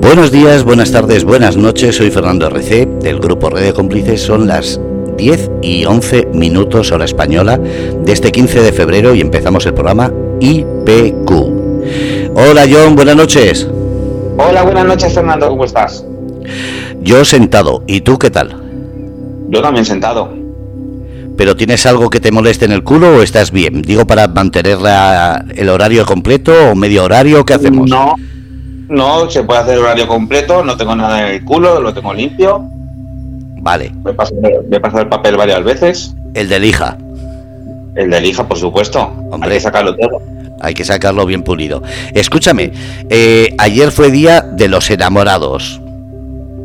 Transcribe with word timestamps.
Buenos 0.00 0.32
días, 0.32 0.64
buenas 0.64 0.90
tardes, 0.90 1.24
buenas 1.24 1.56
noches. 1.56 1.96
Soy 1.96 2.10
Fernando 2.10 2.46
RC 2.46 2.86
del 3.00 3.20
grupo 3.20 3.50
Red 3.50 3.66
de 3.66 3.72
Cómplices. 3.74 4.22
Son 4.22 4.46
las 4.46 4.80
10 5.16 5.50
y 5.62 5.84
11 5.84 6.28
minutos 6.32 6.90
hora 6.90 7.04
española 7.04 7.58
de 7.58 8.10
este 8.10 8.32
15 8.32 8.62
de 8.62 8.72
febrero 8.72 9.14
y 9.14 9.20
empezamos 9.20 9.66
el 9.66 9.74
programa 9.74 10.10
IPQ. 10.40 11.30
Hola 12.34 12.64
John, 12.68 12.96
buenas 12.96 13.14
noches. 13.14 13.68
Hola, 14.38 14.62
buenas 14.62 14.86
noches 14.86 15.12
Fernando, 15.12 15.48
¿cómo 15.48 15.64
estás? 15.64 16.04
Yo 17.02 17.24
sentado, 17.24 17.84
¿y 17.86 18.00
tú 18.00 18.18
qué 18.18 18.30
tal? 18.30 18.56
Yo 19.50 19.60
también 19.60 19.84
sentado. 19.84 20.32
¿Pero 21.36 21.56
tienes 21.56 21.86
algo 21.86 22.10
que 22.10 22.20
te 22.20 22.32
moleste 22.32 22.64
en 22.64 22.72
el 22.72 22.82
culo 22.82 23.18
o 23.18 23.22
estás 23.22 23.50
bien? 23.50 23.82
Digo, 23.82 24.06
para 24.06 24.28
mantener 24.28 24.78
el 25.54 25.68
horario 25.68 26.04
completo 26.04 26.52
o 26.70 26.74
medio 26.74 27.04
horario, 27.04 27.44
¿qué 27.44 27.54
hacemos? 27.54 27.88
No, 27.88 28.14
no, 28.90 29.30
se 29.30 29.44
puede 29.44 29.60
hacer 29.60 29.78
horario 29.78 30.06
completo, 30.06 30.64
no 30.64 30.76
tengo 30.76 30.94
nada 30.96 31.28
en 31.28 31.34
el 31.34 31.44
culo, 31.44 31.80
lo 31.80 31.94
tengo 31.94 32.12
limpio. 32.12 32.68
Vale. 33.62 33.92
Me 34.04 34.10
he 34.10 34.80
pasado 34.80 35.02
el 35.02 35.08
papel 35.08 35.36
varias 35.36 35.62
veces. 35.62 36.14
El 36.34 36.48
de 36.48 36.58
lija. 36.58 36.98
El 37.94 38.10
de 38.10 38.20
lija, 38.20 38.46
por 38.46 38.58
supuesto. 38.58 39.12
Hombre, 39.30 39.50
hay 39.50 39.56
que 39.56 39.60
sacarlo 39.60 39.96
todo. 39.96 40.20
Hay 40.60 40.74
que 40.74 40.84
sacarlo 40.84 41.24
bien 41.24 41.42
pulido. 41.42 41.82
Escúchame, 42.14 42.72
eh, 43.08 43.54
ayer 43.58 43.92
fue 43.92 44.10
día 44.10 44.40
de 44.40 44.68
los 44.68 44.90
enamorados. 44.90 45.80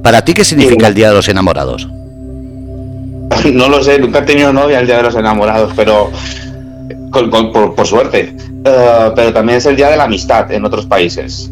¿Para 0.04 0.24
ti 0.24 0.34
qué 0.34 0.44
significa 0.44 0.88
el 0.88 0.94
día 0.94 1.10
de 1.10 1.16
los 1.16 1.30
enamorados? 1.30 1.88
No 3.52 3.70
lo 3.70 3.84
sé, 3.84 4.00
nunca 4.00 4.20
he 4.20 4.22
tenido 4.22 4.54
novia 4.54 4.80
el 4.80 4.88
día 4.88 4.98
de 4.98 5.04
los 5.04 5.16
enamorados, 5.16 5.74
pero 5.76 6.10
por, 7.12 7.88
suerte. 7.88 8.36
Eh, 8.64 9.12
pero 9.16 9.34
también 9.34 9.58
es 9.58 9.66
el 9.66 9.76
día 9.76 9.90
de 9.90 9.98
la 9.98 10.06
amistad 10.06 10.52
en 10.52 10.64
otros 10.66 10.86
países. 10.86 11.52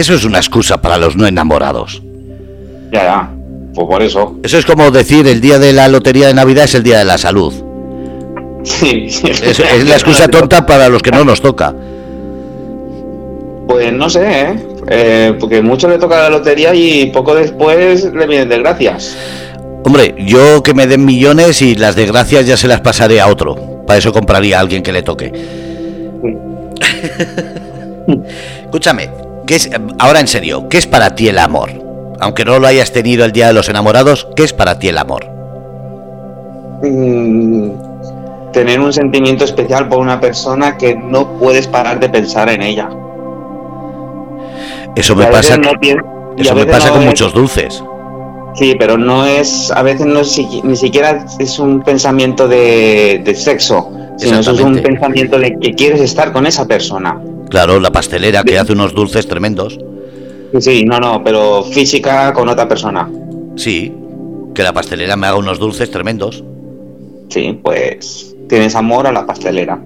Eso 0.00 0.14
es 0.14 0.24
una 0.24 0.38
excusa 0.38 0.80
para 0.80 0.96
los 0.96 1.14
no 1.14 1.26
enamorados. 1.26 2.00
Ya, 2.90 3.02
ya. 3.02 3.30
Pues 3.74 3.86
por 3.86 4.02
eso. 4.02 4.38
Eso 4.42 4.56
es 4.56 4.64
como 4.64 4.90
decir 4.90 5.26
el 5.26 5.42
día 5.42 5.58
de 5.58 5.74
la 5.74 5.88
lotería 5.88 6.28
de 6.28 6.32
Navidad 6.32 6.64
es 6.64 6.74
el 6.74 6.82
día 6.82 7.00
de 7.00 7.04
la 7.04 7.18
salud. 7.18 7.52
Sí. 8.62 9.08
Es, 9.08 9.58
la 9.84 9.96
excusa 9.96 10.26
tonta 10.28 10.64
para 10.64 10.88
los 10.88 11.02
que 11.02 11.10
no 11.10 11.22
nos 11.22 11.42
toca. 11.42 11.74
Pues 13.68 13.92
no 13.92 14.08
sé, 14.08 14.26
¿eh? 14.26 14.56
¿eh? 14.88 15.34
porque 15.38 15.60
mucho 15.60 15.86
le 15.86 15.98
toca 15.98 16.16
la 16.16 16.30
lotería 16.30 16.74
y 16.74 17.10
poco 17.10 17.34
después 17.34 18.10
le 18.10 18.26
vienen 18.26 18.48
desgracias. 18.48 19.14
Hombre, 19.84 20.14
yo 20.18 20.62
que 20.62 20.72
me 20.72 20.86
den 20.86 21.04
millones 21.04 21.60
y 21.60 21.74
las 21.74 21.94
desgracias 21.94 22.46
ya 22.46 22.56
se 22.56 22.68
las 22.68 22.80
pasaré 22.80 23.20
a 23.20 23.26
otro. 23.26 23.84
Para 23.86 23.98
eso 23.98 24.14
compraría 24.14 24.56
a 24.56 24.60
alguien 24.60 24.82
que 24.82 24.92
le 24.92 25.02
toque. 25.02 25.30
Escúchame, 28.64 29.19
¿qué 29.50 29.56
es, 29.56 29.68
ahora 29.98 30.20
en 30.20 30.28
serio, 30.28 30.68
¿qué 30.68 30.78
es 30.78 30.86
para 30.86 31.16
ti 31.16 31.26
el 31.26 31.36
amor? 31.36 31.72
Aunque 32.20 32.44
no 32.44 32.60
lo 32.60 32.68
hayas 32.68 32.92
tenido 32.92 33.24
el 33.24 33.32
día 33.32 33.48
de 33.48 33.52
los 33.52 33.68
enamorados, 33.68 34.28
¿qué 34.36 34.44
es 34.44 34.52
para 34.52 34.78
ti 34.78 34.86
el 34.86 34.96
amor? 34.96 35.26
Mm, 36.84 38.52
tener 38.52 38.78
un 38.78 38.92
sentimiento 38.92 39.44
especial 39.44 39.88
por 39.88 39.98
una 39.98 40.20
persona 40.20 40.78
que 40.78 40.94
no 40.94 41.36
puedes 41.40 41.66
parar 41.66 41.98
de 41.98 42.08
pensar 42.08 42.48
en 42.48 42.62
ella. 42.62 42.90
Eso 44.94 45.16
me 45.16 45.26
pasa, 45.26 45.58
eso 46.36 46.54
me 46.54 46.66
pasa 46.66 46.90
con 46.90 47.04
muchos 47.04 47.34
dulces. 47.34 47.82
Sí, 48.54 48.76
pero 48.78 48.96
no 48.98 49.26
es, 49.26 49.72
a 49.74 49.82
veces 49.82 50.06
no 50.06 50.20
es, 50.20 50.40
ni 50.62 50.76
siquiera 50.76 51.26
es 51.40 51.58
un 51.58 51.82
pensamiento 51.82 52.46
de, 52.46 53.34
sexo, 53.36 53.90
sino 54.16 54.38
es 54.38 54.46
un 54.46 54.76
pensamiento 54.80 55.40
de 55.40 55.58
que 55.58 55.74
quieres 55.74 56.00
estar 56.02 56.32
con 56.32 56.46
esa 56.46 56.68
persona. 56.68 57.20
Claro, 57.50 57.80
la 57.80 57.90
pastelera 57.90 58.44
que 58.44 58.58
hace 58.58 58.72
unos 58.72 58.94
dulces 58.94 59.26
tremendos. 59.26 59.78
Sí, 60.58 60.84
no, 60.84 60.98
no, 60.98 61.22
pero 61.22 61.64
física 61.64 62.32
con 62.32 62.48
otra 62.48 62.68
persona. 62.68 63.10
Sí, 63.56 63.92
que 64.54 64.62
la 64.62 64.72
pastelera 64.72 65.16
me 65.16 65.26
haga 65.26 65.36
unos 65.36 65.58
dulces 65.58 65.90
tremendos. 65.90 66.44
Sí, 67.28 67.58
pues 67.62 68.34
tienes 68.48 68.74
amor 68.74 69.06
a 69.06 69.12
la 69.12 69.26
pastelera. 69.26 69.80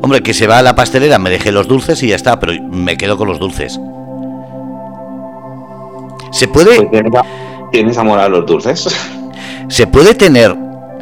Hombre, 0.00 0.20
que 0.22 0.34
se 0.34 0.46
va 0.46 0.58
a 0.58 0.62
la 0.62 0.74
pastelera, 0.74 1.18
me 1.18 1.30
deje 1.30 1.52
los 1.52 1.68
dulces 1.68 2.02
y 2.02 2.08
ya 2.08 2.16
está, 2.16 2.38
pero 2.38 2.52
me 2.70 2.96
quedo 2.96 3.16
con 3.16 3.28
los 3.28 3.38
dulces. 3.38 3.80
¿Se 6.32 6.48
puede...? 6.48 6.82
Pues 6.82 7.22
tienes, 7.70 7.98
amor 7.98 8.18
a 8.18 8.28
los 8.28 8.46
dulces. 8.46 8.88
¿Se 9.68 9.86
puede 9.86 10.14
tener 10.14 10.56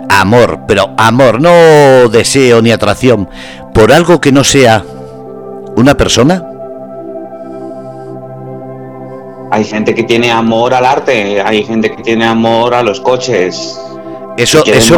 amor, 0.09 0.61
pero 0.69 0.95
amor, 0.99 1.41
no 1.41 2.09
deseo 2.11 2.61
ni 2.61 2.71
atracción, 2.71 3.29
por 3.75 3.93
algo 3.93 4.21
que 4.21 4.33
no 4.33 4.45
sea 4.45 4.85
una 5.77 5.95
persona? 5.97 6.45
Hay 9.51 9.65
gente 9.65 9.95
que 9.95 10.05
tiene 10.05 10.31
amor 10.31 10.73
al 10.73 10.87
arte, 10.87 11.41
hay 11.43 11.63
gente 11.65 11.95
que 11.95 12.03
tiene 12.03 12.25
amor 12.25 12.75
a 12.75 12.83
los 12.83 13.01
coches. 13.01 13.79
Eso, 14.37 14.65
eso, 14.65 14.97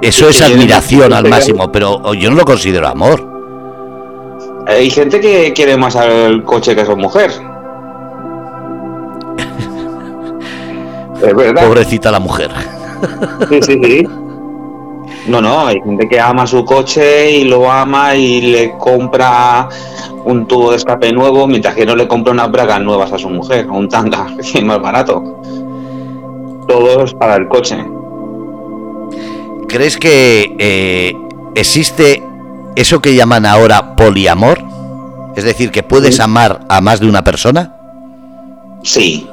eso 0.00 0.28
es 0.28 0.42
admiración 0.42 1.12
al 1.12 1.28
máximo, 1.28 1.70
pero 1.70 2.12
yo 2.14 2.30
no 2.30 2.36
lo 2.36 2.44
considero 2.44 2.88
amor. 2.88 3.32
Hay 4.66 4.90
gente 4.90 5.20
que 5.20 5.52
quiere 5.52 5.76
más 5.76 5.94
al 5.96 6.42
coche 6.44 6.74
que 6.74 6.80
a 6.80 6.86
su 6.86 6.96
mujer. 6.96 7.30
es 11.22 11.34
verdad. 11.34 11.66
Pobrecita 11.66 12.10
la 12.10 12.18
mujer. 12.18 12.50
Sí, 13.48 13.60
sí, 13.62 13.80
sí. 13.82 14.08
No, 15.26 15.40
no, 15.40 15.66
hay 15.66 15.80
gente 15.80 16.08
que 16.08 16.18
ama 16.18 16.46
su 16.46 16.64
coche 16.64 17.30
y 17.30 17.44
lo 17.44 17.70
ama 17.70 18.14
y 18.16 18.40
le 18.40 18.76
compra 18.78 19.68
un 20.24 20.46
tubo 20.46 20.70
de 20.70 20.76
escape 20.76 21.12
nuevo 21.12 21.46
mientras 21.46 21.74
que 21.74 21.86
no 21.86 21.96
le 21.96 22.08
compra 22.08 22.32
unas 22.32 22.50
bragas 22.50 22.80
nuevas 22.80 23.12
a 23.12 23.18
su 23.18 23.28
mujer, 23.28 23.68
un 23.70 23.88
tanga 23.88 24.26
que 24.36 24.58
es 24.58 24.64
más 24.64 24.80
barato. 24.80 25.22
Todo 26.68 27.04
es 27.04 27.14
para 27.14 27.36
el 27.36 27.48
coche. 27.48 27.76
¿Crees 29.68 29.96
que 29.96 30.54
eh, 30.58 31.16
existe 31.54 32.22
eso 32.76 33.00
que 33.00 33.14
llaman 33.14 33.46
ahora 33.46 33.96
poliamor? 33.96 34.58
Es 35.34 35.44
decir, 35.44 35.70
que 35.70 35.82
puedes 35.82 36.20
amar 36.20 36.60
a 36.68 36.80
más 36.80 37.00
de 37.00 37.08
una 37.08 37.24
persona. 37.24 37.74
Sí, 38.82 39.26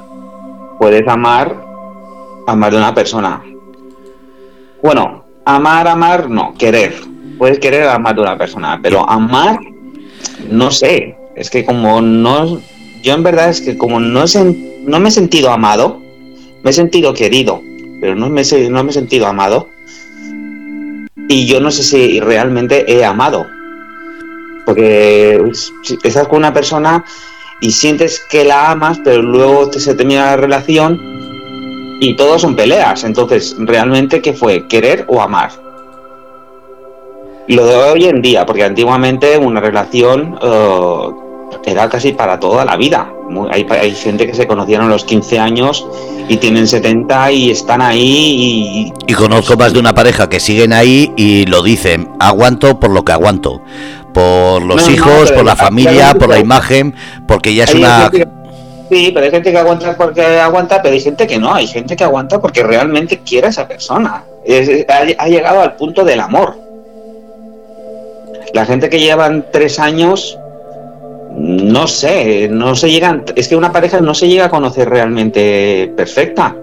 puedes 0.79 1.07
amar 1.07 1.55
a 2.47 2.55
más 2.55 2.71
de 2.71 2.77
una 2.77 2.93
persona. 2.93 3.41
Bueno, 4.81 5.25
amar, 5.45 5.87
amar, 5.87 6.29
no, 6.29 6.53
querer. 6.57 6.95
Puedes 7.37 7.59
querer 7.59 7.87
a 7.87 7.99
más 7.99 8.15
de 8.15 8.21
una 8.21 8.37
persona, 8.37 8.79
pero 8.81 9.07
amar, 9.09 9.59
no 10.49 10.71
sé. 10.71 11.15
Es 11.35 11.49
que 11.49 11.65
como 11.65 12.01
no, 12.01 12.61
yo 13.01 13.13
en 13.13 13.23
verdad 13.23 13.49
es 13.49 13.61
que 13.61 13.77
como 13.77 13.99
no, 13.99 14.25
no 14.85 14.99
me 14.99 15.09
he 15.09 15.11
sentido 15.11 15.51
amado, 15.51 16.01
me 16.63 16.71
he 16.71 16.73
sentido 16.73 17.13
querido, 17.13 17.61
pero 18.01 18.15
no 18.15 18.29
me, 18.29 18.43
no 18.69 18.83
me 18.83 18.89
he 18.89 18.93
sentido 18.93 19.27
amado. 19.27 19.69
Y 21.27 21.45
yo 21.45 21.59
no 21.59 21.71
sé 21.71 21.83
si 21.83 22.19
realmente 22.19 22.91
he 22.91 23.05
amado. 23.05 23.45
Porque 24.65 25.41
estás 26.03 26.27
con 26.27 26.39
una 26.39 26.53
persona 26.53 27.05
y 27.61 27.71
sientes 27.71 28.19
que 28.29 28.43
la 28.43 28.71
amas, 28.71 28.99
pero 29.03 29.21
luego 29.21 29.69
te, 29.69 29.79
se 29.79 29.95
termina 29.95 30.25
la 30.25 30.37
relación 30.37 31.97
y 31.99 32.15
todo 32.15 32.39
son 32.39 32.55
peleas. 32.55 33.03
Entonces, 33.03 33.55
¿realmente 33.59 34.21
qué 34.21 34.33
fue? 34.33 34.67
¿Querer 34.67 35.05
o 35.07 35.21
amar? 35.21 35.68
Lo 37.49 37.65
de 37.65 37.75
hoy 37.75 38.05
en 38.05 38.21
día, 38.21 38.45
porque 38.45 38.63
antiguamente 38.63 39.35
una 39.35 39.59
relación 39.59 40.37
eh, 40.39 41.09
era 41.65 41.89
casi 41.89 42.11
para 42.11 42.39
toda 42.39 42.63
la 42.63 42.77
vida. 42.77 43.11
Hay, 43.49 43.65
hay, 43.69 43.95
gente 43.95 44.27
que 44.27 44.35
se 44.35 44.45
conocieron 44.45 44.85
a 44.85 44.89
los 44.89 45.03
15 45.03 45.39
años 45.39 45.87
y 46.27 46.37
tienen 46.37 46.67
70 46.67 47.31
y 47.31 47.49
están 47.49 47.81
ahí. 47.81 48.93
Y, 49.07 49.11
y 49.11 49.13
conozco 49.15 49.57
más 49.57 49.73
de 49.73 49.79
una 49.79 49.95
pareja 49.95 50.29
que 50.29 50.39
siguen 50.39 50.73
ahí 50.73 51.11
y 51.17 51.47
lo 51.47 51.63
dicen, 51.63 52.09
aguanto 52.19 52.79
por 52.79 52.91
lo 52.91 53.03
que 53.03 53.13
aguanto. 53.13 53.63
Por 54.13 54.61
los 54.61 54.87
hijos, 54.87 55.31
por 55.31 55.43
la 55.43 55.55
familia, 55.55 56.13
por 56.13 56.29
la 56.29 56.37
imagen, 56.37 56.93
porque 57.27 57.55
ya 57.55 57.63
es 57.63 57.73
una... 57.73 58.11
Sí, 58.91 59.11
pero 59.11 59.25
hay 59.25 59.31
gente 59.31 59.51
que 59.51 59.57
aguanta 59.57 59.97
porque 59.97 60.21
aguanta, 60.21 60.83
pero 60.83 60.93
hay 60.93 61.01
gente 61.01 61.25
que 61.25 61.39
no, 61.39 61.53
hay 61.53 61.65
gente 61.65 61.95
que 61.95 62.03
aguanta 62.03 62.39
porque 62.39 62.61
realmente 62.61 63.19
quiere 63.19 63.47
a 63.47 63.49
esa 63.49 63.67
persona. 63.67 64.23
ha, 65.17 65.27
llegado 65.27 65.61
al 65.61 65.75
punto 65.75 66.03
del 66.03 66.19
amor. 66.19 66.68
La 68.53 68.65
gente 68.65 68.89
que 68.89 68.99
llevan 68.99 69.45
tres 69.51 69.79
años, 69.79 70.37
no 71.37 71.87
sé, 71.87 72.47
no 72.49 72.75
se 72.75 72.89
llegan, 72.89 73.23
es 73.35 73.47
que 73.47 73.55
una 73.55 73.71
pareja 73.71 74.01
no 74.01 74.13
se 74.13 74.27
llega 74.27 74.45
a 74.45 74.49
conocer 74.49 74.89
realmente 74.89 75.91
perfecta. 75.95 76.55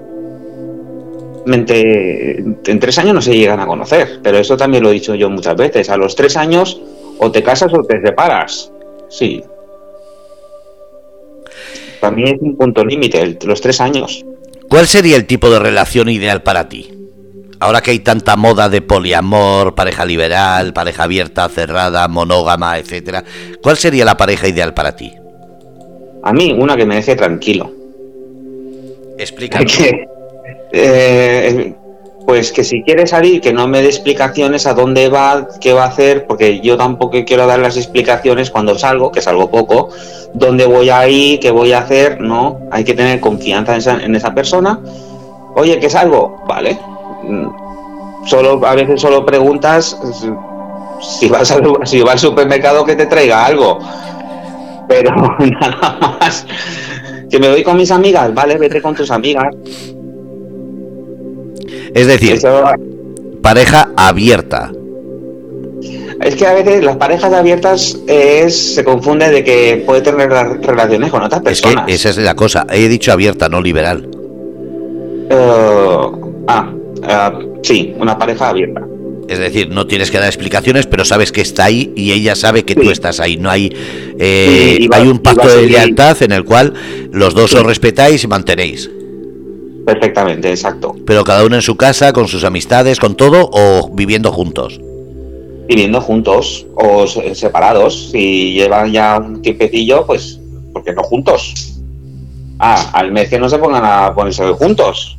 En 1.47 2.81
tres 2.81 2.99
años 2.99 3.15
no 3.15 3.23
se 3.23 3.37
llegan 3.37 3.61
a 3.61 3.67
conocer, 3.67 4.21
pero 4.23 4.39
eso 4.39 4.57
también 4.57 4.83
lo 4.83 4.91
he 4.91 4.95
dicho 4.95 5.15
yo 5.15 5.31
muchas 5.31 5.57
veces. 5.57 5.89
A 5.91 5.97
los 5.97 6.17
tres 6.17 6.37
años 6.37 6.81
o 7.19 7.31
te 7.31 7.43
casas 7.43 7.73
o 7.73 7.83
te 7.85 8.01
separas. 8.01 8.73
Sí, 9.09 9.45
también 12.01 12.37
es 12.37 12.43
un 12.43 12.57
punto 12.57 12.85
límite, 12.85 13.39
los 13.45 13.61
tres 13.61 13.81
años. 13.81 14.25
¿Cuál 14.69 14.87
sería 14.87 15.17
el 15.17 15.27
tipo 15.27 15.51
de 15.51 15.59
relación 15.59 16.09
ideal 16.09 16.43
para 16.43 16.69
ti? 16.69 16.96
Ahora 17.59 17.81
que 17.81 17.91
hay 17.91 18.01
tanta 18.01 18.37
moda 18.37 18.69
de 18.69 18.83
poliamor, 18.83 19.75
pareja 19.75 20.05
liberal, 20.05 20.73
pareja 20.73 21.05
abierta, 21.05 21.49
cerrada, 21.49 22.07
monógama, 22.09 22.79
etcétera, 22.79 23.25
¿cuál 23.63 23.77
sería 23.77 24.05
la 24.05 24.17
pareja 24.17 24.47
ideal 24.49 24.75
para 24.75 24.95
ti? 24.95 25.15
A 26.23 26.33
mí, 26.33 26.53
una 26.53 26.77
que 26.77 26.85
me 26.85 26.97
deje 26.97 27.17
tranquilo. 27.17 27.73
Explícame. 29.19 29.67
Eh, 30.73 31.75
pues 32.27 32.51
que 32.51 32.65
si 32.65 32.83
quiere 32.83 33.07
salir, 33.07 33.41
que 33.41 33.53
no 33.53 33.69
me 33.69 33.81
dé 33.81 33.87
explicaciones 33.87 34.67
a 34.67 34.75
dónde 34.75 35.09
va, 35.09 35.47
qué 35.61 35.73
va 35.73 35.85
a 35.85 35.89
hacer, 35.89 36.27
porque 36.27 36.61
yo 36.61 36.77
tampoco 36.77 37.25
quiero 37.25 37.47
dar 37.47 37.61
las 37.61 37.77
explicaciones 37.77 38.51
cuando 38.51 38.77
salgo, 38.77 39.13
que 39.13 39.23
salgo 39.23 39.49
poco, 39.49 39.91
dónde 40.35 40.67
voy 40.67 40.91
a 40.91 41.09
ir, 41.09 41.39
qué 41.39 41.53
voy 41.53 41.73
a 41.73 41.79
hacer, 41.79 42.21
no, 42.21 42.61
hay 42.71 42.83
que 42.83 42.95
tener 42.95 43.21
confianza 43.21 43.73
en 43.73 43.79
esa, 43.79 44.05
en 44.05 44.17
esa 44.17 44.35
persona. 44.35 44.81
Oye, 45.55 45.79
¿qué 45.79 45.89
salgo? 45.89 46.43
Vale. 46.47 46.77
Mm, 47.27 48.27
solo, 48.27 48.65
a 48.67 48.75
veces 48.75 49.01
solo 49.01 49.25
preguntas 49.25 49.99
si 51.01 51.29
vas, 51.29 51.51
al, 51.51 51.63
si 51.85 52.01
vas 52.03 52.13
al 52.13 52.19
supermercado 52.19 52.85
que 52.85 52.97
te 52.97 53.07
traiga 53.07 53.45
algo. 53.45 53.79
Pero 54.89 55.15
nada 55.61 56.17
más. 56.21 56.47
Que 57.31 57.39
me 57.39 57.49
voy 57.49 57.63
con 57.63 57.77
mis 57.77 57.91
amigas, 57.91 58.33
vale, 58.33 58.57
vete 58.57 58.81
con 58.81 58.95
tus 58.95 59.11
amigas. 59.11 59.49
Es 61.95 62.07
decir, 62.07 62.41
pareja 63.43 63.89
abierta. 63.97 64.71
Es 66.21 66.35
que 66.35 66.47
a 66.47 66.55
veces 66.55 66.85
las 66.85 66.97
parejas 66.97 67.33
abiertas 67.33 67.99
es, 68.07 68.75
se 68.75 68.85
confunde 68.85 69.31
de 69.31 69.45
que 69.45 69.83
puede 69.85 70.01
tener 70.01 70.31
relaciones 70.31 71.11
con 71.11 71.23
otras 71.23 71.43
personas. 71.43 71.85
Es 71.87 71.87
que 71.87 71.95
esa 71.95 72.09
es 72.11 72.19
la 72.19 72.35
cosa. 72.35 72.67
He 72.71 72.89
dicho 72.89 73.13
abierta, 73.13 73.49
no 73.49 73.61
liberal. 73.61 74.09
Eh, 75.29 76.09
ah, 76.49 76.73
eh, 77.09 77.49
sí, 77.63 77.95
una 77.99 78.19
pareja 78.19 78.51
abierta. 78.51 78.83
Es 79.29 79.39
decir, 79.39 79.71
no 79.71 79.87
tienes 79.87 80.11
que 80.11 80.19
dar 80.19 80.27
explicaciones, 80.27 80.87
pero 80.87 81.05
sabes 81.05 81.33
que 81.33 81.41
está 81.41 81.65
ahí 81.65 81.93
y 81.97 82.13
ella 82.13 82.37
sabe 82.37 82.65
que 82.65 82.77
tú 82.77 82.91
estás 82.91 83.19
ahí. 83.19 83.37
No 83.37 83.51
hay, 83.51 83.75
eh, 84.19 84.89
hay 84.93 85.09
un 85.09 85.19
pacto 85.19 85.49
de 85.49 85.67
lealtad 85.67 86.23
en 86.23 86.33
el 86.33 86.45
cual 86.45 86.75
los 87.11 87.35
dos 87.35 87.53
os 87.55 87.65
respetáis 87.65 88.23
y 88.23 88.29
mantenéis. 88.29 88.89
Perfectamente, 89.85 90.51
exacto. 90.51 90.97
Pero 91.05 91.25
cada 91.25 91.45
uno 91.45 91.57
en 91.57 91.63
su 91.63 91.77
casa, 91.77 92.13
con 92.13 92.29
sus 92.29 92.45
amistades, 92.45 93.01
con 93.01 93.17
todo, 93.17 93.49
o 93.53 93.91
viviendo 93.93 94.31
juntos. 94.31 94.81
Viviendo 95.69 96.01
juntos 96.01 96.67
o 96.75 97.07
separados. 97.07 98.11
Si 98.11 98.53
llevan 98.53 98.93
ya 98.93 99.19
un 99.19 99.43
tiempecillo, 99.43 100.07
pues, 100.07 100.41
¿por 100.73 100.85
qué 100.85 100.93
no 100.93 101.03
juntos? 101.03 101.73
Ah, 102.59 102.91
al 102.93 103.13
mes 103.13 103.29
que 103.29 103.39
no 103.39 103.49
se 103.49 103.59
pongan 103.59 103.85
a 103.85 104.15
ponerse 104.15 104.45
juntos. 104.53 105.16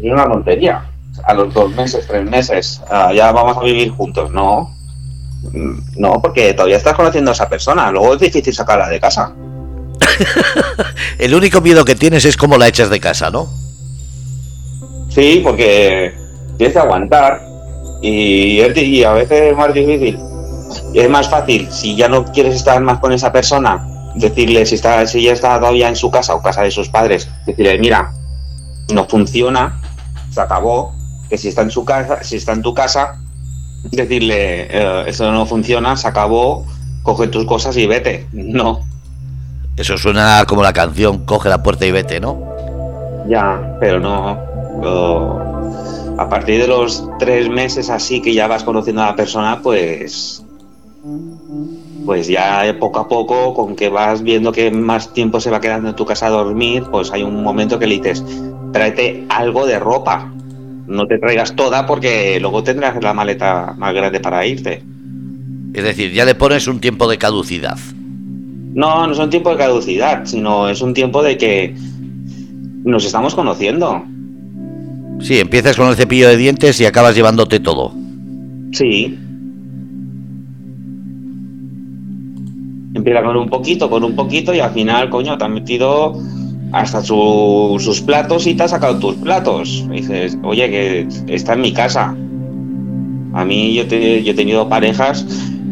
Es 0.00 0.12
una 0.12 0.24
tontería 0.24 0.84
a 1.24 1.34
los 1.34 1.52
dos 1.52 1.70
meses, 1.74 2.06
tres 2.06 2.28
meses, 2.28 2.80
ah, 2.90 3.12
ya 3.12 3.32
vamos 3.32 3.56
a 3.56 3.60
vivir 3.60 3.90
juntos. 3.90 4.30
No, 4.30 4.74
no, 5.96 6.22
porque 6.22 6.54
todavía 6.54 6.76
estás 6.76 6.94
conociendo 6.94 7.30
a 7.30 7.34
esa 7.34 7.48
persona. 7.48 7.90
Luego 7.90 8.14
es 8.14 8.20
difícil 8.20 8.54
sacarla 8.54 8.88
de 8.88 9.00
casa. 9.00 9.32
El 11.18 11.34
único 11.34 11.60
miedo 11.60 11.84
que 11.84 11.94
tienes 11.94 12.24
es 12.24 12.36
cómo 12.36 12.58
la 12.58 12.68
echas 12.68 12.90
de 12.90 13.00
casa, 13.00 13.30
¿no? 13.30 13.48
Sí, 15.08 15.40
porque 15.44 16.14
tienes 16.56 16.72
que 16.72 16.78
aguantar 16.78 17.42
y, 18.00 18.60
y 18.60 19.04
a 19.04 19.12
veces 19.12 19.52
es 19.52 19.56
más 19.56 19.72
difícil. 19.74 20.18
Es 20.94 21.10
más 21.10 21.28
fácil, 21.28 21.70
si 21.70 21.96
ya 21.96 22.08
no 22.08 22.24
quieres 22.24 22.54
estar 22.54 22.80
más 22.80 22.98
con 22.98 23.12
esa 23.12 23.30
persona, 23.30 23.86
decirle 24.14 24.64
si, 24.64 24.76
está, 24.76 25.06
si 25.06 25.22
ya 25.22 25.32
está 25.32 25.58
todavía 25.58 25.88
en 25.88 25.96
su 25.96 26.10
casa 26.10 26.34
o 26.34 26.42
casa 26.42 26.62
de 26.62 26.70
sus 26.70 26.88
padres, 26.88 27.28
decirle, 27.46 27.78
mira, 27.78 28.12
no 28.92 29.06
funciona, 29.06 29.80
se 30.32 30.40
acabó, 30.40 30.92
que 31.28 31.38
si 31.38 31.48
está 31.48 31.62
en 31.62 31.70
su 31.70 31.84
casa, 31.84 32.22
si 32.22 32.36
está 32.36 32.52
en 32.52 32.62
tu 32.62 32.74
casa, 32.74 33.18
decirle 33.90 34.68
eh, 34.70 35.04
eso 35.06 35.30
no 35.30 35.46
funciona, 35.46 35.96
se 35.96 36.08
acabó, 36.08 36.66
coge 37.02 37.28
tus 37.28 37.44
cosas 37.44 37.76
y 37.76 37.86
vete. 37.86 38.26
No. 38.32 38.80
Eso 39.76 39.96
suena 39.96 40.44
como 40.46 40.62
la 40.62 40.74
canción, 40.74 41.24
coge 41.24 41.48
la 41.48 41.62
puerta 41.62 41.86
y 41.86 41.92
vete, 41.92 42.20
¿no? 42.20 42.38
Ya, 43.26 43.76
pero 43.80 43.98
no. 44.00 44.38
a 46.18 46.28
partir 46.28 46.60
de 46.60 46.68
los 46.68 47.08
tres 47.18 47.48
meses 47.48 47.88
así 47.88 48.20
que 48.20 48.34
ya 48.34 48.46
vas 48.46 48.64
conociendo 48.64 49.02
a 49.02 49.06
la 49.06 49.16
persona, 49.16 49.60
pues 49.62 50.44
pues 52.04 52.26
ya 52.26 52.76
poco 52.78 53.00
a 53.00 53.08
poco, 53.08 53.54
con 53.54 53.76
que 53.76 53.88
vas 53.88 54.22
viendo 54.22 54.52
que 54.52 54.70
más 54.70 55.12
tiempo 55.12 55.40
se 55.40 55.50
va 55.50 55.60
quedando 55.60 55.88
en 55.88 55.96
tu 55.96 56.04
casa 56.04 56.26
a 56.26 56.30
dormir, 56.30 56.84
pues 56.90 57.12
hay 57.12 57.22
un 57.22 57.42
momento 57.42 57.78
que 57.78 57.86
le 57.86 57.94
dices, 57.94 58.24
tráete 58.72 59.24
algo 59.28 59.66
de 59.66 59.78
ropa 59.78 60.32
no 60.86 61.06
te 61.06 61.18
traigas 61.18 61.54
toda 61.54 61.86
porque 61.86 62.38
luego 62.40 62.62
tendrás 62.62 63.02
la 63.02 63.12
maleta 63.14 63.74
más 63.78 63.94
grande 63.94 64.20
para 64.20 64.46
irte. 64.46 64.82
Es 65.74 65.84
decir, 65.84 66.12
ya 66.12 66.24
le 66.24 66.34
pones 66.34 66.66
un 66.66 66.80
tiempo 66.80 67.08
de 67.08 67.18
caducidad. 67.18 67.78
No, 68.74 69.06
no 69.06 69.12
es 69.12 69.18
un 69.18 69.30
tiempo 69.30 69.50
de 69.50 69.56
caducidad, 69.56 70.24
sino 70.24 70.68
es 70.68 70.80
un 70.82 70.94
tiempo 70.94 71.22
de 71.22 71.36
que 71.36 71.74
nos 72.84 73.04
estamos 73.04 73.34
conociendo. 73.34 74.04
Sí, 75.20 75.38
empiezas 75.38 75.76
con 75.76 75.88
el 75.88 75.96
cepillo 75.96 76.28
de 76.28 76.36
dientes 76.36 76.80
y 76.80 76.86
acabas 76.86 77.14
llevándote 77.14 77.60
todo. 77.60 77.92
Sí. 78.72 79.18
Empieza 82.94 83.22
con 83.22 83.36
un 83.36 83.48
poquito, 83.48 83.88
con 83.88 84.04
un 84.04 84.14
poquito 84.14 84.52
y 84.52 84.60
al 84.60 84.72
final, 84.72 85.08
coño, 85.10 85.38
te 85.38 85.44
has 85.44 85.50
metido 85.50 86.14
hasta 86.72 87.02
sus 87.02 88.00
platos 88.00 88.46
y 88.46 88.54
te 88.54 88.62
has 88.62 88.70
sacado 88.70 88.98
tus 88.98 89.16
platos. 89.16 89.86
dices, 89.90 90.38
oye, 90.42 90.70
que 90.70 91.08
está 91.28 91.52
en 91.52 91.60
mi 91.60 91.72
casa. 91.72 92.16
A 93.34 93.44
mí 93.44 93.74
yo, 93.74 93.86
te, 93.86 94.22
yo 94.22 94.32
he 94.32 94.34
tenido 94.34 94.68
parejas 94.68 95.26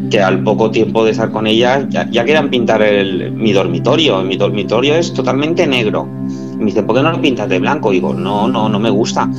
que 0.09 0.19
al 0.21 0.43
poco 0.43 0.71
tiempo 0.71 1.05
de 1.05 1.11
estar 1.11 1.31
con 1.31 1.47
ellas 1.47 1.85
ya, 1.89 2.09
ya 2.09 2.25
querían 2.25 2.49
pintar 2.49 2.81
el, 2.81 3.31
mi 3.31 3.51
dormitorio. 3.51 4.21
Mi 4.21 4.37
dormitorio 4.37 4.95
es 4.95 5.13
totalmente 5.13 5.65
negro. 5.65 6.07
me 6.57 6.65
dicen, 6.65 6.85
¿por 6.85 6.95
qué 6.95 7.03
no 7.03 7.11
lo 7.11 7.21
pintas 7.21 7.49
de 7.49 7.59
blanco? 7.59 7.91
digo, 7.91 8.13
no, 8.13 8.47
no, 8.47 8.69
no 8.69 8.79
me 8.79 8.89
gusta. 8.89 9.29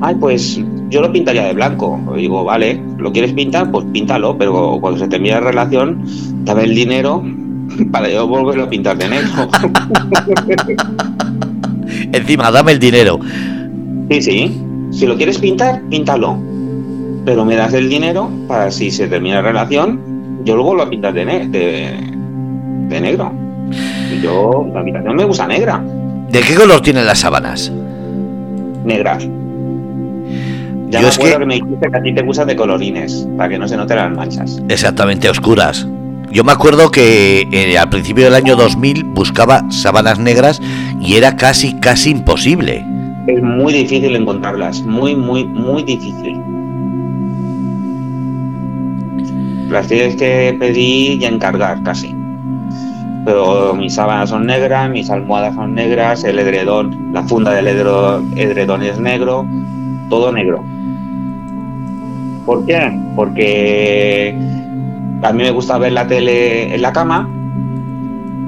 Ay, 0.00 0.16
pues 0.16 0.60
yo 0.88 1.00
lo 1.00 1.12
pintaría 1.12 1.44
de 1.44 1.52
blanco. 1.52 2.00
digo, 2.16 2.44
vale, 2.44 2.80
¿lo 2.98 3.12
quieres 3.12 3.32
pintar? 3.32 3.70
Pues 3.70 3.86
píntalo, 3.92 4.36
pero 4.36 4.78
cuando 4.80 4.98
se 4.98 5.08
termine 5.08 5.34
la 5.34 5.40
relación, 5.40 6.04
dame 6.44 6.64
el 6.64 6.74
dinero 6.74 7.22
para 7.90 8.08
yo 8.08 8.26
volverlo 8.26 8.64
a 8.64 8.68
pintar 8.68 8.96
de 8.96 9.08
negro. 9.08 9.48
Encima, 12.12 12.50
dame 12.50 12.72
el 12.72 12.78
dinero. 12.78 13.18
Sí, 14.10 14.22
sí. 14.22 14.60
Si 14.90 15.06
lo 15.06 15.16
quieres 15.16 15.38
pintar, 15.38 15.82
píntalo. 15.90 16.38
Pero 17.24 17.44
me 17.44 17.56
das 17.56 17.72
el 17.72 17.88
dinero 17.88 18.30
para 18.46 18.70
si 18.70 18.90
se 18.90 19.08
termina 19.08 19.36
la 19.36 19.42
relación, 19.42 20.42
yo 20.44 20.56
lo 20.56 20.62
vuelvo 20.62 20.82
a 20.82 20.90
pintar 20.90 21.14
de, 21.14 21.24
de, 21.24 23.00
negro. 23.00 23.32
Y 24.12 24.20
yo, 24.20 24.68
la 24.72 24.80
habitación 24.80 25.16
me 25.16 25.24
gusta 25.24 25.46
negra. 25.46 25.82
¿De 26.30 26.40
qué 26.40 26.54
color 26.54 26.80
tienen 26.82 27.06
las 27.06 27.20
sábanas? 27.20 27.72
Negras. 28.84 29.26
Ya 30.90 31.00
me 31.00 31.08
acuerdo 31.08 31.38
que... 31.38 31.46
me 31.46 31.54
dijiste 31.54 31.90
que 31.90 31.96
a 31.96 32.02
ti 32.02 32.14
te 32.14 32.22
gustan 32.22 32.46
de 32.46 32.56
colorines, 32.56 33.26
para 33.36 33.48
que 33.48 33.58
no 33.58 33.66
se 33.66 33.76
noten 33.76 33.96
las 33.96 34.12
manchas. 34.12 34.62
Exactamente, 34.68 35.28
oscuras. 35.28 35.88
Yo 36.34 36.42
me 36.42 36.50
acuerdo 36.50 36.90
que 36.90 37.46
eh, 37.52 37.78
al 37.78 37.88
principio 37.90 38.24
del 38.24 38.34
año 38.34 38.56
2000 38.56 39.04
buscaba 39.04 39.70
sábanas 39.70 40.18
negras 40.18 40.60
y 41.00 41.14
era 41.14 41.36
casi, 41.36 41.78
casi 41.78 42.10
imposible. 42.10 42.84
Es 43.28 43.40
muy 43.40 43.72
difícil 43.72 44.16
encontrarlas, 44.16 44.82
muy, 44.82 45.14
muy, 45.14 45.44
muy 45.44 45.84
difícil. 45.84 46.40
Las 49.70 49.86
tienes 49.86 50.16
que 50.16 50.56
pedir 50.58 51.22
y 51.22 51.24
encargar 51.24 51.80
casi. 51.84 52.12
Pero 53.24 53.72
mis 53.74 53.94
sábanas 53.94 54.30
son 54.30 54.46
negras, 54.46 54.90
mis 54.90 55.10
almohadas 55.10 55.54
son 55.54 55.72
negras, 55.72 56.24
el 56.24 56.40
edredón, 56.40 57.12
la 57.12 57.22
funda 57.22 57.52
del 57.52 57.68
edredón 57.68 58.82
es 58.82 58.98
negro, 58.98 59.46
todo 60.10 60.32
negro. 60.32 60.64
¿Por 62.44 62.66
qué? 62.66 62.92
Porque 63.14 64.53
a 65.24 65.32
mí 65.32 65.42
me 65.42 65.50
gusta 65.50 65.78
ver 65.78 65.92
la 65.92 66.06
tele 66.06 66.74
en 66.74 66.82
la 66.82 66.92
cama 66.92 67.28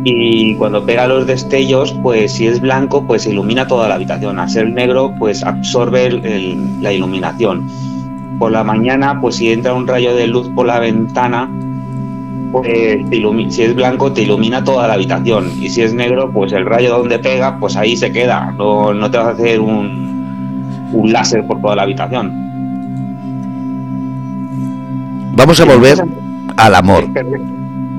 y 0.05 0.55
cuando 0.57 0.85
pega 0.85 1.09
los 1.09 1.27
destellos, 1.27 1.93
pues 2.03 2.35
si 2.35 2.47
es 2.47 2.61
blanco, 2.61 3.05
pues 3.07 3.27
ilumina 3.27 3.67
toda 3.67 3.89
la 3.89 3.97
habitación. 3.97 4.39
Al 4.39 4.49
ser 4.49 4.71
negro, 4.71 5.13
pues 5.19 5.43
absorbe 5.43 6.11
la 6.81 6.93
iluminación. 6.93 7.67
Por 8.39 8.53
la 8.53 8.63
mañana, 8.63 9.21
pues 9.21 9.37
si 9.37 9.51
entra 9.51 9.75
un 9.75 9.87
rayo 9.87 10.15
de 10.15 10.27
luz 10.29 10.49
por 10.55 10.67
la 10.67 10.79
ventana, 10.79 11.51
pues 12.53 12.69
si 13.49 13.63
es 13.63 13.75
blanco 13.75 14.13
te 14.13 14.23
ilumina 14.23 14.63
toda 14.63 14.87
la 14.87 14.95
habitación. 14.95 15.51
Y 15.61 15.71
si 15.71 15.83
es 15.83 15.93
negro, 15.93 16.31
pues 16.31 16.53
el 16.53 16.67
rayo 16.67 16.99
donde 16.99 17.19
pega, 17.19 17.59
pues 17.59 17.75
ahí 17.77 17.97
se 17.97 18.13
queda. 18.13 18.53
No, 18.53 18.93
no 18.95 19.11
te 19.11 19.17
vas 19.17 19.27
a 19.27 19.31
hacer 19.31 19.61
un, 19.61 20.91
un 20.93 21.13
láser 21.13 21.45
por 21.47 21.61
toda 21.61 21.75
la 21.75 21.83
habitación. 21.83 22.33
Vamos 25.35 25.61
a 25.61 25.65
volver 25.65 26.26
al 26.57 26.75
amor. 26.75 27.09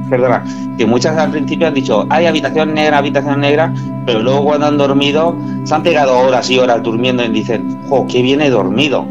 Perdona, 0.09 0.43
que 0.77 0.85
muchas 0.85 1.17
al 1.17 1.31
principio 1.31 1.67
han 1.67 1.73
dicho, 1.73 2.07
hay 2.09 2.25
habitación 2.25 2.73
negra, 2.73 2.99
habitación 2.99 3.41
negra, 3.41 3.73
pero 4.05 4.21
luego 4.21 4.45
cuando 4.45 4.67
han 4.67 4.77
dormido 4.77 5.35
se 5.65 5.75
han 5.75 5.83
pegado 5.83 6.17
horas 6.17 6.49
y 6.49 6.57
horas 6.59 6.81
durmiendo 6.81 7.25
y 7.25 7.29
dicen, 7.29 7.77
jo, 7.89 8.07
que 8.07 8.21
viene 8.21 8.49
dormido. 8.49 9.05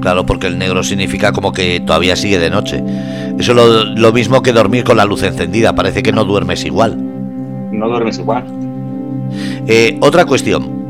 Claro, 0.00 0.26
porque 0.26 0.48
el 0.48 0.58
negro 0.58 0.82
significa 0.82 1.32
como 1.32 1.52
que 1.52 1.80
todavía 1.80 2.16
sigue 2.16 2.38
de 2.38 2.50
noche. 2.50 2.82
Eso 3.38 3.52
es 3.52 3.98
lo, 3.98 4.12
mismo 4.12 4.42
que 4.42 4.52
dormir 4.52 4.84
con 4.84 4.96
la 4.96 5.04
luz 5.04 5.22
encendida, 5.22 5.74
parece 5.74 6.02
que 6.02 6.12
no 6.12 6.24
duermes 6.24 6.64
igual. 6.64 6.98
no 7.72 7.88
duermes 7.88 8.18
igual. 8.18 8.44
Eh, 9.66 9.96
otra 10.00 10.24
cuestión, 10.26 10.83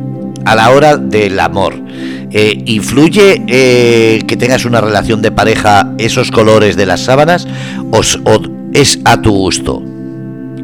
a 0.44 0.54
la 0.54 0.70
hora 0.70 0.96
del 0.96 1.38
amor, 1.40 1.74
eh, 2.30 2.62
¿influye 2.66 3.42
eh, 3.46 4.22
que 4.26 4.36
tengas 4.36 4.64
una 4.64 4.80
relación 4.80 5.22
de 5.22 5.32
pareja 5.32 5.92
esos 5.98 6.30
colores 6.30 6.76
de 6.76 6.86
las 6.86 7.00
sábanas 7.00 7.46
o, 7.90 8.00
o 8.00 8.42
es 8.72 8.98
a 9.04 9.20
tu 9.20 9.32
gusto? 9.32 9.82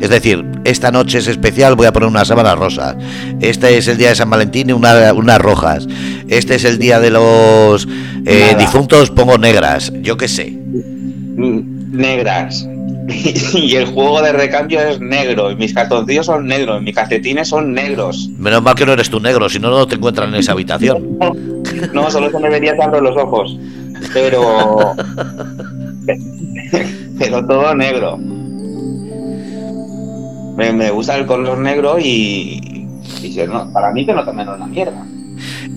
Es 0.01 0.09
decir, 0.09 0.45
esta 0.65 0.91
noche 0.91 1.19
es 1.19 1.27
especial, 1.27 1.77
voy 1.77 1.87
a 1.87 1.93
poner 1.93 2.09
una 2.09 2.25
sábana 2.25 2.55
rosa. 2.55 2.97
Este 3.41 3.77
es 3.77 3.87
el 3.87 3.99
día 3.99 4.09
de 4.09 4.15
San 4.15 4.31
Valentín 4.31 4.71
y 4.71 4.73
una, 4.73 5.13
unas 5.13 5.39
rojas. 5.39 5.87
Este 6.29 6.55
es 6.55 6.65
el 6.65 6.79
día 6.79 7.01
de 7.01 7.11
los 7.11 7.87
eh, 8.25 8.57
difuntos, 8.59 9.11
pongo 9.11 9.37
negras. 9.37 9.93
Yo 10.01 10.17
qué 10.17 10.27
sé. 10.29 10.57
Negras. 11.93 12.67
y 13.55 13.77
el 13.77 13.87
juego 13.87 14.23
de 14.23 14.33
recambio 14.33 14.81
es 14.81 15.01
negro. 15.01 15.51
Y 15.51 15.57
mis 15.57 15.75
cartoncillos 15.75 16.27
son 16.27 16.47
negros. 16.47 16.83
Mis 16.83 16.95
calcetines 16.95 17.49
son 17.49 17.73
negros. 17.73 18.29
Menos 18.39 18.63
mal 18.63 18.75
que 18.75 18.87
no 18.87 18.93
eres 18.93 19.11
tú 19.11 19.21
negro, 19.21 19.49
si 19.49 19.59
no, 19.59 19.71
no 19.71 19.87
te 19.87 19.97
encuentran 19.97 20.31
en 20.31 20.37
esa 20.37 20.53
habitación. 20.53 21.19
no, 21.93 22.11
solo 22.11 22.31
se 22.31 22.39
me 22.39 22.49
vería 22.49 22.77
tanto 22.77 23.01
los 23.01 23.17
ojos. 23.17 23.59
Pero. 24.13 24.95
pero 27.19 27.47
todo 27.47 27.75
negro 27.75 28.19
me, 30.73 30.91
gusta 30.91 31.17
el 31.17 31.27
color 31.27 31.59
negro 31.59 31.97
y, 31.99 32.87
para 33.73 33.93
mí 33.93 34.05
que 34.05 34.13
no 34.13 34.25
también 34.25 34.49
la 34.49 34.67
mierda. 34.67 35.07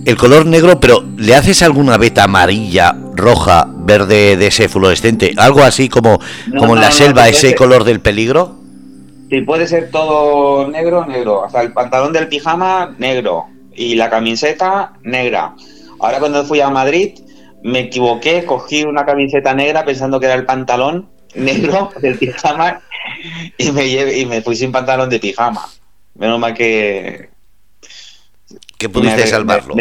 El 0.04 0.16
color 0.16 0.44
negro, 0.46 0.78
pero 0.78 1.02
¿le 1.16 1.34
haces 1.34 1.62
alguna 1.62 1.96
veta 1.96 2.24
amarilla, 2.24 2.94
roja, 3.14 3.66
verde 3.68 4.36
de 4.36 4.46
ese 4.46 4.68
fluorescente? 4.68 5.32
Algo 5.36 5.62
así 5.62 5.88
como, 5.88 6.20
como 6.58 6.74
en 6.74 6.80
la 6.80 6.90
selva, 6.90 7.28
ese 7.28 7.54
color 7.54 7.84
del 7.84 8.00
peligro. 8.00 8.56
Sí, 9.30 9.40
puede 9.40 9.66
ser 9.66 9.90
todo 9.90 10.68
negro, 10.68 11.06
negro. 11.06 11.44
Hasta 11.44 11.62
el 11.62 11.72
pantalón 11.72 12.12
del 12.12 12.28
pijama, 12.28 12.94
negro. 12.98 13.46
Y 13.74 13.94
la 13.96 14.10
camiseta, 14.10 14.92
negra. 15.02 15.54
Ahora 16.00 16.18
cuando 16.18 16.44
fui 16.44 16.60
a 16.60 16.70
Madrid, 16.70 17.18
me 17.62 17.80
equivoqué, 17.80 18.44
cogí 18.44 18.84
una 18.84 19.04
camiseta 19.04 19.54
negra 19.54 19.84
pensando 19.84 20.20
que 20.20 20.26
era 20.26 20.34
el 20.34 20.44
pantalón 20.44 21.08
negro 21.34 21.90
del 22.00 22.18
pijama 22.18 22.80
y 23.58 23.72
me, 23.72 23.86
y 23.86 24.26
me 24.26 24.42
fui 24.42 24.56
sin 24.56 24.72
pantalón 24.72 25.10
de 25.10 25.18
pijama. 25.18 25.66
Menos 26.14 26.38
mal 26.38 26.54
que. 26.54 27.30
Que 28.78 28.88
pudiste 28.88 29.26
salvarlo. 29.26 29.74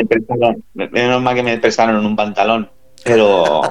menos 0.73 1.21
mal 1.21 1.35
que 1.35 1.43
me 1.43 1.57
prestaron 1.57 2.05
un 2.05 2.15
pantalón. 2.15 2.69
Pero. 3.03 3.61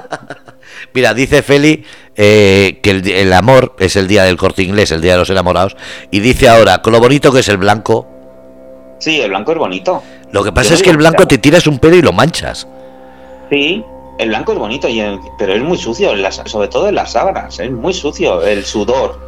Mira, 0.93 1.13
dice 1.13 1.41
Feli 1.41 1.83
eh, 2.15 2.79
que 2.83 2.91
el, 2.91 3.33
amor 3.33 3.75
es 3.79 3.95
el 3.95 4.07
día 4.07 4.23
del 4.23 4.37
corte 4.37 4.61
inglés, 4.63 4.91
el 4.91 5.01
día 5.01 5.13
de 5.13 5.19
los 5.19 5.29
enamorados. 5.29 5.75
Y 6.11 6.19
dice 6.19 6.49
ahora, 6.49 6.81
con 6.81 6.93
lo 6.93 6.99
bonito 6.99 7.31
que 7.31 7.39
es 7.39 7.49
el 7.49 7.57
blanco. 7.57 8.07
Sí, 8.99 9.19
el 9.21 9.29
blanco 9.29 9.51
es 9.51 9.57
bonito. 9.57 10.03
Lo 10.31 10.43
que 10.43 10.51
pasa 10.51 10.73
es 10.73 10.83
que 10.83 10.89
el 10.89 10.97
blanco 10.97 11.27
te 11.27 11.37
tiras 11.37 11.67
un 11.67 11.79
pelo 11.79 11.95
y 11.95 12.01
lo 12.01 12.13
manchas. 12.13 12.67
Sí, 13.49 13.83
el 14.19 14.29
blanco 14.29 14.53
es 14.53 14.59
bonito, 14.59 14.87
y 14.87 15.03
pero 15.37 15.53
es 15.53 15.61
muy 15.61 15.77
sucio, 15.77 16.11
sobre 16.45 16.67
todo 16.67 16.89
en 16.89 16.95
las 16.95 17.11
sábanas, 17.11 17.59
es 17.59 17.71
muy 17.71 17.93
sucio 17.93 18.41
el 18.43 18.63
sudor. 18.63 19.19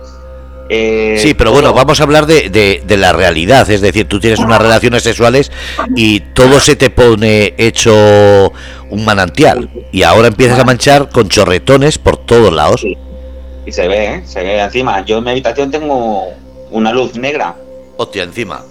Eh, 0.69 1.17
sí, 1.19 1.33
pero 1.33 1.51
bueno, 1.51 1.73
vamos 1.73 1.99
a 1.99 2.03
hablar 2.03 2.25
de, 2.25 2.83
la 2.87 3.13
realidad, 3.13 3.69
es 3.69 3.81
decir, 3.81 4.07
tú 4.07 4.19
tienes 4.19 4.39
unas 4.39 4.59
relaciones 4.59 5.03
sexuales 5.03 5.51
y 5.95 6.21
todo 6.21 6.59
se 6.59 6.75
te 6.75 6.89
pone 6.89 7.53
hecho 7.57 8.51
un 8.89 9.05
manantial 9.05 9.69
y 9.91 10.03
ahora 10.03 10.27
empiezas 10.27 10.59
a 10.59 10.63
manchar 10.63 11.09
con 11.09 11.29
chorretones 11.29 11.97
por 11.97 12.17
todos 12.17 12.51
lados. 12.51 12.83
Y 13.65 13.71
se 13.71 13.87
ve, 13.87 14.05
¿eh? 14.05 14.21
se 14.25 14.43
ve 14.43 14.59
encima. 14.59 15.03
Yo 15.05 15.19
en 15.19 15.23
mi 15.23 15.31
habitación 15.31 15.71
tengo 15.71 16.29
una 16.71 16.91
luz 16.91 17.15
negra. 17.15 17.55
Hostia, 17.97 18.23
encima. 18.23 18.63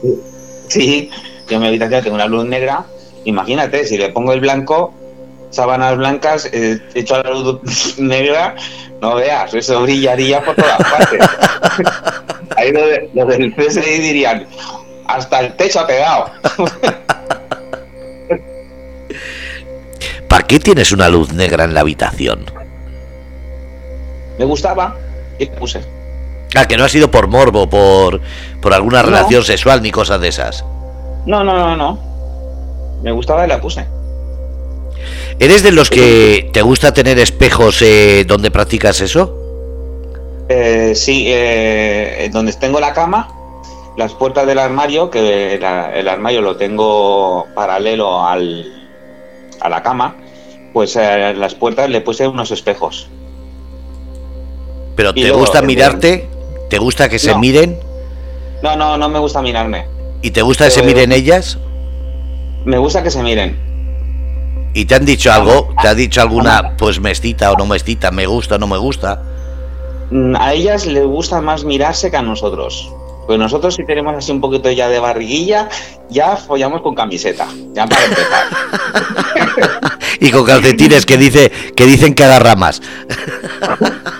Sí, 0.69 1.11
yo 1.49 1.57
en 1.57 1.63
mi 1.63 1.69
habitación 1.69 2.03
tengo 2.03 2.17
una 2.17 2.27
luz 2.27 2.45
negra. 2.45 2.85
Imagínate, 3.25 3.87
si 3.87 3.99
le 3.99 4.11
pongo 4.11 4.33
el 4.33 4.41
blanco, 4.41 4.95
sábanas 5.55 5.97
blancas, 5.97 6.49
eh, 6.53 6.81
hecho 6.95 7.15
a 7.15 7.23
la 7.23 7.31
luz 7.31 7.99
negra, 7.99 8.55
no 9.01 9.15
veas, 9.17 9.55
eso 9.55 9.83
brillaría 9.83 10.43
por 10.43 10.55
todas 10.57 10.79
partes. 10.79 11.21
Ahí 12.57 12.73
los, 12.73 13.29
del 13.29 13.55
CSI 13.55 14.01
dirían, 14.01 14.47
hasta 15.07 15.41
el 15.41 15.55
techo 15.57 15.81
ha 15.81 15.87
pegado. 15.87 16.31
¿Para 20.29 20.47
qué 20.47 20.59
tienes 20.59 20.93
una 20.93 21.09
luz 21.09 21.33
negra 21.33 21.65
en 21.65 21.75
la 21.75 21.81
habitación? 21.81 22.45
Me 24.39 24.45
gustaba 24.45 24.97
y 25.39 25.47
puse. 25.47 25.81
Ah, 26.57 26.67
que 26.67 26.77
no 26.77 26.85
ha 26.85 26.89
sido 26.89 27.11
por 27.11 27.29
morbo, 27.29 27.69
por, 27.69 28.21
por 28.61 28.75
alguna 28.75 29.03
relación 29.03 29.45
sexual 29.45 29.83
ni 29.83 29.91
cosas 29.91 30.21
de 30.21 30.29
esas. 30.29 30.65
No, 31.27 31.43
no, 31.43 31.57
no, 31.59 31.77
no. 31.77 31.99
Me 33.03 33.13
gustaba 33.13 33.45
y 33.45 33.49
la 33.49 33.61
puse. 33.61 33.87
¿Eres 35.39 35.63
de 35.63 35.73
los 35.73 35.91
que 35.91 36.51
te 36.53 36.63
gusta 36.63 36.93
tener 36.93 37.19
espejos 37.19 37.83
eh, 37.83 38.25
donde 38.27 38.51
practicas 38.51 39.01
eso? 39.01 39.37
Eh, 40.49 40.93
sí, 40.95 41.25
eh, 41.29 42.29
donde 42.33 42.53
tengo 42.53 42.81
la 42.81 42.93
cama, 42.93 43.29
las 43.97 44.13
puertas 44.15 44.47
del 44.47 44.59
armario, 44.59 45.11
que 45.11 45.55
el 45.55 46.09
armario 46.09 46.41
lo 46.41 46.57
tengo 46.57 47.47
paralelo 47.55 48.25
al, 48.25 48.65
a 49.61 49.69
la 49.69 49.83
cama, 49.83 50.17
pues 50.73 50.97
a 50.97 51.33
las 51.33 51.55
puertas 51.55 51.89
le 51.91 52.01
puse 52.01 52.29
unos 52.29 52.51
espejos. 52.51 53.09
¿Pero 54.97 55.13
te 55.13 55.31
gusta 55.31 55.63
mirarte? 55.63 56.29
¿Te 56.71 56.79
gusta 56.79 57.09
que 57.09 57.19
se 57.19 57.35
miren? 57.37 57.79
No, 58.63 58.77
no, 58.77 58.97
no 58.97 59.09
me 59.09 59.19
gusta 59.19 59.43
mirarme. 59.43 59.87
¿Y 60.23 60.31
te 60.31 60.43
gusta 60.43 60.67
que 60.67 60.71
se 60.71 60.83
miren 60.83 61.13
ellas? 61.13 61.59
Me 62.65 62.79
gusta 62.79 63.03
que 63.03 63.11
se 63.11 63.23
miren. 63.23 63.74
¿Y 64.75 64.87
te 64.87 64.97
han 64.97 65.05
dicho 65.07 65.33
algo? 65.33 65.73
¿Te 65.81 65.87
ha 65.87 65.95
dicho 65.95 66.21
alguna, 66.21 66.77
pues 66.77 66.99
mestita 67.01 67.53
o 67.53 67.57
no 67.57 67.65
mestita, 67.65 68.11
me 68.11 68.27
gusta 68.27 68.57
o 68.57 68.59
no 68.59 68.67
me 68.67 68.77
gusta? 68.77 69.23
Mm, 70.11 70.35
a 70.37 70.53
ellas 70.53 70.85
les 70.87 71.07
gusta 71.07 71.41
más 71.41 71.65
mirarse 71.65 72.11
que 72.11 72.17
a 72.17 72.23
nosotros. 72.23 72.93
Pues 73.29 73.39
nosotros 73.39 73.77
si 73.77 73.87
tenemos 73.87 74.17
así 74.17 74.33
un 74.33 74.41
poquito 74.41 74.69
ya 74.73 74.89
de 74.89 74.99
barriguilla, 74.99 75.69
ya 76.11 76.37
follamos 76.37 76.83
con 76.83 76.97
camiseta, 76.97 77.47
ya 77.73 77.87
para 77.87 78.05
empezar. 78.05 78.47
y 80.21 80.31
con 80.33 80.45
calcetines 80.45 81.07
que 81.07 81.19
dice 81.19 81.53
que 81.77 81.87
dicen 81.87 82.13
que 82.13 82.25
agarra 82.25 82.57
más. 82.57 82.83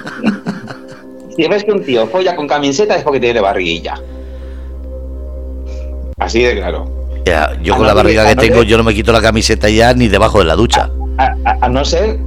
si 1.37 1.49
ves 1.49 1.65
que 1.65 1.73
un 1.73 1.85
tío 1.85 2.07
folla 2.07 2.37
con 2.37 2.47
camiseta 2.47 2.95
es 2.95 3.03
porque 3.03 3.19
tiene 3.19 3.41
barriguilla. 3.41 4.01
Así 6.17 6.43
de 6.43 6.55
claro 6.55 7.04
yo 7.63 7.77
con 7.77 7.87
la 7.87 7.95
barriga 7.95 8.27
que 8.27 8.37
tengo, 8.37 8.63
yo 8.63 8.77
no 8.77 8.85
me 8.85 8.95
quito 8.95 9.13
la 9.13 9.21
camiseta 9.21 9.69
ya 9.69 9.95
ni 9.95 10.09
debajo 10.09 10.39
de 10.39 10.45
la 10.45 10.57
ducha. 10.57 10.91
A, 11.17 11.69
no 11.69 11.85
ser, 11.85 12.19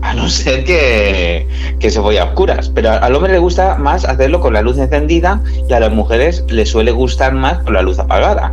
a 0.00 0.14
no 0.14 0.28
ser 0.28 0.64
que, 0.64 1.46
se 1.90 1.98
voy 1.98 2.16
a 2.18 2.24
oscuras. 2.24 2.70
Pero 2.74 2.92
al 2.92 3.14
hombre 3.14 3.32
le 3.32 3.38
gusta 3.38 3.76
más 3.76 4.04
hacerlo 4.04 4.40
con 4.40 4.52
la 4.52 4.62
luz 4.62 4.78
encendida 4.78 5.42
y 5.68 5.72
a 5.72 5.80
las 5.80 5.92
mujeres 5.92 6.44
les 6.48 6.68
suele 6.68 6.92
gustar 6.92 7.34
más 7.34 7.58
con 7.64 7.74
la 7.74 7.82
luz 7.82 7.98
apagada. 7.98 8.52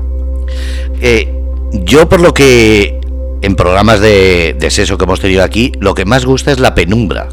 Eh, 1.02 1.32
yo 1.72 2.10
por 2.10 2.22
lo 2.22 2.34
que 2.34 3.00
en 3.42 3.56
programas 3.56 4.00
de, 4.00 4.56
de 4.60 4.72
sexo 4.72 4.98
que 4.98 5.04
hemos 5.04 5.20
tenido 5.20 5.44
aquí, 5.44 5.72
lo 5.80 5.94
que 5.94 6.06
más 6.06 6.26
gusta 6.26 6.52
es 6.52 6.60
la 6.60 6.74
penumbra. 6.74 7.28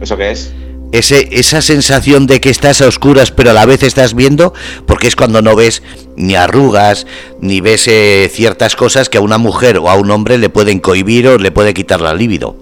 ¿Eso 0.00 0.16
qué 0.16 0.30
es? 0.30 0.52
Ese, 0.90 1.28
esa 1.32 1.60
sensación 1.60 2.26
de 2.26 2.40
que 2.40 2.48
estás 2.48 2.80
a 2.80 2.88
oscuras 2.88 3.30
pero 3.30 3.50
a 3.50 3.52
la 3.52 3.66
vez 3.66 3.82
estás 3.82 4.14
viendo, 4.14 4.54
porque 4.86 5.06
es 5.06 5.16
cuando 5.16 5.42
no 5.42 5.54
ves 5.54 5.82
ni 6.16 6.34
arrugas, 6.34 7.06
ni 7.40 7.60
ves 7.60 7.86
eh, 7.88 8.30
ciertas 8.32 8.74
cosas 8.74 9.08
que 9.08 9.18
a 9.18 9.20
una 9.20 9.38
mujer 9.38 9.78
o 9.78 9.90
a 9.90 9.96
un 9.96 10.10
hombre 10.10 10.38
le 10.38 10.48
pueden 10.48 10.80
cohibir 10.80 11.28
o 11.28 11.38
le 11.38 11.50
puede 11.50 11.74
quitar 11.74 12.00
la 12.00 12.14
libido. 12.14 12.56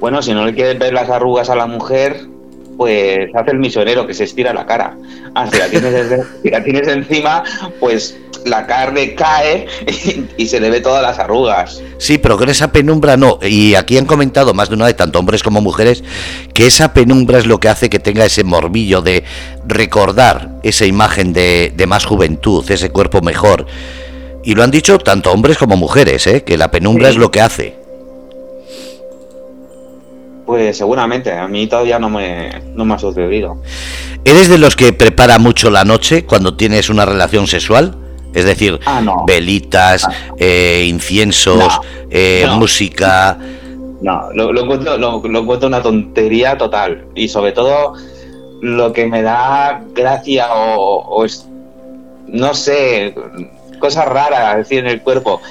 Bueno, 0.00 0.22
si 0.22 0.32
no 0.32 0.46
le 0.46 0.54
quieres 0.54 0.78
ver 0.78 0.92
las 0.92 1.10
arrugas 1.10 1.50
a 1.50 1.56
la 1.56 1.66
mujer, 1.66 2.28
pues 2.78 3.28
hace 3.34 3.50
el 3.50 3.58
misionero 3.58 4.06
que 4.06 4.14
se 4.14 4.24
estira 4.24 4.54
la 4.54 4.64
cara. 4.64 4.96
Ah, 5.34 5.50
si 5.50 5.58
la 5.58 5.68
tienes, 5.68 6.26
si 6.42 6.48
la 6.48 6.62
tienes 6.62 6.88
encima, 6.88 7.42
pues 7.80 8.16
la 8.44 8.66
carne 8.66 9.14
cae 9.14 9.66
y, 10.36 10.46
se 10.46 10.60
le 10.60 10.70
ve 10.70 10.80
todas 10.80 11.02
las 11.02 11.18
arrugas. 11.18 11.82
Sí, 11.98 12.18
pero 12.18 12.38
con 12.38 12.48
esa 12.48 12.70
penumbra 12.70 13.16
no. 13.16 13.40
Y 13.42 13.74
aquí 13.74 13.98
han 13.98 14.06
comentado 14.06 14.54
más 14.54 14.68
de 14.68 14.76
una 14.76 14.86
vez, 14.86 14.96
tanto 14.96 15.18
hombres 15.18 15.42
como 15.42 15.60
mujeres, 15.60 16.04
que 16.54 16.66
esa 16.66 16.94
penumbra 16.94 17.38
es 17.38 17.46
lo 17.46 17.58
que 17.58 17.68
hace 17.68 17.90
que 17.90 17.98
tenga 17.98 18.24
ese 18.24 18.44
morbillo 18.44 19.02
de 19.02 19.24
recordar 19.66 20.60
esa 20.62 20.86
imagen 20.86 21.32
de, 21.32 21.72
más 21.88 22.04
juventud, 22.04 22.64
ese 22.70 22.90
cuerpo 22.90 23.20
mejor. 23.22 23.66
Y 24.44 24.54
lo 24.54 24.62
han 24.62 24.70
dicho 24.70 24.98
tanto 24.98 25.32
hombres 25.32 25.58
como 25.58 25.76
mujeres, 25.76 26.28
¿eh? 26.28 26.44
que 26.44 26.56
la 26.56 26.70
penumbra 26.70 27.08
es 27.08 27.16
lo 27.16 27.32
que 27.32 27.40
hace. 27.40 27.87
Pues 30.48 30.78
seguramente, 30.78 31.30
a 31.30 31.46
mí 31.46 31.66
todavía 31.66 31.98
no 31.98 32.08
me, 32.08 32.62
no 32.74 32.86
me 32.86 32.94
ha 32.94 32.98
sucedido. 32.98 33.60
¿Eres 34.24 34.48
de 34.48 34.56
los 34.56 34.76
que 34.76 34.94
prepara 34.94 35.38
mucho 35.38 35.70
la 35.70 35.84
noche 35.84 36.24
cuando 36.24 36.54
tienes 36.54 36.88
una 36.88 37.04
relación 37.04 37.46
sexual? 37.46 37.94
Es 38.32 38.46
decir, 38.46 38.80
ah, 38.86 39.02
velitas, 39.26 40.06
ah. 40.06 40.12
eh, 40.38 40.86
inciensos, 40.88 41.78
eh, 42.08 42.46
música. 42.50 43.36
No, 44.00 44.32
lo, 44.32 44.58
encuentro, 44.58 44.96
lo, 44.96 45.22
encuentro 45.22 45.68
una 45.68 45.82
tontería 45.82 46.56
total. 46.56 47.04
Y 47.14 47.28
sobre 47.28 47.52
todo, 47.52 47.92
lo 48.62 48.90
que 48.94 49.06
me 49.06 49.20
da 49.20 49.82
gracia 49.94 50.48
o, 50.54 51.26
es, 51.26 51.46
no 52.26 52.54
sé, 52.54 53.14
cosas 53.80 54.06
raras, 54.06 54.56
decir, 54.56 54.78
en 54.78 54.86
el 54.86 55.02
cuerpo. 55.02 55.42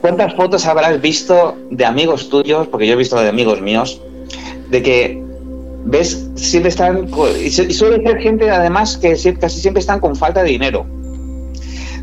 ¿Cuántas 0.00 0.34
fotos 0.34 0.66
habrás 0.66 1.00
visto 1.00 1.56
de 1.70 1.84
amigos 1.84 2.28
tuyos, 2.28 2.68
porque 2.68 2.86
yo 2.86 2.94
he 2.94 2.96
visto 2.96 3.20
de 3.20 3.28
amigos 3.28 3.60
míos, 3.60 4.00
de 4.70 4.82
que 4.82 5.22
ves, 5.84 6.28
siempre 6.34 6.68
están, 6.68 7.08
y 7.42 7.50
suele 7.50 8.02
ser 8.02 8.18
gente 8.20 8.50
además 8.50 8.96
que 8.98 9.16
casi 9.38 9.60
siempre 9.60 9.80
están 9.80 10.00
con 10.00 10.16
falta 10.16 10.42
de 10.42 10.50
dinero, 10.50 10.86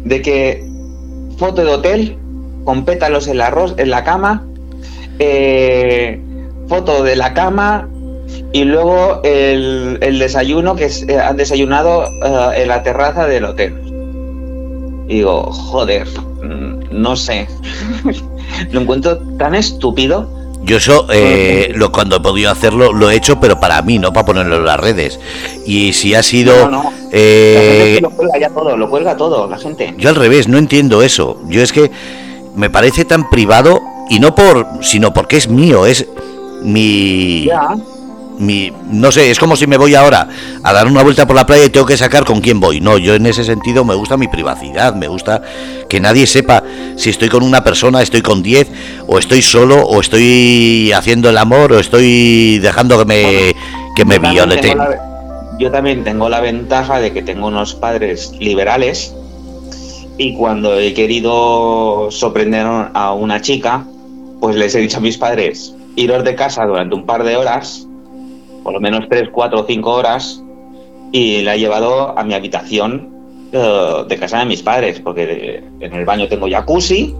de 0.04 0.22
que 0.22 0.66
foto 1.38 1.64
de 1.64 1.72
hotel, 1.72 2.18
con 2.64 2.84
pétalos 2.84 3.28
en 3.28 3.38
la, 3.38 3.54
en 3.78 3.90
la 3.90 4.04
cama, 4.04 4.46
eh, 5.20 6.20
foto 6.68 7.04
de 7.04 7.16
la 7.16 7.34
cama 7.34 7.88
y 8.52 8.64
luego 8.64 9.22
el, 9.24 10.20
desayuno 10.20 10.76
que 10.76 10.86
eh, 10.86 11.20
han 11.20 11.38
desayunado 11.38 12.06
eh, 12.06 12.62
en 12.62 12.68
la 12.68 12.84
terraza 12.84 13.28
del 13.28 13.46
hotel. 13.46 13.87
Y 15.08 15.16
digo, 15.16 15.52
joder, 15.52 16.08
mm, 16.08 16.88
no 16.92 17.16
sé. 17.16 17.48
lo 18.72 18.82
encuentro 18.82 19.18
tan 19.38 19.56
estúpido. 19.56 20.30
Yo 20.64 20.78
eso, 20.78 21.08
lo, 21.76 21.92
cuando 21.92 22.18
he 22.18 22.20
podido 22.20 22.52
hacerlo, 22.52 22.92
lo 22.92 23.10
he 23.10 23.16
hecho, 23.16 23.40
pero 23.40 23.60
para 23.60 23.82
mí, 23.82 24.00
no 24.00 24.12
para 24.12 24.26
ponerlo 24.26 24.58
en 24.58 24.66
las 24.66 24.80
redes. 24.80 25.20
Y 25.66 25.94
si 25.94 26.14
ha 26.14 26.24
sido... 26.24 26.70
No, 26.70 26.92
lo 26.92 28.10
cuelga 28.10 28.40
ya 28.40 28.50
todo, 28.50 28.76
lo 28.76 28.90
cuelga 28.90 29.16
todo, 29.16 29.48
la 29.48 29.58
gente. 29.58 29.94
Yo 29.98 30.10
al 30.10 30.16
revés, 30.16 30.50
no 30.50 30.58
entiendo 30.58 31.04
eso. 31.04 31.40
Yo 31.48 31.62
es 31.62 31.72
que 31.72 31.90
me 32.56 32.70
parece 32.70 33.06
tan 33.06 33.30
privado 33.30 33.82
y 34.10 34.20
no 34.20 34.36
por, 34.36 34.68
sino 34.82 35.14
porque 35.14 35.38
es 35.38 35.48
mío, 35.48 35.86
es 35.86 36.06
mi, 36.62 37.48
mi, 38.38 38.72
no 38.90 39.12
sé, 39.12 39.32
es 39.32 39.40
como 39.40 39.56
si 39.56 39.68
me 39.68 39.78
voy 39.78 39.96
ahora 39.96 40.28
a 40.64 40.74
dar 40.74 40.88
una 40.88 41.04
vuelta 41.04 41.26
por 41.26 41.36
la 41.36 41.46
playa 41.46 41.66
y 41.66 41.70
tengo 41.70 41.86
que 41.86 41.98
sacar 41.98 42.26
con 42.26 42.42
quién 42.42 42.60
voy. 42.60 42.82
No, 42.82 42.98
yo 42.98 43.16
en 43.16 43.26
ese 43.26 43.44
sentido 43.44 43.84
me 43.84 43.96
gusta 43.96 44.18
mi 44.18 44.28
privacidad, 44.28 44.94
me 44.94 45.08
gusta 45.08 45.42
que 45.90 46.00
nadie 46.00 46.28
sepa 46.28 46.64
si 46.96 47.10
estoy 47.10 47.30
con 47.30 47.44
una 47.44 47.64
persona, 47.64 48.02
estoy 48.02 48.22
con 48.22 48.44
diez, 48.44 48.70
o 49.08 49.18
estoy 49.18 49.42
solo, 49.42 49.82
o 49.86 50.00
estoy 50.00 50.92
haciendo 50.94 51.30
el 51.30 51.38
amor, 51.38 51.74
o 51.74 51.80
estoy 51.80 52.60
dejando 52.60 52.98
que 53.00 53.06
me, 53.06 53.56
que 53.96 54.06
me 54.06 54.20
violeten. 54.20 54.78
Yo 55.60 55.72
también 55.72 56.04
tengo 56.04 56.30
la 56.30 56.40
ventaja 56.40 57.00
de 57.00 57.12
que 57.12 57.24
tengo 57.24 57.48
unos 57.48 57.74
padres 57.74 58.32
liberales 58.40 59.16
y 60.18 60.36
cuando 60.36 60.78
he 60.78 60.94
querido 60.94 62.10
sorprender 62.12 62.66
a 62.66 63.14
una 63.14 63.42
chica, 63.42 63.86
pues 64.40 64.56
les 64.56 64.76
he 64.76 64.80
dicho 64.80 64.98
a 64.98 65.02
mis 65.02 65.18
padres, 65.18 65.76
iros 65.96 66.24
de 66.24 66.36
casa 66.36 66.66
durante 66.66 66.96
un 66.96 67.06
par 67.06 67.24
de 67.24 67.36
horas, 67.36 67.88
por 68.68 68.74
lo 68.74 68.82
menos 68.82 69.06
tres, 69.10 69.30
cuatro 69.32 69.62
o 69.62 69.66
cinco 69.66 69.94
horas, 69.94 70.44
y 71.14 71.42
la 71.42 71.56
he 71.56 71.60
llevado 71.60 72.20
a 72.20 72.24
mi 72.26 72.34
habitación 72.34 73.48
eh, 73.54 74.04
de 74.10 74.18
casa 74.18 74.40
de 74.40 74.46
mis 74.46 74.62
padres, 74.62 75.00
porque 75.00 75.64
en 75.80 75.94
el 75.94 76.04
baño 76.04 76.28
tengo 76.28 76.50
jacuzzi. 76.50 77.16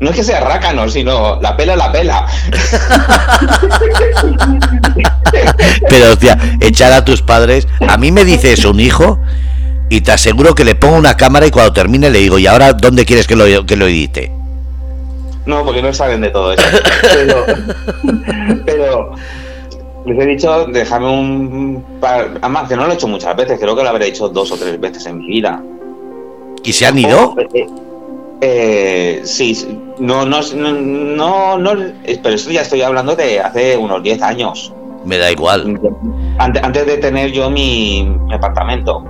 No 0.00 0.10
es 0.10 0.16
que 0.16 0.24
sea 0.24 0.40
rácano, 0.40 0.88
sino 0.88 1.40
la 1.40 1.56
pela 1.56 1.76
la 1.76 1.92
pela. 1.92 2.26
Pero, 5.88 6.10
hostia, 6.10 6.36
echar 6.60 6.92
a 6.92 7.04
tus 7.04 7.22
padres. 7.22 7.68
A 7.86 7.96
mí 7.96 8.10
me 8.10 8.24
dice 8.24 8.52
eso 8.52 8.70
un 8.70 8.80
hijo 8.80 9.20
y 9.90 10.00
te 10.00 10.10
aseguro 10.10 10.56
que 10.56 10.64
le 10.64 10.74
pongo 10.74 10.96
una 10.96 11.16
cámara 11.16 11.46
y 11.46 11.52
cuando 11.52 11.72
termine 11.72 12.10
le 12.10 12.18
digo, 12.18 12.40
¿y 12.40 12.48
ahora 12.48 12.72
dónde 12.72 13.04
quieres 13.04 13.28
que 13.28 13.36
lo, 13.36 13.64
que 13.64 13.76
lo 13.76 13.86
edite? 13.86 14.32
No, 15.46 15.64
porque 15.64 15.82
no 15.82 15.94
saben 15.94 16.20
de 16.20 16.30
todo 16.30 16.52
eso. 16.52 16.64
Pero, 18.66 19.14
les 20.08 20.18
he 20.18 20.26
dicho, 20.26 20.66
déjame 20.66 21.10
un 21.10 21.84
par. 22.00 22.38
Además, 22.40 22.68
que 22.68 22.76
no 22.76 22.86
lo 22.86 22.92
he 22.92 22.94
hecho 22.94 23.08
muchas 23.08 23.36
veces, 23.36 23.58
creo 23.58 23.76
que 23.76 23.82
lo 23.82 23.88
habré 23.88 24.08
hecho 24.08 24.28
dos 24.28 24.50
o 24.52 24.56
tres 24.56 24.80
veces 24.80 25.06
en 25.06 25.18
mi 25.18 25.26
vida. 25.26 25.62
¿Y 26.64 26.72
se 26.72 26.86
han 26.86 26.98
ido? 26.98 27.34
Eh, 27.54 27.66
eh, 28.40 29.20
sí, 29.24 29.78
no, 29.98 30.24
no, 30.24 30.40
no, 30.54 31.58
no, 31.58 31.74
pero 32.22 32.34
esto 32.34 32.50
ya 32.50 32.62
estoy 32.62 32.82
hablando 32.82 33.16
de 33.16 33.40
hace 33.40 33.76
unos 33.76 34.02
10 34.02 34.22
años. 34.22 34.72
Me 35.04 35.18
da 35.18 35.30
igual. 35.30 35.80
Antes, 36.38 36.86
de 36.86 36.98
tener 36.98 37.32
yo 37.32 37.50
mi, 37.50 38.16
apartamento. 38.32 39.04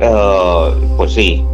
Eh, 0.00 0.74
pues 0.96 1.12
sí, 1.12 1.44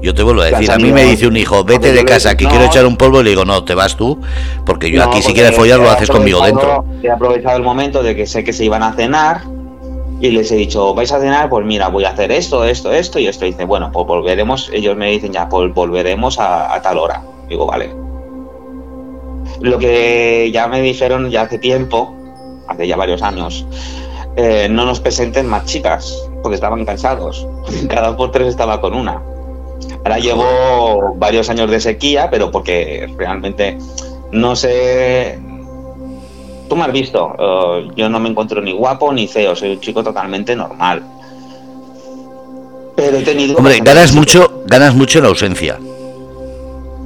yo 0.00 0.14
te 0.14 0.22
vuelvo 0.22 0.42
a 0.42 0.46
decir, 0.46 0.70
a 0.70 0.78
mí 0.78 0.92
me 0.92 1.04
dice 1.04 1.26
un 1.26 1.36
hijo, 1.36 1.64
vete 1.64 1.92
de 1.92 2.04
casa, 2.04 2.36
que 2.36 2.46
quiero 2.46 2.64
echar 2.64 2.86
un 2.86 2.96
polvo, 2.96 3.20
y 3.20 3.24
le 3.24 3.30
digo, 3.30 3.44
no, 3.44 3.64
te 3.64 3.74
vas 3.74 3.96
tú, 3.96 4.20
porque 4.64 4.90
yo 4.90 5.02
aquí 5.02 5.22
si 5.22 5.32
quieres 5.32 5.56
follar 5.56 5.80
lo 5.80 5.90
haces 5.90 6.10
conmigo 6.10 6.44
dentro. 6.44 6.84
He 7.02 7.10
aprovechado 7.10 7.56
el 7.56 7.62
momento 7.62 8.02
de 8.02 8.14
que 8.14 8.26
sé 8.26 8.44
que 8.44 8.52
se 8.52 8.64
iban 8.64 8.82
a 8.82 8.92
cenar 8.92 9.42
y 10.20 10.30
les 10.30 10.50
he 10.50 10.56
dicho, 10.56 10.94
vais 10.94 11.12
a 11.12 11.20
cenar, 11.20 11.48
pues 11.48 11.66
mira, 11.66 11.88
voy 11.88 12.04
a 12.04 12.10
hacer 12.10 12.32
esto, 12.32 12.64
esto, 12.64 12.90
esto, 12.90 13.18
y 13.18 13.26
esto. 13.26 13.44
Dice, 13.44 13.64
bueno, 13.64 13.90
pues 13.92 14.06
volveremos, 14.06 14.70
ellos 14.72 14.96
me 14.96 15.10
dicen 15.10 15.32
ya, 15.32 15.48
pues 15.48 15.72
volveremos 15.74 16.38
a, 16.38 16.80
tal 16.82 16.98
hora. 16.98 17.22
Digo, 17.48 17.66
vale. 17.66 17.94
Lo 19.60 19.78
que 19.78 20.50
ya 20.52 20.68
me 20.68 20.80
dijeron 20.80 21.30
ya 21.30 21.42
hace 21.42 21.58
tiempo, 21.58 22.14
hace 22.66 22.86
ya 22.86 22.96
varios 22.96 23.22
años, 23.22 23.66
eh, 24.36 24.68
no 24.70 24.86
nos 24.86 25.00
presenten 25.00 25.46
más 25.46 25.66
chicas, 25.66 26.16
porque 26.42 26.54
estaban 26.54 26.84
cansados. 26.86 27.46
Cada 27.88 28.16
por 28.16 28.30
tres 28.30 28.48
estaba 28.48 28.80
con 28.80 28.94
una. 28.94 29.20
Ahora 29.98 30.18
llevo 30.18 31.14
varios 31.16 31.50
años 31.50 31.70
de 31.70 31.80
sequía, 31.80 32.30
pero 32.30 32.50
porque 32.50 33.12
realmente 33.16 33.78
no 34.32 34.56
sé. 34.56 35.38
Tú 36.68 36.76
me 36.76 36.84
has 36.84 36.92
visto, 36.92 37.34
eh, 37.38 37.88
yo 37.94 38.08
no 38.08 38.18
me 38.18 38.28
encuentro 38.28 38.60
ni 38.60 38.72
guapo 38.72 39.12
ni 39.12 39.28
feo, 39.28 39.54
soy 39.54 39.72
un 39.72 39.80
chico 39.80 40.02
totalmente 40.02 40.56
normal. 40.56 41.02
Pero 42.96 43.18
he 43.18 43.22
tenido. 43.22 43.56
Hombre, 43.56 43.78
ganas 43.82 44.14
mucho, 44.14 44.62
ganas 44.66 44.94
mucho 44.94 45.18
en 45.18 45.24
ausencia. 45.26 45.78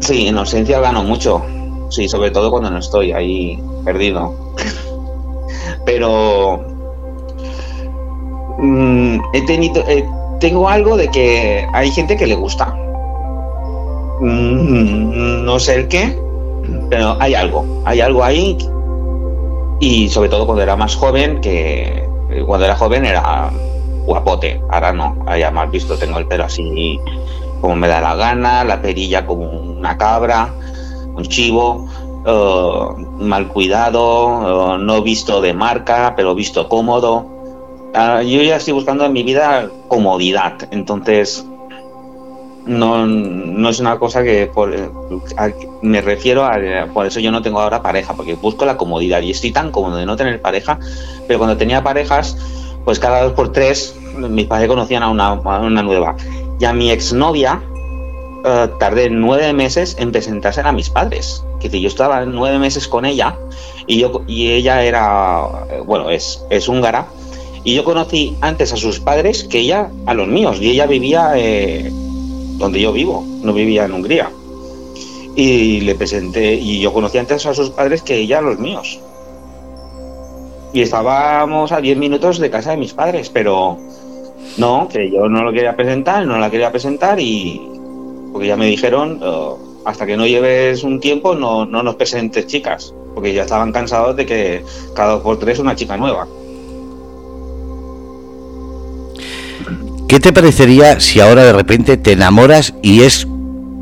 Sí, 0.00 0.28
en 0.28 0.38
ausencia 0.38 0.80
gano 0.80 1.02
mucho. 1.02 1.42
Sí, 1.90 2.08
sobre 2.08 2.30
todo 2.30 2.50
cuando 2.50 2.70
no 2.70 2.78
estoy 2.78 3.12
ahí 3.12 3.62
perdido. 3.84 4.34
pero. 5.84 6.64
Mm, 8.58 9.20
he 9.34 9.42
tenido. 9.46 9.84
Tengo 10.40 10.68
algo 10.68 10.96
de 10.96 11.08
que 11.08 11.66
hay 11.72 11.90
gente 11.90 12.16
que 12.16 12.26
le 12.26 12.34
gusta 12.34 12.74
Mm, 14.20 15.44
no 15.46 15.58
sé 15.58 15.76
el 15.76 15.88
qué, 15.88 16.14
pero 16.90 17.16
hay 17.18 17.34
algo, 17.34 17.82
hay 17.86 18.00
algo 18.00 18.22
ahí. 18.22 18.58
Y 19.80 20.10
sobre 20.10 20.28
todo 20.28 20.44
cuando 20.44 20.62
era 20.62 20.76
más 20.76 20.94
joven, 20.94 21.40
que 21.40 22.06
cuando 22.46 22.66
era 22.66 22.76
joven 22.76 23.06
era 23.06 23.50
guapote, 24.04 24.60
ahora 24.70 24.92
no, 24.92 25.16
haya 25.26 25.50
más 25.50 25.70
visto, 25.70 25.96
tengo 25.96 26.18
el 26.18 26.26
pelo 26.26 26.44
así 26.44 27.00
como 27.62 27.76
me 27.76 27.88
da 27.88 28.00
la 28.00 28.14
gana, 28.14 28.64
la 28.64 28.80
perilla 28.80 29.26
como 29.26 29.48
una 29.48 29.96
cabra, 29.96 30.52
un 31.14 31.24
chivo, 31.24 31.86
eh, 32.26 33.04
mal 33.18 33.48
cuidado, 33.48 34.76
eh, 34.76 34.78
no 34.80 35.02
visto 35.02 35.40
de 35.40 35.54
marca, 35.54 36.14
pero 36.16 36.34
visto 36.34 36.68
cómodo. 36.68 37.39
Ah, 37.94 38.22
yo 38.22 38.42
ya 38.42 38.56
estoy 38.56 38.72
buscando 38.72 39.04
en 39.04 39.12
mi 39.12 39.22
vida 39.22 39.68
comodidad, 39.88 40.68
entonces 40.70 41.44
no, 42.66 43.06
no 43.06 43.68
es 43.68 43.80
una 43.80 43.98
cosa 43.98 44.22
que 44.22 44.50
me 45.82 46.00
refiero 46.00 46.44
a, 46.44 46.58
por 46.92 47.06
eso 47.06 47.18
yo 47.20 47.32
no 47.32 47.42
tengo 47.42 47.60
ahora 47.60 47.82
pareja, 47.82 48.14
porque 48.14 48.34
busco 48.34 48.64
la 48.64 48.76
comodidad 48.76 49.22
y 49.22 49.30
estoy 49.30 49.50
tan 49.50 49.72
cómodo 49.72 49.96
de 49.96 50.06
no 50.06 50.16
tener 50.16 50.40
pareja, 50.40 50.78
pero 51.26 51.38
cuando 51.38 51.56
tenía 51.56 51.82
parejas, 51.82 52.36
pues 52.84 52.98
cada 52.98 53.22
dos 53.22 53.32
por 53.32 53.52
tres 53.52 53.96
mis 54.16 54.46
padres 54.46 54.68
conocían 54.68 55.02
a 55.02 55.10
una, 55.10 55.32
una 55.32 55.82
nueva. 55.82 56.16
Y 56.58 56.64
a 56.64 56.72
mi 56.72 56.90
exnovia 56.90 57.60
uh, 58.44 58.78
tardé 58.78 59.10
nueve 59.10 59.52
meses 59.52 59.96
en 59.98 60.12
presentarse 60.12 60.60
a 60.60 60.72
mis 60.72 60.90
padres, 60.90 61.44
que 61.60 61.80
yo 61.80 61.88
estaba 61.88 62.24
nueve 62.24 62.58
meses 62.58 62.86
con 62.86 63.04
ella 63.04 63.36
y, 63.86 63.98
yo, 63.98 64.22
y 64.26 64.52
ella 64.52 64.82
era, 64.84 65.66
bueno, 65.84 66.10
es, 66.10 66.44
es 66.50 66.68
húngara. 66.68 67.06
Y 67.64 67.74
yo 67.74 67.84
conocí 67.84 68.36
antes 68.40 68.72
a 68.72 68.76
sus 68.76 69.00
padres 69.00 69.44
que 69.44 69.60
ella 69.60 69.90
a 70.06 70.14
los 70.14 70.28
míos. 70.28 70.58
Y 70.60 70.70
ella 70.70 70.86
vivía 70.86 71.32
eh, 71.36 71.90
donde 72.56 72.80
yo 72.80 72.92
vivo, 72.92 73.24
no 73.42 73.52
vivía 73.52 73.84
en 73.84 73.92
Hungría. 73.92 74.30
Y 75.36 75.80
le 75.80 75.94
presenté, 75.94 76.54
y 76.54 76.80
yo 76.80 76.92
conocí 76.92 77.18
antes 77.18 77.46
a 77.46 77.54
sus 77.54 77.70
padres 77.70 78.02
que 78.02 78.16
ella 78.16 78.38
a 78.38 78.42
los 78.42 78.58
míos. 78.58 79.00
Y 80.72 80.82
estábamos 80.82 81.72
a 81.72 81.80
10 81.80 81.98
minutos 81.98 82.38
de 82.38 82.50
casa 82.50 82.72
de 82.72 82.76
mis 82.76 82.94
padres, 82.94 83.30
pero 83.30 83.76
no, 84.56 84.88
que 84.88 85.10
yo 85.10 85.28
no 85.28 85.42
lo 85.42 85.52
quería 85.52 85.76
presentar, 85.76 86.26
no 86.26 86.38
la 86.38 86.50
quería 86.50 86.70
presentar 86.70 87.18
y 87.20 87.60
porque 88.32 88.48
ya 88.48 88.56
me 88.56 88.66
dijeron, 88.66 89.20
oh, 89.22 89.58
hasta 89.84 90.06
que 90.06 90.16
no 90.16 90.26
lleves 90.26 90.84
un 90.84 91.00
tiempo 91.00 91.34
no, 91.34 91.66
no 91.66 91.82
nos 91.82 91.96
presentes 91.96 92.46
chicas, 92.46 92.94
porque 93.14 93.32
ya 93.32 93.42
estaban 93.42 93.72
cansados 93.72 94.16
de 94.16 94.26
que 94.26 94.64
cada 94.94 95.14
dos 95.14 95.22
por 95.22 95.38
tres 95.38 95.58
una 95.58 95.74
chica 95.74 95.96
nueva. 95.96 96.26
¿Qué 100.10 100.18
te 100.18 100.32
parecería 100.32 100.98
si 100.98 101.20
ahora 101.20 101.44
de 101.44 101.52
repente 101.52 101.96
te 101.96 102.10
enamoras 102.10 102.74
y 102.82 103.02
es 103.02 103.28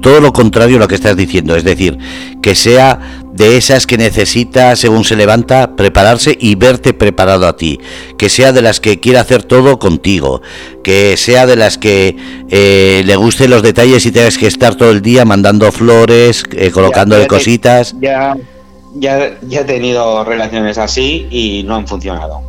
todo 0.02 0.20
lo 0.20 0.34
contrario 0.34 0.76
a 0.76 0.80
lo 0.80 0.86
que 0.86 0.94
estás 0.94 1.16
diciendo, 1.16 1.56
es 1.56 1.64
decir, 1.64 1.96
que 2.42 2.54
sea 2.54 3.22
de 3.32 3.56
esas 3.56 3.86
que 3.86 3.96
necesita, 3.96 4.76
según 4.76 5.04
se 5.04 5.16
levanta, 5.16 5.74
prepararse 5.74 6.36
y 6.38 6.54
verte 6.54 6.92
preparado 6.92 7.46
a 7.46 7.56
ti, 7.56 7.80
que 8.18 8.28
sea 8.28 8.52
de 8.52 8.60
las 8.60 8.78
que 8.78 9.00
quiera 9.00 9.22
hacer 9.22 9.42
todo 9.42 9.78
contigo, 9.78 10.42
que 10.84 11.16
sea 11.16 11.46
de 11.46 11.56
las 11.56 11.78
que 11.78 12.14
eh, 12.50 13.02
le 13.06 13.16
gusten 13.16 13.48
los 13.48 13.62
detalles 13.62 14.04
y 14.04 14.12
tengas 14.12 14.36
que 14.36 14.48
estar 14.48 14.74
todo 14.74 14.90
el 14.90 15.00
día 15.00 15.24
mandando 15.24 15.72
flores, 15.72 16.44
eh, 16.52 16.70
colocándole 16.70 17.26
cositas. 17.26 17.96
Ya, 18.02 18.36
ya, 18.96 19.38
ya 19.48 19.60
he 19.60 19.64
tenido 19.64 20.24
relaciones 20.24 20.76
así 20.76 21.26
y 21.30 21.62
no 21.62 21.76
han 21.76 21.88
funcionado. 21.88 22.47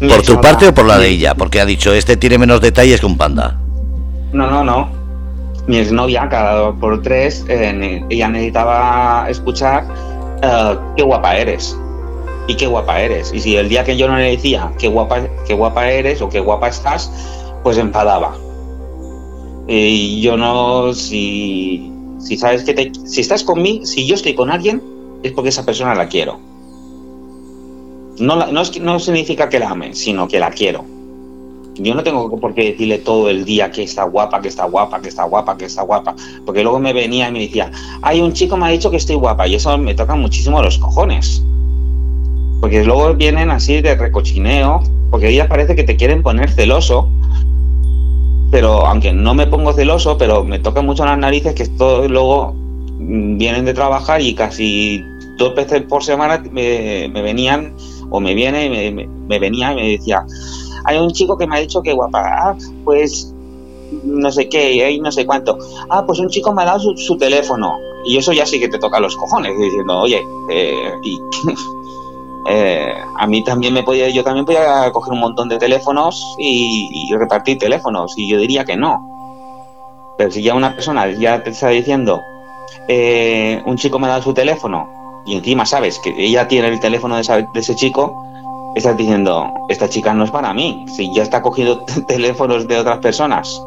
¿Por 0.00 0.22
tu 0.22 0.40
parte 0.40 0.68
o 0.68 0.74
por 0.74 0.86
la 0.86 0.98
de 0.98 1.08
ella? 1.08 1.34
Porque 1.34 1.60
ha 1.60 1.66
dicho, 1.66 1.92
este 1.92 2.16
tiene 2.16 2.38
menos 2.38 2.60
detalles 2.60 3.00
que 3.00 3.06
un 3.06 3.16
panda. 3.16 3.58
No, 4.32 4.48
no, 4.48 4.62
no. 4.62 4.88
Mi 5.66 5.78
exnovia, 5.78 6.28
cada 6.28 6.54
dos 6.54 6.76
por 6.80 7.02
tres, 7.02 7.44
eh, 7.48 8.04
ella 8.08 8.28
necesitaba 8.28 9.26
escuchar 9.28 9.86
eh, 10.42 10.76
qué 10.96 11.02
guapa 11.02 11.36
eres. 11.36 11.76
Y 12.46 12.54
qué 12.54 12.66
guapa 12.66 13.00
eres. 13.00 13.32
Y 13.34 13.40
si 13.40 13.56
el 13.56 13.68
día 13.68 13.84
que 13.84 13.96
yo 13.96 14.08
no 14.08 14.16
le 14.16 14.30
decía 14.30 14.72
qué 14.78 14.88
guapa, 14.88 15.20
qué 15.46 15.54
guapa 15.54 15.90
eres 15.90 16.22
o 16.22 16.28
qué 16.28 16.40
guapa 16.40 16.68
estás, 16.68 17.10
pues 17.62 17.76
enfadaba. 17.76 18.34
Y 19.66 20.22
yo 20.22 20.36
no, 20.36 20.94
si, 20.94 21.92
si 22.18 22.38
sabes 22.38 22.64
que 22.64 22.72
te, 22.72 22.92
si 23.04 23.20
estás 23.20 23.42
conmigo, 23.42 23.84
si 23.84 24.06
yo 24.06 24.14
estoy 24.14 24.34
con 24.34 24.50
alguien, 24.50 24.82
es 25.22 25.32
porque 25.32 25.50
esa 25.50 25.66
persona 25.66 25.94
la 25.94 26.08
quiero. 26.08 26.40
No, 28.20 28.36
no, 28.50 28.60
es, 28.60 28.80
no 28.80 28.98
significa 28.98 29.48
que 29.48 29.58
la 29.58 29.70
ame, 29.70 29.94
sino 29.94 30.28
que 30.28 30.38
la 30.38 30.50
quiero. 30.50 30.84
Yo 31.80 31.94
no 31.94 32.02
tengo 32.02 32.28
por 32.40 32.54
qué 32.54 32.72
decirle 32.72 32.98
todo 32.98 33.28
el 33.28 33.44
día 33.44 33.70
que 33.70 33.84
está 33.84 34.02
guapa, 34.04 34.40
que 34.40 34.48
está 34.48 34.64
guapa, 34.64 35.00
que 35.00 35.08
está 35.08 35.24
guapa, 35.24 35.56
que 35.56 35.66
está 35.66 35.82
guapa. 35.82 36.14
Porque 36.44 36.62
luego 36.62 36.80
me 36.80 36.92
venía 36.92 37.28
y 37.28 37.32
me 37.32 37.40
decía, 37.40 37.70
hay 38.02 38.20
un 38.20 38.32
chico 38.32 38.56
me 38.56 38.66
ha 38.66 38.70
dicho 38.70 38.90
que 38.90 38.96
estoy 38.96 39.14
guapa. 39.14 39.46
Y 39.46 39.54
eso 39.54 39.76
me 39.78 39.94
toca 39.94 40.16
muchísimo 40.16 40.60
los 40.60 40.78
cojones. 40.78 41.42
Porque 42.60 42.82
luego 42.84 43.14
vienen 43.14 43.50
así 43.50 43.80
de 43.80 43.94
recochineo. 43.94 44.82
Porque 45.10 45.28
ellas 45.28 45.46
parece 45.46 45.76
que 45.76 45.84
te 45.84 45.96
quieren 45.96 46.22
poner 46.22 46.50
celoso. 46.50 47.08
Pero 48.50 48.84
aunque 48.84 49.12
no 49.12 49.34
me 49.34 49.46
pongo 49.46 49.72
celoso, 49.72 50.18
pero 50.18 50.42
me 50.42 50.58
toca 50.58 50.82
mucho 50.82 51.04
las 51.04 51.18
narices 51.18 51.54
que 51.54 51.62
esto 51.62 52.08
luego 52.08 52.54
vienen 52.98 53.64
de 53.64 53.74
trabajar 53.74 54.20
y 54.20 54.34
casi 54.34 55.04
dos 55.36 55.54
veces 55.54 55.82
por 55.82 56.02
semana 56.02 56.42
me, 56.50 57.08
me 57.12 57.22
venían 57.22 57.74
o 58.10 58.20
me 58.20 58.34
viene 58.34 58.66
y 58.66 58.92
me, 58.92 59.38
venía 59.38 59.72
y 59.72 59.76
me 59.76 59.88
decía, 59.90 60.24
hay 60.84 60.98
un 60.98 61.10
chico 61.10 61.36
que 61.36 61.46
me 61.46 61.56
ha 61.56 61.60
dicho 61.60 61.82
que 61.82 61.92
guapa, 61.92 62.22
ah, 62.24 62.56
pues 62.84 63.34
no 64.04 64.30
sé 64.30 64.48
qué, 64.48 64.90
y 64.90 65.00
no 65.00 65.10
sé 65.12 65.26
cuánto. 65.26 65.58
Ah, 65.88 66.04
pues 66.06 66.18
un 66.18 66.28
chico 66.28 66.52
me 66.52 66.62
ha 66.62 66.66
dado 66.66 66.96
su, 66.96 67.16
teléfono. 67.16 67.78
Y 68.04 68.16
eso 68.16 68.32
ya 68.32 68.46
sí 68.46 68.60
que 68.60 68.68
te 68.68 68.78
toca 68.78 69.00
los 69.00 69.16
cojones, 69.16 69.58
diciendo, 69.58 69.98
oye, 69.98 70.22
eh, 70.50 70.92
y, 71.02 71.18
eh, 72.48 72.94
a 73.18 73.26
mí 73.26 73.42
también 73.44 73.74
me 73.74 73.82
podía, 73.82 74.08
yo 74.08 74.22
también 74.24 74.46
podía 74.46 74.90
coger 74.92 75.12
un 75.12 75.20
montón 75.20 75.48
de 75.48 75.58
teléfonos 75.58 76.36
y, 76.38 77.12
repartir 77.16 77.58
teléfonos, 77.58 78.14
y 78.16 78.28
yo 78.28 78.38
diría 78.38 78.64
que 78.64 78.76
no. 78.76 80.14
Pero 80.16 80.30
si 80.30 80.42
ya 80.42 80.54
una 80.54 80.74
persona 80.74 81.10
ya 81.12 81.42
te 81.42 81.50
está 81.50 81.68
diciendo, 81.68 82.22
eh, 82.88 83.62
un 83.66 83.76
chico 83.76 83.98
me 83.98 84.06
ha 84.06 84.10
dado 84.10 84.22
su 84.22 84.34
teléfono, 84.34 84.97
y 85.26 85.36
encima 85.36 85.66
sabes 85.66 85.98
que 85.98 86.14
ella 86.16 86.48
tiene 86.48 86.68
el 86.68 86.80
teléfono 86.80 87.16
de, 87.16 87.46
ese 87.54 87.74
chico, 87.74 88.24
estás 88.74 88.96
diciendo, 88.96 89.52
esta 89.68 89.88
chica 89.88 90.14
no 90.14 90.24
es 90.24 90.30
para 90.30 90.54
mí, 90.54 90.86
si 90.96 91.12
ya 91.14 91.22
está 91.22 91.42
cogiendo 91.42 91.84
teléfonos 92.08 92.66
de 92.66 92.78
otras 92.78 92.98
personas, 92.98 93.62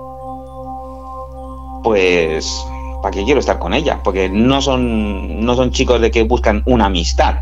pues, 1.84 2.66
¿para 3.02 3.14
qué 3.14 3.24
quiero 3.24 3.40
estar 3.40 3.60
con 3.60 3.74
ella? 3.74 4.00
Porque 4.04 4.30
no 4.30 4.62
son, 4.62 5.46
no 5.46 5.56
son 5.56 5.72
chicos 5.72 6.02
de 6.02 6.12
que 6.12 6.24
buscan 6.24 6.64
una 6.66 6.86
amistad, 6.86 7.38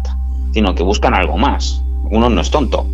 sino 0.54 0.76
que 0.76 0.84
buscan 0.84 1.14
algo 1.14 1.38
más. 1.38 1.82
Uno 2.12 2.30
no 2.30 2.42
es 2.42 2.50
tonto. 2.50 2.86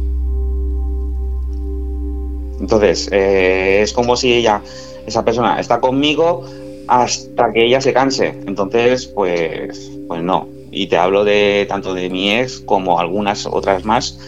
Entonces, 2.59 3.09
eh, 3.11 3.79
es 3.81 3.93
como 3.93 4.15
si 4.15 4.33
ella, 4.33 4.61
esa 5.05 5.23
persona, 5.23 5.59
está 5.59 5.79
conmigo 5.79 6.43
hasta 6.87 7.51
que 7.53 7.65
ella 7.65 7.81
se 7.81 7.93
canse. 7.93 8.39
Entonces, 8.45 9.07
pues, 9.07 9.91
pues 10.07 10.23
no 10.23 10.54
y 10.75 10.87
te 10.87 10.97
hablo 10.97 11.23
de 11.23 11.65
tanto 11.67 11.93
de 11.93 12.09
mi 12.09 12.31
ex 12.31 12.59
como 12.59 12.99
algunas 12.99 13.45
otras 13.45 13.85
más 13.85 14.19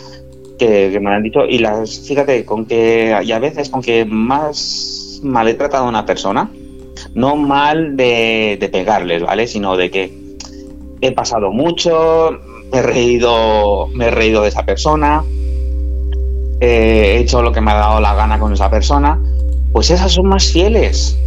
que, 0.58 0.98
me 1.00 1.14
han 1.14 1.24
dicho. 1.24 1.46
Y 1.46 1.60
las 1.60 2.00
fíjate 2.00 2.46
con 2.46 2.66
que 2.66 3.16
y 3.24 3.32
a 3.32 3.40
veces 3.40 3.70
con 3.70 3.82
que 3.82 4.06
más 4.06 5.20
mal 5.24 5.48
he 5.48 5.54
tratado 5.54 5.86
a 5.86 5.90
una 5.90 6.06
persona 6.06 6.50
no 7.14 7.36
mal 7.36 7.98
de, 7.98 8.70
pegarles 8.72 9.24
vale 9.24 9.48
sino 9.48 9.78
de 9.78 9.90
que 9.92 10.14
he 11.02 11.12
pasado 11.12 11.52
mucho 11.52 12.40
me 12.72 12.80
he 12.80 12.82
reído 12.82 13.88
he 14.00 14.12
reído 14.12 14.44
de 14.44 14.50
esa 14.50 14.66
persona 14.66 15.24
he 16.60 17.18
hecho 17.20 17.42
lo 17.42 17.52
que 17.52 17.62
me 17.62 17.72
ha 17.72 17.76
dado 17.76 18.00
la 18.00 18.14
gana 18.14 18.40
con 18.40 18.54
esa 18.54 18.70
persona 18.70 19.20
pues 19.72 19.92
esas 19.92 20.12
son 20.12 20.28
más 20.28 20.52
fieles. 20.52 21.18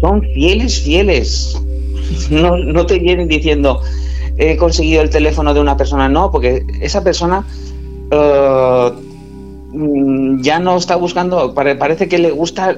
Son 0.00 0.20
fieles 0.34 0.80
fieles. 0.82 1.58
No, 2.30 2.56
no 2.56 2.86
te 2.86 2.98
vienen 2.98 3.28
diciendo 3.28 3.80
he 4.38 4.56
conseguido 4.56 5.02
el 5.02 5.10
teléfono 5.10 5.54
de 5.54 5.60
una 5.60 5.76
persona, 5.76 6.08
no, 6.08 6.30
porque 6.30 6.64
esa 6.80 7.02
persona 7.02 7.44
eh, 8.10 8.92
mm, 9.72 10.40
ya 10.42 10.58
no 10.58 10.76
está 10.76 10.96
buscando, 10.96 11.54
parece 11.54 12.08
que 12.08 12.18
le 12.18 12.30
gusta, 12.30 12.76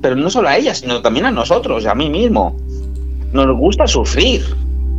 pero 0.00 0.16
no 0.16 0.30
solo 0.30 0.48
a 0.48 0.56
ella, 0.56 0.74
sino 0.74 1.02
también 1.02 1.26
a 1.26 1.30
nosotros, 1.30 1.86
a 1.86 1.94
mí 1.94 2.08
mismo. 2.10 2.56
Nos 3.32 3.56
gusta 3.56 3.86
sufrir. 3.86 4.42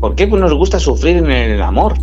¿Por 0.01 0.15
qué 0.15 0.27
nos 0.27 0.53
gusta 0.53 0.79
sufrir 0.79 1.17
en 1.17 1.31
el 1.31 1.61
amor? 1.61 1.93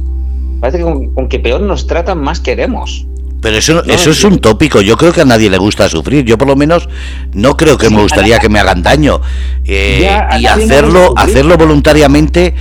Parece 0.61 0.79
que 0.79 0.85
con, 0.85 1.29
que 1.29 1.38
peor 1.38 1.61
nos 1.61 1.87
tratan, 1.87 2.18
más 2.18 2.40
queremos. 2.40 3.07
Pero 3.42 3.57
eso, 3.57 3.85
eso 3.85 4.11
es 4.11 4.24
un 4.24 4.38
tópico. 4.38 4.81
Yo 4.81 4.96
creo 4.96 5.12
que 5.12 5.20
a 5.20 5.24
nadie 5.24 5.50
le 5.50 5.59
gusta 5.59 5.88
sufrir. 5.88 6.24
Yo 6.24 6.38
por 6.38 6.46
lo 6.46 6.57
menos 6.57 6.88
no 7.35 7.57
creo 7.57 7.76
que 7.76 7.90
me 7.90 8.00
gustaría 8.00 8.38
que 8.38 8.48
me 8.48 8.61
hagan 8.61 8.83
daño. 8.83 9.20
Eh, 9.64 10.09
y 10.38 10.46
hacerlo, 10.46 11.12
hacerlo 11.16 11.59
voluntariamente 11.59 12.55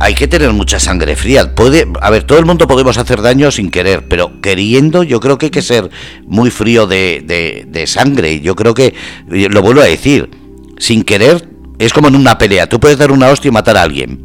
hay 0.00 0.14
que 0.14 0.28
tener 0.28 0.52
mucha 0.52 0.78
sangre 0.78 1.16
fría. 1.16 1.54
Puede, 1.54 1.86
a 2.00 2.10
ver, 2.10 2.24
todo 2.24 2.38
el 2.38 2.46
mundo 2.46 2.66
podemos 2.66 2.98
hacer 2.98 3.22
daño 3.22 3.50
sin 3.50 3.70
querer, 3.70 4.06
pero 4.08 4.40
queriendo 4.40 5.02
yo 5.02 5.20
creo 5.20 5.38
que 5.38 5.46
hay 5.46 5.50
que 5.50 5.62
ser 5.62 5.90
muy 6.26 6.50
frío 6.50 6.86
de, 6.86 7.64
de, 7.68 7.86
sangre. 7.86 8.40
Yo 8.40 8.54
creo 8.54 8.74
que, 8.74 8.94
lo 9.28 9.62
vuelvo 9.62 9.80
a 9.80 9.86
decir, 9.86 10.30
sin 10.78 11.02
querer 11.02 11.48
es 11.78 11.92
como 11.92 12.08
en 12.08 12.16
una 12.16 12.38
pelea. 12.38 12.68
Tú 12.68 12.80
puedes 12.80 12.98
dar 12.98 13.10
una 13.12 13.28
hostia 13.28 13.48
y 13.48 13.52
matar 13.52 13.76
a 13.76 13.82
alguien, 13.82 14.22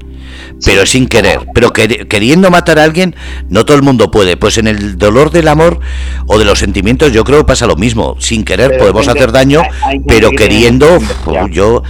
pero 0.65 0.85
sin 0.85 1.07
querer. 1.07 1.39
Pero 1.53 1.71
queriendo 1.71 2.49
matar 2.51 2.79
a 2.79 2.83
alguien, 2.83 3.15
no 3.49 3.65
todo 3.65 3.77
el 3.77 3.83
mundo 3.83 4.11
puede. 4.11 4.37
Pues 4.37 4.57
en 4.57 4.67
el 4.67 4.97
dolor 4.97 5.31
del 5.31 5.47
amor 5.47 5.79
o 6.27 6.37
de 6.37 6.45
los 6.45 6.59
sentimientos, 6.59 7.11
yo 7.11 7.23
creo 7.23 7.39
que 7.39 7.45
pasa 7.45 7.67
lo 7.67 7.75
mismo. 7.75 8.15
Sin 8.19 8.43
querer 8.43 8.77
podemos 8.77 9.07
hacer 9.07 9.31
daño, 9.31 9.61
pero 10.07 10.31
queriendo, 10.31 10.99
yo 11.51 11.83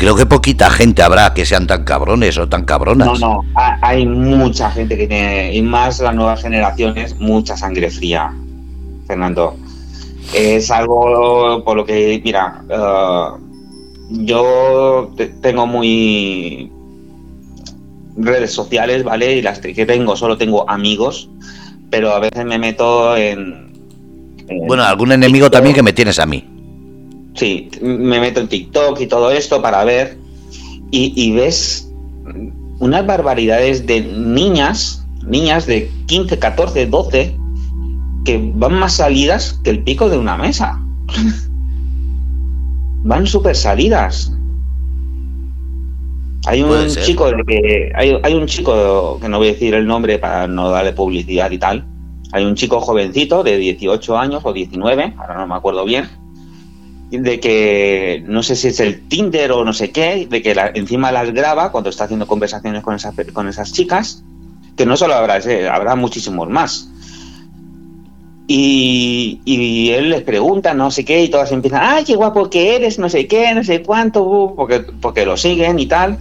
creo 0.00 0.16
que 0.16 0.24
poquita 0.24 0.70
gente 0.70 1.02
habrá 1.02 1.34
que 1.34 1.44
sean 1.44 1.66
tan 1.66 1.84
cabrones 1.84 2.38
o 2.38 2.48
tan 2.48 2.64
cabronas. 2.64 3.20
No, 3.20 3.42
no, 3.42 3.44
hay 3.82 4.06
mucha 4.06 4.70
gente 4.70 4.96
que 4.96 5.06
tiene, 5.06 5.54
y 5.54 5.60
más 5.60 6.00
las 6.00 6.14
nuevas 6.14 6.40
generaciones, 6.40 7.20
mucha 7.20 7.54
sangre 7.54 7.90
fría, 7.90 8.32
Fernando. 9.06 9.56
Es 10.32 10.70
algo 10.70 11.62
por 11.64 11.76
lo 11.76 11.84
que, 11.84 12.18
mira, 12.24 12.62
eh, 12.70 13.28
yo 14.10 15.10
tengo 15.42 15.66
muy 15.66 16.72
redes 18.20 18.52
sociales, 18.52 19.04
¿vale? 19.04 19.36
Y 19.36 19.42
las 19.42 19.58
que 19.58 19.86
tengo, 19.86 20.16
solo 20.16 20.36
tengo 20.36 20.68
amigos, 20.68 21.28
pero 21.90 22.12
a 22.12 22.20
veces 22.20 22.44
me 22.44 22.58
meto 22.58 23.16
en... 23.16 23.72
bueno, 24.66 24.84
algún 24.84 25.12
enemigo 25.12 25.50
también 25.50 25.74
que 25.74 25.82
me 25.82 25.92
tienes 25.92 26.18
a 26.18 26.26
mí. 26.26 26.44
Sí, 27.34 27.70
me 27.80 28.20
meto 28.20 28.40
en 28.40 28.48
TikTok 28.48 29.00
y 29.00 29.06
todo 29.06 29.30
esto 29.30 29.62
para 29.62 29.84
ver 29.84 30.18
y, 30.90 31.32
ves 31.32 31.88
unas 32.80 33.06
barbaridades 33.06 33.86
de 33.86 34.00
niñas, 34.00 35.06
niñas 35.24 35.66
de 35.66 35.90
15, 36.06 36.38
14, 36.38 36.86
12, 36.86 37.36
que 38.24 38.52
van 38.54 38.74
más 38.74 38.94
salidas 38.94 39.60
que 39.62 39.70
el 39.70 39.84
pico 39.84 40.08
de 40.08 40.18
una 40.18 40.36
mesa. 40.36 40.80
van 43.04 43.26
súper 43.26 43.56
salidas. 43.56 44.32
Hay 46.46 46.62
un 46.62 46.88
chico 46.88 47.30
de 47.30 47.44
que 47.44 47.92
hay, 47.94 48.18
hay, 48.22 48.34
un 48.34 48.46
chico 48.46 49.18
que 49.20 49.28
no 49.28 49.38
voy 49.38 49.48
a 49.48 49.52
decir 49.52 49.74
el 49.74 49.86
nombre 49.86 50.18
para 50.18 50.46
no 50.46 50.70
darle 50.70 50.92
publicidad 50.92 51.50
y 51.50 51.58
tal. 51.58 51.84
Hay 52.32 52.44
un 52.44 52.54
chico 52.54 52.80
jovencito 52.80 53.42
de 53.42 53.58
18 53.58 54.18
años 54.18 54.42
o 54.44 54.52
19, 54.52 55.14
ahora 55.18 55.34
no 55.34 55.46
me 55.46 55.54
acuerdo 55.54 55.84
bien, 55.84 56.08
de 57.10 57.40
que 57.40 58.22
no 58.26 58.42
sé 58.42 58.54
si 58.56 58.68
es 58.68 58.80
el 58.80 59.06
Tinder 59.08 59.52
o 59.52 59.64
no 59.64 59.72
sé 59.72 59.90
qué, 59.90 60.26
de 60.30 60.40
que 60.40 60.54
encima 60.74 61.10
las 61.10 61.32
graba 61.32 61.72
cuando 61.72 61.90
está 61.90 62.04
haciendo 62.04 62.26
conversaciones 62.26 62.82
con, 62.82 62.94
esas, 62.94 63.14
con 63.32 63.48
esas 63.48 63.72
chicas, 63.72 64.22
que 64.76 64.86
no 64.86 64.96
solo 64.96 65.14
habrá 65.14 65.38
ese, 65.38 65.68
habrá 65.68 65.96
muchísimos 65.96 66.48
más. 66.48 66.88
Y, 68.46 69.90
él 69.92 70.10
les 70.10 70.22
pregunta 70.22 70.72
no 70.74 70.90
sé 70.90 71.04
qué 71.04 71.22
y 71.22 71.28
todas 71.28 71.52
empiezan, 71.52 71.82
ay, 71.84 72.04
qué 72.04 72.16
guapo 72.16 72.48
que 72.48 72.76
eres, 72.76 72.98
no 72.98 73.08
sé 73.08 73.26
qué, 73.26 73.54
no 73.54 73.62
sé 73.62 73.82
cuánto, 73.82 74.54
porque, 74.56 74.80
porque 74.80 75.26
lo 75.26 75.36
siguen 75.36 75.78
y 75.78 75.86
tal. 75.86 76.18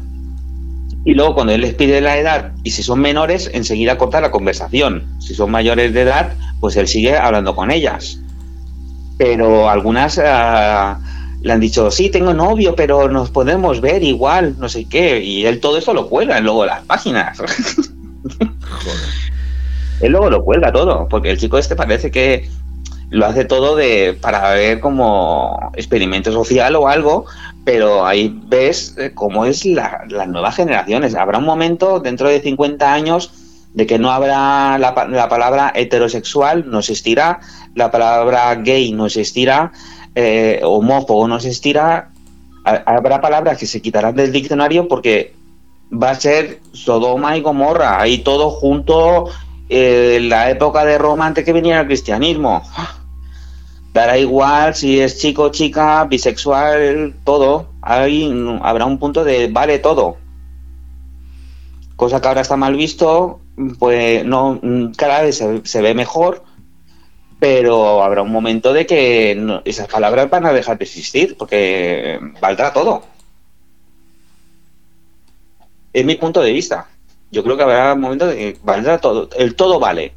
Y 1.06 1.14
luego 1.14 1.34
cuando 1.34 1.54
él 1.54 1.62
les 1.62 1.74
pide 1.74 2.02
la 2.02 2.18
edad 2.18 2.52
y 2.64 2.72
si 2.72 2.84
son 2.84 3.00
menores, 3.00 3.50
enseguida 3.54 3.98
corta 3.98 4.20
la 4.22 4.32
conversación. 4.32 5.06
Si 5.20 5.34
son 5.34 5.50
mayores 5.52 5.94
de 5.94 6.02
edad, 6.02 6.34
pues 6.60 6.76
él 6.76 6.88
sigue 6.88 7.18
hablando 7.18 7.56
con 7.56 7.72
ellas. 7.72 8.20
Pero 9.18 9.70
algunas 9.70 10.20
ah, 10.24 11.00
le 11.42 11.54
han 11.54 11.60
dicho, 11.60 11.90
sí, 11.92 12.10
tengo 12.10 12.34
novio, 12.34 12.76
pero 12.76 13.08
nos 13.10 13.30
podemos 13.30 13.80
ver 13.82 14.04
igual, 14.04 14.56
no 14.60 14.68
sé 14.68 14.86
qué. 14.86 15.24
Y 15.24 15.46
él 15.46 15.60
todo 15.60 15.78
eso 15.78 15.94
lo 15.94 16.10
cuelga 16.10 16.40
luego 16.42 16.66
las 16.66 16.84
páginas. 16.84 17.40
él 20.02 20.12
luego 20.12 20.30
lo 20.30 20.44
cuelga 20.44 20.72
todo, 20.72 21.08
porque 21.10 21.32
el 21.32 21.38
chico 21.38 21.58
este 21.58 21.76
parece 21.76 22.12
que 22.12 22.50
lo 23.10 23.26
hace 23.26 23.46
todo 23.46 23.76
de 23.76 24.18
para 24.20 24.52
ver 24.54 24.80
como 24.80 25.72
experimento 25.76 26.32
social 26.32 26.76
o 26.76 26.88
algo, 26.88 27.26
pero 27.72 28.04
ahí 28.04 28.36
ves 28.48 28.96
eh, 28.98 29.12
cómo 29.14 29.46
es 29.46 29.64
la, 29.64 30.04
las 30.10 30.28
nuevas 30.28 30.56
generaciones. 30.56 31.14
Habrá 31.14 31.38
un 31.38 31.46
momento 31.46 32.00
dentro 32.00 32.28
de 32.28 32.42
50 32.42 32.92
años 32.92 33.32
de 33.76 33.86
que 33.86 34.00
no 34.00 34.10
habrá 34.10 34.80
la, 34.80 34.96
palabra 34.96 35.72
heterosexual, 35.76 36.68
no 36.68 36.80
existirá, 36.80 37.42
la 37.76 37.92
palabra 37.92 38.56
gay 38.56 38.92
no 38.92 39.06
existirá, 39.06 39.72
eh, 40.16 40.62
homófobo 40.64 41.28
no 41.28 41.36
existirá, 41.36 42.10
habrá 42.64 43.22
palabras 43.22 43.60
que 43.60 43.68
se 43.68 43.84
quitarán 43.84 44.16
del 44.16 44.32
diccionario 44.32 44.88
porque 44.88 45.36
va 45.94 46.10
a 46.10 46.16
ser 46.16 46.62
Sodoma 46.74 47.38
y 47.38 47.42
Gomorra, 47.42 48.02
ahí 48.02 48.18
todo 48.18 48.50
junto 48.50 49.30
eh, 49.70 50.18
la 50.24 50.50
época 50.50 50.86
de 50.86 50.98
Roma 50.98 51.28
antes 51.28 51.46
que 51.46 51.54
viniera 51.54 51.82
el 51.82 51.86
cristianismo. 51.86 52.64
Dará 53.94 54.18
igual 54.18 54.76
si 54.76 55.00
es 55.00 55.18
chico, 55.18 55.50
chica, 55.50 56.04
bisexual, 56.06 57.16
todo. 57.24 57.70
Ahí 57.82 58.32
habrá 58.62 58.86
un 58.86 59.00
punto 59.00 59.24
de 59.24 59.48
vale 59.48 59.80
todo. 59.80 60.18
Cosa 61.96 62.22
que 62.22 62.28
ahora 62.28 62.42
está 62.42 62.56
mal 62.56 62.76
visto, 62.76 63.42
pues 63.80 64.24
no, 64.24 64.62
cada 64.96 65.24
vez 65.24 65.44
se, 65.64 65.82
ve 65.82 65.94
mejor, 65.94 66.44
pero 67.40 68.04
habrá 68.04 68.22
un 68.22 68.32
momento 68.32 68.74
de 68.74 68.86
que 68.86 69.62
esas 69.66 69.88
palabras 69.88 70.30
van 70.30 70.46
a 70.46 70.54
dejar 70.54 70.78
de 70.78 70.86
existir, 70.86 71.36
porque 71.38 72.20
valdrá 72.40 72.72
todo. 72.72 73.04
Es 75.92 76.06
mi 76.06 76.16
punto 76.16 76.42
de 76.42 76.54
vista. 76.54 76.88
Yo 77.32 77.44
creo 77.44 77.58
que 77.58 77.64
habrá 77.64 77.94
un 77.94 78.02
momento 78.02 78.28
de 78.28 78.36
que 78.36 78.60
valdrá 78.64 79.00
todo. 79.00 79.30
El 79.36 79.56
todo 79.56 79.80
vale. 79.80 80.14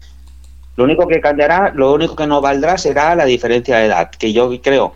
Lo 0.77 0.85
único 0.85 1.07
que 1.07 1.21
cambiará, 1.21 1.73
lo 1.75 1.93
único 1.93 2.17
que 2.17 2.27
no 2.27 2.41
valdrá 2.41 2.79
será 2.79 3.15
la 3.15 3.25
diferencia 3.25 3.79
de 3.79 3.87
edad, 3.87 4.11
que 4.11 4.33
yo 4.33 4.51
creo 4.63 4.95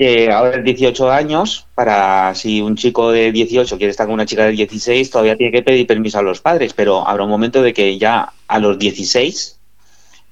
que 0.00 0.32
ahora 0.32 0.56
es 0.56 0.64
18 0.64 1.10
años, 1.10 1.66
para 1.74 2.34
si 2.34 2.62
un 2.62 2.74
chico 2.74 3.12
de 3.12 3.32
18 3.32 3.76
quiere 3.76 3.90
estar 3.90 4.06
con 4.06 4.14
una 4.14 4.24
chica 4.24 4.46
de 4.46 4.52
16, 4.52 5.10
todavía 5.10 5.36
tiene 5.36 5.52
que 5.52 5.62
pedir 5.62 5.86
permiso 5.86 6.18
a 6.18 6.22
los 6.22 6.40
padres, 6.40 6.72
pero 6.72 7.06
habrá 7.06 7.24
un 7.24 7.28
momento 7.28 7.60
de 7.60 7.74
que 7.74 7.98
ya 7.98 8.32
a 8.48 8.58
los 8.58 8.78
16 8.78 9.58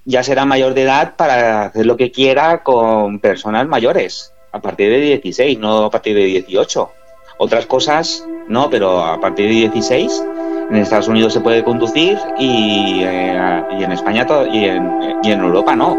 ya 0.07 0.23
será 0.23 0.47
mayor 0.47 0.73
de 0.73 0.85
edad 0.85 1.17
para 1.17 1.67
hacer 1.67 1.85
lo 1.85 1.99
que 1.99 2.11
quiera 2.11 2.63
con 2.63 3.19
personas 3.19 3.69
mayores, 3.69 4.33
a 4.53 4.63
partir 4.63 4.89
de 4.89 5.01
16, 5.01 5.59
no 5.59 5.85
a 5.85 5.91
partir 5.91 6.15
de 6.17 6.25
18. 6.25 6.91
Otras 7.37 7.67
cosas 7.67 8.25
no, 8.49 8.71
pero 8.71 9.05
a 9.05 9.21
partir 9.21 9.49
de 9.49 9.69
16 9.69 10.23
en 10.71 10.77
Estados 10.77 11.09
Unidos 11.09 11.33
se 11.33 11.41
puede 11.41 11.65
conducir 11.65 12.19
y, 12.39 13.01
eh, 13.03 13.63
en 13.71 13.93
España 13.93 14.27
y, 14.53 14.65
en, 14.65 14.91
y 15.23 15.33
en 15.33 15.41
Europa 15.41 15.75
no. 15.75 15.99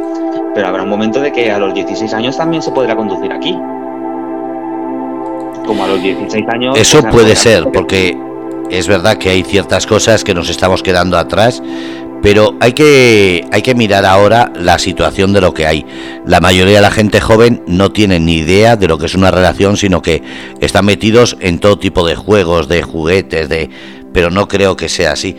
Pero 0.54 0.68
habrá 0.68 0.84
un 0.84 0.90
momento 0.90 1.20
de 1.20 1.32
que 1.32 1.52
a 1.52 1.60
los 1.60 1.74
16 1.74 2.14
años 2.14 2.38
también 2.38 2.62
se 2.62 2.72
podrá 2.72 2.96
conducir 2.96 3.32
aquí. 3.32 3.54
Como 5.66 5.84
a 5.84 5.88
los 5.88 6.02
16 6.02 6.46
años. 6.50 6.78
Eso 6.78 7.02
puede 7.04 7.36
ser, 7.36 7.70
porque 7.72 8.18
es 8.70 8.88
verdad 8.88 9.18
que 9.18 9.30
hay 9.30 9.44
ciertas 9.44 9.88
cosas 9.88 10.24
que 10.24 10.34
nos 10.34 10.50
estamos 10.50 10.84
quedando 10.84 11.18
atrás, 11.18 11.62
pero 12.22 12.56
hay 12.60 12.74
que, 12.74 13.46
hay 13.52 13.62
que 13.62 13.76
mirar 13.76 14.06
ahora 14.06 14.52
la 14.56 14.78
situación 14.78 15.32
de 15.32 15.42
lo 15.42 15.54
que 15.54 15.66
hay. 15.66 15.86
La 16.26 16.40
mayoría 16.40 16.76
de 16.76 16.82
la 16.82 16.92
gente 16.92 17.22
joven 17.22 17.64
no 17.66 17.92
tiene 17.92 18.20
ni 18.20 18.38
idea 18.38 18.76
de 18.76 18.88
lo 18.88 18.98
que 18.98 19.06
es 19.06 19.16
una 19.16 19.32
relación, 19.32 19.78
sino 19.78 20.02
que 20.02 20.22
están 20.60 20.86
metidos 20.86 21.38
en 21.40 21.60
todo 21.60 21.80
tipo 21.80 22.06
de 22.06 22.16
juegos, 22.16 22.68
de 22.68 22.84
juguetes, 22.84 23.48
de 23.48 23.70
pero 24.14 24.30
no 24.30 24.48
creo 24.48 24.76
que 24.76 24.90
sea 24.90 25.14
así. 25.14 25.36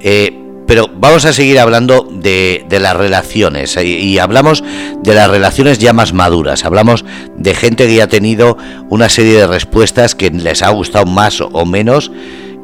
Eh, 0.00 0.36
pero 0.66 0.88
vamos 0.94 1.24
a 1.24 1.32
seguir 1.32 1.58
hablando 1.58 2.06
de, 2.12 2.64
las 2.70 2.96
relaciones 2.96 3.76
y, 3.76 3.96
y, 3.96 4.18
hablamos 4.18 4.62
de 5.02 5.14
las 5.14 5.28
relaciones 5.28 5.80
ya 5.80 5.92
más 5.92 6.12
maduras. 6.12 6.64
Hablamos 6.64 7.04
de 7.36 7.54
gente 7.54 7.88
que 7.88 7.96
ya 7.96 8.04
ha 8.04 8.08
tenido 8.08 8.56
una 8.88 9.08
serie 9.08 9.34
de 9.34 9.46
respuestas 9.48 10.14
que 10.14 10.30
les 10.30 10.62
ha 10.62 10.70
gustado 10.70 11.06
más 11.06 11.40
o 11.40 11.66
menos 11.66 12.12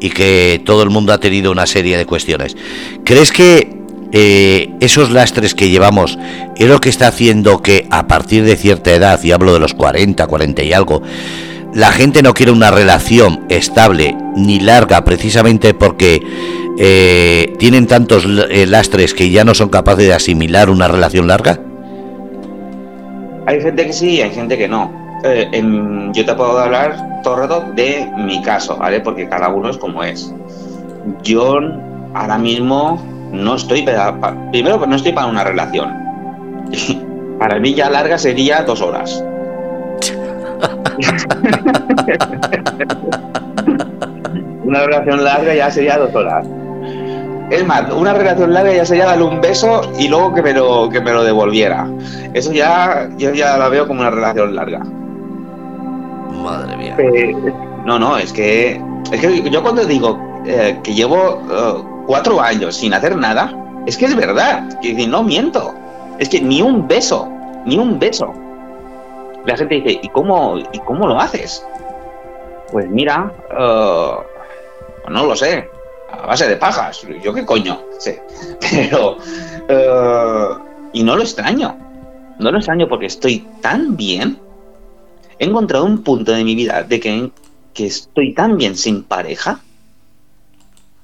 y 0.00 0.10
que 0.10 0.62
todo 0.64 0.82
el 0.82 0.90
mundo 0.90 1.12
ha 1.12 1.18
tenido 1.18 1.50
una 1.50 1.66
serie 1.66 1.96
de 1.96 2.06
cuestiones. 2.06 2.56
¿Crees 3.04 3.32
que 3.32 3.76
eh, 4.12 4.70
esos 4.80 5.10
lastres 5.10 5.54
que 5.54 5.68
llevamos 5.68 6.18
es 6.56 6.68
lo 6.68 6.80
que 6.80 6.88
está 6.88 7.08
haciendo 7.08 7.60
que 7.60 7.86
a 7.90 8.06
partir 8.06 8.44
de 8.44 8.56
cierta 8.56 8.92
edad, 8.92 9.22
y 9.22 9.32
hablo 9.32 9.52
de 9.52 9.58
los 9.58 9.74
40, 9.74 10.26
40 10.26 10.62
y 10.62 10.72
algo, 10.72 11.02
la 11.76 11.92
gente 11.92 12.22
no 12.22 12.32
quiere 12.32 12.52
una 12.52 12.70
relación 12.70 13.44
estable 13.50 14.16
ni 14.34 14.60
larga 14.60 15.04
precisamente 15.04 15.74
porque 15.74 16.22
eh, 16.78 17.54
tienen 17.58 17.86
tantos 17.86 18.26
eh, 18.48 18.66
lastres 18.66 19.12
que 19.12 19.28
ya 19.28 19.44
no 19.44 19.54
son 19.54 19.68
capaces 19.68 20.06
de 20.06 20.14
asimilar 20.14 20.70
una 20.70 20.88
relación 20.88 21.28
larga? 21.28 21.60
Hay 23.46 23.60
gente 23.60 23.86
que 23.86 23.92
sí, 23.92 24.22
hay 24.22 24.30
gente 24.30 24.56
que 24.56 24.66
no. 24.66 24.90
Eh, 25.22 25.50
yo 26.14 26.24
te 26.24 26.34
puedo 26.34 26.58
hablar 26.58 27.20
todo 27.22 27.62
el 27.62 27.74
de 27.74 28.10
mi 28.16 28.40
caso, 28.40 28.78
¿vale? 28.78 29.00
Porque 29.00 29.28
cada 29.28 29.50
uno 29.50 29.68
es 29.68 29.76
como 29.76 30.02
es. 30.02 30.32
Yo 31.22 31.58
ahora 32.14 32.38
mismo 32.38 33.02
no 33.32 33.54
estoy 33.54 33.82
para, 33.82 34.18
primero 34.50 34.84
no 34.86 34.96
estoy 34.96 35.12
para 35.12 35.26
una 35.26 35.44
relación. 35.44 35.92
para 37.38 37.60
mí 37.60 37.74
ya 37.74 37.90
larga 37.90 38.16
sería 38.16 38.62
dos 38.62 38.80
horas. 38.80 39.22
una 44.64 44.84
relación 44.84 45.24
larga 45.24 45.54
ya 45.54 45.70
sería 45.70 45.98
dos 45.98 46.14
horas. 46.14 46.46
Es 47.50 47.64
más, 47.64 47.92
una 47.92 48.12
relación 48.12 48.52
larga 48.52 48.72
ya 48.72 48.84
sería 48.84 49.06
darle 49.06 49.24
un 49.24 49.40
beso 49.40 49.82
y 49.98 50.08
luego 50.08 50.34
que 50.34 50.42
me 50.42 50.52
lo, 50.52 50.88
que 50.88 51.00
me 51.00 51.12
lo 51.12 51.22
devolviera. 51.22 51.88
Eso 52.34 52.52
ya, 52.52 53.08
yo 53.16 53.32
ya 53.32 53.56
la 53.56 53.68
veo 53.68 53.86
como 53.86 54.00
una 54.00 54.10
relación 54.10 54.56
larga. 54.56 54.82
Madre 56.42 56.76
mía. 56.76 56.96
no, 57.84 57.98
no, 57.98 58.18
es 58.18 58.32
que, 58.32 58.80
es 59.12 59.20
que 59.20 59.50
yo 59.50 59.62
cuando 59.62 59.84
digo 59.84 60.18
eh, 60.44 60.78
que 60.82 60.94
llevo 60.94 61.40
eh, 61.50 61.84
cuatro 62.06 62.40
años 62.40 62.76
sin 62.76 62.94
hacer 62.94 63.16
nada, 63.16 63.52
es 63.86 63.96
que 63.96 64.06
es 64.06 64.16
verdad, 64.16 64.80
que 64.80 65.06
no 65.06 65.22
miento. 65.22 65.74
Es 66.18 66.28
que 66.28 66.40
ni 66.40 66.62
un 66.62 66.88
beso, 66.88 67.28
ni 67.64 67.78
un 67.78 67.98
beso. 67.98 68.32
La 69.46 69.56
gente 69.56 69.76
dice, 69.76 70.00
¿y 70.02 70.08
cómo, 70.08 70.58
¿y 70.58 70.78
cómo 70.80 71.06
lo 71.06 71.18
haces? 71.18 71.64
Pues 72.72 72.88
mira, 72.88 73.32
eh, 73.50 74.16
no 75.08 75.26
lo 75.26 75.36
sé, 75.36 75.70
a 76.10 76.26
base 76.26 76.48
de 76.48 76.56
pajas, 76.56 77.06
yo 77.22 77.32
qué 77.32 77.44
coño, 77.46 77.80
sé. 77.98 78.22
Pero, 78.60 79.18
y 80.92 81.02
no 81.02 81.16
lo 81.16 81.22
extraño, 81.22 81.76
no 82.38 82.50
lo 82.50 82.58
extraño 82.58 82.88
porque 82.88 83.06
estoy 83.06 83.46
tan 83.60 83.96
bien 83.96 84.38
he 85.38 85.44
encontrado 85.44 85.84
un 85.84 86.02
punto 86.02 86.32
de 86.32 86.44
mi 86.44 86.54
vida 86.54 86.82
de 86.82 87.00
que, 87.00 87.30
que 87.74 87.86
estoy 87.86 88.34
tan 88.34 88.56
bien 88.56 88.76
sin 88.76 89.02
pareja, 89.04 89.60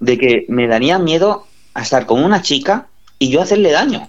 de 0.01 0.19
que 0.19 0.47
me 0.49 0.67
daría 0.67 0.99
miedo 0.99 1.47
a 1.75 1.83
estar 1.83 2.07
con 2.07 2.25
una 2.25 2.43
chica 2.43 2.89
y 3.19 3.31
yo 3.31 3.41
hacerle 3.41 3.73
daño. 3.73 4.09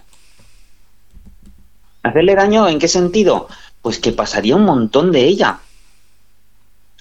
¿Hacerle 2.03 2.35
daño 2.35 2.67
en 2.67 2.79
qué 2.79 2.87
sentido? 2.87 3.47
Pues 3.83 3.99
que 3.99 4.11
pasaría 4.11 4.55
un 4.55 4.65
montón 4.65 5.11
de 5.11 5.25
ella. 5.25 5.59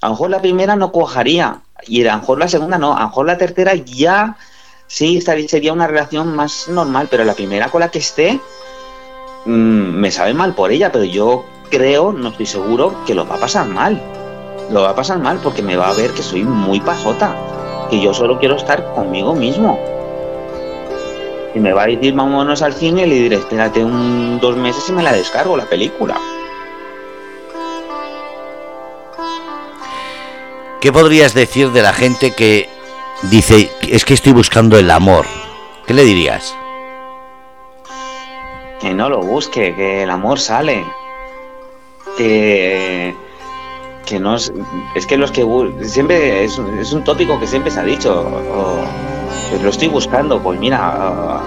A 0.03 0.09
lo 0.09 0.13
mejor 0.13 0.31
la 0.31 0.43
primera 0.43 0.77
no 0.77 0.93
cuajaría 0.93 1.63
y 1.87 2.05
a 2.05 2.13
lo 2.13 2.21
mejor 2.21 2.39
la 2.39 2.49
segunda 2.49 2.77
no, 2.77 2.95
a 2.95 3.01
lo 3.01 3.07
mejor 3.07 3.27
la 3.27 3.39
tercera 3.39 3.75
ya 3.75 4.37
sí 4.93 5.23
sería 5.23 5.73
una 5.73 5.87
relación 5.87 6.37
más 6.37 6.69
normal, 6.69 7.09
pero 7.11 7.25
la 7.25 7.33
primera 7.33 7.71
con 7.71 7.81
la 7.81 7.89
que 7.89 8.01
esté 8.01 8.39
mm, 9.47 9.51
me 9.51 10.11
sabe 10.11 10.35
mal 10.35 10.55
por 10.55 10.71
ella, 10.71 10.93
pero 10.93 11.05
yo 11.05 11.47
creo, 11.71 12.13
no 12.13 12.29
estoy 12.29 12.45
seguro, 12.45 12.95
que 13.07 13.15
lo 13.15 13.27
va 13.27 13.37
a 13.37 13.41
pasar 13.41 13.67
mal. 13.67 13.99
Lo 14.71 14.83
va 14.83 14.91
a 14.91 14.95
pasar 14.95 15.19
mal 15.19 15.39
porque 15.43 15.63
me 15.63 15.77
va 15.77 15.89
a 15.89 15.95
ver 15.95 16.11
que 16.11 16.23
soy 16.23 16.45
muy 16.45 16.81
pajota, 16.81 17.35
que 17.89 18.01
yo 18.01 18.13
solo 18.13 18.39
quiero 18.39 18.57
estar 18.57 18.93
conmigo 18.93 19.35
mismo. 19.35 19.79
Y 21.55 21.61
me 21.61 21.73
va 21.73 21.85
a 21.85 21.87
decir, 21.87 22.15
vámonos 22.15 22.61
al 22.61 22.75
cine 22.75 23.07
y 23.07 23.09
le 23.09 23.15
diré, 23.15 23.37
espérate 23.37 23.85
un 23.85 24.39
dos 24.41 24.57
meses 24.57 24.89
y 24.89 24.93
me 24.93 25.03
la 25.03 25.13
descargo 25.13 25.57
la 25.57 25.67
película. 25.67 26.19
¿Qué 30.83 30.93
podrías 30.93 31.33
decir 31.33 31.71
de 31.71 31.81
la 31.81 31.95
gente 31.95 32.33
que 32.33 32.69
dice, 33.31 33.71
es 33.83 34.05
que 34.05 34.15
estoy 34.15 34.33
buscando 34.33 34.77
el 34.77 34.91
amor? 34.91 35.25
¿Qué 35.87 35.95
le 35.95 36.03
dirías? 36.03 36.55
que 38.83 38.93
no 38.93 39.09
lo 39.09 39.21
busque, 39.21 39.77
que 39.77 40.03
el 40.03 40.11
amor 40.11 40.41
sale. 40.41 40.85
Que, 42.19 43.15
que 44.05 44.19
no 44.19 44.35
es, 44.35 44.53
es 44.97 45.07
que 45.07 45.17
los 45.17 45.31
que 45.31 45.47
siempre 45.83 46.45
es, 46.45 46.61
es, 46.81 46.93
un 46.93 47.05
tópico 47.05 47.39
que 47.39 47.47
siempre 47.47 47.71
se 47.71 47.79
ha 47.79 47.85
dicho. 47.85 48.27
pues 49.51 49.63
lo 49.63 49.71
estoy 49.71 49.87
buscando, 49.87 50.43
pues 50.43 50.59
mira, 50.59 51.41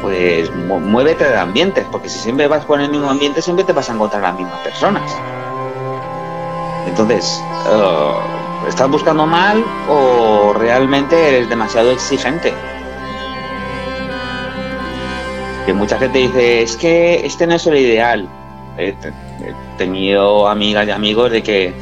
pues 0.00 0.50
muévete 0.54 1.24
de 1.24 1.36
ambientes, 1.36 1.84
porque 1.92 2.08
si 2.08 2.18
siempre 2.18 2.48
vas 2.48 2.64
con 2.64 2.80
el 2.80 2.90
mismo 2.90 3.10
ambiente, 3.10 3.42
siempre 3.42 3.66
te 3.66 3.74
vas 3.74 3.90
a 3.90 3.92
encontrar 3.92 4.22
las 4.22 4.34
mismas 4.34 4.58
personas. 4.60 5.14
Entonces, 6.86 7.42
uh, 7.66 8.43
¿estás 8.68 8.90
buscando 8.90 9.26
mal 9.26 9.64
o 9.88 10.52
realmente 10.52 11.28
eres 11.28 11.48
demasiado 11.48 11.90
exigente? 11.90 12.52
Que 15.66 15.72
mucha 15.72 15.98
gente 15.98 16.18
dice, 16.18 16.62
es 16.62 16.76
que 16.76 17.24
este 17.24 17.46
no 17.46 17.54
es 17.54 17.66
el 17.66 17.76
ideal. 17.76 18.28
He, 18.76 18.94
tenido 19.78 20.46
amigas 20.46 20.86
y 20.86 20.90
amigos 20.92 21.32
de 21.32 21.42
que 21.42 21.72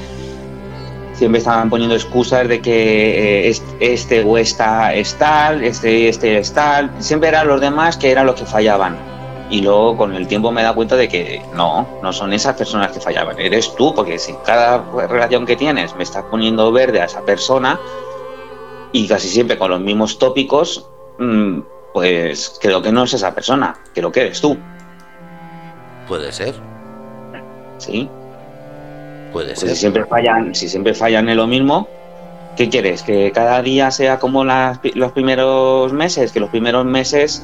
siempre 1.13 1.39
estaban 1.41 1.69
poniendo 1.69 1.95
excusas 1.95 2.49
de 2.49 2.61
que 2.63 3.49
eh, 3.49 3.55
este 3.81 4.25
o 4.25 4.39
esta 4.39 4.95
es 4.95 5.15
tal, 5.17 5.63
este 5.63 6.09
este 6.09 6.39
es 6.39 6.53
tal. 6.53 6.91
Siempre 7.01 7.29
eran 7.29 7.49
los 7.49 7.61
demás 7.61 7.97
que 7.97 8.11
eran 8.11 8.27
los 8.27 8.35
que 8.35 8.47
fallaban 8.47 9.12
y 9.53 9.61
luego 9.61 9.99
con 9.99 10.15
el 10.15 10.27
tiempo 10.27 10.51
me 10.51 10.63
da 10.63 10.73
cuenta 10.73 10.97
de 10.97 11.09
que 11.09 11.43
no, 11.55 11.87
no 12.03 12.11
son 12.11 12.33
esas 12.33 12.57
personas 12.57 12.91
que 12.91 13.01
fallaban, 13.01 13.39
eres 13.39 13.75
tú, 13.77 13.95
porque 13.95 14.19
si 14.19 14.33
cada 14.47 14.83
relación 15.07 15.45
que 15.45 15.57
tienes 15.57 15.95
me 15.95 16.05
estás 16.05 16.25
poniendo 16.31 16.73
verde 16.73 17.03
a 17.03 17.05
esa 17.05 17.21
persona 17.21 17.79
y 18.93 19.07
casi 19.07 19.29
siempre 19.29 19.59
con 19.59 19.71
los 19.71 19.81
mismos 19.81 20.19
tópicos, 20.19 20.89
mm, 21.19 21.61
pues 21.93 22.59
creo 22.63 22.81
que 22.81 22.93
no 22.93 23.05
es 23.05 23.13
esa 23.13 23.35
persona, 23.35 23.77
creo 23.95 24.11
que 24.11 24.23
eres 24.23 24.41
tú. 24.41 24.57
Puede 26.09 26.33
ser. 26.33 26.55
Sí. 27.77 28.09
Puede 29.35 29.49
pues 29.49 29.61
ser. 29.61 29.69
Si 29.69 29.77
siempre 29.77 30.07
fallan, 30.07 30.55
si 30.55 30.67
siempre 30.67 30.95
fallan 30.95 31.29
en 31.29 31.37
lo 31.37 31.47
mismo, 31.47 31.89
¿qué 32.57 32.71
quieres? 32.71 33.03
¿Que 33.03 33.31
cada 33.33 33.61
día 33.61 33.91
sea 33.91 34.19
como 34.19 34.45
los 34.45 35.13
primeros 35.13 35.93
meses? 35.93 36.33
Que 36.33 36.41
los 36.41 36.49
primeros 36.49 36.87
meses 36.87 37.43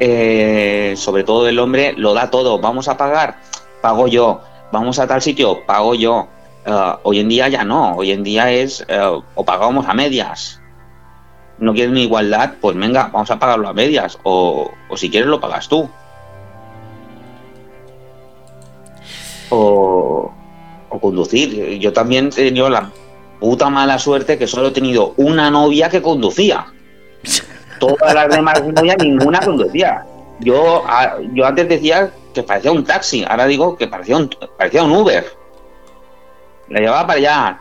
eh, 0.00 0.94
sobre 0.96 1.24
todo 1.24 1.46
el 1.46 1.58
hombre, 1.58 1.92
lo 1.96 2.14
da 2.14 2.30
todo. 2.30 2.58
Vamos 2.58 2.88
a 2.88 2.96
pagar, 2.96 3.38
pago 3.82 4.08
yo. 4.08 4.40
Vamos 4.72 4.98
a 4.98 5.06
tal 5.06 5.20
sitio, 5.20 5.64
pago 5.66 5.94
yo. 5.94 6.28
Eh, 6.64 6.92
hoy 7.02 7.20
en 7.20 7.28
día 7.28 7.48
ya 7.48 7.64
no. 7.64 7.94
Hoy 7.96 8.10
en 8.10 8.24
día 8.24 8.50
es 8.50 8.84
eh, 8.88 9.20
o 9.34 9.44
pagamos 9.44 9.86
a 9.86 9.94
medias. 9.94 10.58
No 11.58 11.74
quieren 11.74 11.98
igualdad, 11.98 12.54
pues 12.62 12.74
venga, 12.76 13.10
vamos 13.12 13.30
a 13.30 13.38
pagarlo 13.38 13.68
a 13.68 13.74
medias. 13.74 14.18
O, 14.22 14.70
si 14.96 15.10
quieres 15.10 15.28
lo 15.28 15.38
pagas 15.38 15.68
tú. 15.68 15.90
O, 19.50 20.32
o 20.88 21.00
conducir. 21.00 21.78
Yo 21.78 21.92
también 21.92 22.28
he 22.28 22.46
tenido 22.46 22.70
la 22.70 22.90
puta 23.38 23.68
mala 23.68 23.98
suerte 23.98 24.38
que 24.38 24.46
solo 24.46 24.68
he 24.68 24.70
tenido 24.70 25.12
una 25.18 25.50
novia 25.50 25.90
que 25.90 26.00
conducía. 26.00 26.66
Todas 27.80 28.14
las 28.14 28.28
demás 28.28 28.62
novias, 28.62 28.96
ninguna 29.00 29.40
conducía. 29.40 30.06
Yo, 30.38 30.84
yo 31.34 31.46
antes 31.46 31.68
decía 31.68 32.10
que 32.32 32.42
parecía 32.42 32.70
un 32.70 32.84
taxi, 32.84 33.24
ahora 33.28 33.46
digo 33.46 33.76
que 33.76 33.88
parecía 33.88 34.16
un, 34.16 34.30
parecía 34.56 34.84
un 34.84 34.92
Uber. 34.92 35.24
La 36.68 36.80
llevaba 36.80 37.06
para 37.06 37.18
allá. 37.18 37.60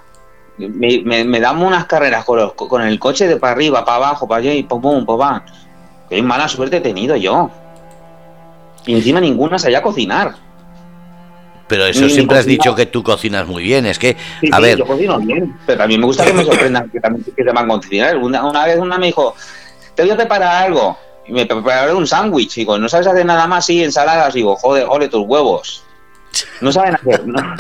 Me, 0.58 1.24
me, 1.24 1.40
damos 1.40 1.66
unas 1.66 1.86
carreras 1.86 2.26
con, 2.26 2.52
con, 2.52 2.82
el 2.82 3.00
coche 3.00 3.28
de 3.28 3.38
para 3.38 3.54
arriba, 3.54 3.84
para 3.86 3.98
abajo, 3.98 4.28
para 4.28 4.40
allá 4.40 4.54
y 4.54 4.64
pum, 4.64 4.82
pum, 4.82 5.06
pum, 5.06 5.18
pum. 5.18 5.40
Qué 6.10 6.22
mala 6.22 6.48
suerte 6.48 6.78
he 6.78 6.82
tenido 6.82 7.16
yo. 7.16 7.50
Y 8.86 8.96
encima 8.96 9.20
ninguna 9.20 9.58
sabía 9.58 9.82
cocinar. 9.82 10.36
Pero 11.70 11.86
eso 11.86 12.10
siempre 12.10 12.40
has 12.40 12.46
dicho 12.46 12.74
que 12.74 12.88
tú 12.88 13.04
cocinas 13.04 13.48
muy 13.48 13.64
bien. 13.64 13.86
Es 13.86 14.00
que, 14.00 14.18
a 14.52 14.60
ver. 14.60 14.80
Yo 14.80 14.86
cocino 14.86 15.20
bien, 15.20 15.56
pero 15.66 15.84
a 15.84 15.88
mí 15.88 15.98
me 15.98 16.06
gusta 16.06 16.26
que 16.26 16.34
me 16.34 16.44
sorprendan 16.44 16.90
que, 16.90 17.00
también, 17.00 17.24
que 17.24 17.44
van 17.44 17.58
a 17.58 17.68
cocinar. 17.68 18.18
Una, 18.18 18.44
una 18.44 18.66
vez 18.66 18.80
una 18.80 18.98
me 18.98 19.08
dijo, 19.08 19.36
te 19.96 20.04
voy 20.04 20.12
a 20.12 20.18
preparar 20.18 20.64
algo. 20.66 20.98
Y 21.28 21.34
me 21.34 21.46
preparé 21.46 21.94
un 21.94 22.08
sándwich. 22.08 22.56
Digo, 22.56 22.78
¿no 22.78 22.90
sabes 22.90 23.08
hacer 23.08 23.26
nada 23.26 23.46
más? 23.48 23.66
Sí, 23.66 23.84
ensaladas. 23.84 24.34
Digo, 24.34 24.56
joder, 24.56 24.88
ole 24.90 25.08
tus 25.08 25.26
huevos. 25.28 25.84
No 26.62 26.72
saben 26.72 26.96
hacer. 26.96 27.28
¿no? 27.28 27.40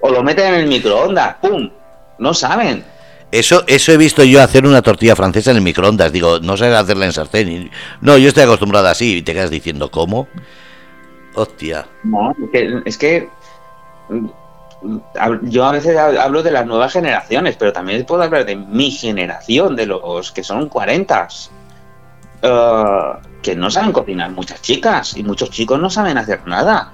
o 0.00 0.10
lo 0.10 0.22
meten 0.22 0.54
en 0.54 0.60
el 0.60 0.66
microondas. 0.66 1.36
¡Pum! 1.40 1.70
No 2.18 2.32
saben. 2.32 2.84
Eso, 3.32 3.64
eso 3.66 3.92
he 3.92 3.96
visto 3.96 4.22
yo 4.22 4.40
hacer 4.40 4.64
una 4.64 4.82
tortilla 4.82 5.16
francesa 5.16 5.50
en 5.50 5.56
el 5.56 5.62
microondas. 5.62 6.12
Digo, 6.12 6.38
no 6.38 6.56
sabes 6.56 6.76
hacerla 6.76 7.06
en 7.06 7.12
sartén. 7.12 7.70
No, 8.00 8.16
yo 8.16 8.28
estoy 8.28 8.44
acostumbrado 8.44 8.86
así. 8.86 9.18
Y 9.18 9.22
te 9.22 9.32
quedas 9.32 9.50
diciendo, 9.50 9.90
¿cómo? 9.90 10.28
Hostia. 11.34 11.86
No, 12.04 12.30
es 12.30 12.50
que, 12.50 12.82
es 12.84 12.98
que 12.98 13.28
yo 15.42 15.64
a 15.64 15.72
veces 15.72 15.96
hablo 15.96 16.42
de 16.42 16.50
las 16.50 16.66
nuevas 16.66 16.92
generaciones, 16.92 17.56
pero 17.56 17.72
también 17.72 18.04
puedo 18.04 18.22
hablar 18.22 18.44
de 18.44 18.56
mi 18.56 18.90
generación, 18.90 19.76
de 19.76 19.86
los 19.86 20.32
que 20.32 20.42
son 20.42 20.68
40, 20.68 21.28
eh, 22.42 23.12
que 23.42 23.56
no 23.56 23.70
saben 23.70 23.92
cocinar 23.92 24.30
muchas 24.30 24.60
chicas 24.60 25.16
y 25.16 25.22
muchos 25.22 25.50
chicos 25.50 25.80
no 25.80 25.88
saben 25.88 26.18
hacer 26.18 26.46
nada, 26.46 26.92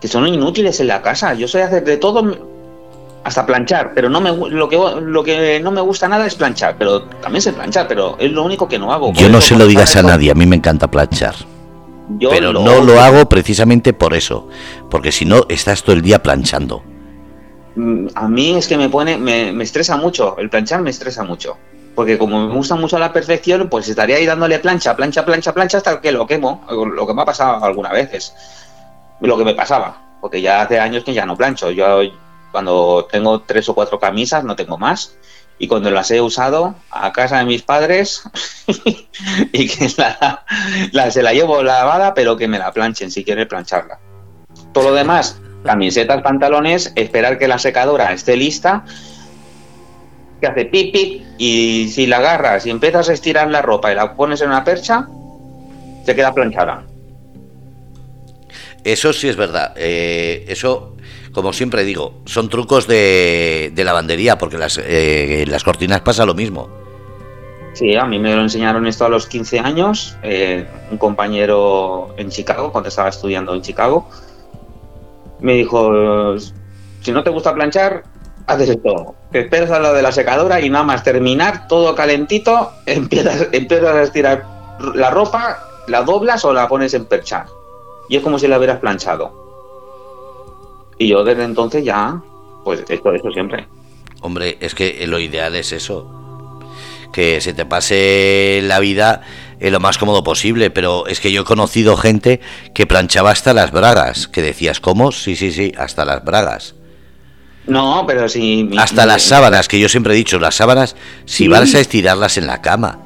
que 0.00 0.08
son 0.08 0.26
inútiles 0.28 0.78
en 0.80 0.88
la 0.88 1.02
casa. 1.02 1.34
Yo 1.34 1.48
sé 1.48 1.62
hacer 1.62 1.84
de 1.84 1.96
todo, 1.96 2.22
hasta 3.24 3.44
planchar, 3.44 3.92
pero 3.94 4.08
no 4.08 4.20
me 4.20 4.30
lo 4.30 4.68
que 4.68 4.78
lo 5.00 5.24
que 5.24 5.60
no 5.60 5.70
me 5.70 5.80
gusta 5.80 6.08
nada 6.08 6.26
es 6.26 6.34
planchar, 6.34 6.76
pero 6.78 7.02
también 7.02 7.42
sé 7.42 7.52
planchar, 7.52 7.88
pero 7.88 8.16
es 8.18 8.30
lo 8.30 8.44
único 8.44 8.68
que 8.68 8.78
no 8.78 8.92
hago. 8.92 9.12
Yo 9.14 9.28
no 9.28 9.40
se 9.40 9.56
lo 9.56 9.66
digas 9.66 9.96
a 9.96 10.02
nadie, 10.02 10.30
a 10.30 10.34
mí 10.34 10.46
me 10.46 10.56
encanta 10.56 10.88
planchar 10.88 11.34
pero 12.30 12.52
no 12.52 12.80
lo 12.80 13.00
hago 13.00 13.28
precisamente 13.28 13.92
por 13.92 14.14
eso, 14.14 14.48
porque 14.90 15.12
si 15.12 15.24
no 15.24 15.44
estás 15.48 15.82
todo 15.82 15.96
el 15.96 16.02
día 16.02 16.22
planchando. 16.22 16.82
Mm, 17.76 18.08
a 18.14 18.28
mí 18.28 18.56
es 18.56 18.68
que 18.68 18.76
me 18.76 18.88
pone, 18.88 19.16
me, 19.16 19.62
estresa 19.62 19.96
mucho, 19.96 20.36
el 20.38 20.50
planchar 20.50 20.82
me 20.82 20.90
estresa 20.90 21.24
mucho, 21.24 21.56
porque 21.94 22.18
como 22.18 22.46
me 22.46 22.54
gusta 22.54 22.76
mucho 22.76 22.98
la 22.98 23.12
perfección, 23.12 23.68
pues 23.68 23.88
estaría 23.88 24.16
ahí 24.16 24.26
dándole 24.26 24.58
plancha, 24.58 24.94
plancha, 24.94 25.24
plancha, 25.24 25.52
plancha 25.52 25.78
hasta 25.78 26.00
que 26.00 26.12
lo 26.12 26.26
quemo, 26.26 26.64
lo 26.68 27.06
que 27.06 27.14
me 27.14 27.22
ha 27.22 27.24
pasado 27.24 27.64
algunas 27.64 27.92
veces, 27.92 28.34
lo 29.20 29.36
que 29.36 29.44
me 29.44 29.54
pasaba, 29.54 30.16
porque 30.20 30.40
ya 30.40 30.62
hace 30.62 30.78
años 30.78 31.04
que 31.04 31.14
ya 31.14 31.26
no 31.26 31.36
plancho, 31.36 31.70
yo 31.70 32.00
cuando 32.52 33.08
tengo 33.10 33.40
tres 33.40 33.68
o 33.68 33.74
cuatro 33.74 33.98
camisas 33.98 34.44
no 34.44 34.54
tengo 34.54 34.78
más, 34.78 35.16
y 35.58 35.68
cuando 35.68 35.90
las 35.90 36.10
he 36.10 36.20
usado 36.20 36.74
a 36.90 37.12
casa 37.12 37.38
de 37.38 37.44
mis 37.44 37.62
padres 37.62 38.22
y 39.52 39.68
que 39.68 39.88
la, 40.92 41.10
se 41.10 41.22
la 41.22 41.32
llevo 41.32 41.62
lavada, 41.62 42.14
pero 42.14 42.36
que 42.36 42.48
me 42.48 42.58
la 42.58 42.72
planchen 42.72 43.10
si 43.10 43.24
quiere 43.24 43.46
plancharla. 43.46 43.98
Todo 44.72 44.90
lo 44.90 44.94
demás, 44.94 45.40
camisetas, 45.64 46.22
pantalones, 46.22 46.92
esperar 46.96 47.38
que 47.38 47.48
la 47.48 47.58
secadora 47.58 48.12
esté 48.12 48.36
lista, 48.36 48.84
que 50.40 50.46
hace 50.46 50.64
pipi 50.64 51.24
y 51.38 51.88
si 51.88 52.06
la 52.06 52.18
agarras 52.18 52.66
y 52.66 52.70
empiezas 52.70 53.08
a 53.08 53.12
estirar 53.12 53.48
la 53.50 53.62
ropa 53.62 53.92
y 53.92 53.94
la 53.94 54.14
pones 54.14 54.40
en 54.40 54.48
una 54.48 54.64
percha, 54.64 55.06
se 56.04 56.14
queda 56.14 56.34
planchada. 56.34 56.84
Eso 58.82 59.12
sí 59.14 59.28
es 59.28 59.36
verdad. 59.36 59.72
Eh, 59.76 60.44
eso 60.48 60.93
como 61.34 61.52
siempre 61.52 61.84
digo, 61.84 62.14
son 62.24 62.48
trucos 62.48 62.86
de, 62.86 63.72
lavandería, 63.76 64.38
porque 64.38 64.56
las, 64.56 64.80
eh, 64.82 65.44
las 65.48 65.64
cortinas 65.64 66.00
pasa 66.00 66.24
lo 66.24 66.34
mismo. 66.34 66.68
Sí, 67.74 67.96
a 67.96 68.04
mí 68.04 68.20
me 68.20 68.34
lo 68.36 68.42
enseñaron 68.42 68.86
esto 68.86 69.04
a 69.04 69.08
los 69.08 69.26
15 69.26 69.58
años, 69.58 70.16
eh, 70.22 70.64
un 70.92 70.96
compañero 70.96 72.14
en 72.16 72.30
Chicago, 72.30 72.70
cuando 72.70 72.88
estaba 72.88 73.08
estudiando 73.08 73.52
en 73.52 73.62
Chicago, 73.62 74.08
me 75.40 75.54
dijo, 75.54 76.38
si 77.00 77.10
no 77.10 77.24
te 77.24 77.30
gusta 77.30 77.52
planchar, 77.52 78.04
haces 78.46 78.70
esto, 78.70 79.16
te 79.32 79.40
esperas 79.40 79.72
a 79.72 79.80
lo 79.80 79.92
de 79.92 80.02
la 80.02 80.12
secadora 80.12 80.60
y 80.60 80.70
nada 80.70 80.84
más 80.84 81.02
terminar 81.02 81.66
todo 81.66 81.96
calentito, 81.96 82.70
empiezas, 82.86 83.48
empiezas 83.50 83.96
a 83.96 84.02
estirar 84.02 84.44
la 84.94 85.10
ropa, 85.10 85.58
la 85.88 86.02
doblas 86.02 86.44
o 86.44 86.52
la 86.52 86.68
pones 86.68 86.94
en 86.94 87.06
percha. 87.06 87.46
Y 88.08 88.16
es 88.16 88.22
como 88.22 88.38
si 88.38 88.46
la 88.46 88.58
hubieras 88.58 88.78
planchado. 88.78 89.43
Y 90.98 91.08
yo 91.08 91.24
desde 91.24 91.44
entonces 91.44 91.84
ya, 91.84 92.20
pues 92.64 92.84
esto, 92.88 93.12
eso 93.12 93.30
siempre. 93.30 93.66
Hombre, 94.20 94.56
es 94.60 94.74
que 94.74 95.06
lo 95.06 95.18
ideal 95.18 95.54
es 95.54 95.72
eso. 95.72 96.60
Que 97.12 97.40
se 97.40 97.54
te 97.54 97.66
pase 97.66 98.60
la 98.64 98.80
vida 98.80 99.22
en 99.60 99.72
lo 99.72 99.80
más 99.80 99.98
cómodo 99.98 100.24
posible, 100.24 100.70
pero 100.70 101.06
es 101.06 101.20
que 101.20 101.30
yo 101.30 101.42
he 101.42 101.44
conocido 101.44 101.96
gente 101.96 102.40
que 102.74 102.86
planchaba 102.86 103.30
hasta 103.30 103.54
las 103.54 103.70
bragas, 103.70 104.28
que 104.28 104.42
decías, 104.42 104.80
¿cómo? 104.80 105.12
Sí, 105.12 105.36
sí, 105.36 105.52
sí, 105.52 105.72
hasta 105.76 106.04
las 106.04 106.24
bragas. 106.24 106.74
No, 107.66 108.04
pero 108.06 108.28
si... 108.28 108.70
hasta 108.76 109.06
las 109.06 109.22
sábanas, 109.22 109.68
que 109.68 109.78
yo 109.78 109.88
siempre 109.88 110.12
he 110.12 110.16
dicho, 110.16 110.38
las 110.38 110.56
sábanas, 110.56 110.96
si 111.24 111.48
vas 111.48 111.74
a 111.74 111.80
estirarlas 111.80 112.36
en 112.36 112.46
la 112.46 112.60
cama, 112.60 112.98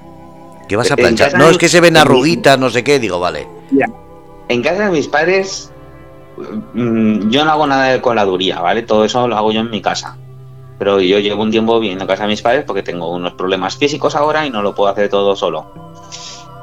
¿qué 0.69 0.77
vas 0.77 0.91
a 0.91 0.97
planchar? 0.97 1.35
No, 1.35 1.49
es 1.49 1.59
que 1.59 1.69
se 1.69 1.81
ven 1.81 1.97
arruguitas, 1.97 2.59
no 2.59 2.71
sé 2.71 2.83
qué, 2.83 2.99
digo, 2.99 3.21
vale. 3.21 3.47
En 4.49 4.63
casa 4.63 4.87
de 4.87 4.91
mis 4.91 5.07
padres 5.07 5.71
yo 6.75 7.45
no 7.45 7.51
hago 7.51 7.67
nada 7.67 7.85
de 7.87 8.01
coladuría, 8.01 8.61
¿vale? 8.61 8.83
Todo 8.83 9.05
eso 9.05 9.27
lo 9.29 9.37
hago 9.37 9.53
yo 9.53 9.61
en 9.61 9.71
mi 9.71 9.81
casa. 9.81 10.17
Pero 10.79 11.01
yo 11.01 11.19
llevo 11.19 11.43
un 11.43 11.51
tiempo 11.51 11.81
viviendo 11.81 12.05
en 12.05 12.09
casa 12.09 12.23
de 12.23 12.29
mis 12.29 12.43
padres 12.43 12.65
porque 12.65 12.83
tengo 12.83 13.11
unos 13.11 13.33
problemas 13.35 13.77
físicos 13.77 14.15
ahora 14.15 14.47
y 14.47 14.51
no 14.51 14.63
lo 14.63 14.75
puedo 14.75 14.91
hacer 14.91 15.09
todo 15.09 15.35
solo. 15.35 15.67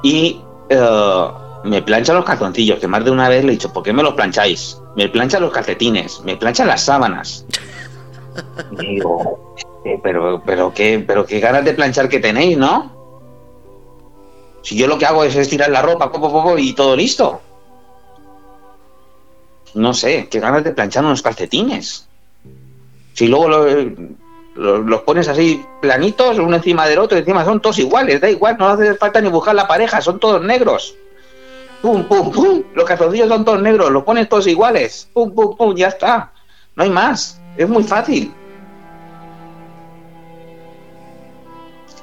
Y 0.03 0.39
eh, 0.69 1.27
me 1.65 1.81
plancha 1.81 2.13
los 2.13 2.23
calzoncillos, 2.23 2.79
que 2.79 2.87
más 2.87 3.03
de 3.03 3.11
una 3.11 3.27
vez 3.27 3.43
le 3.43 3.49
he 3.49 3.55
dicho, 3.55 3.73
¿por 3.73 3.83
qué 3.83 3.91
me 3.91 4.03
los 4.03 4.13
plancháis? 4.13 4.81
Me 4.95 5.09
plancha 5.09 5.39
los 5.39 5.51
calcetines, 5.51 6.21
me 6.23 6.37
plancha 6.37 6.63
las 6.63 6.83
sábanas. 6.83 7.45
Y 8.79 8.95
digo, 8.95 9.55
eh, 9.83 9.99
pero, 10.01 10.41
pero, 10.45 10.73
qué, 10.73 11.03
pero 11.05 11.25
qué 11.25 11.39
ganas 11.39 11.65
de 11.65 11.73
planchar 11.73 12.07
que 12.07 12.19
tenéis, 12.19 12.57
¿no? 12.57 12.93
Si 14.61 14.75
yo 14.75 14.87
lo 14.87 14.97
que 14.97 15.05
hago 15.05 15.23
es 15.23 15.35
estirar 15.35 15.69
la 15.69 15.81
ropa, 15.81 16.11
poco, 16.11 16.31
poco, 16.31 16.57
y 16.57 16.73
todo 16.73 16.95
listo. 16.95 17.41
No 19.75 19.93
sé, 19.93 20.27
qué 20.29 20.39
ganas 20.39 20.63
de 20.63 20.71
planchar 20.71 21.03
unos 21.03 21.21
calcetines. 21.21 22.07
Si 23.13 23.27
luego 23.27 23.49
los 24.55 25.01
pones 25.01 25.27
así 25.27 25.63
planitos, 25.81 26.39
uno 26.39 26.55
encima 26.55 26.87
del 26.87 26.99
otro, 26.99 27.17
encima 27.17 27.45
son 27.45 27.61
todos 27.61 27.79
iguales, 27.79 28.21
da 28.21 28.29
igual, 28.29 28.57
no 28.57 28.67
hace 28.67 28.95
falta 28.95 29.21
ni 29.21 29.29
buscar 29.29 29.53
la 29.53 29.67
pareja, 29.67 30.01
son 30.01 30.19
todos 30.19 30.41
negros. 30.41 30.95
Pum, 31.81 32.03
pum, 32.05 32.31
pum, 32.31 32.63
los 32.73 32.85
calzoncillos 32.85 33.27
son 33.27 33.45
todos 33.45 33.61
negros, 33.61 33.91
los 33.91 34.03
pones 34.03 34.27
todos 34.27 34.47
iguales. 34.47 35.09
Pum, 35.13 35.31
pum, 35.33 35.55
pum, 35.55 35.75
ya 35.75 35.89
está. 35.89 36.31
No 36.75 36.83
hay 36.83 36.89
más, 36.89 37.39
es 37.57 37.69
muy 37.69 37.83
fácil. 37.83 38.33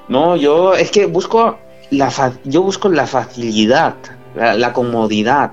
No, 0.09 0.37
yo 0.37 0.75
es 0.75 0.91
que 0.91 1.07
busco 1.07 1.59
la 1.91 2.33
yo 2.45 2.63
busco 2.63 2.89
la 2.89 3.07
facilidad, 3.07 3.95
la, 4.35 4.73
comodidad. 4.73 5.53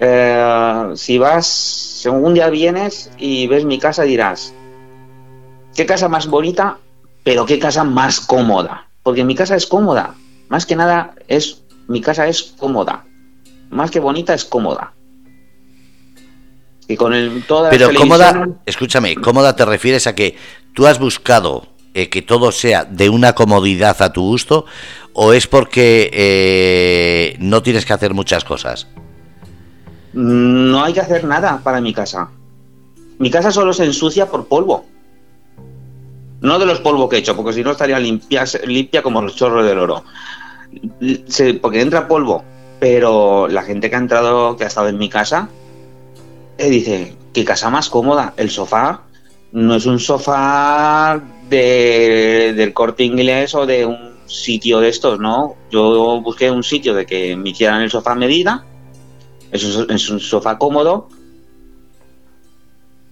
Eh, 0.00 0.92
si 0.94 1.18
vas, 1.18 1.46
si 1.46 2.08
un 2.08 2.34
día 2.34 2.48
vienes 2.48 3.10
y 3.18 3.46
ves 3.46 3.64
mi 3.64 3.78
casa 3.78 4.04
dirás, 4.04 4.54
qué 5.74 5.84
casa 5.86 6.08
más 6.08 6.26
bonita, 6.26 6.78
pero 7.22 7.44
qué 7.44 7.58
casa 7.58 7.84
más 7.84 8.20
cómoda. 8.20 8.86
Porque 9.02 9.24
mi 9.24 9.34
casa 9.34 9.56
es 9.56 9.66
cómoda. 9.66 10.14
Más 10.48 10.66
que 10.66 10.76
nada 10.76 11.14
es 11.28 11.62
mi 11.86 12.00
casa 12.00 12.26
es 12.28 12.54
cómoda. 12.58 13.04
Más 13.70 13.90
que 13.90 14.00
bonita 14.00 14.34
es 14.34 14.44
cómoda. 14.44 14.94
Y 16.88 16.96
con 16.96 17.14
el, 17.14 17.44
toda 17.44 17.70
Pero 17.70 17.94
cómoda, 17.94 18.48
escúchame, 18.66 19.14
cómoda 19.16 19.54
te 19.54 19.64
refieres 19.64 20.06
a 20.06 20.14
que 20.14 20.36
tú 20.74 20.86
has 20.86 20.98
buscado 20.98 21.68
eh, 21.94 22.08
que 22.08 22.22
todo 22.22 22.52
sea 22.52 22.84
de 22.84 23.08
una 23.08 23.34
comodidad 23.34 24.00
a 24.02 24.12
tu 24.12 24.22
gusto 24.22 24.64
o 25.12 25.32
es 25.32 25.46
porque 25.46 26.10
eh, 26.12 27.36
no 27.40 27.62
tienes 27.62 27.84
que 27.84 27.92
hacer 27.92 28.14
muchas 28.14 28.44
cosas? 28.44 28.86
No 30.12 30.82
hay 30.82 30.92
que 30.92 31.00
hacer 31.00 31.24
nada 31.24 31.60
para 31.62 31.80
mi 31.80 31.92
casa. 31.92 32.30
Mi 33.18 33.30
casa 33.30 33.52
solo 33.52 33.72
se 33.72 33.84
ensucia 33.84 34.26
por 34.26 34.46
polvo. 34.46 34.86
No 36.40 36.58
de 36.58 36.66
los 36.66 36.80
polvos 36.80 37.08
que 37.08 37.16
he 37.16 37.18
hecho, 37.18 37.36
porque 37.36 37.52
si 37.52 37.62
no 37.62 37.72
estaría 37.72 37.98
limpia, 37.98 38.44
limpia 38.64 39.02
como 39.02 39.20
los 39.20 39.36
chorros 39.36 39.66
del 39.66 39.78
oro. 39.78 40.04
porque 41.60 41.80
entra 41.80 42.08
polvo. 42.08 42.44
Pero 42.80 43.46
la 43.46 43.62
gente 43.62 43.90
que 43.90 43.96
ha 43.96 43.98
entrado, 43.98 44.56
que 44.56 44.64
ha 44.64 44.68
estado 44.68 44.88
en 44.88 44.96
mi 44.96 45.10
casa, 45.10 45.50
eh, 46.56 46.70
dice, 46.70 47.16
qué 47.34 47.44
casa 47.44 47.68
más 47.68 47.90
cómoda. 47.90 48.32
El 48.36 48.50
sofá 48.50 49.02
no 49.52 49.74
es 49.74 49.86
un 49.86 49.98
sofá 49.98 51.20
del 51.48 52.72
corte 52.72 53.04
inglés 53.04 53.54
o 53.54 53.66
de 53.66 53.84
un 53.84 54.10
sitio 54.26 54.80
de 54.80 54.88
estos, 54.88 55.18
¿no? 55.18 55.56
Yo 55.70 56.20
busqué 56.22 56.50
un 56.50 56.62
sitio 56.62 56.94
de 56.94 57.04
que 57.04 57.36
me 57.36 57.50
hicieran 57.50 57.82
el 57.82 57.90
sofá 57.90 58.12
a 58.12 58.14
medida, 58.14 58.64
es 59.52 59.76
un, 59.76 59.90
es 59.90 60.08
un 60.10 60.20
sofá 60.20 60.58
cómodo, 60.58 61.08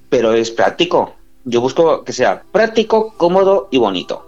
pero 0.09 0.33
es 0.33 0.51
práctico. 0.51 1.15
Yo 1.45 1.61
busco 1.61 2.05
que 2.05 2.13
sea 2.13 2.43
práctico, 2.53 3.15
cómodo 3.17 3.69
y 3.71 3.79
bonito. 3.79 4.25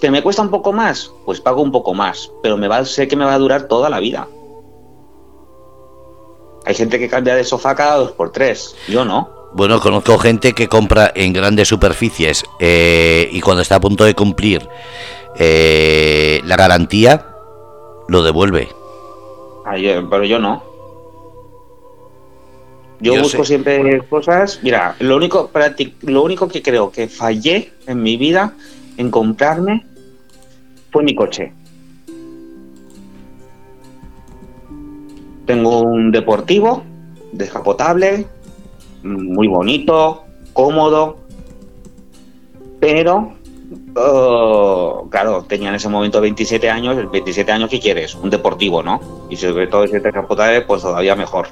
¿Que 0.00 0.10
me 0.10 0.22
cuesta 0.22 0.42
un 0.42 0.50
poco 0.50 0.72
más? 0.72 1.10
Pues 1.24 1.40
pago 1.40 1.62
un 1.62 1.72
poco 1.72 1.94
más, 1.94 2.30
pero 2.42 2.56
me 2.56 2.68
va, 2.68 2.84
sé 2.84 3.08
que 3.08 3.16
me 3.16 3.24
va 3.24 3.34
a 3.34 3.38
durar 3.38 3.66
toda 3.68 3.88
la 3.88 3.98
vida. 3.98 4.28
Hay 6.66 6.74
gente 6.74 6.98
que 6.98 7.08
cambia 7.08 7.34
de 7.34 7.44
sofá 7.44 7.74
cada 7.74 7.96
dos 7.96 8.12
por 8.12 8.32
tres, 8.32 8.74
yo 8.88 9.04
no. 9.04 9.30
Bueno, 9.52 9.80
conozco 9.80 10.18
gente 10.18 10.52
que 10.52 10.68
compra 10.68 11.12
en 11.14 11.32
grandes 11.32 11.68
superficies 11.68 12.44
eh, 12.58 13.28
y 13.32 13.40
cuando 13.40 13.62
está 13.62 13.76
a 13.76 13.80
punto 13.80 14.04
de 14.04 14.14
cumplir 14.14 14.68
eh, 15.38 16.42
la 16.44 16.56
garantía, 16.56 17.26
lo 18.08 18.22
devuelve. 18.22 18.68
pero 19.64 20.24
yo 20.24 20.38
no. 20.38 20.62
Yo, 23.00 23.20
busco 23.20 23.44
siempre 23.44 24.00
cosas. 24.08 24.60
Mira, 24.62 24.96
lo 25.00 25.16
único, 25.16 25.50
lo 26.02 26.22
único 26.22 26.48
que 26.48 26.62
creo 26.62 26.90
que 26.90 27.08
fallé 27.08 27.72
en 27.86 28.02
mi 28.02 28.16
vida 28.16 28.54
en 28.96 29.10
comprarme 29.10 29.84
fue 30.90 31.02
mi 31.02 31.14
coche. 31.14 31.52
Tengo 35.44 35.82
un 35.82 36.10
deportivo 36.10 36.82
descapotable, 37.32 38.26
muy 39.02 39.46
bonito, 39.46 40.24
cómodo, 40.52 41.18
pero 42.80 43.34
oh, 43.94 45.06
claro, 45.10 45.44
tenía 45.44 45.68
en 45.68 45.76
ese 45.76 45.88
momento 45.88 46.20
27 46.20 46.68
años, 46.70 47.10
27 47.10 47.52
años 47.52 47.70
¿qué 47.70 47.78
quieres? 47.78 48.14
Un 48.14 48.30
deportivo, 48.30 48.82
¿no? 48.82 49.00
Y 49.30 49.36
sobre 49.36 49.66
todo 49.66 49.84
ese 49.84 50.00
descapotable, 50.00 50.62
pues 50.62 50.82
todavía 50.82 51.14
mejor. 51.14 51.48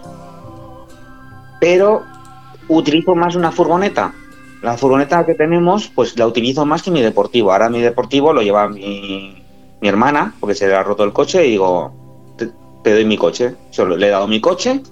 Pero 1.65 2.05
utilizo 2.69 3.15
más 3.15 3.37
una 3.37 3.51
furgoneta. 3.51 4.13
La 4.61 4.77
furgoneta 4.77 5.25
que 5.25 5.35
tenemos, 5.35 5.89
pues 5.89 6.19
la 6.19 6.27
utilizo 6.27 6.67
más 6.67 6.83
que 6.83 6.91
mi 6.91 7.01
deportivo. 7.01 7.53
Ahora 7.53 7.71
mi 7.71 7.81
deportivo 7.81 8.35
lo 8.35 8.43
lleva 8.43 8.69
mi, 8.69 9.43
mi 9.81 9.89
hermana, 9.89 10.35
porque 10.39 10.55
se 10.55 10.69
le 10.69 10.75
ha 10.75 10.83
roto 10.83 11.05
el 11.05 11.15
coche, 11.15 11.47
y 11.47 11.53
digo, 11.53 12.35
te, 12.37 12.93
doy 12.93 13.07
mi 13.07 13.17
coche. 13.17 13.55
Solo 13.71 13.97
le 13.97 14.09
he 14.09 14.11
dado 14.11 14.29
mi 14.29 14.43
coche 14.43 14.83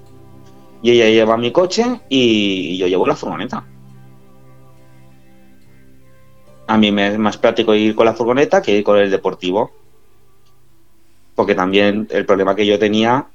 y 0.81 0.89
ella 0.89 1.09
lleva 1.09 1.37
mi 1.37 1.51
coche 1.51 2.01
y 2.09 2.75
yo 2.75 2.87
llevo 2.87 3.05
la 3.05 3.15
furgoneta. 3.15 3.63
A 6.65 6.77
mí 6.79 6.91
me 6.91 7.09
es 7.09 7.19
más 7.19 7.37
práctico 7.37 7.75
ir 7.75 7.93
con 7.93 8.07
la 8.07 8.15
furgoneta 8.15 8.63
que 8.63 8.79
ir 8.79 8.83
con 8.83 8.97
el 8.97 9.11
deportivo. 9.11 9.69
Porque 11.35 11.53
también 11.53 12.07
el 12.09 12.25
problema 12.25 12.55
que 12.55 12.65
yo 12.65 12.79
tenía 12.79 13.27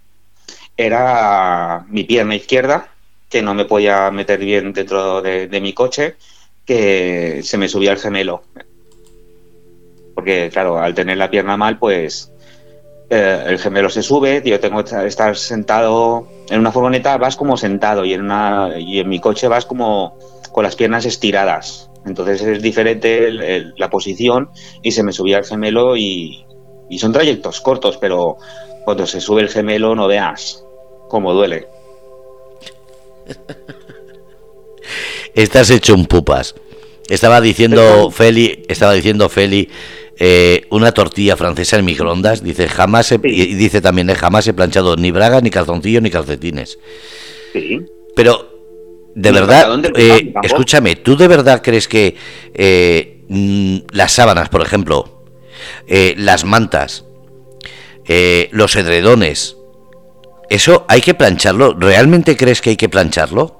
era 0.76 1.86
mi 1.88 2.02
pierna 2.02 2.34
izquierda, 2.34 2.97
que 3.28 3.42
no 3.42 3.54
me 3.54 3.64
podía 3.64 4.10
meter 4.10 4.40
bien 4.40 4.72
dentro 4.72 5.20
de, 5.20 5.60
mi 5.60 5.72
coche, 5.72 6.16
que 6.64 7.40
se 7.42 7.58
me 7.58 7.68
subía 7.68 7.92
el 7.92 7.98
gemelo. 7.98 8.42
Porque, 10.14 10.50
claro, 10.52 10.78
al 10.78 10.94
tener 10.94 11.18
la 11.18 11.30
pierna 11.30 11.56
mal, 11.56 11.78
pues 11.78 12.32
eh, 13.10 13.44
el 13.46 13.58
gemelo 13.58 13.90
se 13.90 14.02
sube, 14.02 14.42
yo 14.44 14.58
tengo 14.60 14.82
que 14.82 15.06
estar 15.06 15.36
sentado 15.36 16.28
en 16.48 16.60
una 16.60 16.72
furgoneta, 16.72 17.16
vas 17.18 17.36
como 17.36 17.56
sentado 17.56 18.04
y 18.04 18.14
en, 18.14 18.22
una, 18.22 18.78
y 18.78 19.00
en 19.00 19.08
mi 19.08 19.20
coche 19.20 19.48
vas 19.48 19.64
como 19.64 20.18
con 20.52 20.64
las 20.64 20.76
piernas 20.76 21.04
estiradas. 21.04 21.90
Entonces 22.06 22.40
es 22.42 22.62
diferente 22.62 23.30
la 23.76 23.90
posición 23.90 24.50
y 24.82 24.92
se 24.92 25.02
me 25.02 25.12
subía 25.12 25.38
el 25.38 25.44
gemelo 25.44 25.96
y, 25.96 26.46
y 26.88 26.98
son 26.98 27.12
trayectos 27.12 27.60
cortos, 27.60 27.98
pero 27.98 28.38
cuando 28.84 29.06
se 29.06 29.20
sube 29.20 29.42
el 29.42 29.48
gemelo 29.48 29.94
no 29.94 30.06
veas 30.06 30.64
cómo 31.08 31.34
duele. 31.34 31.68
Estás 35.34 35.70
hecho 35.70 35.94
un 35.94 36.06
pupas. 36.06 36.54
Estaba 37.08 37.40
diciendo 37.40 38.10
Feli, 38.10 38.64
estaba 38.68 38.92
diciendo 38.92 39.28
Feli 39.28 39.68
eh, 40.20 40.66
una 40.70 40.92
tortilla 40.92 41.36
francesa 41.36 41.78
en 41.78 41.84
microondas, 41.84 42.42
dice 42.42 42.68
jamás 42.68 43.12
y 43.12 43.54
dice 43.54 43.80
también 43.80 44.10
eh, 44.10 44.16
jamás 44.16 44.48
he 44.48 44.52
planchado 44.52 44.96
ni 44.96 45.12
braga, 45.12 45.40
ni 45.40 45.50
calzoncillo, 45.50 46.00
ni 46.00 46.10
calcetines. 46.10 46.78
Sí. 47.52 47.80
Pero 48.16 49.12
de 49.14 49.32
verdad, 49.32 49.80
eh, 49.94 50.34
escúchame, 50.42 50.96
¿tú 50.96 51.16
de 51.16 51.28
verdad 51.28 51.62
crees 51.62 51.86
que 51.86 52.16
mm, 53.28 53.96
las 53.96 54.12
sábanas, 54.12 54.48
por 54.48 54.60
ejemplo, 54.60 55.22
las 56.16 56.44
mantas, 56.44 57.04
los 58.50 58.74
edredones, 58.74 59.56
eso 60.48 60.84
hay 60.88 61.00
que 61.00 61.14
plancharlo? 61.14 61.74
¿Realmente 61.74 62.36
crees 62.36 62.60
que 62.60 62.70
hay 62.70 62.76
que 62.76 62.88
plancharlo? 62.88 63.56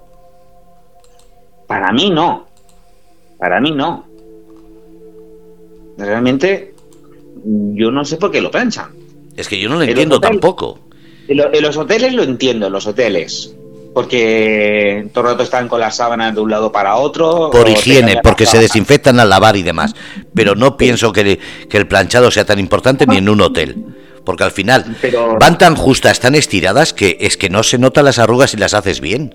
Para 1.67 1.93
mí 1.93 2.11
no. 2.11 2.47
Para 3.39 3.61
mí 3.61 3.73
no 3.73 4.09
realmente 5.99 6.75
yo 7.45 7.91
no 7.91 8.05
sé 8.05 8.17
por 8.17 8.31
qué 8.31 8.41
lo 8.41 8.51
planchan. 8.51 8.91
Es 9.37 9.49
que 9.49 9.59
yo 9.61 9.69
no 9.69 9.77
lo 9.77 9.83
entiendo 9.83 10.21
tampoco. 10.21 10.79
En, 11.29 11.63
los 11.63 11.77
hoteles 11.77 12.15
lo 12.15 12.23
entiendo, 12.23 12.67
en 12.67 12.73
los 12.73 12.87
hoteles. 12.87 13.55
Porque 13.95 15.09
todo 15.13 15.25
el 15.25 15.31
rato 15.33 15.43
están 15.43 15.69
con 15.69 15.81
las 15.81 15.97
sábanas 15.97 16.35
de 16.35 16.41
un 16.41 16.51
lado 16.51 16.71
para 16.71 16.97
otro. 16.97 17.51
Por 17.51 17.69
higiene, 17.69 18.21
porque 18.23 18.47
se 18.47 18.59
desinfectan 18.59 19.19
al 19.21 19.29
lavar 19.29 19.57
y 19.57 19.63
demás. 19.63 19.95
Pero 20.35 20.55
no 20.55 20.77
pienso 20.77 21.13
que, 21.13 21.39
el 21.71 21.87
planchado 21.87 22.31
sea 22.31 22.45
tan 22.45 22.59
importante 22.59 23.07
ni 23.07 23.17
en 23.17 23.29
un 23.29 23.41
hotel. 23.41 23.77
Porque 24.29 24.45
al 24.45 24.51
final 24.51 24.85
van 25.41 25.57
tan 25.57 25.75
justas, 25.75 26.21
tan 26.21 26.35
estiradas, 26.35 26.93
que 26.93 27.17
es 27.19 27.39
que 27.39 27.49
no 27.49 27.63
se 27.63 27.79
notan 27.79 28.05
las 28.05 28.19
arrugas 28.19 28.51
si 28.51 28.59
las 28.59 28.75
haces 28.75 29.01
bien. 29.01 29.35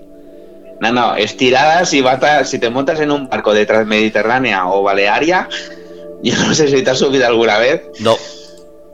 No, 0.80 0.92
no, 0.92 1.16
estiradas 1.16 1.92
y 1.92 2.04
si 2.44 2.60
te 2.60 2.70
montas 2.70 3.00
en 3.00 3.10
un 3.10 3.28
barco 3.28 3.52
de 3.52 3.66
Transmediterránea 3.66 4.68
o 4.68 4.84
Balearia, 4.84 5.48
yo 6.22 6.36
no 6.36 6.54
sé 6.54 6.68
si 6.68 6.84
te 6.84 6.90
has 6.90 6.98
subido 7.00 7.26
alguna 7.26 7.58
vez. 7.58 7.82
No. 7.98 8.16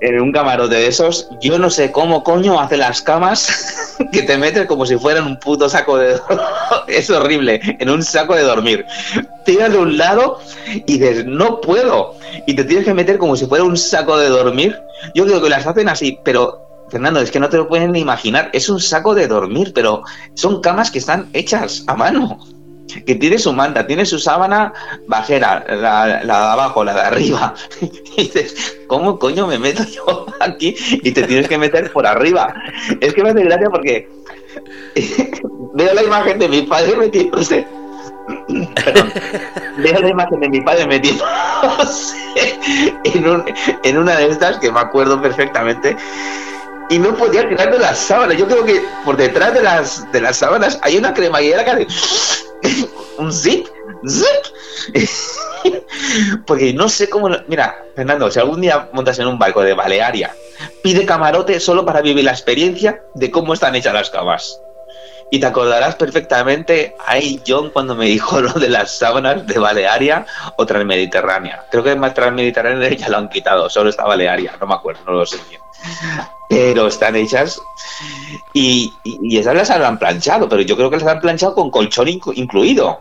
En 0.01 0.21
un 0.21 0.33
camarote 0.33 0.77
de 0.77 0.87
esos, 0.87 1.29
yo 1.41 1.59
no 1.59 1.71
sé 1.71 1.93
cómo 1.93 2.25
coño 2.25 2.59
hace 2.59 2.77
las 2.77 3.03
camas 3.03 3.99
que 4.13 4.23
te 4.23 4.39
metes 4.39 4.67
como 4.67 4.87
si 4.87 4.97
fueran 4.97 5.27
un 5.27 5.39
puto 5.39 5.69
saco 5.69 5.99
de... 5.99 6.19
es 6.89 7.11
horrible, 7.11 7.61
en 7.79 7.91
un 7.91 8.03
saco 8.03 8.35
de 8.35 8.43
dormir. 8.43 8.87
Tiras 9.45 9.73
de 9.73 9.79
un 9.79 9.99
lado 9.99 10.41
y 10.67 10.99
dices, 10.99 11.27
no 11.27 11.61
puedo. 11.61 12.17
Y 12.47 12.55
te 12.55 12.65
tienes 12.65 12.85
que 12.85 12.95
meter 12.95 13.19
como 13.19 13.37
si 13.37 13.47
fuera 13.47 13.65
un 13.65 13.77
saco 13.77 14.17
de 14.19 14.29
dormir. 14.29 14.79
Yo 15.15 15.27
creo 15.27 15.43
que 15.43 15.51
las 15.51 15.67
hacen 15.67 15.89
así, 15.89 16.19
pero... 16.25 16.67
Fernando, 16.91 17.21
es 17.21 17.31
que 17.31 17.39
no 17.39 17.49
te 17.49 17.57
lo 17.57 17.69
pueden 17.69 17.93
ni 17.93 18.01
imaginar. 18.01 18.51
Es 18.53 18.69
un 18.69 18.81
saco 18.81 19.15
de 19.15 19.29
dormir, 19.29 19.71
pero 19.73 20.03
son 20.35 20.61
camas 20.61 20.91
que 20.91 20.99
están 20.99 21.29
hechas 21.33 21.85
a 21.87 21.95
mano 21.95 22.41
que 23.07 23.15
tiene 23.15 23.39
su 23.39 23.53
manta, 23.53 23.87
tiene 23.87 24.05
su 24.07 24.19
sábana 24.19 24.73
bajera, 25.07 25.65
la, 25.69 26.23
de 26.25 26.33
abajo, 26.33 26.85
la 26.85 26.95
de 26.95 27.01
arriba. 27.01 27.55
Y 28.17 28.25
dices, 28.25 28.79
¿cómo 28.87 29.19
coño 29.19 29.47
me 29.47 29.59
meto 29.59 29.85
yo 29.85 30.27
aquí? 30.41 30.75
Y 31.03 31.13
te 31.13 31.23
tienes 31.23 31.49
que 31.49 31.59
meter 31.59 31.91
por 31.93 32.07
arriba. 32.07 32.55
Es 33.01 33.15
que 33.15 33.23
me 33.23 33.31
hace 33.31 33.45
gracia 33.45 33.71
porque 33.71 34.09
veo 35.75 35.95
la 35.95 36.03
imagen 36.03 36.39
de 36.39 36.49
mi 36.49 36.63
padre 36.63 36.97
metiéndose. 36.97 37.67
Perdón, 38.85 39.13
veo 39.79 40.01
la 40.01 40.09
imagen 40.09 40.41
de 40.41 40.49
mi 40.49 40.61
padre 40.61 40.87
metiéndose 40.87 42.21
en 43.85 43.99
una 43.99 44.17
de 44.17 44.29
estas 44.29 44.59
que 44.59 44.71
me 44.71 44.81
acuerdo 44.81 45.21
perfectamente 45.21 45.97
y 46.91 46.99
no 46.99 47.17
podía 47.17 47.49
tirar 47.49 47.73
de 47.73 47.79
las 47.79 47.99
sábanas. 47.99 48.37
Yo 48.37 48.47
creo 48.47 48.65
que 48.65 48.83
por 49.05 49.17
detrás 49.17 49.55
de 49.55 49.63
las, 49.63 50.13
de 50.13 50.21
las 50.21 50.37
sábanas 50.37 50.79
hay 50.83 50.99
una 50.99 51.15
cremallera 51.15 51.65
que 51.65 51.71
hace 51.71 51.87
un 53.19 53.33
zip, 53.33 53.67
zip. 54.07 55.05
Porque 56.47 56.73
no 56.75 56.89
sé 56.89 57.09
cómo. 57.09 57.29
Mira, 57.47 57.83
Fernando, 57.95 58.31
si 58.31 58.41
algún 58.41 58.61
día 58.61 58.89
montas 58.93 59.19
en 59.19 59.29
un 59.29 59.39
barco 59.39 59.63
de 59.63 59.75
Balearia, 59.75 60.35
pide 60.83 61.07
camarote 61.07 61.61
solo 61.61 61.85
para 61.85 62.01
vivir 62.03 62.25
la 62.25 62.33
experiencia 62.33 63.03
de 63.15 63.31
cómo 63.31 63.55
están 63.55 63.75
hechas 63.77 63.95
las 63.95 64.11
camas. 64.11 64.61
Y 65.31 65.39
te 65.39 65.47
acordarás 65.47 65.95
perfectamente 65.95 66.97
ahí 67.07 67.41
John 67.47 67.71
cuando 67.71 67.95
me 67.95 68.07
dijo 68.07 68.41
lo 68.41 68.53
de 68.53 68.69
las 68.69 68.99
sábanas 68.99 69.47
de 69.47 69.59
Balearia 69.59 70.27
o 70.57 70.67
Transmediterránea. 70.67 71.67
Creo 71.71 71.85
que 71.85 71.95
más 71.95 72.15
Transmediterránea 72.15 72.91
ya 72.91 73.09
lo 73.09 73.19
han 73.19 73.29
quitado, 73.29 73.71
solo 73.71 73.91
está 73.91 74.05
Balearia, 74.05 74.55
no 74.61 74.67
me 74.67 74.75
acuerdo, 74.75 75.01
no 75.07 75.13
lo 75.13 75.27
sé 75.27 75.39
bien. 75.49 75.61
Pero 76.49 76.89
están 76.89 77.17
hechas 77.17 77.61
y, 78.53 78.93
esas 79.31 79.55
las 79.55 79.71
han 79.71 79.99
planchado, 79.99 80.49
pero 80.49 80.63
yo 80.63 80.77
creo 80.77 80.91
que 80.91 80.99
las 80.99 81.07
han 81.07 81.21
planchado 81.21 81.55
con 81.55 81.71
colchón 81.71 82.09
incluido. 82.09 83.01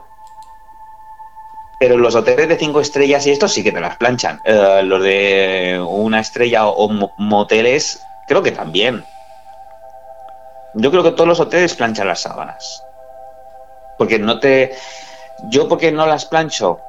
Pero 1.79 1.97
los 1.97 2.13
hoteles 2.13 2.47
de 2.49 2.57
cinco 2.57 2.81
estrellas 2.81 3.25
y 3.25 3.31
estos 3.31 3.53
sí 3.53 3.63
que 3.63 3.71
te 3.71 3.79
las 3.79 3.95
planchan. 3.95 4.41
Eh, 4.43 4.81
los 4.83 5.01
de 5.01 5.81
una 5.87 6.19
estrella 6.19 6.67
o 6.67 6.89
moteles, 7.17 8.01
creo 8.27 8.43
que 8.43 8.51
también. 8.51 9.03
Yo 10.75 10.91
creo 10.91 11.03
que 11.03 11.11
todos 11.11 11.27
los 11.27 11.39
hoteles 11.39 11.75
planchan 11.75 12.07
las 12.07 12.21
sábanas. 12.21 12.83
Porque 13.97 14.19
no 14.19 14.39
te. 14.39 14.71
Yo, 15.49 15.67
porque 15.67 15.91
no 15.91 16.05
las 16.05 16.25
plancho? 16.25 16.79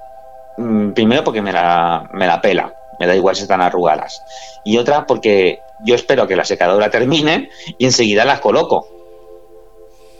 Mm, 0.58 0.90
primero, 0.90 1.24
porque 1.24 1.42
me 1.42 1.52
la, 1.52 2.08
me 2.12 2.26
la 2.26 2.40
pela. 2.40 2.74
Me 2.98 3.06
da 3.06 3.14
igual 3.14 3.34
si 3.34 3.42
están 3.42 3.62
arrugadas. 3.62 4.22
Y 4.64 4.76
otra, 4.76 5.06
porque 5.06 5.60
yo 5.84 5.94
espero 5.94 6.26
que 6.26 6.36
la 6.36 6.44
secadora 6.44 6.90
termine 6.90 7.48
y 7.78 7.86
enseguida 7.86 8.24
las 8.24 8.40
coloco. 8.40 8.86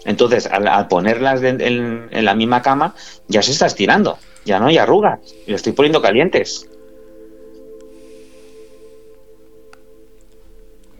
Entonces, 0.04 0.46
al, 0.46 0.88
ponerlas 0.88 1.42
en, 1.42 2.08
la 2.10 2.34
misma 2.34 2.62
cama, 2.62 2.94
ya 3.28 3.42
se 3.42 3.52
está 3.52 3.66
estirando. 3.66 4.18
Ya 4.44 4.58
no 4.58 4.68
hay 4.68 4.78
arrugas. 4.78 5.20
Y 5.46 5.50
lo 5.50 5.56
estoy 5.56 5.72
poniendo 5.72 6.00
calientes. 6.00 6.66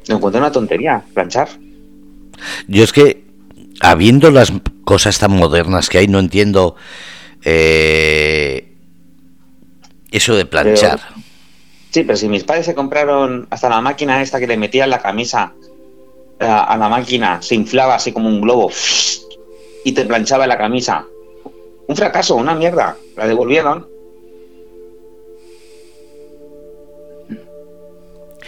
Me 0.09 0.17
encuentro 0.17 0.41
una 0.41 0.53
tontería, 0.53 1.03
planchar. 1.15 1.49
Yo 2.69 2.85
es 2.85 2.93
que, 2.93 3.25
habiendo 3.81 4.31
las 4.31 4.53
cosas 4.85 5.19
tan 5.19 5.33
modernas 5.33 5.89
que 5.89 5.99
hay, 5.99 6.09
no 6.09 6.19
entiendo 6.19 6.77
eh, 7.45 8.77
eso 10.11 10.35
de 10.35 10.47
planchar. 10.47 11.01
sí, 11.91 12.05
pero 12.05 12.17
si 12.17 12.29
mis 12.29 12.45
padres 12.45 12.67
se 12.67 12.75
compraron 12.75 13.47
hasta 13.51 13.69
la 13.69 13.81
máquina 13.81 14.23
esta 14.23 14.39
que 14.39 14.47
le 14.47 14.57
metían 14.57 14.91
la 14.91 15.01
camisa 15.01 15.53
a, 16.41 16.45
eh, 16.45 16.49
a 16.49 16.77
la 16.77 16.89
máquina, 16.89 17.41
se 17.43 17.55
inflaba 17.55 17.95
así 17.95 18.13
como 18.13 18.29
un 18.29 18.41
globo 18.41 18.71
y 19.85 19.93
te 19.93 20.05
planchaba 20.05 20.47
la 20.47 20.59
camisa. 20.59 21.07
Un 21.87 21.97
fracaso, 21.97 22.37
una 22.37 22.55
mierda. 22.55 22.97
La 23.17 23.27
devolvieron. 23.27 23.89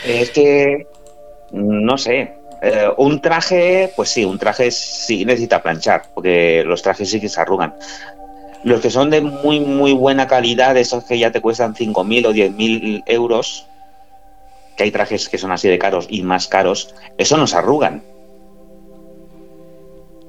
Es 0.04 0.30
que, 0.30 0.86
no 1.52 1.96
sé, 1.98 2.32
eh, 2.64 2.88
un 2.96 3.20
traje, 3.20 3.92
pues 3.96 4.10
sí, 4.10 4.24
un 4.24 4.38
traje 4.38 4.70
sí 4.70 5.24
necesita 5.24 5.60
planchar, 5.60 6.04
porque 6.14 6.62
los 6.64 6.80
trajes 6.80 7.10
sí 7.10 7.20
que 7.20 7.28
se 7.28 7.40
arrugan. 7.40 7.74
Los 8.62 8.80
que 8.80 8.88
son 8.88 9.10
de 9.10 9.20
muy, 9.20 9.58
muy 9.58 9.92
buena 9.92 10.28
calidad, 10.28 10.76
esos 10.76 11.02
que 11.02 11.18
ya 11.18 11.32
te 11.32 11.40
cuestan 11.40 11.74
5.000 11.74 12.26
o 12.26 12.32
10.000 12.32 13.02
euros, 13.06 13.66
que 14.76 14.84
hay 14.84 14.92
trajes 14.92 15.28
que 15.28 15.38
son 15.38 15.50
así 15.50 15.68
de 15.68 15.80
caros 15.80 16.06
y 16.08 16.22
más 16.22 16.46
caros, 16.46 16.94
eso 17.18 17.36
no 17.36 17.48
se 17.48 17.56
arrugan. 17.56 18.04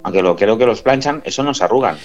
Aunque 0.02 0.24
lo 0.24 0.36
creo 0.36 0.58
que 0.58 0.66
los 0.66 0.82
planchan, 0.82 1.22
eso 1.26 1.44
no 1.44 1.54
se 1.54 1.64
arrugan. 1.64 2.00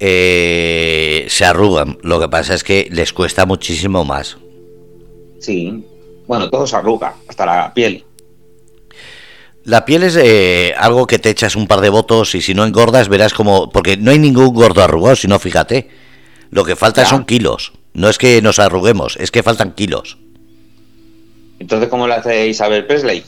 Eh, 0.00 1.26
se 1.28 1.44
arrugan. 1.44 1.96
Lo 2.02 2.18
que 2.18 2.28
pasa 2.28 2.54
es 2.54 2.64
que 2.64 2.88
les 2.90 3.12
cuesta 3.12 3.46
muchísimo 3.46 4.04
más. 4.04 4.36
Sí. 5.38 5.86
Bueno, 6.26 6.50
todo 6.50 6.66
se 6.66 6.74
arruga, 6.74 7.14
hasta 7.28 7.46
la 7.46 7.72
piel. 7.72 8.04
La 9.64 9.84
piel 9.84 10.02
es 10.02 10.16
eh, 10.16 10.74
algo 10.76 11.06
que 11.06 11.18
te 11.18 11.30
echas 11.30 11.54
un 11.54 11.66
par 11.66 11.80
de 11.80 11.90
votos 11.90 12.34
y 12.34 12.40
si 12.40 12.54
no 12.54 12.64
engordas 12.64 13.08
verás 13.08 13.34
como... 13.34 13.70
Porque 13.70 13.96
no 13.96 14.10
hay 14.10 14.18
ningún 14.18 14.54
gordo 14.54 14.82
arrugado, 14.82 15.16
sino 15.16 15.38
fíjate. 15.38 15.88
Lo 16.50 16.64
que 16.64 16.76
falta 16.76 17.04
son 17.04 17.24
kilos. 17.24 17.72
No 17.92 18.08
es 18.08 18.18
que 18.18 18.40
nos 18.42 18.58
arruguemos, 18.58 19.16
es 19.16 19.30
que 19.30 19.42
faltan 19.42 19.72
kilos. 19.72 20.18
Entonces, 21.58 21.88
¿cómo 21.88 22.06
lo 22.06 22.14
hace 22.14 22.48
Isabel 22.48 22.86
Presley? 22.86 23.24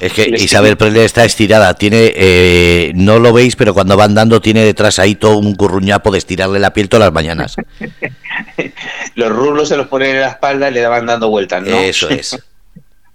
Es 0.00 0.12
que 0.12 0.28
Isabel 0.38 0.76
Presley 0.76 1.04
está 1.04 1.24
estirada, 1.24 1.74
tiene, 1.74 2.12
eh, 2.14 2.92
no 2.94 3.18
lo 3.18 3.32
veis, 3.32 3.56
pero 3.56 3.72
cuando 3.74 3.96
va 3.96 4.04
andando 4.04 4.40
tiene 4.40 4.62
detrás 4.64 4.98
ahí 4.98 5.14
todo 5.14 5.38
un 5.38 5.54
curruñapo 5.54 6.10
de 6.10 6.18
estirarle 6.18 6.58
la 6.58 6.72
piel 6.72 6.88
todas 6.88 7.06
las 7.06 7.14
mañanas. 7.14 7.56
los 9.14 9.32
rulos 9.32 9.68
se 9.68 9.76
los 9.76 9.88
ponen 9.88 10.16
en 10.16 10.20
la 10.20 10.28
espalda 10.28 10.70
y 10.70 10.74
le 10.74 10.86
van 10.86 11.06
dando 11.06 11.30
vueltas, 11.30 11.62
¿no? 11.62 11.76
Eso 11.78 12.08
es. 12.10 12.38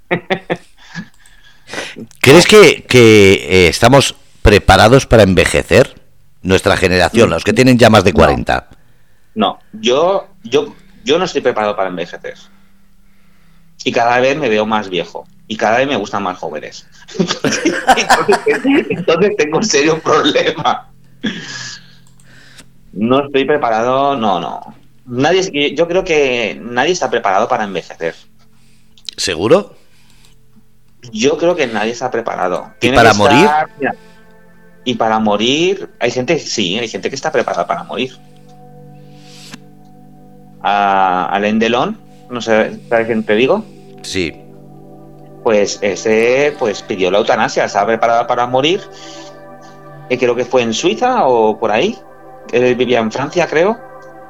¿Crees 2.19 2.47
que, 2.47 2.85
eh, 2.89 3.67
estamos 3.67 4.15
preparados 4.41 5.05
para 5.05 5.23
envejecer? 5.23 5.99
Nuestra 6.43 6.75
generación, 6.75 7.29
los 7.29 7.43
que 7.43 7.53
tienen 7.53 7.77
ya 7.77 7.91
más 7.91 8.03
de 8.03 8.13
40. 8.13 8.67
No, 9.35 9.59
Yo, 9.73 10.27
yo, 10.43 10.73
yo 11.03 11.19
no 11.19 11.25
estoy 11.25 11.41
preparado 11.41 11.75
para 11.75 11.89
envejecer. 11.89 12.33
Y 13.83 13.91
cada 13.91 14.19
vez 14.19 14.37
me 14.37 14.49
veo 14.49 14.65
más 14.65 14.89
viejo. 14.89 15.27
Y 15.47 15.57
cada 15.57 15.77
vez 15.77 15.87
me 15.87 15.97
gustan 15.97 16.23
más 16.23 16.37
jóvenes. 16.37 16.87
entonces, 18.89 19.35
tengo 19.37 19.57
un 19.57 19.63
serio 19.63 19.99
problema. 19.99 20.89
No 22.93 23.25
estoy 23.25 23.45
preparado, 23.45 24.15
no, 24.15 24.39
no. 24.39 24.75
Nadie, 25.05 25.75
yo 25.75 25.87
creo 25.87 26.03
que 26.03 26.59
nadie 26.61 26.91
está 26.91 27.09
preparado 27.09 27.47
para 27.47 27.63
envejecer. 27.65 28.15
¿Seguro? 29.17 29.75
Yo 31.11 31.37
creo 31.37 31.55
que 31.55 31.67
nadie 31.67 31.91
está 31.91 32.11
preparado. 32.11 32.71
¿Y 32.79 32.91
para 32.91 33.13
morir? 33.13 33.47
y 34.83 34.95
para 34.95 35.19
morir, 35.19 35.89
hay 35.99 36.11
gente, 36.11 36.39
sí, 36.39 36.77
hay 36.77 36.87
gente 36.87 37.09
que 37.09 37.15
está 37.15 37.31
preparada 37.31 37.67
para 37.67 37.83
morir. 37.83 38.17
A 40.63 41.25
Alain 41.31 41.59
Delon, 41.59 41.97
no 42.29 42.41
sé, 42.41 42.79
¿sabes 42.89 43.07
quién 43.07 43.23
te 43.23 43.35
digo? 43.35 43.63
Sí. 44.01 44.41
Pues 45.43 45.79
ese 45.81 46.55
pues 46.57 46.81
pidió 46.83 47.11
la 47.11 47.19
eutanasia, 47.19 47.65
estaba 47.65 47.87
preparada 47.87 48.27
para 48.27 48.47
morir. 48.47 48.81
Y 50.09 50.17
creo 50.17 50.35
que 50.35 50.45
fue 50.45 50.61
en 50.61 50.73
Suiza 50.73 51.25
o 51.25 51.59
por 51.59 51.71
ahí. 51.71 51.97
Él 52.51 52.75
vivía 52.75 52.99
en 52.99 53.11
Francia, 53.11 53.47
creo. 53.47 53.79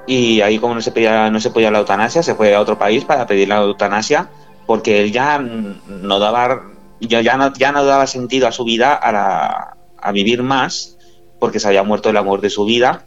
Y 0.07 0.41
ahí 0.41 0.59
como 0.59 0.75
no 0.75 0.81
se 0.81 0.91
pedía, 0.91 1.29
no 1.29 1.39
se 1.39 1.49
podía 1.49 1.71
la 1.71 1.79
eutanasia, 1.79 2.23
se 2.23 2.35
fue 2.35 2.53
a 2.53 2.61
otro 2.61 2.77
país 2.77 3.05
para 3.05 3.25
pedir 3.25 3.47
la 3.47 3.57
eutanasia 3.57 4.29
porque 4.71 5.01
él 5.01 5.11
ya 5.11 5.37
no 5.37 6.19
daba, 6.19 6.71
ya 7.01 7.35
no, 7.35 7.53
ya 7.53 7.73
no 7.73 7.83
daba 7.83 8.07
sentido 8.07 8.47
a 8.47 8.53
su 8.53 8.63
vida 8.63 8.97
a, 9.03 9.75
a 9.97 10.11
vivir 10.13 10.43
más, 10.43 10.97
porque 11.41 11.59
se 11.59 11.67
había 11.67 11.83
muerto 11.83 12.09
el 12.09 12.15
amor 12.15 12.39
de 12.39 12.49
su 12.49 12.63
vida, 12.63 13.05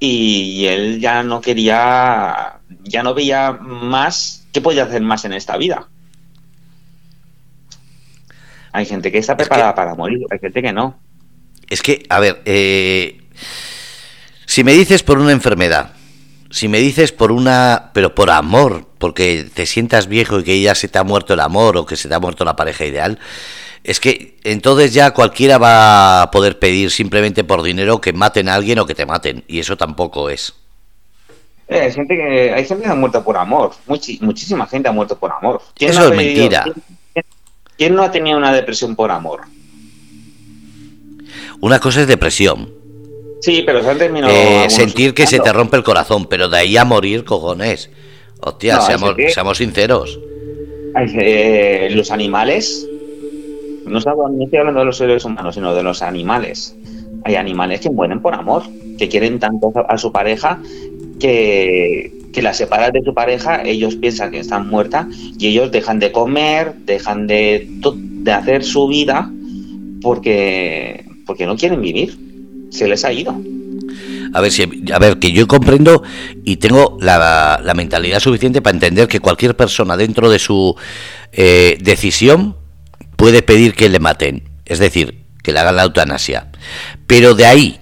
y 0.00 0.64
él 0.64 1.00
ya 1.00 1.22
no 1.22 1.42
quería, 1.42 2.60
ya 2.84 3.02
no 3.02 3.12
veía 3.12 3.52
más, 3.60 4.46
¿qué 4.54 4.62
podía 4.62 4.84
hacer 4.84 5.02
más 5.02 5.26
en 5.26 5.34
esta 5.34 5.58
vida? 5.58 5.86
Hay 8.72 8.86
gente 8.86 9.12
que 9.12 9.18
está 9.18 9.36
preparada 9.36 9.74
para 9.74 9.94
morir, 9.94 10.20
hay 10.30 10.38
gente 10.38 10.62
que 10.62 10.72
no. 10.72 10.98
Es 11.68 11.82
que, 11.82 12.06
a 12.08 12.20
ver, 12.20 12.40
eh, 12.46 13.20
si 14.46 14.64
me 14.64 14.72
dices 14.72 15.02
por 15.02 15.18
una 15.18 15.32
enfermedad, 15.32 15.92
si 16.48 16.68
me 16.68 16.78
dices 16.78 17.12
por 17.12 17.32
una, 17.32 17.90
pero 17.92 18.14
por 18.14 18.30
amor, 18.30 18.95
porque 19.06 19.46
te 19.54 19.66
sientas 19.66 20.08
viejo 20.08 20.40
y 20.40 20.42
que 20.42 20.60
ya 20.60 20.74
se 20.74 20.88
te 20.88 20.98
ha 20.98 21.04
muerto 21.04 21.34
el 21.34 21.38
amor 21.38 21.76
o 21.76 21.86
que 21.86 21.94
se 21.94 22.08
te 22.08 22.14
ha 22.16 22.18
muerto 22.18 22.44
la 22.44 22.56
pareja 22.56 22.84
ideal, 22.84 23.20
es 23.84 24.00
que 24.00 24.36
entonces 24.42 24.92
ya 24.92 25.12
cualquiera 25.12 25.58
va 25.58 26.22
a 26.22 26.30
poder 26.32 26.58
pedir 26.58 26.90
simplemente 26.90 27.44
por 27.44 27.62
dinero 27.62 28.00
que 28.00 28.12
maten 28.12 28.48
a 28.48 28.56
alguien 28.56 28.80
o 28.80 28.84
que 28.84 28.96
te 28.96 29.06
maten, 29.06 29.44
y 29.46 29.60
eso 29.60 29.76
tampoco 29.76 30.28
es. 30.28 30.54
Eh, 31.68 31.82
hay 31.82 31.92
gente 31.92 32.16
que 32.16 32.52
hay 32.52 32.64
gente 32.64 32.82
que 32.82 32.90
ha 32.90 32.96
muerto 32.96 33.22
por 33.22 33.36
amor, 33.36 33.74
muchísima 33.86 34.66
gente 34.66 34.88
ha 34.88 34.92
muerto 34.92 35.16
por 35.16 35.30
amor. 35.30 35.62
Eso 35.78 36.08
es 36.08 36.16
mentira. 36.16 36.64
¿quién, 37.78 37.94
no 37.94 38.02
ha 38.02 38.10
tenido 38.10 38.36
una 38.36 38.52
depresión 38.52 38.96
por 38.96 39.12
amor? 39.12 39.42
Una 41.60 41.78
cosa 41.78 42.00
es 42.00 42.08
depresión. 42.08 42.74
Sí, 43.40 43.62
pero 43.64 43.84
se 43.84 43.88
han 43.88 43.98
terminado. 43.98 44.32
Eh, 44.32 44.66
sentir 44.68 45.14
que 45.14 45.28
se 45.28 45.38
te 45.38 45.52
rompe 45.52 45.76
el 45.76 45.84
corazón, 45.84 46.26
pero 46.26 46.48
de 46.48 46.58
ahí 46.58 46.76
a 46.76 46.84
morir, 46.84 47.24
cojones. 47.24 47.88
Hostia, 48.40 48.80
seamos, 48.80 49.14
seamos 49.28 49.58
sinceros. 49.58 50.18
Eh, 50.96 51.88
los 51.90 52.10
animales 52.10 52.88
no, 53.86 53.98
estoy 53.98 54.58
hablando 54.58 54.80
de 54.80 54.86
los 54.86 54.96
seres 54.96 55.24
humanos, 55.24 55.54
sino 55.54 55.74
de 55.74 55.82
los 55.82 56.02
animales. 56.02 56.76
Hay 57.24 57.36
animales 57.36 57.80
que 57.80 57.90
mueren 57.90 58.20
por 58.20 58.34
amor, 58.34 58.62
que 58.98 59.08
quieren 59.08 59.38
tanto 59.38 59.72
a 59.88 59.96
su 59.96 60.12
pareja 60.12 60.60
que, 61.20 62.12
que 62.32 62.42
la 62.42 62.52
separan 62.52 62.92
de 62.92 63.02
su 63.02 63.14
pareja, 63.14 63.62
ellos 63.64 63.96
piensan 63.96 64.32
que 64.32 64.40
están 64.40 64.68
muertas 64.68 65.06
y 65.38 65.48
ellos 65.48 65.70
dejan 65.70 65.98
de 65.98 66.12
comer, 66.12 66.74
dejan 66.84 67.26
de, 67.26 67.68
de 67.68 68.32
hacer 68.32 68.64
su 68.64 68.88
vida 68.88 69.30
porque, 70.02 71.04
porque 71.24 71.46
no 71.46 71.56
quieren 71.56 71.80
vivir. 71.80 72.18
Se 72.70 72.88
les 72.88 73.04
ha 73.04 73.12
ido. 73.12 73.40
A 74.36 74.40
ver, 74.42 74.52
si, 74.52 74.64
a 74.92 74.98
ver, 74.98 75.18
que 75.18 75.32
yo 75.32 75.48
comprendo 75.48 76.02
y 76.44 76.56
tengo 76.56 76.98
la, 77.00 77.72
mentalidad 77.74 78.20
suficiente 78.20 78.60
para 78.60 78.76
entender 78.76 79.08
que 79.08 79.18
cualquier 79.18 79.56
persona 79.56 79.96
dentro 79.96 80.28
de 80.28 80.38
su 80.38 80.76
eh, 81.32 81.78
decisión 81.80 82.54
puede 83.16 83.40
pedir 83.40 83.72
que 83.72 83.88
le 83.88 83.98
maten, 83.98 84.46
es 84.66 84.78
decir, 84.78 85.24
que 85.42 85.54
le 85.54 85.60
hagan 85.60 85.76
la 85.76 85.84
eutanasia. 85.84 86.50
Pero 87.06 87.34
de 87.34 87.46
ahí 87.46 87.80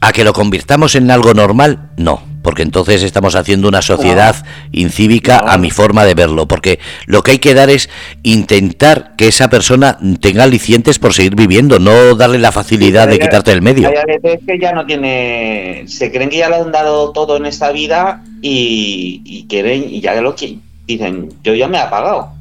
a 0.00 0.12
que 0.12 0.22
lo 0.22 0.32
convirtamos 0.32 0.94
en 0.94 1.10
algo 1.10 1.34
normal, 1.34 1.90
no, 1.96 2.22
porque 2.42 2.62
entonces 2.62 3.02
estamos 3.02 3.34
haciendo 3.34 3.68
una 3.68 3.82
sociedad 3.82 4.36
incívica 4.72 5.38
a 5.38 5.58
mi 5.58 5.70
forma 5.70 6.04
de 6.04 6.14
verlo, 6.14 6.46
porque 6.46 6.78
lo 7.06 7.22
que 7.22 7.32
hay 7.32 7.38
que 7.38 7.54
dar 7.54 7.70
es 7.70 7.88
intentar 8.22 9.14
que 9.16 9.28
esa 9.28 9.50
persona 9.50 9.98
tenga 10.20 10.44
alicientes 10.44 10.98
por 10.98 11.12
seguir 11.12 11.34
viviendo, 11.34 11.78
no 11.78 12.14
darle 12.14 12.38
la 12.38 12.52
facilidad 12.52 13.08
de 13.08 13.18
quitarte 13.18 13.52
el 13.52 13.62
medio. 13.62 13.88
Hay 13.88 14.18
veces 14.20 14.40
que 14.46 14.58
ya 14.58 14.72
no 14.72 14.86
tiene, 14.86 15.84
se 15.86 16.10
creen 16.10 16.30
que 16.30 16.38
ya 16.38 16.48
lo 16.48 16.56
han 16.56 16.72
dado 16.72 17.12
todo 17.12 17.36
en 17.36 17.46
esta 17.46 17.72
vida 17.72 18.22
y, 18.42 19.22
y 19.24 19.46
quieren, 19.46 19.84
y 19.88 20.00
ya 20.00 20.20
lo 20.20 20.34
que 20.34 20.58
dicen, 20.86 21.28
yo 21.42 21.54
ya 21.54 21.68
me 21.68 21.78
he 21.78 21.80
apagado 21.80 22.40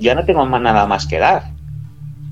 ya 0.00 0.14
no 0.14 0.24
tengo 0.24 0.44
más 0.46 0.60
nada 0.60 0.86
más 0.86 1.06
que 1.06 1.18
dar. 1.18 1.44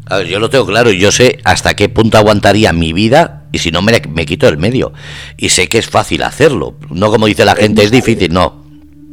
A 0.08 0.18
ver, 0.18 0.26
yo 0.26 0.38
lo 0.38 0.50
tengo 0.50 0.66
claro 0.66 0.90
y 0.90 0.98
yo 0.98 1.12
sé 1.12 1.38
hasta 1.44 1.74
qué 1.74 1.88
punto 1.88 2.18
aguantaría 2.18 2.72
mi 2.72 2.92
vida 2.92 3.44
y 3.52 3.58
si 3.58 3.70
no 3.70 3.82
me, 3.82 4.00
me 4.08 4.26
quito 4.26 4.48
el 4.48 4.58
medio. 4.58 4.92
Y 5.36 5.50
sé 5.50 5.68
que 5.68 5.78
es 5.78 5.88
fácil 5.88 6.22
hacerlo. 6.22 6.76
No 6.90 7.10
como 7.10 7.26
dice 7.26 7.44
la 7.44 7.54
gente, 7.54 7.82
es 7.84 7.90
difícil, 7.90 8.32
no. 8.32 8.68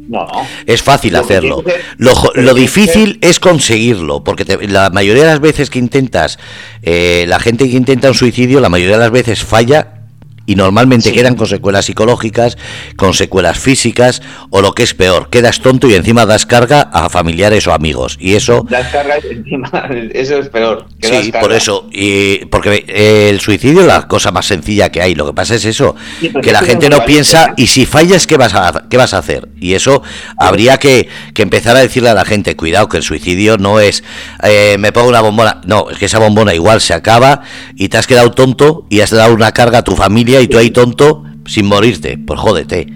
No, 0.08 0.28
Es 0.66 0.82
fácil 0.82 1.16
hacerlo. 1.16 1.64
Lo, 1.98 2.54
difícil 2.54 3.18
es 3.22 3.40
conseguirlo, 3.40 4.22
porque 4.22 4.44
la 4.68 4.90
mayoría 4.90 5.24
de 5.24 5.30
las 5.30 5.40
veces 5.40 5.68
que 5.68 5.80
intentas, 5.80 6.38
eh, 6.82 7.24
la 7.28 7.40
gente 7.40 7.68
que 7.68 7.76
intenta 7.76 8.08
un 8.08 8.14
suicidio, 8.14 8.60
la 8.60 8.68
mayoría 8.68 8.96
de 8.96 9.02
las 9.02 9.10
veces 9.10 9.42
falla 9.42 9.95
y 10.46 10.54
normalmente 10.54 11.12
quedan 11.12 11.34
con 11.34 11.46
secuelas 11.46 11.86
psicológicas, 11.86 12.56
con 12.96 13.14
secuelas 13.14 13.58
físicas 13.58 14.22
o 14.50 14.62
lo 14.62 14.72
que 14.72 14.84
es 14.84 14.94
peor, 14.94 15.28
quedas 15.28 15.60
tonto 15.60 15.88
y 15.88 15.94
encima 15.94 16.24
das 16.24 16.46
carga 16.46 16.82
a 16.92 17.08
familiares 17.08 17.66
o 17.66 17.72
amigos 17.72 18.16
y 18.20 18.34
eso 18.34 18.66
das 18.70 18.88
carga 18.92 19.16
encima, 19.18 19.70
eso 20.12 20.38
es 20.38 20.48
peor. 20.48 20.86
sí, 21.00 21.32
por 21.32 21.52
eso 21.52 21.88
y 21.92 22.44
porque 22.46 22.84
el 22.88 23.40
suicidio 23.40 23.80
es 23.80 23.86
la 23.86 24.06
cosa 24.06 24.30
más 24.30 24.46
sencilla 24.46 24.90
que 24.90 25.02
hay. 25.02 25.14
Lo 25.14 25.26
que 25.26 25.32
pasa 25.32 25.54
es 25.54 25.64
eso, 25.64 25.96
que 26.42 26.52
la 26.52 26.60
gente 26.60 26.88
no 26.88 27.04
piensa 27.04 27.54
y 27.56 27.66
si 27.66 27.86
fallas 27.86 28.26
qué 28.26 28.36
vas 28.36 28.54
a 28.54 28.84
qué 28.88 28.96
vas 28.96 29.14
a 29.14 29.18
hacer 29.18 29.48
y 29.60 29.74
eso 29.74 30.02
habría 30.38 30.78
que, 30.78 31.08
que 31.34 31.42
empezar 31.42 31.76
a 31.76 31.80
decirle 31.80 32.10
a 32.10 32.14
la 32.14 32.24
gente 32.24 32.56
cuidado 32.56 32.88
que 32.88 32.98
el 32.98 33.02
suicidio 33.02 33.58
no 33.58 33.80
es 33.80 34.04
eh, 34.42 34.76
me 34.78 34.92
pongo 34.92 35.08
una 35.08 35.20
bombona, 35.20 35.60
no 35.64 35.90
es 35.90 35.98
que 35.98 36.06
esa 36.06 36.18
bombona 36.18 36.54
igual 36.54 36.80
se 36.80 36.94
acaba 36.94 37.42
y 37.74 37.88
te 37.88 37.98
has 37.98 38.06
quedado 38.06 38.30
tonto 38.30 38.86
y 38.90 39.00
has 39.00 39.10
dado 39.10 39.34
una 39.34 39.52
carga 39.52 39.78
a 39.78 39.82
tu 39.82 39.96
familia 39.96 40.35
y 40.40 40.48
tú 40.48 40.58
ahí 40.58 40.70
tonto 40.70 41.24
sin 41.46 41.66
morirte. 41.66 42.18
Pues 42.18 42.38
jódete. 42.40 42.86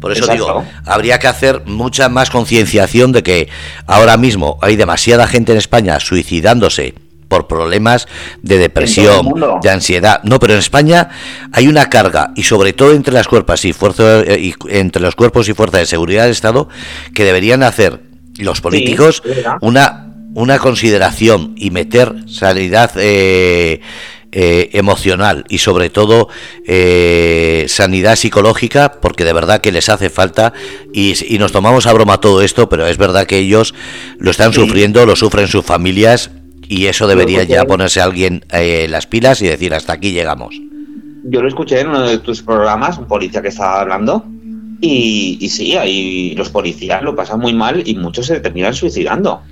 Por 0.00 0.12
eso 0.12 0.30
digo, 0.30 0.62
habría 0.84 1.18
que 1.18 1.28
hacer 1.28 1.62
mucha 1.64 2.10
más 2.10 2.28
concienciación 2.28 3.12
de 3.12 3.22
que 3.22 3.48
ahora 3.86 4.18
mismo 4.18 4.58
hay 4.60 4.76
demasiada 4.76 5.26
gente 5.26 5.52
en 5.52 5.58
España 5.58 5.98
suicidándose 5.98 6.94
por 7.28 7.46
problemas 7.46 8.06
de 8.42 8.58
depresión, 8.58 9.32
de 9.62 9.70
ansiedad. 9.70 10.20
No, 10.22 10.38
pero 10.38 10.52
en 10.52 10.58
España 10.58 11.08
hay 11.52 11.68
una 11.68 11.88
carga 11.88 12.32
y 12.36 12.42
sobre 12.42 12.74
todo 12.74 12.92
entre 12.92 13.14
las 13.14 13.28
cuerpos 13.28 13.64
y 13.64 13.72
fuerzas 13.72 14.26
y 14.38 14.54
entre 14.68 15.00
los 15.00 15.14
cuerpos 15.14 15.48
y 15.48 15.54
fuerzas 15.54 15.80
de 15.80 15.86
seguridad 15.86 16.24
del 16.24 16.32
Estado 16.32 16.68
que 17.14 17.24
deberían 17.24 17.62
hacer 17.62 18.00
los 18.38 18.60
políticos 18.60 19.22
una 19.62 20.14
una 20.34 20.58
consideración 20.58 21.54
y 21.56 21.70
meter 21.70 22.12
sanidad 22.26 22.90
eh, 22.96 23.80
eh, 24.36 24.70
emocional 24.72 25.44
y 25.48 25.58
sobre 25.58 25.90
todo 25.90 26.28
eh, 26.66 27.66
sanidad 27.68 28.16
psicológica, 28.16 29.00
porque 29.00 29.24
de 29.24 29.32
verdad 29.32 29.60
que 29.60 29.70
les 29.70 29.88
hace 29.88 30.10
falta 30.10 30.52
y, 30.92 31.14
nos 31.38 31.52
tomamos 31.52 31.86
a 31.86 31.92
broma 31.92 32.18
todo 32.18 32.42
esto, 32.42 32.68
pero 32.68 32.84
es 32.88 32.98
verdad 32.98 33.28
que 33.28 33.38
ellos 33.38 33.76
lo 34.18 34.32
están 34.32 34.52
sufriendo, 34.52 35.06
lo 35.06 35.14
sufren 35.14 35.46
sus 35.46 35.64
familias 35.64 36.32
y 36.66 36.86
eso 36.86 37.06
debería 37.06 37.44
ya 37.44 37.64
ponerse 37.64 38.00
alguien 38.00 38.44
eh, 38.50 38.88
las 38.90 39.06
pilas 39.06 39.40
y 39.40 39.46
decir 39.46 39.72
hasta 39.72 39.92
aquí 39.92 40.10
llegamos. 40.10 40.60
Yo 41.22 41.40
lo 41.40 41.46
escuché 41.46 41.78
en 41.78 41.90
uno 41.90 42.02
de 42.02 42.18
tus 42.18 42.42
programas, 42.42 42.98
un 42.98 43.06
policía 43.06 43.40
que 43.40 43.48
estaba 43.50 43.82
hablando, 43.82 44.24
y, 44.80 45.38
y 45.40 45.48
sí, 45.48 45.76
ahí 45.76 46.34
los 46.34 46.50
policías 46.50 47.04
lo 47.04 47.14
pasan 47.14 47.38
muy 47.38 47.54
mal 47.54 47.84
y 47.86 47.94
muchos 47.94 48.26
se 48.26 48.40
terminan 48.40 48.74
suicidando. 48.74 49.42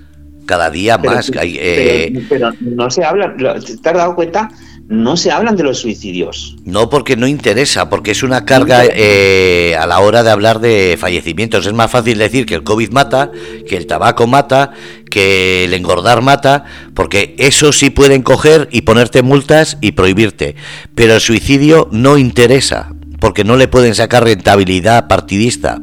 Cada 0.46 0.70
día 0.70 0.98
más. 0.98 1.30
Pero, 1.30 2.20
pero, 2.28 2.52
no 2.60 2.90
se 2.90 3.04
habla, 3.04 3.34
¿te 3.36 3.88
has 3.88 3.94
dado 3.94 4.14
cuenta? 4.14 4.50
No 4.92 5.16
se 5.16 5.30
hablan 5.30 5.56
de 5.56 5.62
los 5.62 5.78
suicidios. 5.78 6.54
No, 6.64 6.90
porque 6.90 7.16
no 7.16 7.26
interesa, 7.26 7.88
porque 7.88 8.10
es 8.10 8.22
una 8.22 8.44
carga 8.44 8.84
eh, 8.84 9.74
a 9.78 9.86
la 9.86 10.00
hora 10.00 10.22
de 10.22 10.30
hablar 10.30 10.60
de 10.60 10.96
fallecimientos. 11.00 11.64
Es 11.66 11.72
más 11.72 11.90
fácil 11.90 12.18
decir 12.18 12.44
que 12.44 12.54
el 12.54 12.62
COVID 12.62 12.90
mata, 12.90 13.30
que 13.66 13.78
el 13.78 13.86
tabaco 13.86 14.26
mata, 14.26 14.72
que 15.10 15.64
el 15.64 15.72
engordar 15.72 16.20
mata, 16.20 16.64
porque 16.94 17.34
eso 17.38 17.72
sí 17.72 17.88
pueden 17.88 18.22
coger 18.22 18.68
y 18.70 18.82
ponerte 18.82 19.22
multas 19.22 19.78
y 19.80 19.92
prohibirte. 19.92 20.56
Pero 20.94 21.14
el 21.14 21.20
suicidio 21.20 21.88
no 21.90 22.18
interesa, 22.18 22.92
porque 23.18 23.44
no 23.44 23.56
le 23.56 23.68
pueden 23.68 23.94
sacar 23.94 24.24
rentabilidad 24.24 25.08
partidista. 25.08 25.80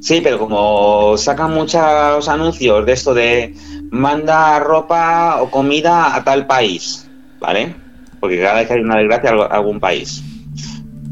Sí, 0.00 0.20
pero 0.22 0.40
como 0.40 1.16
sacan 1.16 1.54
muchos 1.54 2.28
anuncios 2.28 2.84
de 2.84 2.92
esto 2.92 3.14
de 3.14 3.54
manda 3.90 4.58
ropa 4.58 5.40
o 5.40 5.50
comida 5.50 6.14
a 6.16 6.24
tal 6.24 6.46
país 6.46 7.05
¿vale? 7.40 7.74
Porque 8.20 8.40
cada 8.40 8.56
vez 8.56 8.68
que 8.68 8.74
hay 8.74 8.80
una 8.80 8.98
desgracia 8.98 9.30
algún 9.30 9.80
país. 9.80 10.22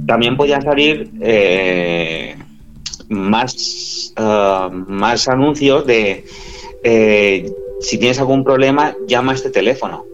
También 0.07 0.37
podían 0.37 0.63
salir 0.63 1.11
eh, 1.21 2.37
más, 3.09 4.13
eh, 4.17 4.69
más 4.71 5.29
anuncios 5.29 5.87
de 5.87 6.25
eh, 6.83 7.53
si 7.81 7.99
tienes 7.99 8.19
algún 8.19 8.45
problema, 8.45 8.95
llama 9.07 9.33
a 9.33 9.35
este 9.35 9.51
teléfono. 9.51 10.05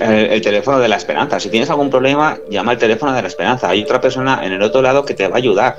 El, 0.00 0.42
teléfono 0.42 0.80
de 0.80 0.88
la 0.88 0.96
esperanza. 0.96 1.38
Si 1.38 1.48
tienes 1.50 1.70
algún 1.70 1.88
problema, 1.88 2.36
llama 2.50 2.72
al 2.72 2.78
teléfono 2.78 3.12
de 3.12 3.22
la 3.22 3.28
esperanza. 3.28 3.70
Hay 3.70 3.82
otra 3.82 4.00
persona 4.00 4.44
en 4.44 4.52
el 4.52 4.62
otro 4.62 4.82
lado 4.82 5.04
que 5.04 5.14
te 5.14 5.28
va 5.28 5.36
a 5.36 5.38
ayudar. 5.38 5.76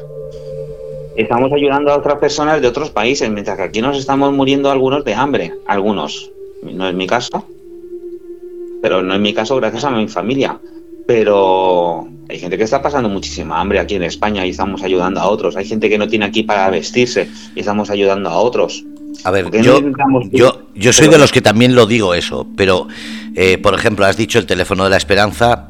Estamos 1.17 1.51
ayudando 1.51 1.91
a 1.91 1.97
otras 1.97 2.17
personas 2.17 2.61
de 2.61 2.67
otros 2.67 2.89
países, 2.91 3.29
mientras 3.29 3.57
que 3.57 3.63
aquí 3.63 3.81
nos 3.81 3.97
estamos 3.97 4.31
muriendo 4.33 4.71
algunos 4.71 5.03
de 5.03 5.13
hambre. 5.13 5.53
Algunos. 5.67 6.31
No 6.63 6.87
es 6.87 6.95
mi 6.95 7.07
caso 7.07 7.45
pero 8.85 9.01
no 9.01 9.15
en 9.15 9.21
mi 9.23 9.33
caso 9.33 9.55
gracias 9.55 9.83
a 9.83 9.89
mi 9.89 10.07
familia. 10.07 10.59
Pero 11.07 12.07
hay 12.29 12.37
gente 12.37 12.55
que 12.55 12.65
está 12.65 12.83
pasando 12.83 13.09
muchísima 13.09 13.59
hambre 13.59 13.79
aquí 13.79 13.95
en 13.95 14.03
España 14.03 14.45
y 14.45 14.51
estamos 14.51 14.83
ayudando 14.83 15.19
a 15.21 15.25
otros. 15.25 15.55
Hay 15.55 15.65
gente 15.65 15.89
que 15.89 15.97
no 15.97 16.07
tiene 16.07 16.25
aquí 16.25 16.43
para 16.43 16.69
vestirse 16.69 17.27
y 17.55 17.61
estamos 17.61 17.89
ayudando 17.89 18.29
a 18.29 18.37
otros. 18.37 18.85
A 19.23 19.31
ver, 19.31 19.49
yo, 19.59 19.81
yo, 20.31 20.67
yo 20.75 20.93
soy 20.93 21.07
de 21.07 21.17
los 21.17 21.31
que 21.31 21.41
también 21.41 21.73
lo 21.73 21.87
digo 21.87 22.13
eso, 22.13 22.45
pero 22.55 22.87
eh, 23.33 23.57
por 23.57 23.73
ejemplo, 23.73 24.05
has 24.05 24.17
dicho 24.17 24.37
el 24.37 24.45
teléfono 24.45 24.83
de 24.83 24.91
la 24.91 24.97
esperanza 24.97 25.65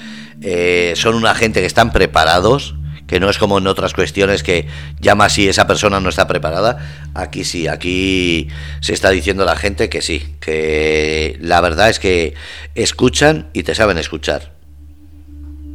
Eh, 0.43 0.93
son 0.97 1.14
una 1.14 1.34
gente 1.34 1.61
que 1.61 1.66
están 1.66 1.93
preparados 1.93 2.74
que 3.07 3.20
no 3.20 3.30
es 3.30 3.39
como 3.39 3.59
en 3.59 3.66
otras 3.66 3.95
cuestiones 3.95 4.43
que 4.43 4.66
llama 5.01 5.28
si 5.28 5.49
esa 5.49 5.66
persona 5.66 6.01
no 6.01 6.09
está 6.09 6.26
preparada. 6.26 6.78
Aquí 7.14 7.45
sí, 7.45 7.68
aquí 7.68 8.49
se 8.80 8.93
está 8.93 9.11
diciendo 9.11 9.45
la 9.45 9.57
gente 9.57 9.89
que 9.89 10.03
sí, 10.03 10.22
que 10.41 11.39
la 11.41 11.61
verdad 11.61 11.89
es 11.89 12.01
que 12.01 12.34
escuchan 12.74 13.49
y 13.53 13.62
te 13.62 13.74
saben 13.74 13.99
escuchar. 13.99 14.53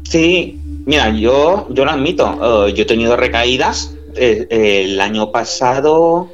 Sí, 0.04 0.60
mira, 0.86 1.10
yo, 1.10 1.68
yo 1.72 1.86
lo 1.86 1.92
admito. 1.92 2.68
Eh, 2.68 2.74
yo 2.74 2.84
he 2.84 2.88
tenido 2.88 3.16
recaídas. 3.16 3.96
Eh, 4.16 4.48
el 4.50 5.00
año 5.00 5.32
pasado, 5.32 6.30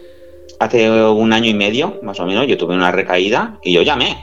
hace 0.60 0.90
un 0.90 1.32
año 1.32 1.48
y 1.48 1.54
medio, 1.54 2.00
más 2.02 2.20
o 2.20 2.26
menos, 2.26 2.48
yo 2.48 2.58
tuve 2.58 2.74
una 2.74 2.92
recaída 2.92 3.60
y 3.64 3.74
yo 3.74 3.84
llamé. 3.84 4.18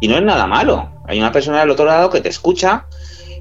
Y 0.00 0.08
no 0.08 0.16
es 0.16 0.22
nada 0.22 0.46
malo. 0.46 0.88
Hay 1.06 1.18
una 1.18 1.32
persona 1.32 1.60
del 1.60 1.70
otro 1.70 1.84
lado 1.84 2.08
que 2.08 2.22
te 2.22 2.30
escucha 2.30 2.86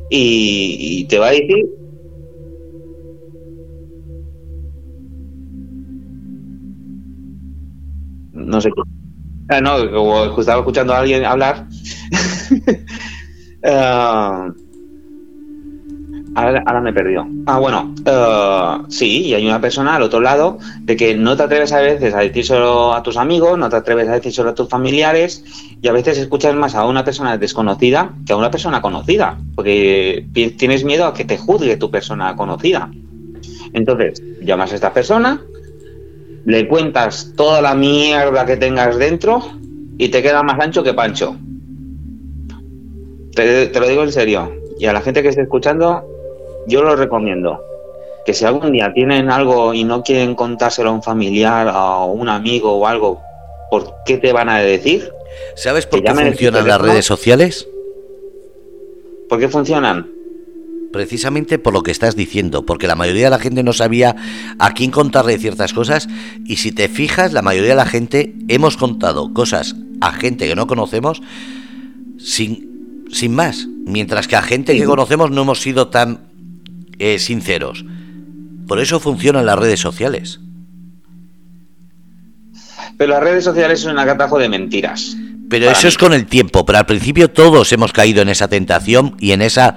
y, 0.09 1.05
te 1.07 1.19
va 1.19 1.27
a 1.27 1.31
decir 1.31 1.65
no 8.33 8.61
sé 8.61 8.69
ah, 9.49 9.61
no, 9.61 9.91
como 9.91 10.39
estaba 10.39 10.59
escuchando 10.59 10.93
a 10.93 10.99
alguien 10.99 11.25
hablar. 11.25 11.67
uh, 13.63 14.53
Ahora, 16.37 16.81
me 16.81 16.93
perdió. 16.93 17.27
Ah, 17.47 17.57
bueno, 17.57 17.95
uh, 18.05 18.85
sí, 18.91 19.25
y 19.25 19.33
hay 19.33 19.47
una 19.47 19.59
persona 19.59 19.95
al 19.95 20.03
otro 20.03 20.21
lado 20.21 20.59
de 20.81 20.95
que 20.95 21.15
no 21.15 21.35
te 21.35 21.41
atreves 21.41 21.71
a 21.71 21.81
veces 21.81 22.13
a 22.13 22.19
decir 22.19 22.45
solo 22.45 22.93
a 22.93 23.01
tus 23.01 23.17
amigos, 23.17 23.57
no 23.57 23.67
te 23.69 23.77
atreves 23.77 24.07
a 24.07 24.13
decir 24.13 24.31
solo 24.31 24.51
a 24.51 24.53
tus 24.53 24.69
familiares, 24.69 25.43
y 25.81 25.87
a 25.87 25.91
veces 25.91 26.19
escuchas 26.19 26.53
más 26.53 26.75
a 26.75 26.85
una 26.85 27.03
persona 27.03 27.39
desconocida 27.39 28.13
que 28.23 28.33
a 28.33 28.35
una 28.35 28.51
persona 28.51 28.83
conocida, 28.83 29.35
porque 29.55 30.27
tienes 30.31 30.83
miedo 30.83 31.07
a 31.07 31.13
que 31.15 31.25
te 31.25 31.39
juzgue 31.39 31.75
tu 31.75 31.89
persona 31.89 32.35
conocida. 32.35 32.91
Entonces, 33.73 34.21
llamas 34.39 34.71
a 34.73 34.75
esta 34.75 34.93
persona, 34.93 35.41
le 36.45 36.67
cuentas 36.67 37.33
toda 37.35 37.63
la 37.63 37.73
mierda 37.73 38.45
que 38.45 38.57
tengas 38.57 38.95
dentro 38.99 39.41
y 39.97 40.09
te 40.09 40.21
queda 40.21 40.43
más 40.43 40.59
ancho 40.59 40.83
que 40.83 40.93
pancho. 40.93 41.35
Te, 43.33 43.65
te 43.65 43.79
lo 43.79 43.87
digo 43.87 44.03
en 44.03 44.11
serio. 44.11 44.53
Y 44.79 44.85
a 44.85 44.93
la 44.93 45.01
gente 45.01 45.23
que 45.23 45.29
esté 45.29 45.41
escuchando, 45.41 46.03
yo 46.67 46.83
lo 46.83 46.95
recomiendo. 46.95 47.63
Que 48.25 48.33
si 48.33 48.45
algún 48.45 48.73
día 48.73 48.93
tienen 48.93 49.31
algo 49.31 49.73
y 49.73 49.83
no 49.83 50.03
quieren 50.03 50.35
contárselo 50.35 50.89
a 50.89 50.93
un 50.93 51.01
familiar, 51.01 51.69
a 51.69 52.03
un 52.03 52.27
amigo 52.27 52.73
o 52.77 52.85
algo, 52.85 53.21
¿por 53.71 53.93
qué 54.05 54.17
te 54.17 54.33
van 54.33 54.49
a 54.49 54.59
decir? 54.59 55.11
¿Sabes 55.55 55.85
por 55.85 56.03
qué 56.03 56.13
funcionan 56.13 56.67
las 56.67 56.81
redes 56.81 57.05
sociales? 57.05 57.67
¿Por 59.29 59.39
qué 59.39 59.47
funcionan? 59.49 60.11
Precisamente 60.91 61.59
por 61.59 61.73
lo 61.73 61.83
que 61.83 61.91
estás 61.91 62.15
diciendo, 62.15 62.65
porque 62.65 62.87
la 62.87 62.95
mayoría 62.95 63.25
de 63.25 63.29
la 63.31 63.39
gente 63.39 63.61
no 63.63 63.73
sabía 63.73 64.15
a 64.57 64.73
quién 64.73 64.91
contarle 64.91 65.37
ciertas 65.37 65.73
cosas 65.73 66.07
y 66.45 66.57
si 66.57 66.71
te 66.71 66.87
fijas, 66.87 67.33
la 67.33 67.41
mayoría 67.41 67.71
de 67.71 67.75
la 67.75 67.85
gente 67.85 68.33
hemos 68.47 68.77
contado 68.77 69.33
cosas 69.33 69.75
a 69.99 70.11
gente 70.13 70.47
que 70.47 70.55
no 70.55 70.67
conocemos 70.67 71.21
sin, 72.17 73.05
sin 73.11 73.35
más, 73.35 73.67
mientras 73.85 74.27
que 74.27 74.35
a 74.35 74.41
gente 74.41 74.77
que 74.77 74.85
conocemos 74.85 75.29
no 75.29 75.41
hemos 75.41 75.61
sido 75.61 75.89
tan 75.89 76.26
eh, 76.99 77.19
sinceros. 77.19 77.85
Por 78.67 78.79
eso 78.79 78.99
funcionan 78.99 79.45
las 79.45 79.57
redes 79.57 79.79
sociales. 79.79 80.39
Pero 82.97 83.13
las 83.13 83.23
redes 83.23 83.43
sociales 83.43 83.79
son 83.79 83.97
un 83.97 84.05
catajo 84.05 84.39
de 84.39 84.49
mentiras. 84.49 85.15
Pero 85.49 85.69
eso 85.69 85.87
es 85.87 85.97
con 85.97 86.13
el 86.13 86.25
tiempo, 86.25 86.65
pero 86.65 86.79
al 86.79 86.85
principio 86.85 87.29
todos 87.29 87.71
hemos 87.71 87.93
caído 87.93 88.21
en 88.21 88.27
esa 88.27 88.49
tentación 88.49 89.15
y 89.19 89.31
en 89.31 89.41
esa 89.41 89.75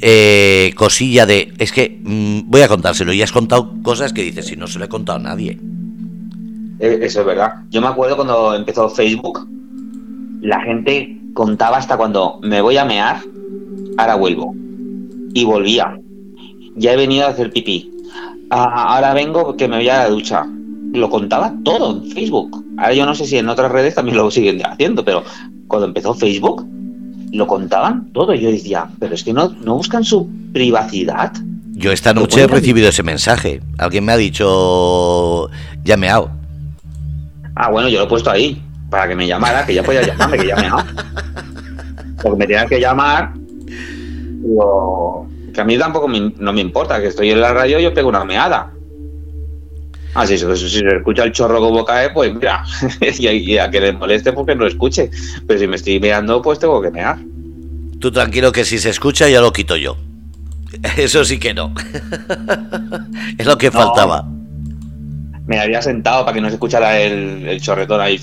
eh, 0.00 0.72
cosilla 0.74 1.24
de, 1.24 1.52
es 1.58 1.70
que 1.70 2.00
mm, 2.02 2.50
voy 2.50 2.62
a 2.62 2.68
contárselo 2.68 3.12
y 3.12 3.22
has 3.22 3.30
contado 3.30 3.74
cosas 3.82 4.12
que 4.12 4.22
dices, 4.22 4.46
si 4.46 4.56
no 4.56 4.66
se 4.66 4.80
lo 4.80 4.86
he 4.86 4.88
contado 4.88 5.20
a 5.20 5.22
nadie. 5.22 5.60
Eh, 6.80 6.98
eso 7.02 7.20
es 7.20 7.26
verdad. 7.26 7.52
Yo 7.70 7.80
me 7.80 7.86
acuerdo 7.86 8.16
cuando 8.16 8.56
empezó 8.56 8.88
Facebook, 8.88 9.46
la 10.40 10.60
gente 10.62 11.16
contaba 11.32 11.76
hasta 11.76 11.96
cuando 11.96 12.40
me 12.42 12.60
voy 12.60 12.76
a 12.76 12.84
mear, 12.84 13.20
ahora 13.96 14.16
vuelvo. 14.16 14.52
Y 15.32 15.44
volvía 15.44 15.96
ya 16.76 16.92
he 16.92 16.96
venido 16.96 17.26
a 17.26 17.30
hacer 17.30 17.50
pipí. 17.50 17.90
Ah, 18.50 18.94
ahora 18.94 19.14
vengo 19.14 19.56
que 19.56 19.68
me 19.68 19.76
voy 19.76 19.88
a 19.88 19.98
la 19.98 20.08
ducha. 20.08 20.46
Lo 20.92 21.10
contaba 21.10 21.52
todo 21.64 21.90
en 21.92 22.10
Facebook. 22.10 22.64
Ahora 22.76 22.94
yo 22.94 23.06
no 23.06 23.14
sé 23.14 23.26
si 23.26 23.38
en 23.38 23.48
otras 23.48 23.70
redes 23.70 23.94
también 23.94 24.16
lo 24.16 24.30
siguen 24.30 24.64
haciendo, 24.64 25.04
pero 25.04 25.24
cuando 25.66 25.86
empezó 25.86 26.14
Facebook 26.14 26.66
lo 27.32 27.46
contaban 27.46 28.12
todo. 28.12 28.34
Yo 28.34 28.50
decía, 28.50 28.88
pero 28.98 29.14
es 29.14 29.24
que 29.24 29.32
no, 29.32 29.48
no 29.48 29.76
buscan 29.76 30.04
su 30.04 30.28
privacidad. 30.52 31.32
Yo 31.72 31.90
esta 31.90 32.14
noche 32.14 32.42
he 32.42 32.46
recibido 32.46 32.88
ese 32.88 33.02
mensaje. 33.02 33.60
Alguien 33.78 34.04
me 34.04 34.12
ha 34.12 34.16
dicho, 34.16 35.50
ya 35.82 35.96
me 35.96 36.08
hago. 36.08 36.30
Ah, 37.56 37.70
bueno, 37.70 37.88
yo 37.88 37.98
lo 37.98 38.04
he 38.04 38.08
puesto 38.08 38.30
ahí, 38.30 38.62
para 38.90 39.08
que 39.08 39.16
me 39.16 39.26
llamara, 39.26 39.66
que 39.66 39.74
ya 39.74 39.82
podía 39.82 40.02
llamarme, 40.02 40.38
que 40.38 40.46
ya 40.46 40.56
me 40.56 40.66
hago. 40.66 40.82
Porque 42.22 42.38
me 42.38 42.46
tenían 42.46 42.68
que 42.68 42.80
llamar. 42.80 43.32
Digo, 43.34 45.26
que 45.54 45.60
a 45.60 45.64
mí 45.64 45.78
tampoco 45.78 46.08
no 46.08 46.52
me 46.52 46.60
importa, 46.60 47.00
que 47.00 47.06
estoy 47.06 47.30
en 47.30 47.40
la 47.40 47.54
radio 47.54 47.78
y 47.78 47.84
yo 47.84 47.94
pego 47.94 48.08
una 48.08 48.24
meada. 48.24 48.72
Ah, 50.14 50.26
sí, 50.26 50.38
si, 50.38 50.46
se 50.46 50.86
escucha 50.96 51.24
el 51.24 51.32
chorro 51.32 51.58
como 51.60 51.84
cae, 51.84 52.10
pues 52.10 52.34
mira, 52.34 52.64
y, 53.18 53.56
a, 53.56 53.70
que 53.70 53.80
le 53.80 53.92
moleste 53.92 54.32
porque 54.32 54.54
no 54.54 54.66
escuche. 54.66 55.10
Pero 55.46 55.58
si 55.58 55.66
me 55.66 55.76
estoy 55.76 55.98
meando, 55.98 56.42
pues 56.42 56.58
tengo 56.58 56.80
que 56.82 56.90
mear. 56.90 57.18
Tú 57.98 58.12
tranquilo 58.12 58.52
que 58.52 58.64
si 58.64 58.78
se 58.78 58.90
escucha 58.90 59.28
ya 59.28 59.40
lo 59.40 59.52
quito 59.52 59.76
yo. 59.76 59.96
Eso 60.96 61.24
sí 61.24 61.38
que 61.38 61.54
no. 61.54 61.72
es 63.38 63.46
lo 63.46 63.56
que 63.56 63.70
faltaba. 63.70 64.28
Me 65.46 65.58
había 65.58 65.82
sentado 65.82 66.24
para 66.24 66.34
que 66.34 66.40
no 66.40 66.48
se 66.48 66.54
escuchara 66.54 67.00
el, 67.00 67.46
el 67.48 67.60
chorretón 67.60 68.00
ahí. 68.00 68.20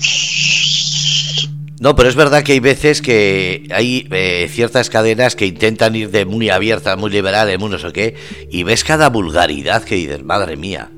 No, 1.82 1.96
pero 1.96 2.08
es 2.08 2.14
verdad 2.14 2.44
que 2.44 2.52
hay 2.52 2.60
veces 2.60 3.02
que 3.02 3.66
hay 3.74 4.06
eh, 4.12 4.48
ciertas 4.48 4.88
cadenas 4.88 5.34
que 5.34 5.46
intentan 5.46 5.96
ir 5.96 6.12
de 6.12 6.24
muy 6.24 6.48
abiertas, 6.48 6.96
muy 6.96 7.10
liberales, 7.10 7.58
muy 7.58 7.70
no 7.70 7.76
sé 7.76 7.92
qué, 7.92 8.14
y 8.52 8.62
ves 8.62 8.84
cada 8.84 9.08
vulgaridad 9.08 9.82
que 9.82 9.96
dices, 9.96 10.22
madre 10.22 10.56
mía. 10.56 10.92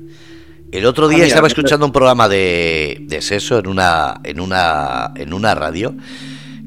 El 0.71 0.85
otro 0.85 1.07
día 1.07 1.23
ah, 1.23 1.25
estaba 1.25 1.47
escuchando 1.47 1.87
un 1.87 1.91
programa 1.91 2.29
de, 2.29 2.99
de 3.01 3.19
sexo 3.23 3.57
en 3.57 3.65
una, 3.65 4.21
en, 4.23 4.39
una, 4.39 5.11
en 5.15 5.33
una 5.33 5.55
radio 5.55 5.95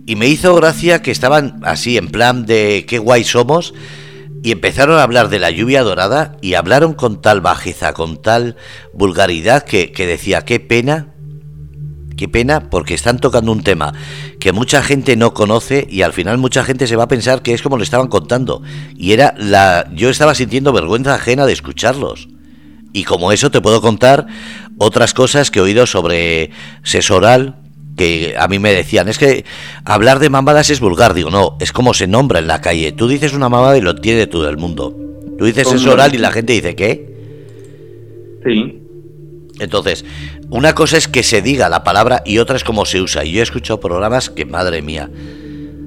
y 0.05 0.17
me 0.17 0.27
hizo 0.27 0.53
gracia 0.57 1.01
que 1.01 1.13
estaban 1.13 1.61
así 1.63 1.97
en 1.97 2.09
plan 2.09 2.45
de 2.45 2.87
qué 2.89 2.99
guay 2.99 3.23
somos 3.23 3.73
y 4.43 4.51
empezaron 4.51 4.99
a 4.99 5.05
hablar 5.05 5.29
de 5.29 5.39
la 5.39 5.53
lluvia 5.53 5.85
dorada 5.85 6.37
y 6.43 6.55
hablaron 6.55 6.95
con 6.95 7.23
tal 7.23 7.41
bajeza, 7.41 7.93
con 7.93 8.21
tal 8.21 8.57
vulgaridad 8.93 9.63
que, 9.63 9.93
que 9.93 10.09
decía, 10.09 10.45
qué 10.45 10.59
pena 10.59 11.08
Qué 12.19 12.27
pena 12.27 12.69
porque 12.69 12.95
están 12.95 13.21
tocando 13.21 13.53
un 13.53 13.63
tema 13.63 13.95
que 14.41 14.51
mucha 14.51 14.83
gente 14.83 15.15
no 15.15 15.35
conoce 15.35 15.87
y 15.89 16.03
al 16.03 16.13
final 16.13 16.37
mucha 16.37 16.65
gente 16.65 16.89
se 16.89 16.97
va 16.97 17.05
a 17.05 17.09
pensar 17.09 17.43
que 17.43 17.55
es 17.55 17.63
como 17.63 17.77
lo 17.77 17.85
estaban 17.85 18.09
contando. 18.09 18.61
Y 18.97 19.13
era 19.13 19.35
la. 19.39 19.89
Yo 19.95 20.11
estaba 20.11 20.35
sintiendo 20.35 20.73
vergüenza 20.73 21.15
ajena 21.15 21.47
de 21.47 21.53
escucharlos. 21.53 22.29
Y 22.93 23.05
como 23.05 23.31
eso 23.31 23.53
te 23.53 23.61
puedo 23.61 23.81
contar 23.81 24.27
otras 24.79 25.15
cosas 25.15 25.53
que 25.53 25.61
he 25.61 25.63
oído 25.63 25.87
sobre 25.87 26.51
sexo 26.83 27.15
oral, 27.15 27.61
que 27.97 28.35
a 28.37 28.49
mí 28.49 28.59
me 28.59 28.73
decían, 28.73 29.07
es 29.07 29.17
que 29.17 29.45
hablar 29.85 30.19
de 30.19 30.29
mamadas 30.29 30.71
es 30.71 30.81
vulgar. 30.81 31.15
Digo, 31.15 31.31
no, 31.31 31.57
es 31.61 31.71
como 31.71 31.95
se 31.95 32.09
nombra 32.09 32.41
en 32.41 32.49
la 32.49 32.61
calle. 32.61 32.91
Tú 32.91 33.07
dices 33.07 33.33
una 33.33 33.49
mamada 33.49 33.79
y 33.79 33.81
lo 33.81 33.95
tiene 33.95 34.27
todo 34.27 34.49
el 34.49 34.57
mundo. 34.57 34.93
Tú 35.39 35.45
dices 35.45 35.69
sexo 35.69 35.93
oral 35.93 36.17
y 36.17 36.19
la 36.19 36.33
gente 36.33 36.53
dice, 36.53 36.75
¿qué? 36.75 37.15
Sí. 38.45 38.88
Entonces, 39.59 40.05
una 40.51 40.75
cosa 40.75 40.97
es 40.97 41.09
que 41.09 41.23
se 41.23 41.43
diga 41.43 41.69
la 41.69 41.85
palabra 41.85 42.23
y 42.25 42.39
otra 42.39 42.57
es 42.57 42.65
cómo 42.65 42.85
se 42.85 43.01
usa. 43.01 43.25
Y 43.25 43.33
yo 43.33 43.41
he 43.41 43.43
escuchado 43.43 43.81
programas 43.81 44.31
que, 44.31 44.45
madre 44.45 44.83
mía, 44.83 45.11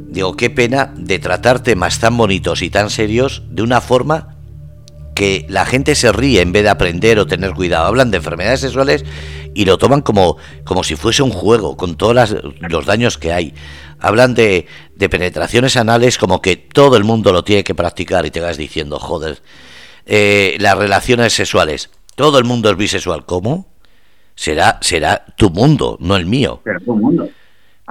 digo, 0.09 0.35
qué 0.35 0.49
pena 0.49 0.93
de 0.97 1.19
tratar 1.19 1.63
temas 1.63 1.99
tan 1.99 2.17
bonitos 2.17 2.61
y 2.61 2.69
tan 2.69 2.89
serios 2.89 3.43
de 3.49 3.63
una 3.63 3.81
forma 3.81 4.35
que 5.15 5.45
la 5.49 5.65
gente 5.65 5.95
se 5.95 6.11
ríe 6.11 6.41
en 6.41 6.51
vez 6.51 6.63
de 6.63 6.69
aprender 6.69 7.19
o 7.19 7.27
tener 7.27 7.51
cuidado. 7.51 7.85
Hablan 7.85 8.11
de 8.11 8.17
enfermedades 8.17 8.61
sexuales 8.61 9.05
y 9.53 9.65
lo 9.65 9.77
toman 9.77 10.01
como, 10.01 10.37
como 10.63 10.83
si 10.83 10.95
fuese 10.95 11.23
un 11.23 11.31
juego, 11.31 11.77
con 11.77 11.95
todos 11.95 12.35
los 12.59 12.85
daños 12.85 13.17
que 13.17 13.33
hay. 13.33 13.53
Hablan 13.99 14.33
de, 14.33 14.67
de 14.95 15.09
penetraciones 15.09 15.77
anales 15.77 16.17
como 16.17 16.41
que 16.41 16.55
todo 16.55 16.97
el 16.97 17.03
mundo 17.03 17.31
lo 17.33 17.43
tiene 17.43 17.63
que 17.63 17.75
practicar 17.75 18.25
y 18.25 18.31
te 18.31 18.39
vas 18.39 18.57
diciendo, 18.57 18.99
joder, 18.99 19.41
eh, 20.05 20.57
las 20.59 20.77
relaciones 20.77 21.33
sexuales. 21.33 21.89
Todo 22.15 22.37
el 22.37 22.45
mundo 22.45 22.69
es 22.69 22.77
bisexual. 22.77 23.25
¿Cómo? 23.25 23.67
Será, 24.35 24.79
será 24.81 25.25
tu 25.37 25.49
mundo, 25.49 25.97
no 25.99 26.15
el 26.15 26.25
mío. 26.25 26.61
Pero 26.63 26.79
tu 26.81 26.95
mundo. 26.95 27.29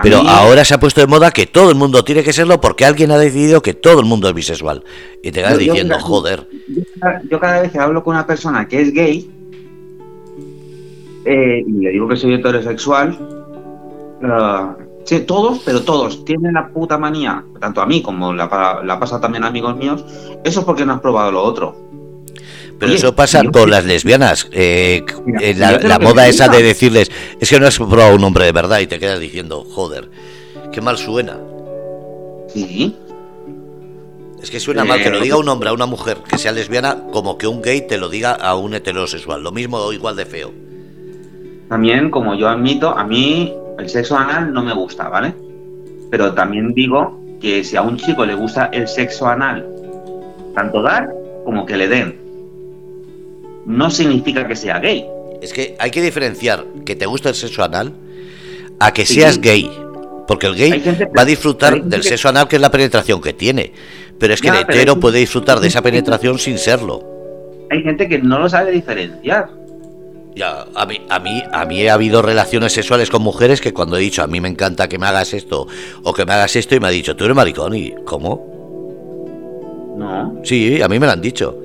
Pero 0.03 0.19
ahora 0.19 0.65
se 0.65 0.75
ha 0.75 0.81
puesto 0.81 1.01
de 1.01 1.07
moda 1.07 1.31
que 1.31 1.47
todo 1.47 1.71
el 1.71 1.77
mundo 1.77 2.03
tiene 2.05 2.23
que 2.23 2.33
serlo 2.33 2.61
porque 2.61 2.85
alguien 2.85 3.11
ha 3.11 3.19
decidido 3.19 3.61
que 3.61 3.75
todo 3.75 4.01
el 4.01 4.07
mundo 4.07 4.29
es 4.29 4.35
bisexual. 4.35 4.83
Y 5.23 5.31
te 5.31 5.43
vas 5.43 5.59
diciendo, 5.59 5.99
joder. 6.01 6.49
Yo, 7.29 7.39
cada 7.39 7.61
vez 7.61 7.73
que 7.73 7.79
hablo 7.79 8.03
con 8.03 8.15
una 8.15 8.27
persona 8.27 8.67
que 8.67 8.81
es 8.81 8.95
gay 8.95 9.31
eh, 11.25 11.65
y 11.67 11.73
le 11.73 11.91
digo 11.91 12.09
que 12.09 12.17
soy 12.17 12.35
heterosexual, 12.35 13.19
uh, 14.23 15.21
todos, 15.27 15.61
pero 15.65 15.83
todos, 15.83 16.25
tienen 16.25 16.55
la 16.55 16.69
puta 16.69 16.97
manía, 16.97 17.45
tanto 17.59 17.83
a 17.83 17.87
mí 17.87 18.01
como 18.01 18.33
la, 18.33 18.81
la 18.85 19.01
pasa 19.01 19.21
también 19.21 19.45
a 19.45 19.49
amigos 19.49 19.77
míos, 19.77 20.05
eso 20.45 20.61
es 20.61 20.67
porque 20.67 20.87
no 20.87 20.95
has 20.95 21.01
probado 21.01 21.33
lo 21.33 21.43
otro. 21.43 21.90
Pero 22.81 22.95
eso 22.95 23.15
pasa 23.15 23.43
con 23.45 23.71
las 23.71 23.85
lesbianas. 23.85 24.49
Eh, 24.53 25.05
eh, 25.41 25.55
la, 25.55 25.99
moda 25.99 26.27
esa 26.27 26.49
de 26.49 26.63
decirles, 26.63 27.11
es 27.39 27.51
que 27.51 27.61
no 27.61 27.67
has 27.67 27.77
probado 27.77 28.15
un 28.15 28.25
hombre 28.25 28.47
de 28.47 28.53
verdad 28.53 28.81
y 28.81 28.87
te 28.87 28.99
quedas 28.99 29.21
diciendo, 29.21 29.67
joder, 29.71 30.09
qué 30.73 30.81
mal 30.81 30.97
suena. 30.97 31.37
Sí. 32.49 32.97
Es 34.43 34.51
que 34.51 34.59
suena 34.59 34.87
mal 34.87 35.03
que 35.03 35.11
lo 35.11 35.21
diga 35.21 35.37
un 35.37 35.47
hombre 35.51 35.69
a 35.69 35.75
una 35.75 35.85
mujer 35.85 36.17
que 36.27 36.39
sea 36.39 36.53
lesbiana 36.53 37.05
como 37.13 37.37
que 37.37 37.47
un 37.47 37.61
gay 37.61 37.87
te 37.87 37.99
lo 37.99 38.09
diga 38.09 38.33
a 38.33 38.57
un 38.57 38.73
heterosexual. 38.73 39.43
Lo 39.43 39.53
mismo 39.53 39.77
o 39.77 39.93
igual 39.93 40.17
de 40.17 40.25
feo. 40.25 40.51
También, 41.69 42.11
como 42.11 42.35
yo 42.35 42.49
admito, 42.49 42.97
a 42.97 43.05
mí 43.05 43.53
el 43.79 43.91
sexo 43.91 44.17
anal 44.17 44.55
no 44.55 44.63
me 44.63 44.73
gusta, 44.73 45.11
¿vale? 45.11 45.35
Pero 46.11 46.33
también 46.33 46.73
digo 46.73 47.21
que 47.43 47.63
si 47.63 47.77
a 47.77 47.83
un 47.83 47.99
chico 47.99 48.25
le 48.25 48.35
gusta 48.35 48.71
el 48.73 48.89
sexo 48.89 49.27
anal, 49.27 49.67
tanto 50.55 50.81
dar 50.81 51.11
como 51.45 51.67
que 51.67 51.77
le 51.77 51.87
den 51.87 52.30
no 53.67 53.91
significa 53.91 54.47
que 54.47 54.57
sea 54.57 54.79
gay. 54.79 55.07
Es 55.41 55.53
que 55.53 55.77
hay 55.79 55.91
que 55.91 56.03
diferenciar 56.03 56.65
que 56.85 56.97
te 56.97 57.07
gusta 57.07 57.31
el 57.31 57.35
sexo 57.35 57.63
anal 57.63 57.93
a 58.79 58.93
que 58.93 59.07
seas 59.07 59.41
gay. 59.41 59.71
Porque 60.27 60.47
el 60.47 60.55
gay 60.55 60.83
va 61.17 61.23
a 61.23 61.25
disfrutar 61.25 61.83
del 61.83 62.03
sexo 62.03 62.29
anal, 62.29 62.47
que 62.47 62.57
es 62.57 62.63
la 62.63 62.71
penetración 62.71 63.21
que 63.21 63.33
tiene. 63.33 63.73
Pero 64.19 64.35
es 64.35 64.41
que 64.41 64.49
el 64.49 64.57
hetero 64.57 65.01
puede 65.01 65.19
disfrutar 65.19 65.61
de 65.61 65.69
esa 65.69 65.83
penetración 65.83 66.39
sin 66.39 66.59
serlo. 66.59 67.03
Hay 67.71 67.83
gente 67.83 68.09
que 68.09 68.19
no 68.19 68.39
lo 68.39 68.49
sabe 68.49 68.71
diferenciar. 68.71 69.49
Ya, 70.37 70.67
a 70.75 70.87
mí, 70.87 71.01
a 71.09 71.19
mí, 71.19 71.43
a 71.53 71.65
mí 71.65 71.89
ha 71.89 71.95
habido 71.95 72.23
relaciones 72.23 72.73
sexuales 72.73 73.11
con 73.11 73.23
mujeres 73.23 73.61
que 73.61 73.73
cuando 73.73 73.97
he 73.97 74.01
dicho 74.01 74.23
a 74.23 74.29
mí 74.29 74.41
me 74.41 74.49
encanta 74.49 74.89
que 74.89 74.97
me 74.97 75.07
hagas 75.07 75.35
esto 75.35 75.67
o 76.05 76.15
que 76.15 76.25
me 76.25 76.33
hagas 76.33 76.55
esto 76.55 76.77
y 76.77 76.81
me 76.81 76.87
ha 76.87 76.91
dicho 76.91 77.17
tú 77.17 77.25
eres 77.25 77.37
maricón 77.37 77.75
y 77.75 77.93
¿cómo? 78.05 79.97
No. 79.99 80.41
Sí, 80.45 80.81
a 80.81 80.89
mí 80.89 81.01
me 81.01 81.07
lo 81.07 81.13
han 81.13 81.21
dicho 81.21 81.61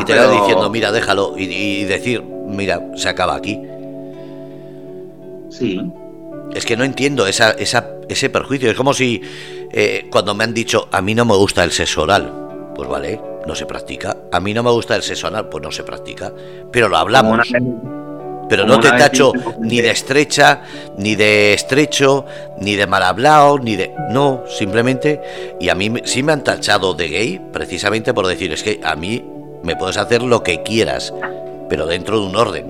y 0.00 0.04
te 0.04 0.14
va 0.14 0.30
diciendo, 0.30 0.70
mira, 0.70 0.92
déjalo, 0.92 1.34
y, 1.36 1.84
decir, 1.84 2.22
mira, 2.22 2.80
se 2.96 3.08
acaba 3.08 3.34
aquí. 3.34 3.60
Sí. 5.50 5.80
Es 6.54 6.64
que 6.64 6.76
no 6.76 6.84
entiendo 6.84 7.26
esa, 7.26 7.50
esa, 7.52 7.90
ese 8.08 8.30
perjuicio. 8.30 8.70
Es 8.70 8.76
como 8.76 8.94
si 8.94 9.20
eh, 9.72 10.08
cuando 10.10 10.34
me 10.34 10.44
han 10.44 10.54
dicho, 10.54 10.88
a 10.92 11.00
mí 11.02 11.14
no 11.14 11.24
me 11.24 11.34
gusta 11.34 11.64
el 11.64 11.72
sexo 11.72 12.02
oral, 12.02 12.72
pues 12.74 12.88
vale, 12.88 13.20
no 13.46 13.54
se 13.54 13.66
practica. 13.66 14.16
A 14.32 14.40
mí 14.40 14.54
no 14.54 14.62
me 14.62 14.70
gusta 14.70 14.96
el 14.96 15.02
sexo 15.02 15.28
oral, 15.28 15.48
pues 15.48 15.62
no 15.62 15.70
se 15.70 15.82
practica. 15.82 16.32
Pero 16.70 16.88
lo 16.88 16.96
hablamos. 16.96 17.48
Pero 18.48 18.64
no 18.64 18.78
te 18.78 18.88
tacho 18.90 19.32
ni 19.58 19.80
de 19.80 19.90
estrecha, 19.90 20.62
ni 20.98 21.16
de 21.16 21.52
estrecho, 21.52 22.26
ni 22.60 22.76
de 22.76 22.86
mal 22.86 23.02
hablado, 23.02 23.58
ni 23.58 23.74
de... 23.74 23.92
No, 24.10 24.44
simplemente... 24.48 25.20
Y 25.58 25.68
a 25.68 25.74
mí 25.74 25.92
sí 26.04 26.22
me 26.22 26.32
han 26.32 26.44
tachado 26.44 26.94
de 26.94 27.08
gay 27.08 27.40
precisamente 27.52 28.14
por 28.14 28.26
decir, 28.26 28.52
es 28.52 28.62
que 28.62 28.80
a 28.84 28.94
mí 28.94 29.24
me 29.66 29.74
puedes 29.74 29.96
hacer 29.96 30.22
lo 30.22 30.42
que 30.42 30.62
quieras, 30.62 31.12
pero 31.68 31.86
dentro 31.86 32.20
de 32.20 32.26
un 32.26 32.36
orden 32.36 32.66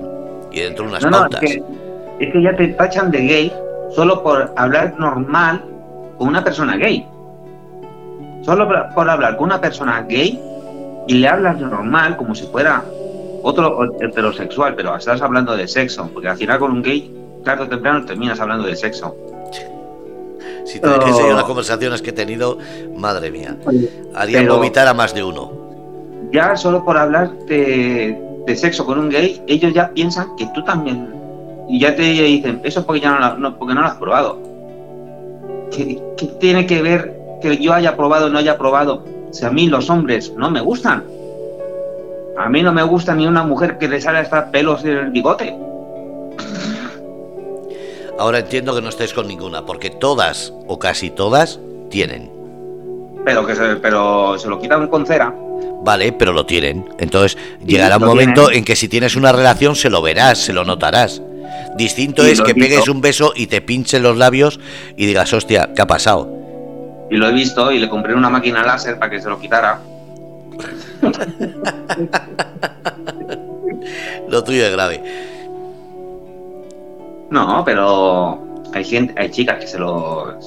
y 0.51 0.61
dentro 0.61 0.85
de 0.85 0.89
unas 0.89 1.05
pautas. 1.05 1.43
es, 1.43 1.61
que, 2.19 2.41
ya 2.41 2.55
te 2.55 2.69
tachan 2.69 3.11
de 3.11 3.19
gay 3.19 3.53
solo 3.95 4.23
por 4.23 4.51
hablar 4.57 4.95
normal 4.97 5.63
con 6.17 6.27
una 6.27 6.43
persona 6.43 6.75
gay. 6.75 7.07
Solo 8.43 8.67
por, 8.67 9.09
hablar 9.09 9.37
con 9.37 9.45
una 9.45 9.61
persona 9.61 10.05
gay 10.09 10.41
y 11.07 11.13
le 11.13 11.27
hablas 11.27 11.59
normal 11.59 12.17
como 12.17 12.33
si 12.33 12.47
fuera 12.47 12.83
otro 13.43 13.95
heterosexual, 14.01 14.73
pero 14.75 14.95
estás 14.95 15.21
hablando 15.21 15.55
de 15.55 15.67
sexo, 15.67 16.09
porque 16.11 16.29
al 16.29 16.37
final 16.37 16.57
con 16.57 16.71
un 16.71 16.81
gay, 16.81 17.15
tarde 17.45 17.65
o 17.65 17.69
temprano 17.69 18.05
terminas 18.05 18.39
hablando 18.39 18.67
de 18.67 18.75
sexo. 18.75 19.15
Si 20.65 20.81
te 20.81 20.89
dijese 20.89 21.21
yo 21.29 21.33
las 21.33 21.43
conversaciones 21.43 22.01
que 22.01 22.09
he 22.09 22.13
tenido, 22.13 22.57
madre 22.95 23.29
mía, 23.29 23.55
harían 24.15 24.47
vomitar 24.47 24.87
a 24.87 24.93
más 24.95 25.13
de 25.13 25.23
uno 25.23 25.66
ya 26.31 26.55
solo 26.55 26.83
por 26.83 26.97
hablar 26.97 27.31
de, 27.45 28.17
sexo 28.55 28.85
con 28.85 28.99
un 28.99 29.09
gay, 29.09 29.41
ellos 29.47 29.73
ya 29.73 29.89
piensan 29.89 30.35
que 30.35 30.47
tú 30.53 30.63
también. 30.63 31.13
Y 31.69 31.79
ya 31.79 31.95
te 31.95 32.01
dicen, 32.01 32.61
eso 32.63 32.79
es 32.79 32.85
porque, 32.85 33.01
ya 33.01 33.35
no, 33.37 33.57
porque 33.57 33.73
no 33.73 33.81
lo 33.81 33.87
has 33.87 33.97
probado. 33.97 34.39
¿Qué, 35.71 36.01
tiene 36.39 36.65
que 36.65 36.81
ver 36.81 37.17
que 37.41 37.57
yo 37.57 37.73
haya 37.73 37.95
probado 37.95 38.27
o 38.27 38.29
no 38.29 38.39
haya 38.39 38.57
probado? 38.57 39.03
Si 39.31 39.45
a 39.45 39.49
mí 39.49 39.67
los 39.67 39.89
hombres 39.89 40.33
no 40.37 40.49
me 40.49 40.61
gustan. 40.61 41.03
A 42.37 42.49
mí 42.49 42.61
no 42.61 42.71
me 42.71 42.83
gusta 42.83 43.15
ni 43.15 43.27
una 43.27 43.43
mujer 43.43 43.77
que 43.77 43.87
le 43.87 43.99
sale 43.99 44.19
hasta 44.19 44.49
pelos 44.51 44.85
en 44.85 44.91
el 44.91 45.09
bigote. 45.11 45.57
Ahora 48.17 48.39
entiendo 48.39 48.73
que 48.73 48.81
no 48.81 48.89
estés 48.89 49.13
con 49.13 49.27
ninguna, 49.27 49.65
porque 49.65 49.89
todas 49.89 50.53
o 50.67 50.79
casi 50.79 51.09
todas 51.09 51.59
tienen. 51.89 52.31
Pero 53.25 53.45
que 53.45 53.55
se, 53.55 53.75
pero 53.75 54.37
se 54.39 54.47
lo 54.47 54.59
quitan 54.59 54.87
con 54.87 55.05
cera. 55.05 55.33
Vale, 55.83 56.11
pero 56.11 56.33
lo 56.33 56.45
tienen. 56.45 56.85
Entonces 56.97 57.37
llegará 57.65 57.97
un 57.97 58.05
momento 58.05 58.51
en 58.51 58.65
que 58.65 58.75
si 58.75 58.89
tienes 58.89 59.15
una 59.15 59.31
relación 59.31 59.75
se 59.75 59.89
lo 59.89 60.01
verás, 60.01 60.37
se 60.37 60.51
lo 60.53 60.65
notarás. 60.65 61.21
Distinto 61.77 62.25
es 62.25 62.41
que 62.41 62.55
pegues 62.55 62.89
un 62.89 63.01
beso 63.01 63.33
y 63.35 63.47
te 63.47 63.61
pinchen 63.61 64.03
los 64.03 64.17
labios 64.17 64.59
y 64.97 65.05
digas, 65.05 65.31
hostia, 65.33 65.69
¿qué 65.75 65.81
ha 65.81 65.87
pasado? 65.87 66.29
Y 67.09 67.15
lo 67.15 67.29
he 67.29 67.31
visto 67.31 67.71
y 67.71 67.79
le 67.79 67.87
compré 67.87 68.13
una 68.15 68.29
máquina 68.29 68.63
láser 68.63 68.99
para 68.99 69.11
que 69.11 69.21
se 69.21 69.29
lo 69.29 69.39
quitara. 69.39 69.79
lo 74.27 74.43
tuyo 74.43 74.65
es 74.65 74.73
grave. 74.73 75.01
No, 77.29 77.63
pero 77.63 78.43
hay 78.73 78.83
gente, 78.83 79.13
hay 79.17 79.29
chicas 79.29 79.59
que 79.59 79.67
se 79.67 79.79
lo 79.79 80.37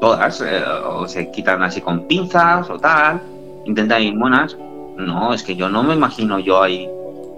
todas 0.00 0.40
eh, 0.40 0.60
o 0.84 1.06
se 1.06 1.30
quitan 1.30 1.62
así 1.62 1.80
con 1.80 2.08
pinzas 2.08 2.68
o 2.68 2.80
tal 2.80 3.20
intentan 3.64 4.02
ir 4.02 4.14
monas. 4.14 4.56
No, 4.96 5.32
es 5.32 5.42
que 5.42 5.56
yo 5.56 5.68
no 5.68 5.82
me 5.82 5.94
imagino 5.94 6.38
yo 6.38 6.62
ahí 6.62 6.88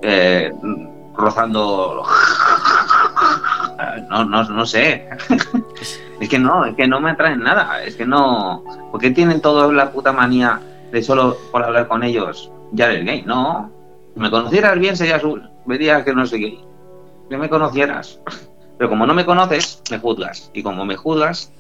eh, 0.03 0.53
rozando. 1.17 2.05
No, 4.09 4.25
no, 4.25 4.45
no 4.45 4.67
sé. 4.67 5.09
es 6.21 6.29
que 6.29 6.39
no, 6.39 6.65
es 6.65 6.75
que 6.77 6.87
no 6.87 7.01
me 7.01 7.11
atraen 7.11 7.41
nada. 7.41 7.83
Es 7.83 7.97
que 7.97 8.07
no. 8.07 8.65
¿Por 8.91 9.01
qué 9.01 9.11
tienen 9.11 9.41
todos 9.41 9.73
la 9.75 9.91
puta 9.91 10.13
manía 10.13 10.61
de 10.93 11.03
solo 11.03 11.37
por 11.51 11.63
hablar 11.63 11.89
con 11.89 12.03
ellos 12.03 12.51
ya 12.75 12.91
eres 12.91 13.05
gay? 13.05 13.23
No. 13.23 13.71
Me 14.17 14.31
conocieras 14.31 14.79
bien 14.79 14.97
sería 14.97 15.17
azul. 15.17 15.49
Verías 15.65 16.05
que 16.05 16.15
no 16.15 16.27
soy 16.27 16.41
gay. 16.41 16.65
Que 17.29 17.37
me 17.37 17.49
conocieras. 17.49 18.21
Pero 18.79 18.91
como 18.91 19.07
no 19.07 19.15
me 19.15 19.25
conoces, 19.25 19.81
me 19.91 19.99
juzgas. 19.99 20.51
Y 20.53 20.63
como 20.63 20.85
me 20.85 20.97
juzgas, 20.97 21.53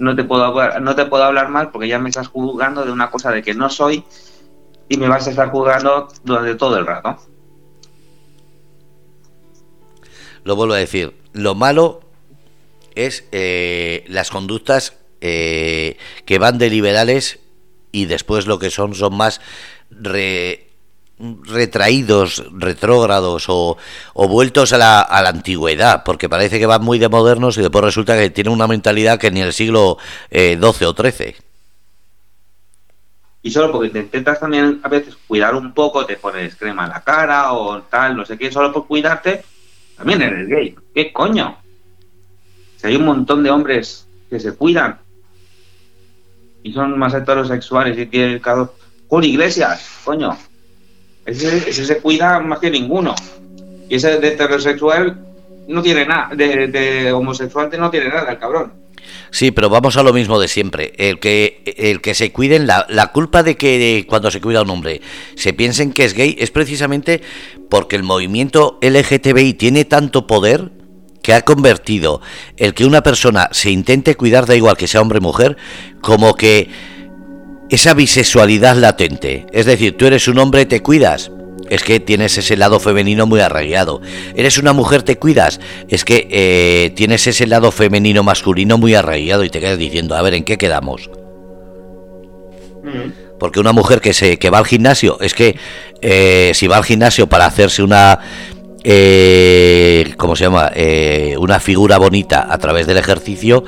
no 0.00 0.16
te 0.16 0.24
puedo 0.24 0.44
hablar, 0.44 0.80
no 0.80 0.96
te 0.96 1.04
puedo 1.04 1.22
hablar 1.22 1.50
mal 1.50 1.70
porque 1.70 1.86
ya 1.86 1.98
me 1.98 2.08
estás 2.08 2.28
juzgando 2.28 2.84
de 2.84 2.90
una 2.90 3.10
cosa 3.10 3.30
de 3.30 3.42
que 3.42 3.54
no 3.54 3.68
soy 3.68 4.02
y 4.88 4.96
me 4.96 5.08
vas 5.08 5.26
a 5.26 5.30
estar 5.30 5.50
juzgando 5.50 6.08
durante 6.24 6.54
todo 6.54 6.78
el 6.78 6.86
rato. 6.86 7.18
Lo 10.42 10.56
vuelvo 10.56 10.72
a 10.72 10.78
decir, 10.78 11.14
lo 11.32 11.54
malo 11.54 12.00
es 12.94 13.28
eh, 13.30 14.04
las 14.08 14.30
conductas 14.30 14.96
eh, 15.20 15.98
que 16.24 16.38
van 16.38 16.56
de 16.56 16.70
liberales 16.70 17.38
y 17.92 18.06
después 18.06 18.46
lo 18.46 18.58
que 18.58 18.70
son 18.70 18.94
son 18.94 19.14
más 19.14 19.42
re, 19.90 20.69
retraídos, 21.44 22.44
retrógrados 22.52 23.46
o, 23.48 23.76
vueltos 24.14 24.72
a 24.72 24.78
la, 24.78 25.00
a 25.00 25.22
la, 25.22 25.28
antigüedad, 25.30 26.02
porque 26.04 26.28
parece 26.28 26.58
que 26.58 26.66
van 26.66 26.82
muy 26.82 26.98
de 26.98 27.08
modernos 27.08 27.58
y 27.58 27.62
después 27.62 27.84
resulta 27.84 28.16
que 28.16 28.30
tienen 28.30 28.52
una 28.52 28.66
mentalidad 28.66 29.18
que 29.18 29.30
ni 29.30 29.40
el 29.40 29.52
siglo 29.52 29.98
XII 30.30 30.38
eh, 30.52 30.58
o 30.62 30.72
XIII. 30.72 31.34
Y 33.42 33.50
solo 33.50 33.72
porque 33.72 33.90
te 33.90 34.00
intentas 34.00 34.38
también 34.40 34.80
a 34.82 34.88
veces 34.88 35.16
cuidar 35.26 35.54
un 35.54 35.72
poco, 35.72 36.04
te 36.04 36.16
pones 36.16 36.56
crema 36.56 36.84
en 36.84 36.90
la 36.90 37.02
cara 37.02 37.52
o 37.52 37.82
tal, 37.82 38.16
no 38.16 38.26
sé 38.26 38.36
qué, 38.36 38.52
solo 38.52 38.72
por 38.72 38.86
cuidarte, 38.86 39.42
también 39.96 40.22
eres 40.22 40.48
gay. 40.48 40.74
¿Qué 40.94 41.12
coño? 41.12 41.56
Si 42.76 42.86
hay 42.86 42.96
un 42.96 43.06
montón 43.06 43.42
de 43.42 43.50
hombres 43.50 44.06
que 44.28 44.38
se 44.38 44.54
cuidan 44.54 44.98
y 46.62 46.72
son 46.72 46.98
más 46.98 47.14
heterosexuales 47.14 47.98
y 47.98 48.06
tienen 48.06 48.38
cada 48.38 48.70
con 49.08 49.24
Iglesias, 49.24 50.00
coño. 50.04 50.36
Ese, 51.30 51.72
se 51.72 51.98
cuida 51.98 52.40
más 52.40 52.58
que 52.58 52.70
ninguno. 52.70 53.14
Y 53.88 53.96
ese 53.96 54.18
de 54.18 54.28
heterosexual 54.28 55.18
no 55.68 55.82
tiene 55.82 56.04
nada, 56.04 56.34
de, 56.34 56.68
de 56.68 57.12
homosexual 57.12 57.70
no 57.78 57.90
tiene 57.90 58.08
nada, 58.08 58.32
el 58.32 58.38
cabrón. 58.38 58.72
Sí, 59.30 59.50
pero 59.50 59.68
vamos 59.70 59.96
a 59.96 60.02
lo 60.02 60.12
mismo 60.12 60.40
de 60.40 60.48
siempre. 60.48 60.92
El 60.96 61.18
que, 61.20 61.62
el 61.76 62.00
que 62.00 62.14
se 62.14 62.32
cuiden, 62.32 62.66
la, 62.66 62.86
la 62.88 63.08
culpa 63.08 63.42
de 63.42 63.56
que 63.56 64.04
cuando 64.08 64.30
se 64.30 64.40
cuida 64.40 64.62
un 64.62 64.70
hombre 64.70 65.00
se 65.36 65.52
piensen 65.52 65.92
que 65.92 66.04
es 66.04 66.14
gay 66.14 66.36
es 66.38 66.50
precisamente 66.50 67.22
porque 67.68 67.96
el 67.96 68.02
movimiento 68.02 68.78
LGTBI 68.82 69.54
tiene 69.54 69.84
tanto 69.84 70.26
poder 70.26 70.72
que 71.22 71.34
ha 71.34 71.42
convertido 71.42 72.20
el 72.56 72.74
que 72.74 72.84
una 72.84 73.02
persona 73.02 73.48
se 73.52 73.70
intente 73.70 74.16
cuidar, 74.16 74.46
da 74.46 74.56
igual 74.56 74.76
que 74.76 74.88
sea 74.88 75.00
hombre 75.00 75.18
o 75.18 75.22
mujer, 75.22 75.56
como 76.00 76.34
que 76.34 76.68
esa 77.70 77.94
bisexualidad 77.94 78.76
latente. 78.76 79.46
Es 79.52 79.66
decir, 79.66 79.96
tú 79.96 80.06
eres 80.06 80.28
un 80.28 80.38
hombre, 80.38 80.66
te 80.66 80.80
cuidas, 80.80 81.30
es 81.70 81.84
que 81.84 82.00
tienes 82.00 82.36
ese 82.36 82.56
lado 82.56 82.80
femenino 82.80 83.26
muy 83.26 83.40
arraigado. 83.40 84.00
Eres 84.34 84.58
una 84.58 84.72
mujer, 84.72 85.02
te 85.02 85.16
cuidas, 85.16 85.60
es 85.88 86.04
que 86.04 86.28
eh, 86.30 86.90
tienes 86.96 87.26
ese 87.26 87.46
lado 87.46 87.70
femenino 87.70 88.22
masculino 88.22 88.76
muy 88.76 88.94
arraigado 88.94 89.44
y 89.44 89.50
te 89.50 89.60
quedas 89.60 89.78
diciendo, 89.78 90.16
a 90.16 90.22
ver, 90.22 90.34
¿en 90.34 90.44
qué 90.44 90.58
quedamos? 90.58 91.08
Mm. 92.82 93.38
Porque 93.38 93.60
una 93.60 93.72
mujer 93.72 94.00
que, 94.00 94.12
se, 94.12 94.38
que 94.38 94.50
va 94.50 94.58
al 94.58 94.66
gimnasio, 94.66 95.18
es 95.20 95.32
que 95.32 95.56
eh, 96.02 96.50
si 96.54 96.66
va 96.66 96.76
al 96.76 96.84
gimnasio 96.84 97.28
para 97.28 97.46
hacerse 97.46 97.82
una... 97.82 98.18
Eh, 98.82 100.14
¿Cómo 100.16 100.36
se 100.36 100.44
llama? 100.44 100.70
Eh, 100.74 101.36
una 101.38 101.60
figura 101.60 101.98
bonita 101.98 102.46
a 102.50 102.58
través 102.58 102.86
del 102.86 102.96
ejercicio. 102.96 103.64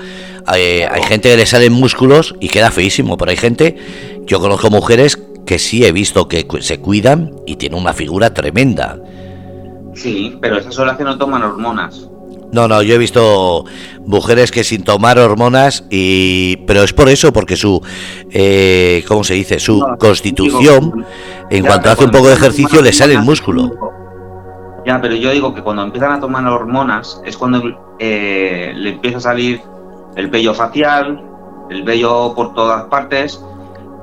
hay 0.47 1.03
gente 1.03 1.31
que 1.31 1.37
le 1.37 1.47
salen 1.47 1.73
músculos 1.73 2.35
y 2.41 2.49
queda 2.49 2.71
feísimo, 2.71 3.17
pero 3.17 3.31
hay 3.31 3.37
gente, 3.37 3.77
yo 4.27 4.41
conozco 4.41 4.71
mujeres 4.71 5.19
que 5.47 5.59
sí 5.59 5.85
he 5.85 5.93
visto 5.93 6.29
que 6.29 6.47
se 6.61 6.81
cuidan 6.81 7.33
y 7.47 7.57
tienen 7.57 7.79
una 7.79 7.93
figura 7.93 8.33
tremenda. 8.33 8.99
Sí, 9.95 10.37
pero 10.41 10.59
esas 10.59 10.75
son 10.75 10.87
las 10.87 10.97
que 10.97 11.05
no 11.05 11.19
toman 11.19 11.43
hormonas. 11.43 12.09
No, 12.53 12.69
no, 12.69 12.83
yo 12.83 12.95
he 12.95 12.99
visto 12.99 13.65
mujeres 14.05 14.51
que 14.51 14.63
sin 14.63 14.85
tomar 14.85 15.19
hormonas 15.19 15.85
y 15.91 16.59
pero 16.67 16.83
es 16.83 16.93
por 16.93 17.09
eso 17.09 17.33
porque 17.33 17.57
su 17.57 17.81
eh, 18.31 19.03
¿cómo 19.09 19.25
se 19.25 19.35
dice? 19.35 19.59
Su 19.59 19.83
constitución 19.99 21.07
en 21.51 21.65
cuanto 21.65 21.91
hace 21.91 22.05
un 22.05 22.11
poco 22.11 22.29
de 22.29 22.35
ejercicio 22.35 22.83
le 22.83 22.93
sale 22.93 23.15
el 23.15 23.23
músculo. 23.23 23.73
Ya, 24.85 25.01
pero 25.01 25.15
yo 25.15 25.31
digo 25.31 25.55
que 25.55 25.63
cuando 25.63 25.83
empiezan 25.83 26.13
a 26.13 26.21
tomar 26.21 26.47
hormonas 26.47 27.23
es 27.25 27.37
cuando 27.37 27.63
eh, 27.99 28.73
le 28.75 28.91
empieza 28.91 29.19
a 29.19 29.21
salir 29.21 29.61
el 30.17 30.29
vello 30.29 30.55
facial, 30.55 31.23
el 31.71 31.85
vello 31.85 32.35
por 32.35 32.55
todas 32.55 32.85
partes 32.85 33.43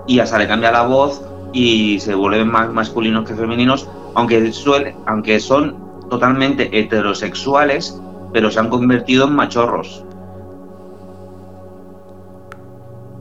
y 0.08 0.20
hasta 0.20 0.38
le 0.38 0.48
cambia 0.48 0.72
la 0.72 0.84
voz 0.84 1.22
y 1.52 2.00
se 2.00 2.16
vuelven 2.16 2.50
más 2.50 2.72
masculinos 2.72 3.28
que 3.28 3.36
femeninos, 3.36 3.90
aunque, 4.16 4.52
suele, 4.54 4.96
aunque 5.06 5.40
son 5.40 5.76
totalmente 6.10 6.80
heterosexuales, 6.80 8.00
pero 8.34 8.50
se 8.50 8.60
han 8.60 8.70
convertido 8.70 9.28
en 9.28 9.36
machorros. 9.36 10.06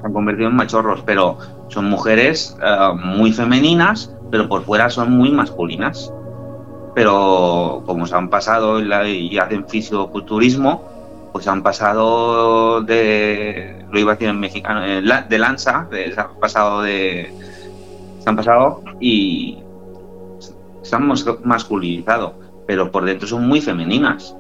Se 0.00 0.06
han 0.06 0.12
convertido 0.12 0.48
en 0.48 0.56
machorros, 0.56 1.02
pero 1.04 1.38
son 1.68 1.86
mujeres 1.86 2.56
eh, 2.62 2.92
muy 2.94 3.32
femeninas, 3.32 4.14
pero 4.30 4.48
por 4.48 4.62
fuera 4.62 4.90
son 4.90 5.12
muy 5.12 5.30
masculinas. 5.32 6.12
Pero 6.94 7.82
como 7.86 8.06
se 8.06 8.14
han 8.14 8.28
pasado 8.28 8.80
y 8.80 9.38
hacen 9.38 9.66
fisioculturismo, 9.68 10.82
pues 11.32 11.46
han 11.46 11.62
pasado 11.62 12.80
de, 12.82 13.84
lo 13.90 13.98
iba 13.98 14.12
a 14.12 14.14
decir 14.14 14.28
en 14.28 14.40
mexicano, 14.40 14.84
eh, 14.84 15.02
de 15.28 15.38
lanza, 15.38 15.86
se 15.90 16.20
han 16.20 16.40
pasado 16.40 16.82
de, 16.82 17.32
se 18.18 18.28
han 18.28 18.36
pasado 18.36 18.82
y 19.00 19.58
se 20.82 20.96
han 20.96 21.06
masculinizado, 21.44 22.34
pero 22.66 22.90
por 22.90 23.04
dentro 23.04 23.28
son 23.28 23.46
muy 23.46 23.60
femeninas. 23.60 24.34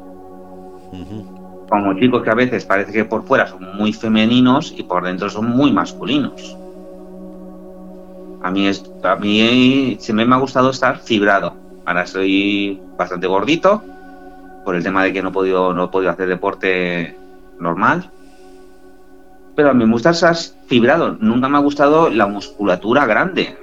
Como 1.68 1.94
chicos 1.98 2.22
que 2.22 2.30
a 2.30 2.34
veces 2.34 2.64
parece 2.64 2.92
que 2.92 3.04
por 3.04 3.24
fuera 3.24 3.46
son 3.46 3.76
muy 3.76 3.92
femeninos 3.92 4.74
y 4.76 4.82
por 4.82 5.04
dentro 5.04 5.28
son 5.28 5.50
muy 5.50 5.70
masculinos. 5.70 6.56
A 8.42 8.50
mí, 8.50 8.66
es, 8.66 8.84
a 9.02 9.16
mí 9.16 9.96
siempre 10.00 10.24
me 10.24 10.34
ha 10.34 10.38
gustado 10.38 10.70
estar 10.70 10.98
fibrado. 10.98 11.54
Ahora 11.88 12.04
soy 12.04 12.78
bastante 12.98 13.26
gordito 13.26 13.82
por 14.62 14.76
el 14.76 14.82
tema 14.82 15.04
de 15.04 15.14
que 15.14 15.22
no 15.22 15.30
he 15.30 15.32
podido, 15.32 15.72
no 15.72 15.84
he 15.84 15.88
podido 15.88 16.10
hacer 16.10 16.28
deporte 16.28 17.16
normal. 17.58 18.10
Pero 19.56 19.70
a 19.70 19.72
mí 19.72 19.86
me 19.86 19.92
gusta 19.92 20.10
estar 20.10 20.36
fibrado. 20.66 21.16
Nunca 21.18 21.48
me 21.48 21.56
ha 21.56 21.62
gustado 21.62 22.10
la 22.10 22.26
musculatura 22.26 23.06
grande. 23.06 23.56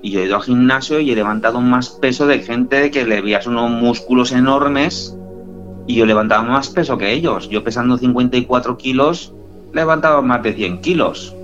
Y 0.00 0.12
yo 0.12 0.20
he 0.20 0.26
ido 0.26 0.36
al 0.36 0.42
gimnasio 0.42 1.00
y 1.00 1.10
he 1.10 1.16
levantado 1.16 1.60
más 1.60 1.88
peso 1.88 2.28
de 2.28 2.38
gente 2.38 2.92
que 2.92 3.04
le 3.04 3.20
veías 3.20 3.48
unos 3.48 3.68
músculos 3.68 4.30
enormes 4.30 5.18
y 5.88 5.96
yo 5.96 6.06
levantaba 6.06 6.44
más 6.44 6.68
peso 6.68 6.96
que 6.96 7.10
ellos. 7.10 7.48
Yo 7.48 7.64
pesando 7.64 7.98
54 7.98 8.76
kilos, 8.76 9.34
levantaba 9.72 10.22
más 10.22 10.40
de 10.44 10.52
100 10.52 10.82
kilos 10.82 11.34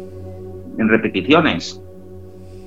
en 0.79 0.89
repeticiones. 0.89 1.81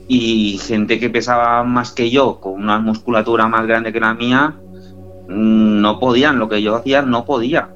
Y 0.07 0.59
gente 0.59 0.99
que 0.99 1.09
pesaba 1.09 1.63
más 1.63 1.91
que 1.91 2.09
yo, 2.09 2.39
con 2.39 2.53
una 2.53 2.79
musculatura 2.79 3.47
más 3.47 3.65
grande 3.65 3.91
que 3.91 3.99
la 3.99 4.13
mía, 4.13 4.55
mm, 5.27 5.81
no 5.81 5.99
podían, 5.99 6.39
lo 6.39 6.47
que 6.47 6.61
yo 6.61 6.75
hacía 6.75 7.01
no 7.01 7.25
podía. 7.25 7.69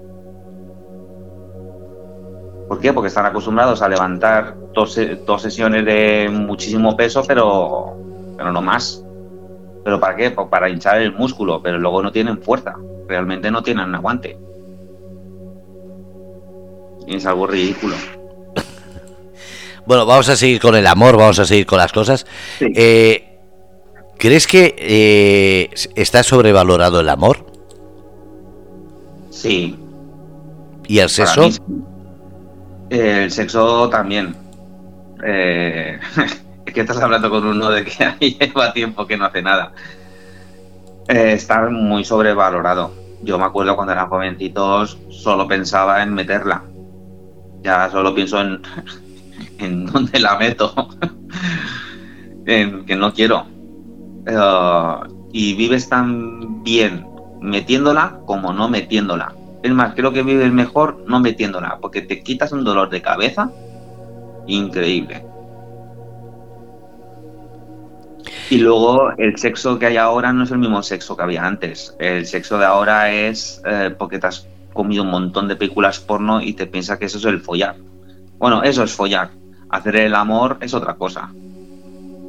¿Por 2.67 2.79
qué? 2.79 2.93
Porque 2.93 3.07
están 3.07 3.25
acostumbrados 3.25 3.81
a 3.81 3.89
levantar 3.89 4.55
dos, 4.73 4.99
dos 5.25 5.41
sesiones 5.41 5.85
de 5.85 6.29
muchísimo 6.31 6.95
peso, 6.95 7.23
pero, 7.27 7.95
pero 8.37 8.51
no 8.51 8.61
más. 8.61 9.03
¿Pero 9.83 9.99
para 9.99 10.15
qué? 10.15 10.29
Para 10.29 10.69
hinchar 10.69 11.01
el 11.01 11.13
músculo, 11.13 11.61
pero 11.63 11.79
luego 11.79 12.03
no 12.03 12.11
tienen 12.11 12.39
fuerza 12.41 12.75
realmente 13.09 13.49
no 13.49 13.63
tienen 13.63 13.93
aguante. 13.93 14.37
es 17.07 17.25
algo 17.25 17.47
ridículo. 17.47 17.95
Bueno, 19.89 20.05
vamos 20.05 20.29
a 20.29 20.35
seguir 20.35 20.61
con 20.61 20.75
el 20.75 20.85
amor, 20.85 21.17
vamos 21.17 21.39
a 21.39 21.45
seguir 21.45 21.65
con 21.65 21.79
las 21.79 21.91
cosas. 21.91 22.23
Eh, 22.59 23.39
¿Crees 24.19 24.45
que 24.45 24.75
eh, 24.77 25.71
está 25.95 26.21
sobrevalorado 26.21 26.99
el 26.99 27.09
amor? 27.09 27.43
Sí. 29.31 29.75
¿Y 30.87 30.99
el 30.99 31.09
sexo? 31.09 31.49
El 32.91 33.31
sexo 33.31 33.89
también. 33.89 34.35
Eh, 35.25 35.99
es 36.67 36.71
que 36.71 36.81
estás 36.81 37.01
hablando 37.01 37.31
con 37.31 37.47
uno 37.47 37.71
de 37.71 37.83
que 37.83 38.37
lleva 38.39 38.71
tiempo 38.71 39.07
que 39.07 39.17
no 39.17 39.25
hace 39.25 39.41
nada. 39.41 39.71
está 41.07 41.67
muy 41.67 42.05
sobrevalorado. 42.05 42.93
Yo 43.23 43.39
me 43.39 43.45
acuerdo 43.45 43.75
cuando 43.75 43.93
eran 43.93 44.07
jovencitos, 44.07 44.99
solo 45.09 45.47
pensaba 45.47 46.03
en 46.03 46.13
meterla. 46.13 46.61
Ya 47.63 47.89
solo 47.89 48.13
pienso 48.13 48.39
en, 48.39 48.61
en 49.59 49.85
dónde 49.91 50.19
la 50.19 50.37
meto. 50.37 50.73
en 52.45 52.85
que 52.85 52.95
no 52.95 53.13
quiero. 53.13 53.45
Eh, 54.25 55.09
y 55.31 55.53
vives 55.55 55.89
tan 55.89 56.63
bien 56.63 57.05
metiéndola 57.41 58.19
como 58.25 58.53
no 58.53 58.69
metiéndola. 58.69 59.33
Es 59.61 59.71
más, 59.71 59.93
creo 59.93 60.13
que 60.13 60.23
vives 60.23 60.51
mejor 60.51 61.03
no 61.07 61.19
metiéndola, 61.19 61.79
porque 61.81 62.01
te 62.01 62.23
quitas 62.23 62.51
un 62.51 62.63
dolor 62.63 62.89
de 62.89 63.01
cabeza 63.01 63.51
increíble. 64.47 65.25
Y 68.49 68.57
luego 68.57 69.11
el 69.17 69.37
sexo 69.37 69.77
que 69.77 69.85
hay 69.85 69.97
ahora 69.97 70.33
no 70.33 70.43
es 70.43 70.51
el 70.51 70.57
mismo 70.57 70.81
sexo 70.81 71.15
que 71.15 71.23
había 71.23 71.45
antes. 71.45 71.95
El 71.99 72.25
sexo 72.25 72.57
de 72.57 72.65
ahora 72.65 73.11
es 73.11 73.61
eh, 73.65 73.93
porque 73.97 74.17
te 74.17 74.27
has 74.27 74.47
comido 74.73 75.03
un 75.03 75.11
montón 75.11 75.47
de 75.47 75.55
películas 75.55 75.99
porno 75.99 76.41
y 76.41 76.53
te 76.53 76.65
piensas 76.65 76.97
que 76.97 77.05
eso 77.05 77.17
es 77.17 77.25
el 77.25 77.41
follar. 77.41 77.75
Bueno, 78.37 78.63
eso 78.63 78.83
es 78.83 78.93
follar. 78.93 79.29
Hacer 79.69 79.95
el 79.97 80.15
amor 80.15 80.57
es 80.61 80.73
otra 80.73 80.95
cosa. 80.95 81.31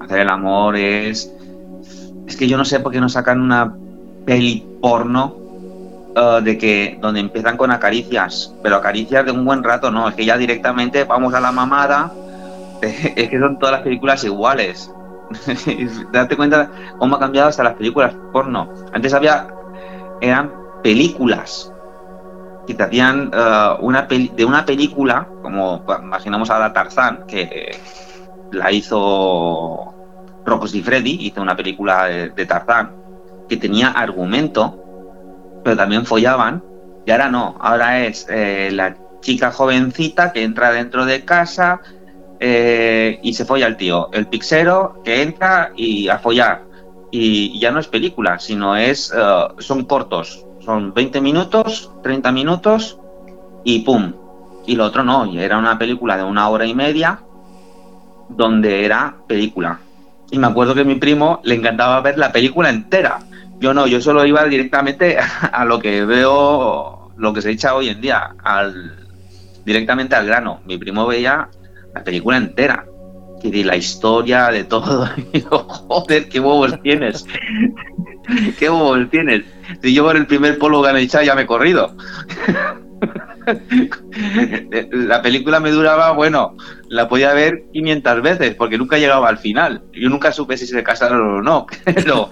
Hacer 0.00 0.20
el 0.20 0.28
amor 0.28 0.76
es... 0.76 1.32
Es 2.26 2.36
que 2.36 2.46
yo 2.46 2.56
no 2.56 2.64
sé 2.64 2.80
por 2.80 2.92
qué 2.92 3.00
no 3.00 3.08
sacan 3.08 3.40
una 3.40 3.74
peli 4.24 4.64
porno 4.80 5.34
eh, 6.14 6.40
de 6.42 6.58
que 6.58 6.98
donde 7.00 7.20
empiezan 7.20 7.56
con 7.56 7.70
acaricias, 7.70 8.54
pero 8.62 8.76
acaricias 8.76 9.24
de 9.24 9.32
un 9.32 9.44
buen 9.44 9.62
rato, 9.62 9.90
no, 9.90 10.08
es 10.08 10.14
que 10.14 10.24
ya 10.24 10.36
directamente 10.36 11.04
vamos 11.04 11.34
a 11.34 11.40
la 11.40 11.52
mamada, 11.52 12.12
es 12.82 13.28
que 13.28 13.38
son 13.38 13.58
todas 13.58 13.74
las 13.76 13.82
películas 13.82 14.22
iguales. 14.24 14.90
Date 16.12 16.36
cuenta 16.36 16.70
cómo 16.98 17.16
ha 17.16 17.18
cambiado 17.20 17.48
hasta 17.48 17.62
las 17.62 17.74
películas 17.74 18.14
porno. 18.32 18.68
Antes 18.92 19.14
había, 19.14 19.46
eran 20.20 20.52
películas 20.82 21.72
que 22.70 22.76
te 22.76 22.84
hacían 22.84 23.30
eh, 23.34 23.76
una 23.80 24.02
de 24.02 24.44
una 24.44 24.64
película, 24.64 25.26
como 25.42 25.84
imaginamos 26.02 26.50
ahora 26.50 26.72
Tarzán, 26.72 27.24
que 27.26 27.76
la 28.52 28.70
hizo 28.70 29.92
Rocco 30.44 30.66
y 30.72 30.80
Freddy, 30.80 31.26
hizo 31.26 31.42
una 31.42 31.56
película 31.56 32.06
de, 32.06 32.46
Tarzán, 32.46 32.94
que 33.48 33.56
tenía 33.56 33.88
argumento, 33.88 34.78
pero 35.64 35.76
también 35.76 36.06
follaban. 36.06 36.62
Y 37.04 37.10
ahora 37.10 37.28
no, 37.28 37.56
ahora 37.60 38.06
es 38.06 38.26
eh, 38.30 38.70
la 38.72 38.96
chica 39.20 39.50
jovencita 39.50 40.32
que 40.32 40.44
entra 40.44 40.70
dentro 40.70 41.04
de 41.04 41.24
casa 41.24 41.80
eh, 42.38 43.18
y 43.20 43.32
se 43.32 43.44
folla 43.44 43.66
al 43.66 43.76
tío. 43.76 44.10
El 44.12 44.28
pixero 44.28 45.02
que 45.04 45.22
entra 45.22 45.72
y 45.74 46.08
a 46.08 46.20
follar. 46.20 46.62
Y 47.10 47.58
ya 47.58 47.72
no 47.72 47.80
es 47.80 47.88
película, 47.88 48.38
sino 48.38 48.76
es 48.76 49.12
eh, 49.12 49.44
son 49.58 49.84
cortos. 49.86 50.46
Son 50.70 50.94
20 50.94 51.20
minutos, 51.20 51.90
30 52.04 52.30
minutos 52.30 52.96
y 53.64 53.80
pum. 53.80 54.12
Y 54.68 54.76
lo 54.76 54.84
otro 54.84 55.02
no, 55.02 55.26
y 55.26 55.40
era 55.40 55.58
una 55.58 55.76
película 55.76 56.16
de 56.16 56.22
una 56.22 56.48
hora 56.48 56.64
y 56.64 56.76
media 56.76 57.18
donde 58.28 58.84
era 58.84 59.16
película. 59.26 59.80
Y 60.30 60.38
me 60.38 60.46
acuerdo 60.46 60.76
que 60.76 60.82
a 60.82 60.84
mi 60.84 60.94
primo 60.94 61.40
le 61.42 61.56
encantaba 61.56 62.00
ver 62.02 62.18
la 62.18 62.30
película 62.30 62.70
entera. 62.70 63.18
Yo 63.58 63.74
no, 63.74 63.88
yo 63.88 64.00
solo 64.00 64.24
iba 64.24 64.44
directamente 64.44 65.18
a 65.52 65.64
lo 65.64 65.80
que 65.80 66.04
veo, 66.04 67.10
lo 67.16 67.32
que 67.32 67.42
se 67.42 67.50
echa 67.50 67.74
hoy 67.74 67.88
en 67.88 68.00
día, 68.00 68.36
al, 68.44 69.08
directamente 69.64 70.14
al 70.14 70.26
grano. 70.26 70.60
Mi 70.66 70.78
primo 70.78 71.04
veía 71.04 71.48
la 71.92 72.04
película 72.04 72.36
entera. 72.36 72.86
Y 73.42 73.64
la 73.64 73.76
historia 73.76 74.48
de 74.48 74.64
todo. 74.64 75.08
Digo, 75.32 75.58
joder, 75.68 76.28
qué 76.28 76.40
huevos 76.40 76.80
tienes. 76.82 77.26
qué 78.58 78.68
huevos 78.70 79.08
tienes. 79.10 79.44
Si 79.82 79.94
yo 79.94 80.04
por 80.04 80.16
el 80.16 80.26
primer 80.26 80.58
polo 80.58 80.82
que 80.82 81.00
echado 81.00 81.24
ya 81.24 81.34
me 81.34 81.42
he 81.42 81.46
corrido. 81.46 81.94
la 84.92 85.22
película 85.22 85.60
me 85.60 85.70
duraba, 85.70 86.12
bueno, 86.12 86.56
la 86.88 87.08
podía 87.08 87.32
ver 87.32 87.64
500 87.72 88.22
veces 88.22 88.54
porque 88.54 88.78
nunca 88.78 88.98
llegaba 88.98 89.28
al 89.28 89.38
final. 89.38 89.82
Yo 89.92 90.08
nunca 90.08 90.32
supe 90.32 90.56
si 90.56 90.66
se 90.66 90.82
casaron 90.82 91.20
o 91.20 91.42
no, 91.42 91.66
pero, 91.84 92.28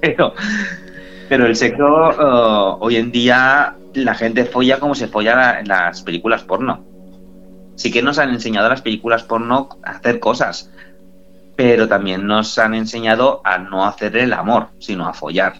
pero, 0.00 1.46
el 1.46 1.56
sexo 1.56 1.84
uh, 1.84 2.76
hoy 2.80 2.96
en 2.96 3.12
día 3.12 3.76
la 3.94 4.14
gente 4.14 4.44
folla 4.44 4.78
como 4.78 4.94
se 4.94 5.08
folla 5.08 5.60
en 5.60 5.68
las 5.68 6.02
películas 6.02 6.42
porno. 6.42 6.91
Sí 7.74 7.90
que 7.90 8.02
nos 8.02 8.18
han 8.18 8.30
enseñado 8.30 8.68
las 8.68 8.82
películas 8.82 9.22
porno 9.22 9.68
a 9.82 9.90
hacer 9.92 10.20
cosas, 10.20 10.70
pero 11.56 11.88
también 11.88 12.26
nos 12.26 12.58
han 12.58 12.74
enseñado 12.74 13.40
a 13.44 13.58
no 13.58 13.86
hacer 13.86 14.16
el 14.16 14.32
amor, 14.32 14.68
sino 14.78 15.06
a 15.08 15.14
follar. 15.14 15.54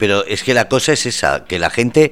Pero 0.00 0.24
es 0.24 0.42
que 0.42 0.54
la 0.54 0.68
cosa 0.68 0.94
es 0.94 1.04
esa, 1.04 1.44
que 1.44 1.58
la 1.58 1.68
gente 1.68 2.10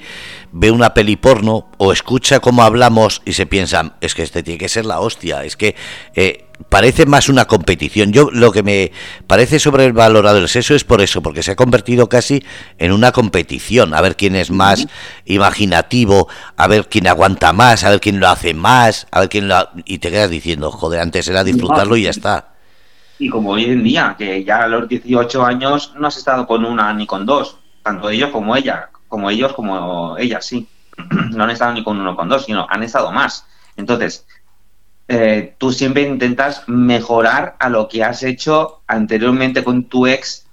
ve 0.52 0.70
una 0.70 0.92
peli 0.92 1.16
porno 1.16 1.70
o 1.78 1.90
escucha 1.90 2.38
cómo 2.38 2.62
hablamos 2.62 3.22
y 3.24 3.32
se 3.32 3.46
piensan, 3.46 3.94
es 4.02 4.14
que 4.14 4.22
este 4.22 4.42
tiene 4.42 4.58
que 4.58 4.68
ser 4.68 4.84
la 4.84 5.00
hostia, 5.00 5.42
es 5.42 5.56
que 5.56 5.74
eh, 6.14 6.44
parece 6.68 7.06
más 7.06 7.30
una 7.30 7.46
competición. 7.46 8.12
Yo 8.12 8.28
lo 8.30 8.52
que 8.52 8.62
me 8.62 8.92
parece 9.26 9.58
sobre 9.58 9.86
el 9.86 10.48
sexo 10.48 10.74
es 10.74 10.84
por 10.84 11.00
eso, 11.00 11.22
porque 11.22 11.42
se 11.42 11.52
ha 11.52 11.56
convertido 11.56 12.10
casi 12.10 12.44
en 12.76 12.92
una 12.92 13.10
competición, 13.10 13.94
a 13.94 14.02
ver 14.02 14.16
quién 14.16 14.36
es 14.36 14.50
más 14.50 14.86
imaginativo, 15.24 16.28
a 16.56 16.66
ver 16.66 16.88
quién 16.88 17.06
aguanta 17.06 17.54
más, 17.54 17.84
a 17.84 17.90
ver 17.90 18.00
quién 18.00 18.20
lo 18.20 18.28
hace 18.28 18.52
más, 18.52 19.06
a 19.10 19.20
ver 19.20 19.30
quién 19.30 19.48
lo... 19.48 19.70
y 19.86 19.98
te 19.98 20.10
quedas 20.10 20.28
diciendo, 20.28 20.70
joder, 20.70 21.00
antes 21.00 21.26
era 21.26 21.42
disfrutarlo 21.42 21.96
y 21.96 22.02
ya 22.02 22.10
está. 22.10 22.48
Y 23.18 23.28
como 23.30 23.52
hoy 23.52 23.64
en 23.64 23.82
día, 23.82 24.14
que 24.16 24.44
ya 24.44 24.62
a 24.62 24.68
los 24.68 24.88
18 24.88 25.44
años 25.44 25.92
no 25.98 26.06
has 26.06 26.16
estado 26.16 26.46
con 26.46 26.64
una 26.64 26.92
ni 26.94 27.06
con 27.06 27.26
dos, 27.26 27.56
tanto 27.88 28.10
ellos 28.10 28.30
como 28.30 28.54
ella, 28.54 28.90
como 29.08 29.30
ellos 29.30 29.54
como 29.54 30.18
ella, 30.18 30.42
sí. 30.42 30.68
no 31.30 31.44
han 31.44 31.50
estado 31.50 31.72
ni 31.72 31.82
con 31.82 31.98
uno 31.98 32.14
con 32.14 32.28
dos, 32.28 32.44
sino 32.44 32.66
han 32.68 32.82
estado 32.82 33.10
más. 33.12 33.46
Entonces, 33.76 34.26
eh, 35.08 35.54
tú 35.56 35.72
siempre 35.72 36.02
intentas 36.02 36.64
mejorar 36.66 37.56
a 37.58 37.70
lo 37.70 37.88
que 37.88 38.04
has 38.04 38.22
hecho 38.22 38.82
anteriormente 38.86 39.64
con 39.64 39.84
tu 39.84 40.06
ex 40.06 40.44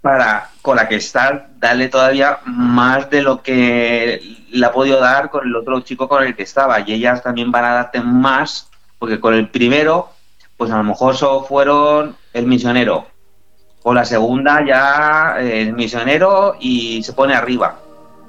para 0.00 0.50
con 0.62 0.76
la 0.76 0.88
que 0.88 0.96
estás 0.96 1.42
darle 1.58 1.88
todavía 1.88 2.38
más 2.46 3.10
de 3.10 3.20
lo 3.20 3.42
que 3.42 4.20
le 4.50 4.66
ha 4.66 4.72
podido 4.72 5.00
dar 5.00 5.28
con 5.28 5.46
el 5.46 5.54
otro 5.56 5.80
chico 5.80 6.08
con 6.08 6.22
el 6.22 6.34
que 6.34 6.44
estaba 6.44 6.80
y 6.80 6.92
ellas 6.92 7.22
también 7.22 7.50
van 7.50 7.64
a 7.64 7.74
darte 7.74 8.00
más 8.00 8.70
porque 8.98 9.18
con 9.18 9.32
el 9.32 9.48
primero 9.48 10.10
pues 10.58 10.70
a 10.70 10.76
lo 10.76 10.84
mejor 10.84 11.16
solo 11.16 11.44
fueron 11.44 12.16
el 12.34 12.46
misionero 12.46 13.06
con 13.84 13.96
la 13.96 14.04
segunda 14.06 14.64
ya 14.64 15.36
eh, 15.38 15.60
el 15.60 15.74
misionero 15.74 16.56
y 16.58 17.02
se 17.02 17.12
pone 17.12 17.34
arriba. 17.34 17.78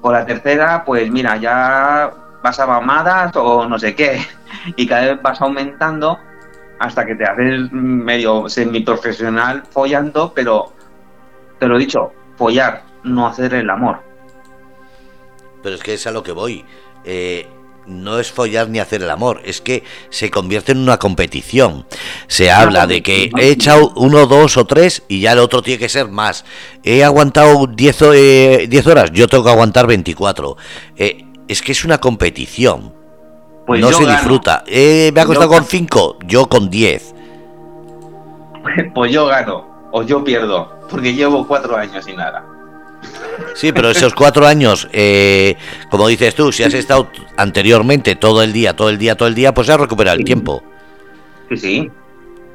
Con 0.02 0.12
la 0.12 0.26
tercera, 0.26 0.84
pues 0.84 1.10
mira, 1.10 1.38
ya 1.38 2.12
vas 2.44 2.60
a 2.60 2.68
mamadas 2.68 3.34
o 3.38 3.66
no 3.68 3.80
sé 3.80 3.96
qué. 3.96 4.20
Y 4.76 4.86
cada 4.88 5.14
vez 5.14 5.22
vas 5.22 5.40
aumentando 5.42 6.18
hasta 6.80 7.06
que 7.06 7.16
te 7.16 7.24
haces 7.24 7.72
medio 7.72 8.50
semiprofesional 8.50 9.64
follando, 9.70 10.34
pero 10.34 10.74
te 11.60 11.68
lo 11.68 11.76
he 11.76 11.80
dicho, 11.80 12.12
follar, 12.36 12.84
no 13.04 13.28
hacer 13.28 13.54
el 13.54 13.70
amor. 13.70 14.00
Pero 15.64 15.76
es 15.76 15.84
que 15.84 15.94
es 15.94 16.08
a 16.08 16.12
lo 16.12 16.24
que 16.24 16.32
voy. 16.32 16.66
Eh, 17.04 17.48
no 17.88 18.20
es 18.20 18.32
follar 18.32 18.70
ni 18.70 18.80
hacer 18.80 19.02
el 19.02 19.10
amor, 19.10 19.42
es 19.46 19.62
que 19.62 19.84
se 20.10 20.32
convierte 20.32 20.72
en 20.72 20.80
una 20.80 20.98
competición. 20.98 21.86
Se 22.28 22.52
habla 22.52 22.88
de 22.88 23.04
que 23.04 23.30
he 23.38 23.50
echado 23.50 23.94
uno, 23.96 24.26
dos 24.28 24.58
o 24.58 24.66
tres 24.66 25.04
y 25.08 25.22
ya 25.22 25.34
el 25.34 25.40
otro 25.40 25.62
tiene 25.62 25.80
que 25.80 25.90
ser 25.90 26.08
más. 26.08 26.46
He 26.84 27.04
aguantado 27.04 27.68
10 27.68 28.02
eh, 28.14 28.84
horas, 28.86 29.12
yo 29.12 29.28
tengo 29.28 29.44
que 29.44 29.52
aguantar 29.52 29.88
24. 29.88 30.58
Eh, 30.98 31.26
es 31.48 31.62
que 31.62 31.72
es 31.72 31.86
una 31.86 32.00
competición. 32.00 32.94
Pues 33.66 33.82
no 33.82 33.92
se 33.92 34.06
disfruta. 34.06 34.64
Eh, 34.68 35.12
me 35.14 35.22
ha 35.22 35.26
costado 35.26 35.50
con 35.50 35.66
5, 35.66 36.20
yo 36.26 36.48
con 36.48 36.70
10. 36.70 37.14
Pues 38.96 39.12
yo 39.12 39.28
gano, 39.28 39.90
o 39.92 40.02
yo 40.02 40.24
pierdo, 40.24 40.80
porque 40.90 41.14
llevo 41.14 41.48
4 41.48 41.78
años 41.78 42.08
y 42.08 42.16
nada. 42.16 42.55
Sí, 43.54 43.72
pero 43.72 43.90
esos 43.90 44.14
cuatro 44.14 44.46
años, 44.46 44.88
eh, 44.92 45.56
como 45.90 46.08
dices 46.08 46.36
tú, 46.36 46.52
si 46.52 46.64
has 46.64 46.74
estado 46.74 47.10
anteriormente 47.38 48.16
todo 48.16 48.44
el 48.44 48.52
día, 48.52 48.76
todo 48.76 48.90
el 48.90 48.98
día, 48.98 49.16
todo 49.16 49.28
el 49.28 49.36
día, 49.36 49.54
pues 49.54 49.70
has 49.70 49.80
recuperado 49.80 50.18
el 50.18 50.26
tiempo. 50.26 50.62
Sí, 51.50 51.58
sí. 51.58 51.92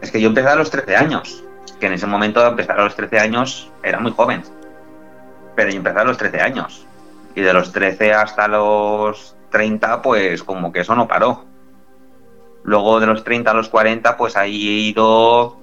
Es 0.02 0.10
que 0.10 0.20
yo 0.20 0.28
empecé 0.28 0.48
a 0.48 0.56
los 0.56 0.70
13 0.70 0.96
años. 0.96 1.44
Que 1.78 1.86
en 1.86 1.94
ese 1.94 2.06
momento, 2.06 2.46
empezar 2.46 2.78
a 2.78 2.84
los 2.84 2.94
13 2.94 3.18
años, 3.18 3.70
era 3.82 3.98
muy 3.98 4.12
joven. 4.12 4.42
Pero 5.56 5.70
yo 5.70 5.76
empecé 5.76 5.98
a 5.98 6.04
los 6.04 6.18
13 6.18 6.40
años. 6.40 6.86
Y 7.34 7.40
de 7.40 7.52
los 7.52 7.72
13 7.72 8.12
hasta 8.12 8.48
los 8.48 9.36
30, 9.50 10.02
pues 10.02 10.42
como 10.42 10.72
que 10.72 10.80
eso 10.80 10.94
no 10.94 11.08
paró. 11.08 11.44
Luego 12.62 13.00
de 13.00 13.06
los 13.06 13.24
30 13.24 13.50
a 13.50 13.54
los 13.54 13.68
40, 13.68 14.16
pues 14.16 14.36
ahí 14.36 14.68
he 14.68 14.80
ido. 14.90 15.56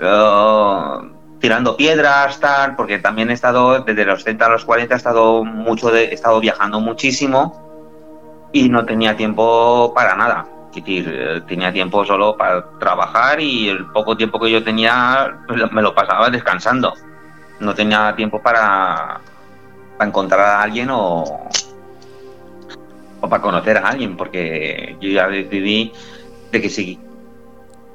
Eh, 0.00 1.17
tirando 1.40 1.76
piedras, 1.76 2.40
tal, 2.40 2.76
porque 2.76 2.98
también 2.98 3.30
he 3.30 3.34
estado, 3.34 3.80
desde 3.80 4.04
los 4.04 4.24
30 4.24 4.46
a 4.46 4.48
los 4.48 4.64
40, 4.64 4.94
he 4.94 4.96
estado, 4.96 5.44
mucho 5.44 5.90
de, 5.90 6.06
he 6.06 6.14
estado 6.14 6.40
viajando 6.40 6.80
muchísimo 6.80 8.48
y 8.52 8.68
no 8.68 8.84
tenía 8.84 9.16
tiempo 9.16 9.92
para 9.94 10.16
nada. 10.16 10.46
Es 10.70 10.84
decir, 10.84 11.12
eh, 11.12 11.40
tenía 11.46 11.72
tiempo 11.72 12.04
solo 12.04 12.36
para 12.36 12.64
trabajar 12.78 13.40
y 13.40 13.68
el 13.68 13.86
poco 13.86 14.16
tiempo 14.16 14.38
que 14.38 14.50
yo 14.50 14.62
tenía 14.62 15.38
me 15.72 15.82
lo 15.82 15.94
pasaba 15.94 16.30
descansando. 16.30 16.94
No 17.60 17.74
tenía 17.74 18.14
tiempo 18.14 18.40
para, 18.40 19.20
para 19.96 20.08
encontrar 20.08 20.40
a 20.40 20.62
alguien 20.62 20.90
o, 20.90 21.24
o 23.20 23.28
para 23.28 23.42
conocer 23.42 23.78
a 23.78 23.88
alguien, 23.88 24.16
porque 24.16 24.96
yo 25.00 25.08
ya 25.08 25.26
decidí 25.28 25.92
de 26.52 26.62
que 26.62 26.70
si, 26.70 27.00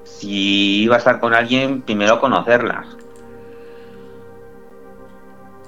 si 0.03 0.84
iba 0.84 0.95
a 0.95 0.97
estar 0.97 1.19
con 1.19 1.34
alguien, 1.34 1.81
primero 1.81 2.19
conocerla 2.19 2.85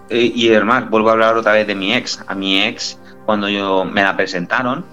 eh, 0.10 0.32
y 0.34 0.50
además, 0.54 0.90
vuelvo 0.90 1.10
a 1.10 1.14
hablar 1.14 1.38
otra 1.38 1.54
vez 1.54 1.68
de 1.68 1.76
mi 1.76 1.94
ex. 1.94 2.24
A 2.28 2.36
mi 2.36 2.62
ex, 2.62 3.00
cuando 3.26 3.50
yo 3.50 3.86
me 3.86 4.04
la 4.04 4.16
presentaron, 4.16 4.86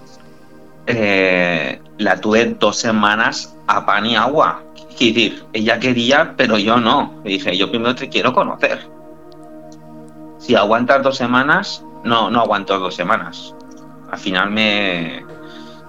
eh, 0.87 1.81
la 1.97 2.19
tuve 2.19 2.45
dos 2.59 2.77
semanas 2.77 3.55
a 3.67 3.85
pan 3.85 4.05
y 4.05 4.15
agua. 4.15 4.63
Es 4.89 4.99
decir, 4.99 5.43
ella 5.53 5.79
quería, 5.79 6.33
pero 6.37 6.57
yo 6.57 6.77
no. 6.77 7.21
Dije, 7.23 7.57
yo 7.57 7.69
primero 7.69 7.95
te 7.95 8.09
quiero 8.09 8.33
conocer. 8.33 8.87
Si 10.37 10.55
aguantas 10.55 11.03
dos 11.03 11.17
semanas, 11.17 11.83
no, 12.03 12.29
no 12.29 12.41
aguanto 12.41 12.77
dos 12.79 12.95
semanas. 12.95 13.55
Al 14.11 14.19
final 14.19 14.51
me, 14.51 15.25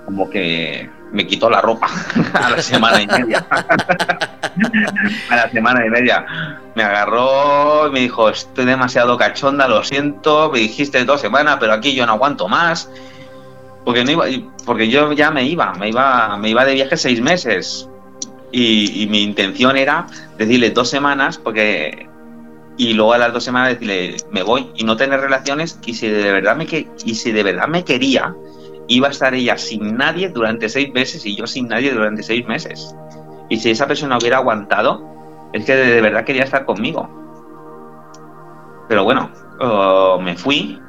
como 0.06 0.30
que 0.30 0.88
me 1.15 1.27
quitó 1.27 1.49
la 1.49 1.61
ropa 1.61 1.89
a 2.35 2.51
la 2.51 2.61
semana 2.61 3.01
y 3.01 3.07
media. 3.07 3.47
a 5.31 5.36
la 5.36 5.51
semana 5.51 5.86
y 5.86 5.91
media. 5.91 6.27
Me 6.74 6.82
agarró 6.82 7.86
y 7.89 7.93
me 7.93 8.01
dijo, 8.01 8.28
estoy 8.28 8.65
demasiado 8.65 9.16
cachonda, 9.16 9.69
lo 9.69 9.82
siento, 9.85 10.51
me 10.53 10.59
dijiste 10.59 11.05
dos 11.05 11.20
semanas, 11.20 11.57
pero 11.61 11.73
aquí 11.73 11.95
yo 11.95 12.05
no 12.05 12.12
aguanto 12.12 12.49
más. 12.49 12.91
Porque 13.85 14.05
no 14.05 14.11
iba, 14.11 14.24
porque 14.66 14.89
yo 14.89 15.12
ya 15.12 15.31
me 15.31 15.45
iba, 15.45 15.73
me 15.74 15.91
iba, 15.91 16.36
me 16.36 16.49
iba 16.51 16.65
de 16.65 16.74
viaje 16.74 16.97
seis 16.97 17.20
meses. 17.20 17.89
Y, 18.51 19.07
mi 19.11 19.23
intención 19.23 19.77
era 19.77 20.07
decirle 20.39 20.70
dos 20.70 20.89
semanas, 20.89 21.39
porque 21.39 22.09
y 22.77 22.93
luego 22.93 23.12
a 23.12 23.19
las 23.19 23.32
dos 23.32 23.45
semanas 23.45 23.70
decirle 23.70 24.16
me 24.32 24.43
voy 24.43 24.70
y 24.74 24.82
no 24.82 24.97
tener 24.97 25.20
relaciones 25.20 25.78
y 25.86 25.95
si 25.95 26.09
de 26.09 26.32
verdad 26.32 26.57
me 26.57 26.66
que 26.66 26.89
y 27.05 27.15
si 27.15 27.31
de 27.31 27.45
verdad 27.45 27.69
me 27.69 27.85
quería 27.85 28.35
iba 28.89 29.09
a 29.09 29.11
estar 29.11 29.35
ella 29.35 29.56
sin 29.59 29.97
nadie 29.97 30.28
durante 30.28 30.69
seis 30.69 30.93
meses 30.93 31.24
y 31.27 31.36
yo 31.36 31.47
sin 31.47 31.69
nadie 31.69 31.93
durante 31.93 32.23
seis 32.23 32.47
meses. 32.47 32.94
Y 33.48 33.59
si 33.59 33.70
esa 33.70 33.86
persona 33.86 34.19
hubiera 34.19 34.39
aguantado, 34.39 35.02
es 35.52 35.65
que 35.65 35.74
de 35.74 36.01
verdad 36.01 36.24
quería 36.24 36.44
estar 36.44 36.65
conmigo. 36.65 37.09
Pero 38.89 39.05
bueno, 39.05 39.31
me 40.20 40.36
fui, 40.36 40.81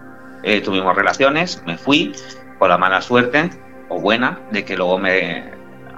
eh, 0.44 0.62
tuvimos 0.62 0.96
relaciones, 0.96 1.62
me 1.66 1.78
fui 1.78 2.14
con 2.60 2.70
la 2.70 2.78
mala 2.78 3.02
suerte, 3.02 3.50
o 3.90 4.00
buena, 4.00 4.40
de 4.52 4.66
que 4.66 4.76
luego 4.76 4.98
me, 4.98 5.52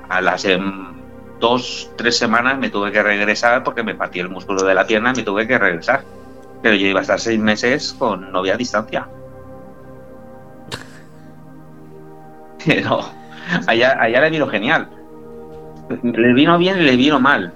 a 0.10 0.22
las 0.22 0.46
em, 0.46 0.94
dos, 1.40 1.92
tres 1.96 2.18
semanas 2.18 2.58
me 2.58 2.70
tuve 2.70 2.92
que 2.92 3.02
regresar 3.02 3.64
porque 3.64 3.84
me 3.84 3.96
partí 3.96 4.20
el 4.20 4.30
músculo 4.30 4.64
de 4.64 4.74
la 4.74 4.86
pierna 4.86 5.12
y 5.14 5.18
me 5.18 5.24
tuve 5.24 5.48
que 5.48 5.58
regresar. 5.58 6.04
Pero 6.62 6.76
yo 6.76 6.88
iba 6.88 7.00
a 7.00 7.02
estar 7.04 7.20
seis 7.20 7.40
meses 7.40 7.94
con 7.98 8.32
novia 8.32 8.56
a 8.56 8.58
distancia. 8.58 9.08
Pero 12.66 13.02
allá, 13.68 13.98
allá 14.02 14.22
le 14.22 14.30
vino 14.30 14.48
genial. 14.48 14.88
Le 16.04 16.34
vino 16.34 16.58
bien 16.58 16.80
y 16.80 16.84
le 16.84 16.96
vino 16.96 17.20
mal. 17.20 17.54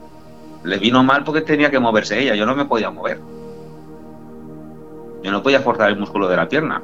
Le 0.64 0.78
vino 0.78 1.04
mal 1.04 1.24
porque 1.24 1.42
tenía 1.42 1.72
que 1.72 1.80
moverse 1.80 2.20
ella, 2.20 2.36
yo 2.36 2.46
no 2.46 2.56
me 2.56 2.66
podía 2.66 2.92
mover. 2.92 3.20
Yo 5.24 5.32
no 5.32 5.44
podía 5.44 5.62
forzar 5.62 5.90
el 5.90 6.00
músculo 6.00 6.28
de 6.28 6.36
la 6.36 6.48
pierna. 6.48 6.82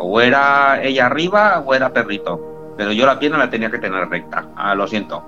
O 0.00 0.20
era 0.20 0.82
ella 0.82 1.06
arriba 1.06 1.62
o 1.64 1.74
era 1.74 1.92
perrito. 1.92 2.74
Pero 2.76 2.92
yo 2.92 3.06
la 3.06 3.18
pierna 3.18 3.38
la 3.38 3.50
tenía 3.50 3.70
que 3.70 3.78
tener 3.78 4.08
recta. 4.08 4.46
Ah, 4.56 4.74
lo 4.74 4.86
siento. 4.86 5.22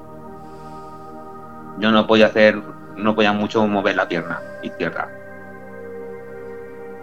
Yo 1.78 1.90
no 1.90 2.06
podía 2.06 2.26
hacer, 2.26 2.60
no 2.96 3.14
podía 3.14 3.32
mucho 3.32 3.66
mover 3.66 3.96
la 3.96 4.08
pierna 4.08 4.40
izquierda. 4.62 5.08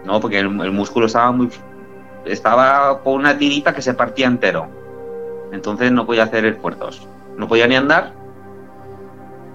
No, 0.05 0.19
porque 0.19 0.39
el, 0.39 0.49
músculo 0.49 1.05
estaba 1.05 1.31
muy. 1.31 1.49
Estaba 2.25 3.01
con 3.01 3.15
una 3.15 3.37
tirita 3.37 3.73
que 3.73 3.81
se 3.81 3.93
partía 3.93 4.27
entero. 4.27 4.67
Entonces 5.51 5.91
no 5.91 6.05
podía 6.05 6.23
hacer 6.23 6.45
esfuerzos. 6.45 7.07
No 7.37 7.47
podía 7.47 7.67
ni 7.67 7.75
andar. 7.75 8.13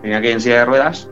Tenía 0.02 0.20
que 0.20 0.28
ir 0.28 0.32
en 0.34 0.40
silla 0.40 0.58
de 0.58 0.64
ruedas. 0.64 1.08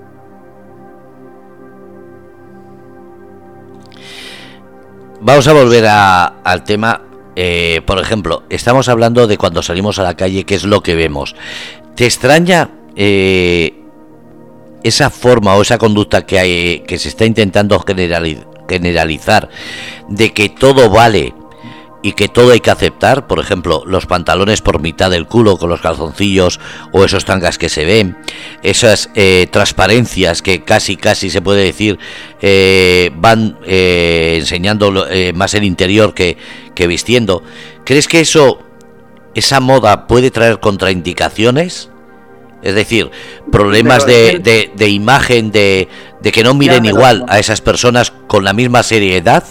Vamos 5.21 5.49
a 5.49 5.53
volver 5.53 5.87
al 5.87 6.65
tema. 6.65 7.01
Eh, 7.37 7.81
por 7.87 7.99
ejemplo, 7.99 8.45
estamos 8.51 8.89
hablando 8.89 9.27
de 9.27 9.39
cuando 9.39 9.63
salimos 9.63 9.99
a 9.99 10.03
la 10.03 10.15
calle, 10.15 10.45
qué 10.45 10.55
es 10.55 10.65
lo 10.65 10.83
que 10.83 10.95
vemos. 10.95 11.35
¿Te 11.97 12.05
extraña 12.05 12.71
eh, 12.95 13.75
esa 14.83 15.11
forma 15.11 15.57
o 15.57 15.63
esa 15.63 15.79
conducta 15.79 16.27
que, 16.27 16.39
hay, 16.39 16.81
que 16.81 16.99
se 16.99 17.09
está 17.09 17.25
intentando 17.25 17.83
generalizar 18.69 19.49
de 20.09 20.33
que 20.33 20.51
todo 20.51 20.91
vale 20.91 21.35
y 22.05 22.13
que 22.13 22.29
todo 22.29 22.53
hay 22.53 22.61
que 22.61 22.71
aceptar, 22.71 23.27
por 23.27 23.41
ejemplo, 23.41 23.83
los 23.87 24.05
pantalones 24.05 24.61
por 24.61 24.79
mitad 24.79 25.11
del 25.11 25.27
culo 25.27 25.57
con 25.57 25.71
los 25.71 25.81
calzoncillos 25.81 26.61
o 26.93 27.03
esos 27.03 27.25
tangas 27.25 27.57
que 27.57 27.71
se 27.71 27.87
ven, 27.87 28.19
esas 28.63 29.09
eh, 29.15 29.49
transparencias 29.51 30.43
que 30.43 30.65
casi 30.65 30.99
casi 30.99 31.31
se 31.31 31.41
puede 31.41 31.65
decir 31.65 31.99
eh, 32.43 33.11
van 33.15 33.59
eh, 33.65 34.37
enseñando 34.39 34.93
más 35.35 35.55
el 35.55 35.65
interior 35.65 36.13
que, 36.13 36.37
que 36.75 36.87
vistiendo. 36.87 37.43
¿Crees 37.87 38.07
que 38.07 38.21
eso, 38.21 38.59
esa 39.35 39.61
moda 39.61 40.07
puede 40.07 40.31
traer 40.31 40.61
contraindicaciones? 40.61 41.89
Es 42.63 42.75
decir, 42.75 43.11
problemas 43.51 44.05
de, 44.05 44.71
de, 44.77 44.89
imagen, 44.91 45.51
de, 45.53 45.89
de, 46.21 46.33
que 46.33 46.45
no 46.45 46.53
miren 46.53 46.85
igual 46.85 47.25
a 47.29 47.39
esas 47.39 47.63
personas 47.63 48.13
con 48.27 48.45
la 48.45 48.53
misma 48.53 48.83
seriedad. 48.83 49.43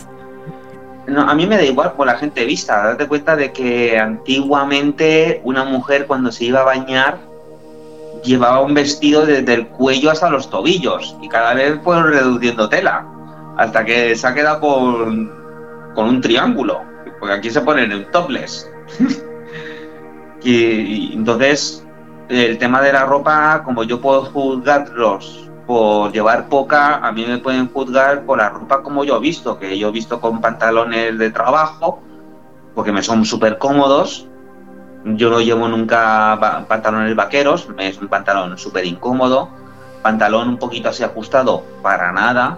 No, 1.07 1.21
a 1.21 1.35
mí 1.35 1.45
me 1.45 1.57
da 1.57 1.63
igual 1.63 1.93
por 1.93 2.07
la 2.07 2.17
gente 2.17 2.45
vista. 2.45 2.83
Date 2.83 3.07
cuenta 3.07 3.35
de 3.35 3.51
que 3.51 3.97
antiguamente 3.99 5.41
una 5.43 5.65
mujer 5.65 6.07
cuando 6.07 6.31
se 6.31 6.45
iba 6.45 6.61
a 6.61 6.63
bañar 6.63 7.17
llevaba 8.23 8.61
un 8.61 8.73
vestido 8.73 9.25
desde 9.25 9.53
el 9.53 9.67
cuello 9.67 10.09
hasta 10.09 10.29
los 10.29 10.49
tobillos 10.49 11.15
y 11.21 11.27
cada 11.27 11.53
vez 11.53 11.77
fueron 11.83 12.07
reduciendo 12.07 12.69
tela 12.69 13.05
hasta 13.57 13.83
que 13.83 14.15
se 14.15 14.25
ha 14.25 14.33
quedado 14.33 14.61
con, 14.61 15.31
con 15.93 16.07
un 16.07 16.21
triángulo. 16.21 16.81
Porque 17.19 17.35
aquí 17.35 17.49
se 17.49 17.61
ponen 17.61 17.91
en 17.91 18.09
topless. 18.11 18.69
y 20.43 21.13
entonces 21.13 21.85
el 22.29 22.57
tema 22.57 22.81
de 22.81 22.93
la 22.93 23.05
ropa, 23.05 23.61
como 23.63 23.83
yo 23.83 23.99
puedo 23.99 24.25
juzgarlos 24.25 25.42
por 25.65 26.11
llevar 26.11 26.49
poca, 26.49 26.97
a 26.97 27.11
mí 27.11 27.25
me 27.25 27.37
pueden 27.37 27.69
juzgar 27.69 28.25
por 28.25 28.37
la 28.37 28.49
ropa 28.49 28.83
como 28.83 29.03
yo 29.03 29.17
he 29.17 29.19
visto, 29.19 29.57
que 29.57 29.77
yo 29.77 29.89
he 29.89 29.91
visto 29.91 30.19
con 30.19 30.41
pantalones 30.41 31.17
de 31.17 31.31
trabajo, 31.31 32.01
porque 32.75 32.91
me 32.91 33.01
son 33.01 33.25
súper 33.25 33.57
cómodos. 33.57 34.27
Yo 35.05 35.29
no 35.29 35.41
llevo 35.41 35.67
nunca 35.67 36.65
pantalones 36.67 37.15
vaqueros, 37.15 37.67
es 37.77 37.97
un 37.97 38.07
pantalón 38.07 38.57
súper 38.57 38.85
incómodo, 38.85 39.49
pantalón 40.01 40.47
un 40.47 40.57
poquito 40.57 40.89
así 40.89 41.03
ajustado, 41.03 41.63
para 41.81 42.11
nada. 42.11 42.57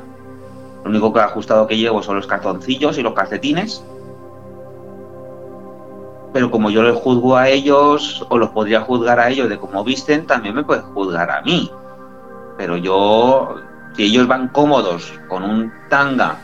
Lo 0.83 0.89
único 0.89 1.11
que 1.11 1.19
ajustado 1.19 1.65
que 1.65 1.77
llevo 1.77 2.03
son 2.03 2.17
los 2.17 2.27
calzoncillos 2.27 2.97
y 2.97 3.01
los 3.01 3.13
calcetines 3.13 3.83
pero 6.35 6.51
como 6.51 6.69
yo 6.69 6.83
les 6.83 6.93
juzgo 6.97 7.37
a 7.37 7.47
ellos, 7.47 8.25
o 8.27 8.37
los 8.37 8.49
podría 8.49 8.81
juzgar 8.81 9.21
a 9.21 9.29
ellos 9.29 9.47
de 9.47 9.57
cómo 9.57 9.85
visten, 9.85 10.27
también 10.27 10.53
me 10.53 10.65
pueden 10.65 10.83
juzgar 10.93 11.31
a 11.31 11.41
mí. 11.43 11.71
Pero 12.57 12.77
yo, 12.77 13.61
si 13.95 14.03
ellos 14.03 14.27
van 14.27 14.49
cómodos 14.49 15.13
con 15.27 15.43
un 15.43 15.71
tanga 15.89 16.37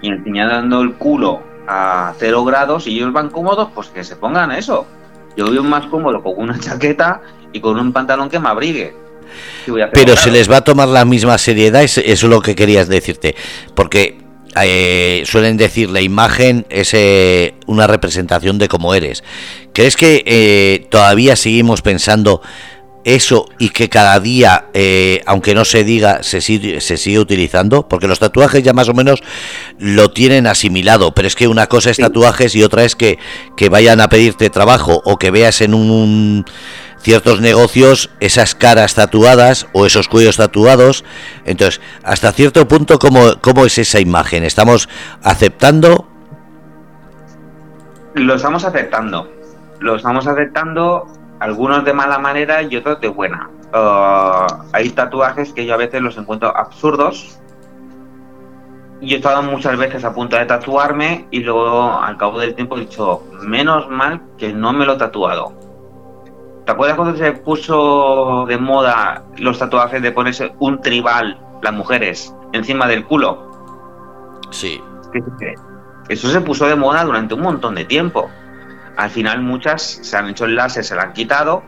y 0.00 0.08
enseñando 0.08 0.82
el 0.82 0.94
culo 0.94 1.42
a 1.66 2.14
cero 2.18 2.44
grados, 2.44 2.86
y 2.86 2.96
ellos 2.96 3.12
van 3.12 3.30
cómodos, 3.30 3.68
pues 3.74 3.88
que 3.88 4.04
se 4.04 4.16
pongan 4.16 4.52
eso. 4.52 4.86
Yo 5.36 5.50
vivo 5.50 5.64
más 5.64 5.86
cómodo 5.86 6.22
con 6.22 6.34
una 6.36 6.58
chaqueta 6.58 7.20
y 7.52 7.60
con 7.60 7.78
un 7.78 7.92
pantalón 7.92 8.28
que 8.28 8.38
me 8.38 8.48
abrigue. 8.48 8.94
Pero 9.92 10.16
se 10.16 10.30
les 10.30 10.50
va 10.50 10.58
a 10.58 10.60
tomar 10.62 10.88
la 10.88 11.04
misma 11.04 11.38
seriedad, 11.38 11.82
eso 11.82 12.00
es 12.02 12.22
lo 12.24 12.40
que 12.40 12.54
querías 12.54 12.88
decirte. 12.88 13.34
Porque 13.74 14.18
eh, 14.62 15.22
suelen 15.26 15.56
decir 15.56 15.90
la 15.90 16.00
imagen 16.00 16.66
es 16.70 16.94
eh, 16.94 17.54
una 17.66 17.86
representación 17.86 18.58
de 18.58 18.68
cómo 18.68 18.94
eres. 18.94 19.22
¿Crees 19.72 19.96
que 19.96 20.22
eh, 20.26 20.86
todavía 20.90 21.36
seguimos 21.36 21.82
pensando 21.82 22.40
eso 23.14 23.48
y 23.58 23.70
que 23.70 23.88
cada 23.88 24.18
día, 24.20 24.66
aunque 25.26 25.54
no 25.54 25.64
se 25.64 25.84
diga, 25.84 26.22
se 26.22 26.40
sigue, 26.40 26.80
se 26.80 26.96
sigue 26.96 27.18
utilizando? 27.18 27.88
Porque 27.88 28.08
los 28.08 28.18
tatuajes 28.18 28.62
ya 28.62 28.72
más 28.72 28.88
o 28.88 28.94
menos 28.94 29.22
lo 29.78 30.10
tienen 30.10 30.46
asimilado, 30.46 31.12
pero 31.12 31.28
es 31.28 31.34
que 31.34 31.48
una 31.48 31.66
cosa 31.66 31.90
es 31.90 31.98
tatuajes 31.98 32.54
y 32.54 32.62
otra 32.62 32.84
es 32.84 32.96
que, 32.96 33.18
que 33.56 33.68
vayan 33.68 34.00
a 34.00 34.08
pedirte 34.08 34.50
trabajo 34.50 35.02
o 35.04 35.18
que 35.18 35.30
veas 35.30 35.60
en 35.60 35.74
un 35.74 36.44
ciertos 37.00 37.40
negocios 37.40 38.10
esas 38.20 38.54
caras 38.54 38.94
tatuadas 38.94 39.66
o 39.72 39.86
esos 39.86 40.08
cuellos 40.08 40.36
tatuados. 40.36 41.04
Entonces, 41.44 41.80
hasta 42.02 42.32
cierto 42.32 42.66
punto, 42.68 42.98
¿cómo, 42.98 43.40
cómo 43.40 43.64
es 43.64 43.78
esa 43.78 44.00
imagen? 44.00 44.44
¿Estamos 44.44 44.88
aceptando? 45.22 46.08
Lo 48.14 48.34
estamos 48.34 48.64
aceptando. 48.64 49.30
Lo 49.80 49.96
estamos 49.96 50.26
aceptando, 50.26 51.06
algunos 51.40 51.84
de 51.84 51.92
mala 51.92 52.18
manera 52.18 52.62
y 52.62 52.76
otros 52.76 53.00
de 53.00 53.08
buena. 53.08 53.50
Uh, 53.72 54.64
hay 54.72 54.90
tatuajes 54.90 55.52
que 55.52 55.66
yo 55.66 55.74
a 55.74 55.76
veces 55.76 56.00
los 56.00 56.16
encuentro 56.16 56.56
absurdos. 56.56 57.38
Yo 59.00 59.14
he 59.14 59.18
estado 59.18 59.42
muchas 59.42 59.76
veces 59.76 60.04
a 60.04 60.12
punto 60.12 60.36
de 60.36 60.46
tatuarme 60.46 61.26
y 61.30 61.40
luego 61.40 61.92
al 61.92 62.16
cabo 62.16 62.40
del 62.40 62.54
tiempo 62.54 62.76
he 62.76 62.80
dicho, 62.80 63.22
menos 63.42 63.88
mal 63.88 64.22
que 64.36 64.52
no 64.52 64.72
me 64.72 64.84
lo 64.84 64.94
he 64.94 64.96
tatuado 64.96 65.68
¿Te 66.68 66.72
acuerdas 66.72 66.96
cuando 66.98 67.16
se 67.16 67.32
puso 67.32 68.44
de 68.46 68.58
moda 68.58 69.24
los 69.38 69.58
tatuajes 69.58 70.02
de 70.02 70.12
ponerse 70.12 70.52
un 70.58 70.82
tribal, 70.82 71.40
las 71.62 71.72
mujeres, 71.72 72.34
encima 72.52 72.86
del 72.86 73.06
culo? 73.06 74.38
Sí. 74.50 74.78
Eso 76.10 76.28
se 76.28 76.42
puso 76.42 76.66
de 76.66 76.76
moda 76.76 77.04
durante 77.04 77.32
un 77.32 77.40
montón 77.40 77.74
de 77.74 77.86
tiempo. 77.86 78.28
Al 78.98 79.10
final 79.10 79.42
muchas 79.42 80.00
se 80.02 80.16
han 80.16 80.28
hecho 80.28 80.44
el 80.44 80.56
láser, 80.56 80.82
se 80.82 80.96
la 80.96 81.02
han 81.02 81.12
quitado, 81.12 81.62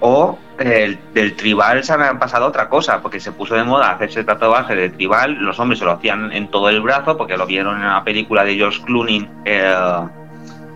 o 0.00 0.38
del 0.58 1.34
tribal 1.34 1.82
se 1.82 1.94
han 1.94 2.18
pasado 2.18 2.46
otra 2.46 2.68
cosa, 2.68 3.00
porque 3.00 3.20
se 3.20 3.32
puso 3.32 3.54
de 3.54 3.64
moda 3.64 3.92
hacerse 3.92 4.22
tatuaje 4.22 4.76
de 4.76 4.90
tribal, 4.90 5.32
los 5.36 5.58
hombres 5.58 5.78
se 5.78 5.86
lo 5.86 5.92
hacían 5.92 6.30
en 6.30 6.48
todo 6.50 6.68
el 6.68 6.82
brazo, 6.82 7.16
porque 7.16 7.38
lo 7.38 7.46
vieron 7.46 7.76
en 7.76 7.88
la 7.88 8.04
película 8.04 8.44
de 8.44 8.54
George 8.54 8.82
Clooney, 8.84 9.26
eh, 9.46 9.74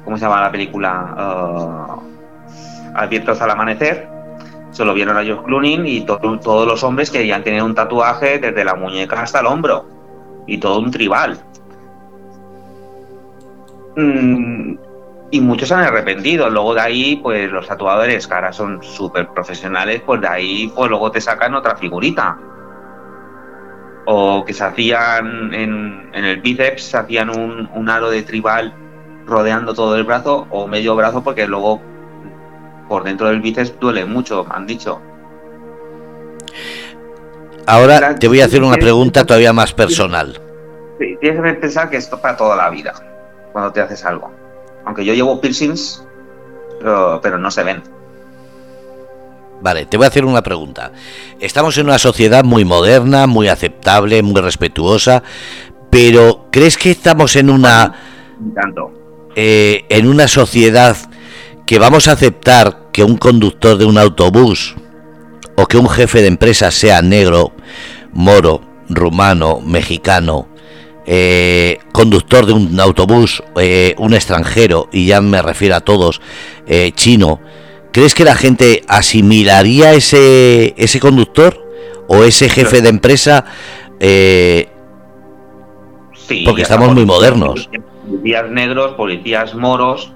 ¿cómo 0.03 0.17
se 0.17 0.25
llama 0.25 0.41
la 0.41 0.51
película? 0.51 1.15
Eh, 1.19 2.93
abiertos 2.95 3.43
al 3.43 3.51
amanecer, 3.51 4.09
se 4.71 4.87
lo 4.87 4.95
vieron 4.95 5.19
a 5.19 5.23
George 5.23 5.45
Clooney 5.45 5.99
y 5.99 6.01
todos 6.07 6.67
los 6.67 6.83
hombres 6.83 7.11
querían 7.11 7.45
tener 7.45 7.63
un 7.63 7.75
tatuaje 7.75 8.39
desde 8.39 8.65
la 8.65 8.77
muñeca 8.77 9.21
hasta 9.21 9.41
el 9.41 9.47
hombro 9.47 9.85
y 10.47 10.57
todo 10.57 10.79
un 10.79 10.91
tribal. 10.91 11.39
Mm, 13.95 14.77
y 15.33 15.41
muchos 15.41 15.69
se 15.69 15.75
han 15.75 15.81
arrepentido. 15.81 16.49
Luego 16.51 16.75
de 16.75 16.83
ahí, 16.83 17.17
pues 17.17 17.51
los 17.51 17.67
tatuadores, 17.67 18.29
que 18.29 18.35
ahora 18.35 18.53
son 18.53 18.83
súper 18.83 19.29
profesionales, 19.29 20.03
pues 20.05 20.21
de 20.21 20.29
ahí, 20.29 20.73
pues 20.77 20.91
luego 20.91 21.11
te 21.11 21.23
sacan 21.23 21.55
otra 21.55 21.75
figurita. 21.75 22.39
O 24.05 24.45
que 24.45 24.53
se 24.53 24.63
hacían 24.63 25.55
en, 25.55 26.11
el 26.13 26.41
bíceps, 26.43 26.83
se 26.83 26.99
hacían 26.99 27.31
un, 27.31 27.69
un 27.75 27.89
aro 27.89 28.11
de 28.11 28.23
tribal 28.23 28.75
rodeando 29.25 29.73
todo 29.73 29.97
el 29.97 30.05
brazo 30.05 30.47
o 30.51 30.67
medio 30.69 30.95
brazo, 30.97 31.25
porque 31.25 31.47
luego 31.47 31.81
por 32.89 33.03
dentro 33.03 33.29
del 33.29 33.41
bíceps 33.41 33.81
duele 33.81 34.05
mucho, 34.05 34.45
me 34.45 34.55
han 34.55 34.67
dicho. 34.67 35.01
Ahora 37.67 38.17
te 38.17 38.29
voy 38.29 38.43
a 38.43 38.45
hacer 38.45 38.63
una 38.63 38.77
pregunta 38.77 39.25
todavía 39.25 39.55
más 39.55 39.73
personal. 39.73 40.39
tienes 40.99 41.41
que 41.41 41.55
pensar 41.55 41.89
que 41.89 41.97
esto 41.97 42.17
es 42.17 42.23
para 42.23 42.37
toda 42.37 42.55
la 42.55 42.69
vida, 42.69 42.93
cuando 43.53 43.73
te 43.73 43.81
haces 43.81 44.05
algo. 44.05 44.42
Aunque 44.85 45.05
yo 45.05 45.15
llevo 45.15 45.41
piercings, 45.41 46.05
pero, 46.81 47.39
no 47.39 47.51
se 47.51 47.63
ven. 47.63 47.83
Vale, 49.61 49.87
te 49.87 49.97
voy 49.97 50.05
a 50.05 50.09
hacer 50.09 50.25
una 50.25 50.43
pregunta. 50.43 50.93
Estamos 51.39 51.79
en 51.79 51.87
una 51.87 51.99
sociedad 51.99 52.43
muy 52.43 52.65
moderna, 52.65 53.27
muy 53.27 53.49
aceptable, 53.49 54.23
muy 54.23 54.41
respetuosa, 54.41 55.23
pero 55.91 56.49
¿crees 56.51 56.77
que 56.77 56.91
estamos 56.91 57.37
en 57.37 57.49
una 57.49 57.95
eh, 59.37 59.85
en 59.89 60.09
una 60.09 60.27
sociedad 60.27 60.97
que 61.65 61.79
vamos 61.79 62.09
a 62.09 62.13
aceptar 62.13 62.91
que 62.93 63.05
un 63.05 63.17
conductor 63.17 63.79
de 63.79 63.85
un 63.85 63.99
autobús 63.99 64.75
o 65.57 65.67
que 65.67 65.79
un 65.79 65.89
jefe 65.89 66.21
de 66.21 66.27
empresa 66.27 66.71
sea 66.71 67.03
negro, 67.03 67.53
moro, 68.13 68.63
rumano, 68.89 69.61
mexicano, 69.61 70.49
eh, 71.07 71.79
conductor 71.93 72.47
de 72.47 72.53
un 72.53 72.79
autobús, 72.79 73.43
eh, 73.57 73.95
un 73.99 74.15
extranjero, 74.15 74.89
y 74.93 75.07
ya 75.07 75.21
me 75.21 75.43
refiero 75.43 75.75
a 75.77 75.81
todos, 75.81 76.21
eh, 76.67 76.93
chino, 76.95 77.41
¿crees 77.93 78.15
que 78.15 78.25
la 78.25 78.35
gente 78.35 78.83
asimilaría 78.89 79.95
ese, 79.95 80.75
ese 80.77 81.01
conductor 81.01 81.59
o 82.09 82.23
ese 82.25 82.49
jefe 82.49 82.81
de 82.83 82.89
empresa? 82.89 83.45
porque 86.45 86.63
estamos 86.63 86.93
muy 86.93 87.05
modernos. 87.05 87.69
Policías 88.09 88.51
negros, 88.51 88.93
policías 88.93 89.55
moros, 89.55 90.13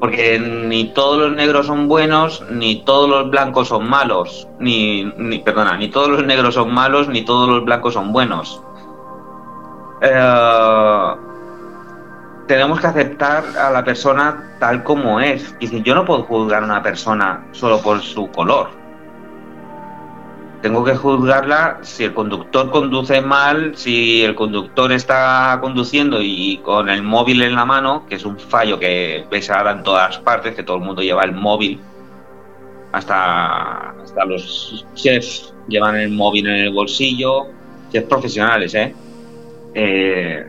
porque 0.00 0.38
ni 0.38 0.92
todos 0.92 1.18
los 1.18 1.36
negros 1.36 1.66
son 1.66 1.88
buenos, 1.88 2.44
ni 2.50 2.76
todos 2.84 3.08
los 3.10 3.30
blancos 3.30 3.68
son 3.68 3.88
malos, 3.88 4.48
ni, 4.60 5.04
ni 5.18 5.38
perdona, 5.40 5.76
ni 5.76 5.88
todos 5.88 6.08
los 6.08 6.24
negros 6.24 6.54
son 6.54 6.72
malos, 6.72 7.08
ni 7.08 7.22
todos 7.22 7.48
los 7.48 7.64
blancos 7.64 7.94
son 7.94 8.12
buenos. 8.12 8.62
Eh, 10.00 11.14
tenemos 12.48 12.80
que 12.80 12.86
aceptar 12.86 13.44
a 13.56 13.70
la 13.70 13.84
persona 13.84 14.56
tal 14.58 14.82
como 14.82 15.20
es. 15.20 15.54
Y 15.60 15.68
si 15.68 15.82
yo 15.82 15.94
no 15.94 16.04
puedo 16.04 16.24
juzgar 16.24 16.62
a 16.62 16.66
una 16.66 16.82
persona 16.82 17.46
solo 17.52 17.80
por 17.80 18.00
su 18.00 18.28
color. 18.30 18.70
Tengo 20.62 20.82
que 20.82 20.96
juzgarla 20.96 21.78
si 21.82 22.02
el 22.02 22.14
conductor 22.14 22.70
conduce 22.72 23.20
mal, 23.20 23.76
si 23.76 24.24
el 24.24 24.34
conductor 24.34 24.90
está 24.90 25.56
conduciendo 25.60 26.20
y 26.20 26.58
con 26.64 26.88
el 26.88 27.04
móvil 27.04 27.42
en 27.42 27.54
la 27.54 27.64
mano, 27.64 28.06
que 28.08 28.16
es 28.16 28.24
un 28.24 28.36
fallo 28.40 28.76
que 28.76 29.24
ves 29.30 29.48
ahora 29.50 29.70
en 29.70 29.84
todas 29.84 30.18
partes, 30.18 30.56
que 30.56 30.64
todo 30.64 30.78
el 30.78 30.82
mundo 30.82 31.00
lleva 31.00 31.22
el 31.22 31.32
móvil, 31.32 31.80
hasta, 32.90 33.90
hasta 33.90 34.24
los 34.24 34.84
chefs 34.94 35.54
llevan 35.68 35.94
el 35.94 36.10
móvil 36.10 36.48
en 36.48 36.56
el 36.56 36.72
bolsillo, 36.72 37.46
chefs 37.92 38.08
profesionales, 38.08 38.74
¿eh? 38.74 38.96
Eh, 39.74 40.44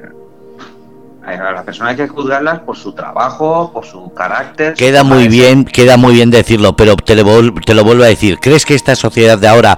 a 1.37 1.51
las 1.51 1.63
personas 1.63 1.91
hay 1.91 1.97
que 1.97 2.07
juzgarlas 2.07 2.59
por 2.59 2.77
su 2.77 2.93
trabajo, 2.93 3.71
por 3.71 3.85
su 3.85 4.11
carácter. 4.13 4.73
Queda 4.73 5.03
muy 5.03 5.27
bien, 5.27 5.65
queda 5.65 5.97
muy 5.97 6.13
bien 6.13 6.29
decirlo, 6.29 6.75
pero 6.75 6.95
te 6.95 7.15
lo, 7.15 7.53
te 7.53 7.73
lo 7.73 7.83
vuelvo 7.83 8.03
a 8.03 8.07
decir. 8.07 8.39
¿Crees 8.39 8.65
que 8.65 8.75
esta 8.75 8.95
sociedad 8.95 9.37
de 9.37 9.47
ahora 9.47 9.77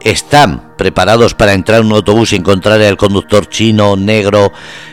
están 0.00 0.74
preparados 0.76 1.34
para 1.34 1.54
entrar 1.54 1.80
en 1.80 1.86
un 1.86 1.92
autobús 1.92 2.32
y 2.32 2.36
encontrar 2.36 2.80
el 2.80 2.96
conductor 2.96 3.46
chino, 3.48 3.96
negro, 3.96 4.52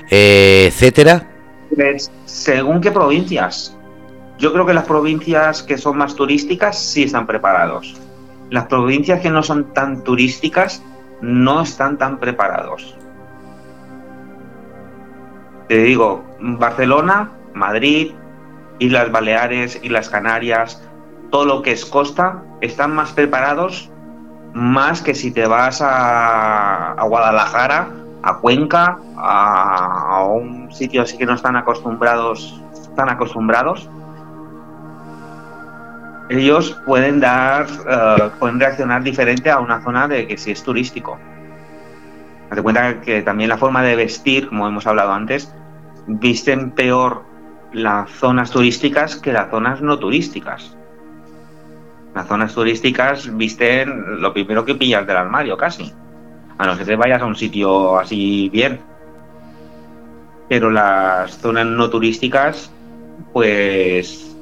eh, 0.09 0.65
etcétera? 0.67 1.27
Pues, 1.75 2.11
según 2.25 2.81
qué 2.81 2.91
provincias. 2.91 3.75
Yo 4.37 4.53
creo 4.53 4.65
que 4.65 4.73
las 4.73 4.85
provincias 4.85 5.63
que 5.63 5.77
son 5.77 5.97
más 5.97 6.15
turísticas 6.15 6.79
sí 6.79 7.03
están 7.03 7.27
preparados. 7.27 7.95
Las 8.49 8.65
provincias 8.67 9.19
que 9.19 9.29
no 9.29 9.43
son 9.43 9.73
tan 9.73 10.03
turísticas 10.03 10.81
no 11.21 11.61
están 11.61 11.97
tan 11.97 12.19
preparados 12.19 12.95
te 15.69 15.77
digo, 15.77 16.25
Barcelona, 16.39 17.31
Madrid, 17.53 18.11
Islas 18.79 19.11
Baleares, 19.11 19.79
Islas 19.83 20.09
Canarias, 20.09 20.83
todo 21.29 21.45
lo 21.45 21.61
que 21.61 21.71
es 21.71 21.85
costa, 21.85 22.43
están 22.59 22.95
más 22.95 23.11
preparados 23.13 23.89
más 24.53 25.01
que 25.01 25.13
si 25.13 25.31
te 25.31 25.45
vas 25.45 25.79
a, 25.81 26.95
Guadalajara, 27.03 27.89
a 28.23 28.37
Cuenca, 28.39 28.97
a, 29.15 30.23
un 30.23 30.71
sitio 30.71 31.03
así 31.03 31.17
que 31.17 31.25
no 31.25 31.33
están 31.33 31.55
acostumbrados, 31.55 32.59
están 32.73 33.09
acostumbrados. 33.09 33.87
Ellos 36.29 36.79
pueden 36.85 37.19
dar, 37.19 37.67
eh, 37.87 38.29
pueden 38.39 38.59
reaccionar 38.59 39.01
diferente 39.01 39.49
a 39.49 39.59
una 39.59 39.81
zona 39.81 40.07
de 40.07 40.27
que 40.27 40.37
si 40.37 40.51
es 40.51 40.63
turístico. 40.63 41.17
Haz 42.51 42.61
cuenta 42.61 43.01
que 43.01 43.21
también 43.21 43.49
la 43.49 43.57
forma 43.57 43.83
de 43.83 43.95
vestir, 43.95 44.49
como 44.49 44.67
hemos 44.67 44.85
hablado 44.87 45.13
antes, 45.13 45.53
visten 46.09 46.71
peor 46.71 47.23
las 47.71 48.09
zonas 48.09 48.49
turísticas 48.51 49.15
que 49.15 49.31
las 49.31 49.49
zonas 49.51 49.81
no 49.81 49.99
turísticas. 49.99 50.75
Las 52.15 52.27
zonas 52.27 52.53
turísticas 52.53 53.35
visten 53.37 54.21
lo 54.21 54.33
primero 54.33 54.65
que 54.65 54.75
pillas 54.75 55.05
del 55.05 55.17
armario, 55.17 55.55
casi. 55.55 55.93
A 56.57 56.65
no 56.65 56.75
ser 56.75 56.85
que 56.87 56.95
vayas 56.95 57.21
a 57.21 57.25
un 57.25 57.35
sitio 57.35 57.97
así 57.97 58.49
bien. 58.49 58.79
Pero 60.49 60.71
las 60.71 61.37
zonas 61.37 61.67
no 61.67 61.89
turísticas, 61.89 62.71
pues 63.31 64.35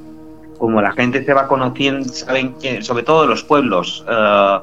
como 0.57 0.81
la 0.81 0.94
gente 0.94 1.23
se 1.23 1.34
va 1.34 1.48
conociendo, 1.48 2.07
saben 2.10 2.53
que, 2.56 2.81
sobre 2.81 3.03
todo 3.03 3.27
los 3.27 3.44
pueblos, 3.44 4.06
eh, 4.10 4.60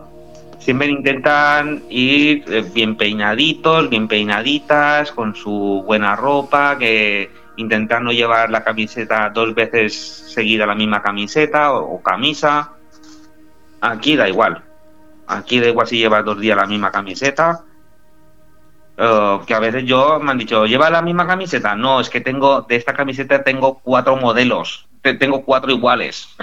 siempre 0.65 0.89
intentan 0.89 1.83
ir 1.91 2.43
eh, 2.49 2.65
bien 2.73 2.97
peinaditos, 2.97 3.91
bien 3.91 4.09
peinaditas, 4.09 5.13
con 5.13 5.35
su 5.35 5.85
buena 5.87 6.17
ropa, 6.17 6.79
que 6.79 7.31
intentan 7.57 8.05
no 8.05 8.13
llevar 8.13 8.51
la 8.51 8.65
camiseta 8.65 9.29
dos 9.29 9.55
veces 9.55 9.95
seguida 9.95 10.65
la 10.67 10.75
misma 10.75 11.03
camiseta 11.03 11.75
o, 11.75 12.03
camisa. 12.03 12.73
Aquí 13.83 14.17
da 14.17 14.27
igual. 14.27 14.65
Aquí 15.27 15.61
da 15.61 15.69
igual 15.69 15.87
si 15.87 15.99
llevas 15.99 16.25
dos 16.25 16.41
días 16.41 16.57
la 16.57 16.67
misma 16.67 16.91
camiseta. 16.91 17.63
Eh, 18.97 19.39
que 19.47 19.53
a 19.55 19.61
veces 19.61 19.85
yo 19.85 20.19
me 20.19 20.31
han 20.31 20.39
dicho, 20.39 20.65
¿lleva 20.65 20.89
la 20.89 21.03
misma 21.03 21.27
camiseta? 21.27 21.75
No, 21.75 22.01
es 22.01 22.09
que 22.09 22.23
tengo, 22.23 22.63
de 22.63 22.77
esta 22.77 22.95
camiseta 22.95 23.45
tengo 23.45 23.81
cuatro 23.81 24.17
modelos. 24.17 24.89
Tengo 25.03 25.45
cuatro 25.45 25.71
iguales. 25.71 26.35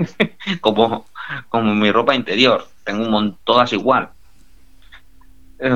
como, 0.62 1.04
como 1.48 1.74
mi 1.74 1.90
ropa 1.90 2.14
interior 2.14 2.66
tengo 2.86 3.04
un 3.04 3.10
montón, 3.10 3.38
todas 3.44 3.72
igual. 3.72 4.08
Eh, 5.58 5.70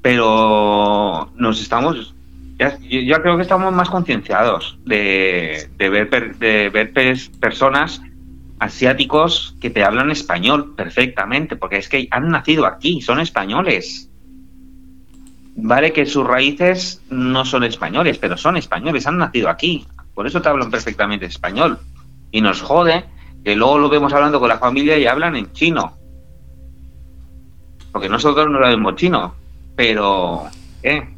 pero 0.00 1.30
nos 1.34 1.60
estamos, 1.60 2.14
ya, 2.58 2.78
yo 2.78 3.22
creo 3.22 3.36
que 3.36 3.42
estamos 3.42 3.72
más 3.72 3.90
concienciados 3.90 4.78
de, 4.84 5.68
ver, 5.78 6.36
de 6.38 6.68
ver 6.70 6.92
personas 7.40 8.00
asiáticos 8.58 9.56
que 9.60 9.70
te 9.70 9.82
hablan 9.82 10.10
español 10.10 10.74
perfectamente, 10.76 11.56
porque 11.56 11.78
es 11.78 11.88
que 11.88 12.06
han 12.10 12.28
nacido 12.28 12.64
aquí, 12.66 13.00
son 13.00 13.20
españoles. 13.20 14.08
Vale 15.54 15.92
que 15.92 16.06
sus 16.06 16.26
raíces 16.26 17.02
no 17.10 17.44
son 17.44 17.64
españoles, 17.64 18.18
pero 18.18 18.36
son 18.36 18.56
españoles, 18.56 19.06
han 19.06 19.18
nacido 19.18 19.48
aquí. 19.48 19.86
Por 20.14 20.26
eso 20.26 20.40
te 20.40 20.48
hablan 20.48 20.70
perfectamente 20.70 21.26
español. 21.26 21.78
Y 22.30 22.40
nos 22.40 22.62
jode 22.62 23.04
que 23.44 23.56
luego 23.56 23.78
lo 23.78 23.88
vemos 23.88 24.12
hablando 24.12 24.38
con 24.38 24.48
la 24.48 24.58
familia 24.58 24.98
y 24.98 25.06
hablan 25.06 25.36
en 25.36 25.52
chino. 25.52 25.96
Porque 27.90 28.08
nosotros 28.08 28.48
no 28.50 28.58
sabemos 28.58 28.96
chino, 28.96 29.34
pero 29.76 30.44
¿eh? 30.82 31.08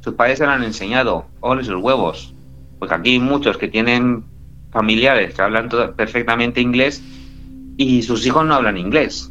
sus 0.00 0.14
padres 0.14 0.38
se 0.38 0.46
lo 0.46 0.52
han 0.52 0.62
enseñado, 0.62 1.26
ole 1.40 1.64
sus 1.64 1.76
huevos. 1.76 2.32
Porque 2.78 2.94
aquí 2.94 3.10
hay 3.12 3.20
muchos 3.20 3.58
que 3.58 3.68
tienen 3.68 4.24
familiares 4.70 5.34
que 5.34 5.42
hablan 5.42 5.68
perfectamente 5.96 6.60
inglés 6.60 7.02
y 7.76 8.02
sus 8.02 8.24
hijos 8.26 8.46
no 8.46 8.54
hablan 8.54 8.76
inglés. 8.76 9.30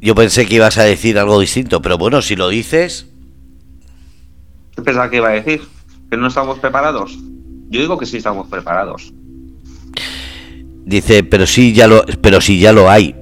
Yo 0.00 0.14
pensé 0.14 0.46
que 0.46 0.56
ibas 0.56 0.78
a 0.78 0.82
decir 0.82 1.18
algo 1.18 1.38
distinto, 1.38 1.80
pero 1.80 1.96
bueno, 1.96 2.22
si 2.22 2.34
lo 2.34 2.48
dices... 2.48 3.06
¿Qué 4.74 4.82
pensaba 4.82 5.08
que 5.08 5.18
iba 5.18 5.28
a 5.28 5.32
decir? 5.32 5.62
¿Que 6.10 6.16
no 6.16 6.26
estamos 6.26 6.58
preparados? 6.58 7.16
Yo 7.72 7.80
digo 7.80 7.96
que 7.96 8.04
sí 8.04 8.18
estamos 8.18 8.48
preparados. 8.48 9.14
Dice, 10.84 11.24
pero 11.24 11.46
sí 11.46 11.72
ya 11.72 11.86
lo, 11.86 12.04
pero 12.20 12.42
sí 12.42 12.60
ya 12.60 12.70
lo 12.74 12.90
hay. 12.90 13.16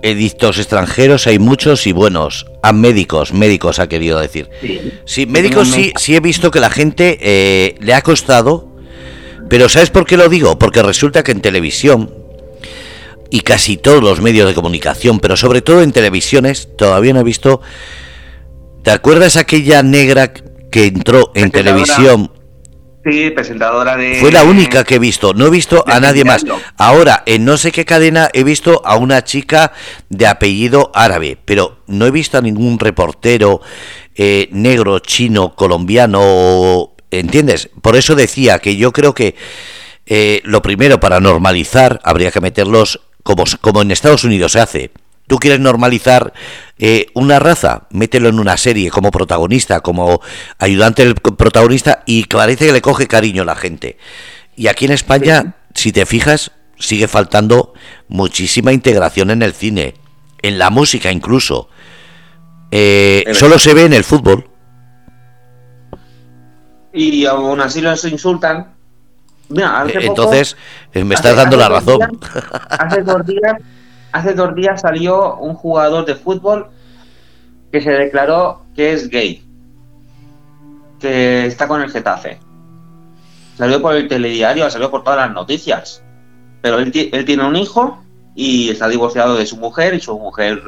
Edictos 0.00 0.58
extranjeros 0.58 1.26
hay 1.26 1.40
muchos 1.40 1.88
y 1.88 1.92
buenos. 1.92 2.46
A 2.62 2.72
médicos, 2.72 3.32
médicos 3.32 3.80
ha 3.80 3.88
querido 3.88 4.20
decir. 4.20 4.48
Sí, 5.06 5.26
médicos 5.26 5.72
sí, 5.72 5.92
sí 5.96 6.14
he 6.14 6.20
visto 6.20 6.52
que 6.52 6.60
la 6.60 6.70
gente 6.70 7.18
eh, 7.20 7.74
le 7.80 7.94
ha 7.94 8.02
costado. 8.02 8.76
Pero 9.50 9.68
¿sabes 9.68 9.90
por 9.90 10.06
qué 10.06 10.16
lo 10.16 10.28
digo? 10.28 10.56
Porque 10.56 10.80
resulta 10.80 11.24
que 11.24 11.32
en 11.32 11.40
televisión 11.40 12.14
y 13.28 13.40
casi 13.40 13.76
todos 13.76 14.04
los 14.04 14.20
medios 14.20 14.46
de 14.46 14.54
comunicación, 14.54 15.18
pero 15.18 15.36
sobre 15.36 15.62
todo 15.62 15.82
en 15.82 15.90
televisiones, 15.90 16.68
todavía 16.76 17.12
no 17.12 17.20
he 17.20 17.24
visto. 17.24 17.60
¿Te 18.84 18.92
acuerdas 18.92 19.36
aquella 19.36 19.82
negra 19.82 20.32
que 20.32 20.86
entró 20.86 21.32
en 21.34 21.50
televisión 21.50 22.30
Sí, 23.08 23.30
presentadora 23.30 23.96
de... 23.96 24.16
Fue 24.16 24.30
la 24.30 24.44
única 24.44 24.84
que 24.84 24.96
he 24.96 24.98
visto, 24.98 25.32
no 25.32 25.46
he 25.46 25.50
visto 25.50 25.82
a 25.86 25.98
nadie 25.98 26.24
más. 26.24 26.44
Ahora, 26.76 27.22
en 27.24 27.44
no 27.44 27.56
sé 27.56 27.72
qué 27.72 27.84
cadena 27.84 28.28
he 28.34 28.44
visto 28.44 28.82
a 28.84 28.96
una 28.96 29.24
chica 29.24 29.72
de 30.10 30.26
apellido 30.26 30.90
árabe, 30.94 31.38
pero 31.44 31.78
no 31.86 32.06
he 32.06 32.10
visto 32.10 32.36
a 32.36 32.42
ningún 32.42 32.78
reportero 32.78 33.62
eh, 34.14 34.48
negro, 34.52 34.98
chino, 34.98 35.54
colombiano, 35.54 36.92
¿entiendes? 37.10 37.70
Por 37.80 37.96
eso 37.96 38.14
decía 38.14 38.58
que 38.58 38.76
yo 38.76 38.92
creo 38.92 39.14
que 39.14 39.36
eh, 40.06 40.42
lo 40.44 40.60
primero 40.60 41.00
para 41.00 41.20
normalizar 41.20 42.00
habría 42.04 42.30
que 42.30 42.40
meterlos 42.40 43.00
como, 43.22 43.44
como 43.60 43.82
en 43.82 43.90
Estados 43.90 44.24
Unidos 44.24 44.52
se 44.52 44.60
hace 44.60 44.90
Tú 45.28 45.38
quieres 45.38 45.60
normalizar 45.60 46.32
eh, 46.78 47.06
una 47.12 47.38
raza, 47.38 47.86
mételo 47.90 48.30
en 48.30 48.40
una 48.40 48.56
serie 48.56 48.90
como 48.90 49.10
protagonista, 49.10 49.80
como 49.80 50.22
ayudante 50.58 51.04
del 51.04 51.14
protagonista 51.14 52.02
y 52.06 52.24
parece 52.24 52.66
que 52.66 52.72
le 52.72 52.80
coge 52.80 53.06
cariño 53.06 53.42
a 53.42 53.44
la 53.44 53.54
gente. 53.54 53.98
Y 54.56 54.68
aquí 54.68 54.86
en 54.86 54.92
España, 54.92 55.56
si 55.74 55.92
te 55.92 56.06
fijas, 56.06 56.52
sigue 56.78 57.08
faltando 57.08 57.74
muchísima 58.08 58.72
integración 58.72 59.30
en 59.30 59.42
el 59.42 59.52
cine, 59.52 59.94
en 60.40 60.58
la 60.58 60.70
música 60.70 61.12
incluso. 61.12 61.68
Eh, 62.70 63.24
solo 63.34 63.58
se 63.58 63.74
ve 63.74 63.84
en 63.84 63.92
el 63.92 64.04
fútbol. 64.04 64.48
Y 66.94 67.26
aún 67.26 67.60
así 67.60 67.82
los 67.82 68.02
insultan. 68.04 68.74
Eh, 69.50 69.92
entonces, 70.00 70.56
me 70.94 71.14
estás 71.14 71.36
dando 71.36 71.58
la 71.58 71.68
razón. 71.68 72.18
hace 72.70 73.02
dos 73.02 73.26
días 73.26 73.56
hace 74.18 74.34
dos 74.34 74.54
días 74.54 74.80
salió 74.80 75.36
un 75.36 75.54
jugador 75.54 76.04
de 76.04 76.14
fútbol 76.14 76.68
que 77.72 77.80
se 77.80 77.90
declaró 77.90 78.62
que 78.74 78.92
es 78.92 79.08
gay, 79.08 79.44
que 80.98 81.46
está 81.46 81.68
con 81.68 81.82
el 81.82 81.90
Getafe. 81.90 82.38
Salió 83.56 83.80
por 83.82 83.94
el 83.94 84.08
telediario, 84.08 84.70
salió 84.70 84.90
por 84.90 85.02
todas 85.02 85.18
las 85.18 85.32
noticias. 85.32 86.02
Pero 86.62 86.78
él, 86.78 86.92
tiene 86.92 87.44
un 87.44 87.56
hijo 87.56 88.02
y 88.34 88.70
está 88.70 88.88
divorciado 88.88 89.36
de 89.36 89.46
su 89.46 89.56
mujer 89.56 89.94
y 89.94 90.00
su 90.00 90.18
mujer 90.18 90.62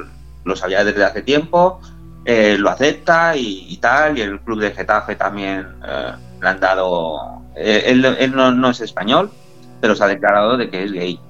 lo 0.44 0.56
sabía 0.56 0.84
desde 0.84 1.04
hace 1.04 1.22
tiempo, 1.22 1.80
eh, 2.24 2.56
lo 2.58 2.70
acepta 2.70 3.36
y, 3.36 3.76
tal, 3.78 4.18
y 4.18 4.22
el 4.22 4.40
club 4.40 4.60
de 4.60 4.72
Getafe 4.72 5.16
también 5.16 5.66
eh, 5.86 6.12
le 6.40 6.48
han 6.48 6.60
dado... 6.60 7.42
Eh, 7.56 7.84
él, 7.86 8.32
no, 8.34 8.52
no 8.52 8.70
es 8.70 8.80
español, 8.80 9.30
pero 9.80 9.94
se 9.94 10.04
ha 10.04 10.08
declarado 10.08 10.56
de 10.56 10.70
que 10.70 10.84
es 10.84 10.92
gay. 10.92 11.20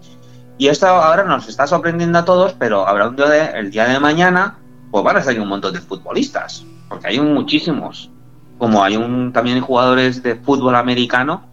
Y 0.60 0.68
esto 0.68 0.86
ahora 0.88 1.24
nos 1.24 1.48
está 1.48 1.66
sorprendiendo 1.66 2.18
a 2.18 2.24
todos, 2.26 2.52
pero 2.52 2.86
habrá 2.86 3.08
un 3.08 3.16
día 3.16 3.30
de, 3.30 3.58
el 3.58 3.70
día 3.70 3.88
de 3.88 3.98
mañana, 3.98 4.58
pues 4.90 5.02
van 5.02 5.16
a 5.16 5.22
salir 5.22 5.40
un 5.40 5.48
montón 5.48 5.72
de 5.72 5.80
futbolistas, 5.80 6.66
porque 6.86 7.06
hay 7.06 7.18
muchísimos. 7.18 8.10
Como 8.58 8.84
hay 8.84 8.94
un 8.94 9.32
también 9.32 9.62
jugadores 9.62 10.22
de 10.22 10.34
fútbol 10.34 10.74
americano, 10.74 11.46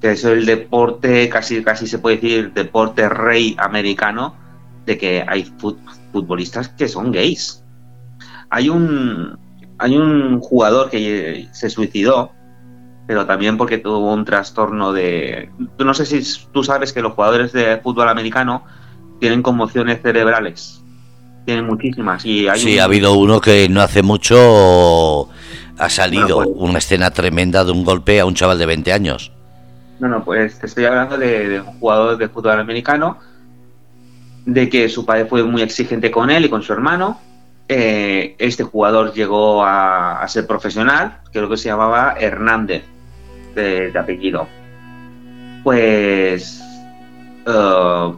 que 0.00 0.12
es 0.12 0.24
el 0.24 0.46
deporte, 0.46 1.28
casi, 1.28 1.62
casi 1.62 1.86
se 1.86 1.98
puede 1.98 2.16
decir, 2.16 2.54
deporte 2.54 3.10
rey 3.10 3.54
americano, 3.58 4.36
de 4.86 4.96
que 4.96 5.26
hay 5.28 5.44
futbolistas 6.12 6.68
que 6.68 6.88
son 6.88 7.12
gays. 7.12 7.62
Hay 8.48 8.70
un, 8.70 9.38
hay 9.76 9.98
un 9.98 10.40
jugador 10.40 10.88
que 10.88 11.46
se 11.52 11.68
suicidó, 11.68 12.32
pero 13.12 13.26
también 13.26 13.58
porque 13.58 13.76
tuvo 13.76 14.10
un 14.10 14.24
trastorno 14.24 14.90
de... 14.90 15.50
No 15.78 15.92
sé 15.92 16.06
si 16.06 16.22
tú 16.50 16.64
sabes 16.64 16.94
que 16.94 17.02
los 17.02 17.12
jugadores 17.12 17.52
de 17.52 17.76
fútbol 17.76 18.08
americano 18.08 18.64
tienen 19.20 19.42
conmociones 19.42 20.00
cerebrales. 20.00 20.82
Tienen 21.44 21.66
muchísimas. 21.66 22.24
Y 22.24 22.48
hay 22.48 22.58
sí, 22.58 22.78
ha 22.78 22.84
habido 22.84 23.12
uno 23.12 23.38
que 23.38 23.68
no 23.68 23.82
hace 23.82 24.02
mucho 24.02 25.28
ha 25.76 25.90
salido 25.90 26.36
pues- 26.36 26.48
una 26.54 26.78
escena 26.78 27.10
tremenda 27.10 27.66
de 27.66 27.72
un 27.72 27.84
golpe 27.84 28.18
a 28.18 28.24
un 28.24 28.32
chaval 28.32 28.58
de 28.58 28.64
20 28.64 28.94
años. 28.94 29.30
No, 30.00 30.08
no, 30.08 30.24
pues 30.24 30.58
te 30.58 30.64
estoy 30.64 30.86
hablando 30.86 31.18
de, 31.18 31.60
un 31.60 31.78
jugador 31.80 32.16
de 32.16 32.30
fútbol 32.30 32.58
americano, 32.58 33.18
de 34.46 34.70
que 34.70 34.88
su 34.88 35.04
padre 35.04 35.26
fue 35.26 35.42
muy 35.42 35.60
exigente 35.60 36.10
con 36.10 36.30
él 36.30 36.46
y 36.46 36.48
con 36.48 36.62
su 36.62 36.72
hermano. 36.72 37.20
Eh, 37.68 38.36
este 38.38 38.64
jugador 38.64 39.12
llegó 39.12 39.62
a, 39.62 40.22
a, 40.22 40.28
ser 40.28 40.46
profesional, 40.46 41.18
creo 41.30 41.50
que 41.50 41.58
se 41.58 41.68
llamaba 41.68 42.14
Hernández 42.18 42.84
de, 43.54 43.92
apellido, 43.98 44.46
pues, 45.62 46.62
eh, 47.46 48.12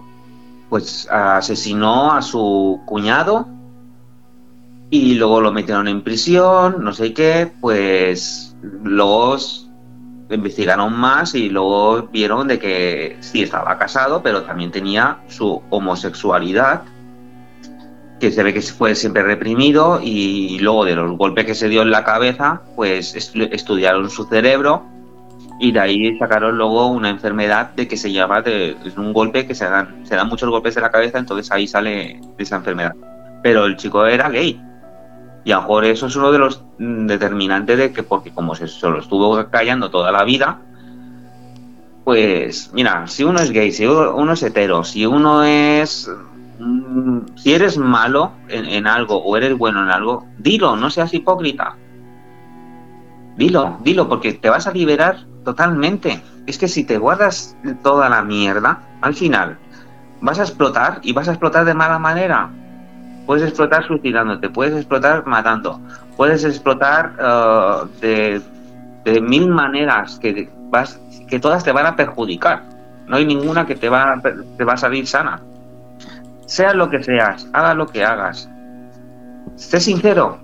pues 0.69 1.09
asesinó 1.11 2.13
a 2.13 2.23
su 2.23 2.81
cuñado 2.87 3.49
y 4.91 5.15
luego 5.15 5.41
lo 5.41 5.53
metieron 5.53 5.89
en 5.89 6.03
prisión, 6.03 6.77
no 6.85 6.93
sé 6.93 7.13
qué, 7.13 7.51
pues 7.61 8.57
luego 8.83 9.37
investigaron 10.31 10.97
más 10.97 11.35
y 11.35 11.49
luego 11.49 12.09
vieron 12.13 12.49
de 12.49 12.59
que 12.59 13.17
sí 13.21 13.43
estaba 13.43 13.79
casado, 13.79 14.23
pero 14.23 14.43
también 14.43 14.71
tenía 14.71 15.19
su 15.29 15.63
homosexualidad, 15.71 16.83
que 18.21 18.31
se 18.31 18.43
ve 18.43 18.55
que 18.55 18.63
fue 18.63 18.95
siempre 18.95 19.23
reprimido 19.23 20.01
y 20.03 20.59
luego 20.61 20.85
de 20.85 20.95
los 20.95 21.17
golpes 21.17 21.45
que 21.45 21.55
se 21.55 21.69
dio 21.69 21.83
en 21.83 21.91
la 21.91 22.05
cabeza, 22.05 22.63
pues 22.77 23.15
estudiaron 23.15 24.09
su 24.11 24.25
cerebro 24.25 24.94
y 25.65 25.73
de 25.73 25.81
ahí 25.81 26.19
sacaron 26.19 26.59
luego 26.59 26.89
una 26.89 27.09
enfermedad 27.09 27.71
de 27.71 27.89
que 27.89 27.97
se 27.97 28.13
llama 28.13 28.43
de, 28.43 28.77
es 28.85 28.99
un 28.99 29.15
golpe 29.15 29.47
que 29.47 29.55
se 29.55 29.65
dan 29.65 30.05
se 30.05 30.15
dan 30.15 30.29
muchos 30.29 30.51
golpes 30.51 30.77
en 30.77 30.83
la 30.83 30.91
cabeza 30.91 31.19
entonces 31.19 31.51
ahí 31.51 31.67
sale 31.67 32.21
esa 32.37 32.57
enfermedad. 32.57 32.95
Pero 33.43 33.65
el 33.65 33.77
chico 33.77 34.05
era 34.05 34.29
gay. 34.29 34.61
Y 35.43 35.53
a 35.53 35.57
lo 35.57 35.63
mejor 35.63 35.87
eso 35.87 36.07
es 36.07 36.17
uno 36.17 36.33
de 36.33 36.39
los 36.39 36.63
determinantes 36.79 37.79
de 37.79 37.93
que 37.95 38.03
porque 38.03 38.31
como 38.31 38.55
se, 38.55 38.69
se 38.69 38.87
lo 38.87 38.99
estuvo 38.99 39.43
callando 39.49 39.91
toda 39.91 40.13
la 40.13 40.25
vida 40.25 40.61
pues 42.05 42.71
mira 42.75 43.07
si 43.07 43.25
uno 43.25 43.41
es 43.41 43.51
gay 43.51 43.73
si 43.73 43.87
uno 43.87 44.33
es 44.35 44.43
hetero 44.43 44.85
si 44.85 45.07
uno 45.07 45.43
es 45.43 46.11
mm, 46.59 47.21
si 47.37 47.55
eres 47.55 47.79
malo 47.79 48.33
en, 48.49 48.67
en 48.67 48.87
algo 48.87 49.17
o 49.17 49.37
eres 49.39 49.57
bueno 49.57 49.83
en 49.83 49.89
algo 49.89 50.27
dilo 50.37 50.77
no 50.77 50.91
seas 50.91 51.15
hipócrita 51.15 51.77
dilo 53.37 53.79
dilo 53.83 54.09
porque 54.09 54.33
te 54.33 54.51
vas 54.51 54.67
a 54.67 54.73
liberar 54.73 55.17
Totalmente. 55.45 56.23
Es 56.47 56.59
que 56.59 56.69
si 56.69 56.85
te 56.85 56.99
guardas 56.99 57.57
toda 57.83 58.09
la 58.09 58.23
mierda, 58.23 58.81
al 59.03 59.15
final 59.15 59.59
vas 60.21 60.39
a 60.39 60.43
explotar 60.43 61.01
y 61.03 61.13
vas 61.13 61.29
a 61.29 61.33
explotar 61.33 61.67
de 61.67 61.75
mala 61.75 61.99
manera. 61.99 62.51
Puedes 63.27 63.45
explotar 63.45 63.87
suicidándote, 63.87 64.49
puedes 64.51 64.75
explotar 64.75 65.27
matando, 65.27 65.81
puedes 66.17 66.45
explotar 66.45 67.13
uh, 67.19 67.87
de, 68.01 68.41
mil 69.21 69.49
maneras 69.49 70.19
que, 70.19 70.51
vas, 70.71 71.01
que 71.29 71.39
todas 71.39 71.63
te 71.63 71.73
van 71.73 71.87
a 71.87 71.97
perjudicar. 71.97 72.63
No 73.07 73.17
hay 73.17 73.27
ninguna 73.27 73.67
que 73.67 73.75
te 73.75 73.89
va, 73.91 74.21
te 74.57 74.65
va 74.65 74.73
a 74.75 74.79
salir 74.79 75.07
sana. 75.07 75.41
Seas 76.47 76.75
lo 76.75 76.89
que 76.89 77.03
seas, 77.03 77.49
haga 77.53 77.75
lo 77.75 77.87
que 77.87 78.05
hagas. 78.05 78.49
Sé 79.57 79.81
sincero, 79.81 80.39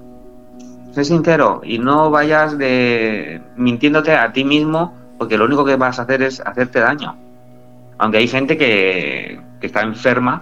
sé 0.92 1.04
sincero 1.04 1.60
y 1.64 1.78
no 1.78 2.10
vayas 2.10 2.58
de 2.58 3.42
mintiéndote 3.56 4.12
a 4.14 4.32
ti 4.32 4.44
mismo 4.44 4.94
porque 5.18 5.36
lo 5.36 5.44
único 5.44 5.64
que 5.64 5.76
vas 5.76 5.98
a 5.98 6.02
hacer 6.02 6.22
es 6.22 6.40
hacerte 6.40 6.80
daño. 6.80 7.16
Aunque 7.98 8.18
hay 8.18 8.28
gente 8.28 8.56
que, 8.56 9.38
está 9.60 9.82
enferma, 9.82 10.40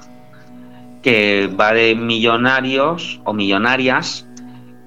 que 1.02 1.52
va 1.60 1.72
de 1.72 1.96
millonarios 1.96 3.20
o 3.24 3.32
millonarias 3.32 4.24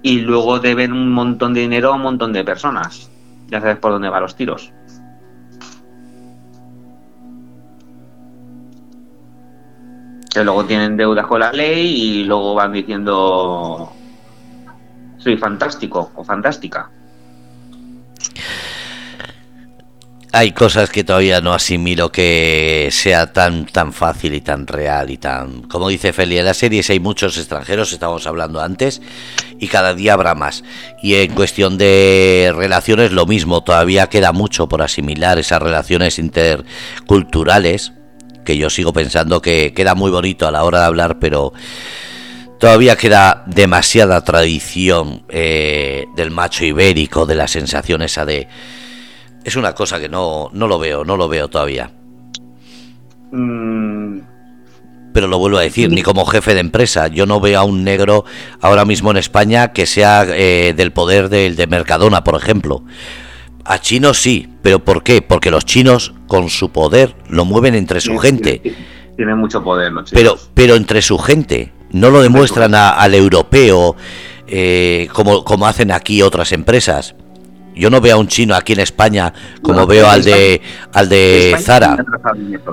y 0.02 0.22
luego 0.22 0.60
deben 0.60 0.94
un 0.94 1.12
montón 1.12 1.54
de 1.54 1.60
dinero 1.60 1.92
a 1.92 1.96
un 1.98 2.04
montón 2.04 2.32
de 2.32 2.46
personas. 2.46 3.12
Ya 3.48 3.60
sabes 3.60 3.78
por 3.78 3.92
dónde 3.92 4.08
van 4.08 4.22
los 4.22 4.36
tiros. 4.38 4.72
Que 10.34 10.46
luego 10.46 10.64
tienen 10.64 10.96
deudas 10.96 11.28
con 11.28 11.42
la 11.42 11.52
ley 11.52 12.22
y 12.22 12.24
luego 12.24 12.56
van 12.56 12.72
diciendo 12.72 13.92
soy 15.24 15.38
fantástico 15.38 16.12
o 16.16 16.24
fantástica. 16.24 16.90
Hay 20.34 20.54
cosas 20.54 20.90
que 20.90 21.04
todavía 21.04 21.42
no 21.42 21.54
asimilo 21.54 22.10
que 22.10 22.88
sea 22.92 23.34
tan 23.34 23.66
tan 23.66 23.92
fácil 23.92 24.34
y 24.34 24.40
tan 24.40 24.66
real 24.66 25.10
y 25.10 25.18
tan 25.18 25.64
como 25.64 25.90
dice 25.90 26.14
Feli 26.14 26.38
en 26.38 26.46
las 26.46 26.56
series 26.56 26.90
hay 26.90 27.02
muchos 27.02 27.38
extranjeros 27.38 27.92
estábamos 27.92 28.26
hablando 28.28 28.62
antes 28.62 29.02
y 29.60 29.68
cada 29.68 29.94
día 29.94 30.14
habrá 30.14 30.34
más 30.34 30.64
y 31.04 31.16
en 31.16 31.34
cuestión 31.34 31.78
de 31.78 32.54
relaciones 32.56 33.12
lo 33.12 33.26
mismo 33.26 33.62
todavía 33.62 34.08
queda 34.08 34.32
mucho 34.32 34.70
por 34.70 34.82
asimilar 34.82 35.38
esas 35.38 35.62
relaciones 35.62 36.18
interculturales 36.18 37.92
que 38.46 38.56
yo 38.56 38.70
sigo 38.70 38.94
pensando 38.94 39.42
que 39.42 39.74
queda 39.74 39.96
muy 39.96 40.12
bonito 40.12 40.48
a 40.48 40.52
la 40.52 40.64
hora 40.64 40.80
de 40.80 40.86
hablar 40.86 41.20
pero 41.20 41.52
Todavía 42.62 42.96
queda 42.96 43.42
demasiada 43.48 44.24
tradición 44.24 45.24
eh, 45.30 46.06
del 46.16 46.30
macho 46.30 46.64
ibérico, 46.64 47.26
de 47.26 47.34
la 47.34 47.48
sensación 47.48 48.04
esa 48.04 48.24
de... 48.24 48.48
Es 49.44 49.56
una 49.56 49.74
cosa 49.74 50.00
que 50.00 50.08
no, 50.08 50.52
no 50.54 50.68
lo 50.68 50.78
veo, 50.78 51.04
no 51.04 51.18
lo 51.18 51.28
veo 51.28 51.48
todavía. 51.48 51.90
Mm. 53.32 54.20
Pero 55.12 55.28
lo 55.28 55.40
vuelvo 55.40 55.58
a 55.58 55.62
decir, 55.62 55.90
ni 55.90 56.04
como 56.04 56.24
jefe 56.28 56.54
de 56.54 56.60
empresa. 56.60 57.08
Yo 57.08 57.26
no 57.26 57.40
veo 57.40 57.60
a 57.60 57.64
un 57.64 57.84
negro 57.84 58.26
ahora 58.62 58.86
mismo 58.86 59.10
en 59.10 59.18
España 59.18 59.74
que 59.74 59.88
sea 59.88 60.24
eh, 60.28 60.76
del 60.78 60.92
poder 60.92 61.30
del 61.30 61.56
de 61.56 61.66
Mercadona, 61.66 62.24
por 62.24 62.36
ejemplo. 62.36 62.84
A 63.66 63.80
chinos 63.80 64.22
sí, 64.22 64.48
pero 64.62 64.86
¿por 64.86 65.02
qué? 65.02 65.24
Porque 65.24 65.50
los 65.50 65.66
chinos 65.66 66.14
con 66.28 66.52
su 66.52 66.72
poder 66.72 67.16
lo 67.28 67.44
mueven 67.44 67.74
entre 67.74 68.02
su 68.02 68.20
gente. 68.20 68.62
Tienen 69.22 69.38
mucho 69.38 69.64
poder 69.64 69.92
los. 69.92 70.10
Pero, 70.10 70.36
pero 70.56 70.74
entre 70.74 71.00
su 71.04 71.20
gente, 71.20 71.72
no 71.92 72.10
lo 72.10 72.24
demuestran 72.24 72.74
al 72.74 73.14
europeo 73.14 73.96
eh, 74.48 75.10
como, 75.14 75.44
como 75.44 75.68
hacen 75.68 75.92
aquí 75.92 76.24
otras 76.24 76.52
empresas. 76.54 77.14
Yo 77.76 77.92
no 77.92 78.02
veo 78.02 78.16
a 78.16 78.20
un 78.20 78.28
chino 78.28 78.56
aquí 78.56 78.74
en 78.74 78.80
España 78.80 79.32
como 79.62 79.86
veo 79.86 80.10
al 80.10 80.24
de 80.24 80.60
al 80.92 81.08
de 81.08 81.56
Zara. 81.62 82.04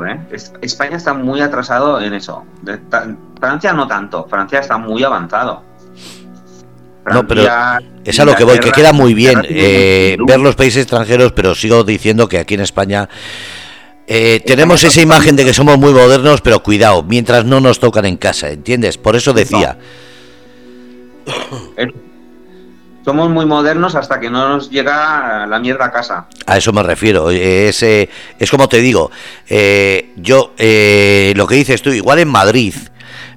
¿eh? 0.09 0.39
España 0.62 0.97
está 0.97 1.12
muy 1.12 1.43
atrasado 1.43 2.01
en 2.01 2.15
eso. 2.15 2.43
Francia 3.39 3.75
no 3.75 3.87
tanto. 3.87 4.27
Francia 4.27 4.61
está 4.61 4.79
muy 4.79 5.05
avanzado. 5.05 5.62
no, 7.12 7.27
pero 7.27 7.43
es 8.05 8.19
a 8.20 8.25
lo 8.25 8.35
que 8.37 8.45
voy, 8.45 8.59
que 8.59 8.73
queda 8.73 8.95
muy 8.95 9.12
bien 9.12 9.43
eh, 9.51 10.16
ver 10.27 10.41
los 10.41 10.57
países 10.57 10.85
extranjeros, 10.85 11.33
pero 11.33 11.55
sigo 11.55 11.85
diciendo 11.85 12.27
que 12.27 12.39
aquí 12.39 12.55
en 12.55 12.61
España 12.61 13.11
eh, 14.09 14.43
tenemos 14.44 14.82
esa 14.82 15.02
imagen 15.02 15.36
de 15.36 15.44
que 15.44 15.52
somos 15.52 15.78
muy 15.78 15.93
modernos, 15.93 16.40
pero 16.40 16.62
cuidado, 16.62 17.02
mientras 17.02 17.44
no 17.44 17.60
nos 17.60 17.78
tocan 17.78 18.06
en 18.06 18.16
casa, 18.16 18.48
¿entiendes? 18.48 18.97
Por 18.97 19.16
eso 19.16 19.35
decía. 19.35 19.78
Somos 23.05 23.30
muy 23.30 23.47
modernos 23.47 23.94
hasta 23.94 24.20
que 24.20 24.28
no 24.28 24.48
nos 24.48 24.68
llega 24.68 25.47
la 25.47 25.59
mierda 25.59 25.86
a 25.86 25.90
casa. 25.90 26.26
A 26.47 26.59
eso 26.59 26.72
me 26.74 26.82
refiero. 26.82 27.30
Es, 27.30 27.82
eh, 27.82 28.09
es 28.39 28.51
como 28.51 28.68
te 28.68 28.82
digo, 28.82 29.10
eh, 29.48 30.12
yo, 30.16 30.52
eh, 30.59 31.32
lo 31.36 31.47
que 31.47 31.55
dices 31.55 31.80
tú, 31.80 31.90
igual 31.90 32.18
en 32.18 32.28
Madrid, 32.28 32.74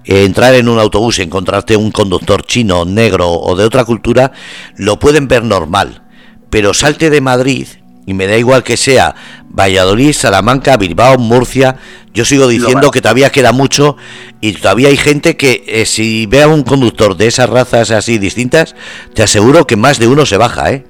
entrar 0.04 0.56
en 0.56 0.68
un 0.68 0.80
autobús 0.80 1.20
y 1.20 1.22
encontrarte 1.22 1.78
un 1.78 1.92
conductor 1.92 2.46
chino, 2.46 2.84
negro 2.84 3.30
o 3.30 3.56
de 3.56 3.64
otra 3.64 3.86
cultura, 3.86 4.34
lo 4.76 5.00
pueden 5.00 5.28
ver 5.28 5.44
normal. 5.44 6.04
Pero 6.50 6.74
salte 6.74 7.10
de 7.10 7.22
Madrid 7.22 7.68
y 8.06 8.14
me 8.14 8.28
da 8.28 8.38
igual 8.38 8.64
que 8.64 8.78
sea 8.78 9.16
Valladolid, 9.50 10.14
Salamanca, 10.14 10.78
Bilbao, 10.78 11.18
Murcia, 11.18 11.78
yo 12.14 12.26
sigo 12.26 12.48
diciendo 12.48 12.92
que 12.92 13.02
todavía 13.02 13.30
queda 13.32 13.52
mucho 13.52 13.96
y 14.42 14.54
todavía 14.54 14.90
hay 14.90 14.98
gente 14.98 15.38
que 15.38 15.64
eh, 15.68 15.86
si 15.86 16.26
ve 16.26 16.44
a 16.44 16.48
un 16.48 16.64
conductor 16.64 17.16
de 17.16 17.28
esas 17.28 17.50
razas 17.50 17.92
así 17.92 18.18
distintas, 18.18 18.76
te 19.14 19.24
aseguro 19.24 19.66
que 19.66 19.78
más 19.78 19.98
de 20.00 20.08
uno 20.08 20.26
se 20.26 20.38
baja, 20.38 20.72
¿eh? 20.72 20.86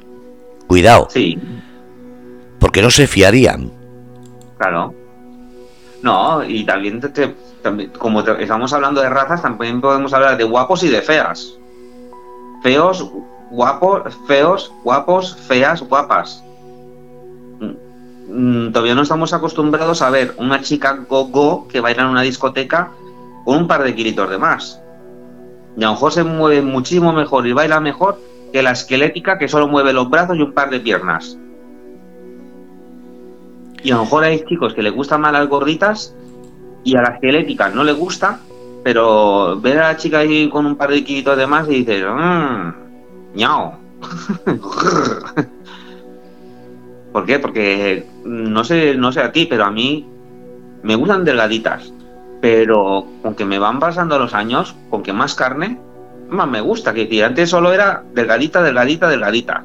Cuidado. 0.67 1.07
Sí. 1.11 1.37
Porque 2.59 2.81
no 2.81 2.89
se 2.89 3.07
fiarían. 3.07 3.71
Claro. 4.57 4.95
No, 6.01 6.43
y 6.43 6.63
también, 6.63 7.01
como 7.97 8.21
estamos 8.21 8.73
hablando 8.73 9.01
de 9.01 9.09
razas, 9.09 9.41
también 9.41 9.81
podemos 9.81 10.13
hablar 10.13 10.37
de 10.37 10.43
guapos 10.43 10.83
y 10.83 10.89
de 10.89 11.01
feas. 11.01 11.53
Feos, 12.63 13.11
guapos, 13.51 14.01
feos, 14.27 14.71
guapos, 14.83 15.35
feas, 15.47 15.81
guapas. 15.81 16.43
Mm, 18.33 18.71
todavía 18.71 18.95
no 18.95 19.01
estamos 19.01 19.33
acostumbrados 19.33 20.01
a 20.01 20.09
ver 20.09 20.33
una 20.37 20.61
chica 20.61 21.05
go-go 21.09 21.67
que 21.67 21.81
baila 21.81 22.03
en 22.03 22.09
una 22.09 22.21
discoteca 22.21 22.91
con 23.43 23.57
un 23.57 23.67
par 23.67 23.83
de 23.83 23.93
kilitos 23.93 24.29
de 24.29 24.37
más. 24.37 24.81
Y 25.75 25.83
a 25.83 25.87
lo 25.87 25.93
mejor 25.93 26.13
se 26.13 26.23
mueve 26.23 26.61
muchísimo 26.61 27.11
mejor 27.11 27.45
y 27.45 27.53
baila 27.53 27.81
mejor 27.81 28.19
que 28.53 28.63
la 28.63 28.71
esquelética 28.71 29.37
que 29.37 29.49
solo 29.49 29.67
mueve 29.67 29.91
los 29.91 30.09
brazos 30.09 30.37
y 30.37 30.41
un 30.41 30.53
par 30.53 30.69
de 30.69 30.79
piernas. 30.79 31.37
Y 33.83 33.91
a 33.91 33.95
lo 33.95 34.03
mejor 34.03 34.23
hay 34.23 34.45
chicos 34.45 34.73
que 34.73 34.83
le 34.83 34.91
gustan 34.91 35.21
más 35.21 35.33
las 35.33 35.47
gorditas 35.49 36.15
y 36.83 36.95
a 36.95 37.01
la 37.01 37.09
esquelética 37.15 37.69
no 37.69 37.83
le 37.83 37.93
gusta, 37.93 38.39
pero 38.83 39.59
ver 39.59 39.79
a 39.79 39.89
la 39.89 39.97
chica 39.97 40.19
ahí 40.19 40.49
con 40.49 40.65
un 40.65 40.75
par 40.77 40.91
de 40.91 41.03
kilitos 41.03 41.37
de 41.37 41.47
más 41.47 41.67
y 41.67 41.83
dices, 41.83 42.05
mmm, 42.07 42.71
ñao. 43.35 43.77
¿Por 47.11 47.25
qué? 47.25 47.39
Porque 47.39 48.05
no 48.23 48.63
sé, 48.63 48.95
no 48.95 49.11
sé 49.11 49.21
a 49.21 49.31
ti, 49.31 49.45
pero 49.45 49.65
a 49.65 49.71
mí 49.71 50.07
me 50.83 50.95
gustan 50.95 51.25
delgaditas. 51.25 51.93
Pero 52.41 53.05
con 53.21 53.35
que 53.35 53.45
me 53.45 53.59
van 53.59 53.79
pasando 53.79 54.17
los 54.17 54.33
años, 54.33 54.75
con 54.89 55.03
que 55.03 55.13
más 55.13 55.35
carne, 55.35 55.79
más 56.29 56.47
me 56.47 56.61
gusta. 56.61 56.93
Que 56.93 57.23
antes 57.23 57.49
solo 57.49 57.73
era 57.73 58.03
delgadita, 58.13 58.63
delgadita, 58.63 59.09
delgadita. 59.09 59.63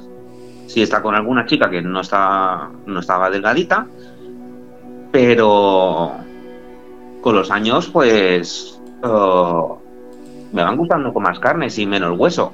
Si 0.67 0.83
está 0.83 1.01
con 1.01 1.15
alguna 1.15 1.47
chica 1.47 1.71
que 1.71 1.81
no 1.81 2.01
está, 2.01 2.71
no 2.87 3.01
estaba 3.01 3.31
delgadita, 3.31 3.87
pero 5.13 6.13
con 7.23 7.35
los 7.35 7.51
años, 7.51 7.89
pues 7.89 8.81
oh, 9.03 9.81
me 10.53 10.63
van 10.63 10.77
gustando 10.77 11.13
con 11.13 11.23
más 11.23 11.39
carne 11.39 11.69
y 11.75 11.87
menos 11.87 12.19
hueso. 12.19 12.53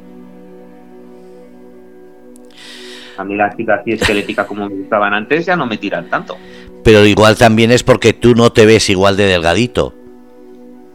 A 3.23 3.24
mí 3.24 3.36
las 3.36 3.57
chicas 3.57 3.81
así 3.81 3.93
esqueléticas 3.93 4.47
como 4.47 4.69
me 4.69 4.74
gustaban 4.74 5.15
antes 5.15 5.47
ya 5.47 5.55
no 5.55 5.65
me 5.65 5.78
tiran 5.78 6.11
tanto. 6.11 6.36
Pero 6.82 7.07
igual 7.07 7.36
también 7.36 7.70
es 7.70 7.85
porque 7.85 8.12
tú 8.12 8.35
no 8.35 8.51
te 8.51 8.66
ves 8.66 8.90
igual 8.90 9.16
de 9.16 9.27
delgadito. 9.27 9.94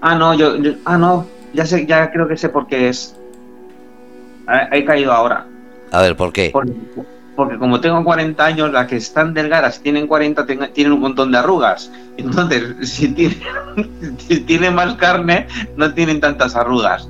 Ah, 0.02 0.14
no, 0.16 0.34
yo, 0.34 0.56
ah, 0.84 0.98
no, 0.98 1.26
ya 1.54 1.66
sé, 1.66 1.86
ya 1.86 2.12
creo 2.12 2.28
que 2.28 2.36
sé 2.36 2.50
por 2.50 2.68
qué 2.68 2.90
es. 2.90 3.16
He, 4.74 4.84
caído 4.84 5.14
ahora. 5.14 5.46
A 5.94 6.02
ver, 6.02 6.18
¿por 6.18 6.34
qué? 6.34 6.52
Porque, 7.38 7.58
como 7.58 7.80
tengo 7.80 8.04
40 8.04 8.46
años, 8.46 8.72
las 8.74 8.88
que 8.88 8.98
están 8.98 9.34
delgadas 9.34 9.80
tienen 9.82 10.06
40 10.06 10.46
tienen 10.74 10.92
un 10.92 11.00
montón 11.00 11.32
de 11.32 11.38
arrugas. 11.38 11.90
Entonces, 12.18 12.76
si 12.90 13.08
tienen, 13.08 13.40
si 14.18 14.42
tienen 14.42 14.76
más 14.76 14.96
carne, 14.96 15.48
no 15.78 15.94
tienen 15.94 16.20
tantas 16.20 16.58
arrugas. 16.58 17.08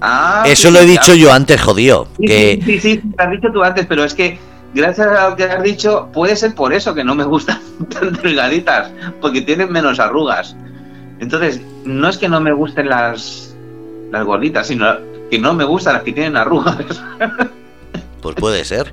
Ah, 0.00 0.44
Eso 0.46 0.70
lo 0.70 0.78
he 0.78 0.86
dicho 0.86 1.14
yo 1.14 1.32
antes, 1.32 1.60
jodido. 1.60 2.06
Sí, 2.18 2.26
que... 2.26 2.62
sí, 2.64 2.78
sí, 2.78 3.02
lo 3.18 3.24
has 3.24 3.30
dicho 3.32 3.48
tú 3.52 3.64
antes, 3.64 3.86
pero 3.86 4.04
es 4.04 4.14
que 4.14 4.38
gracias 4.74 5.06
a 5.06 5.30
lo 5.30 5.36
que 5.36 5.44
has 5.44 5.62
dicho, 5.62 6.08
puede 6.12 6.36
ser 6.36 6.54
por 6.54 6.72
eso 6.72 6.94
que 6.94 7.04
no 7.04 7.14
me 7.14 7.24
gustan 7.24 7.60
tan 7.88 8.12
delgaditas, 8.14 8.90
porque 9.20 9.42
tienen 9.42 9.70
menos 9.72 9.98
arrugas. 10.00 10.56
Entonces, 11.18 11.60
no 11.84 12.08
es 12.08 12.18
que 12.18 12.28
no 12.28 12.40
me 12.40 12.52
gusten 12.52 12.88
las, 12.88 13.54
las 14.10 14.24
gorditas, 14.24 14.66
sino 14.66 14.94
que 15.30 15.38
no 15.38 15.52
me 15.54 15.64
gustan 15.64 15.94
las 15.94 16.02
que 16.02 16.12
tienen 16.12 16.36
arrugas. 16.36 17.02
Pues 18.20 18.36
puede 18.36 18.64
ser. 18.66 18.92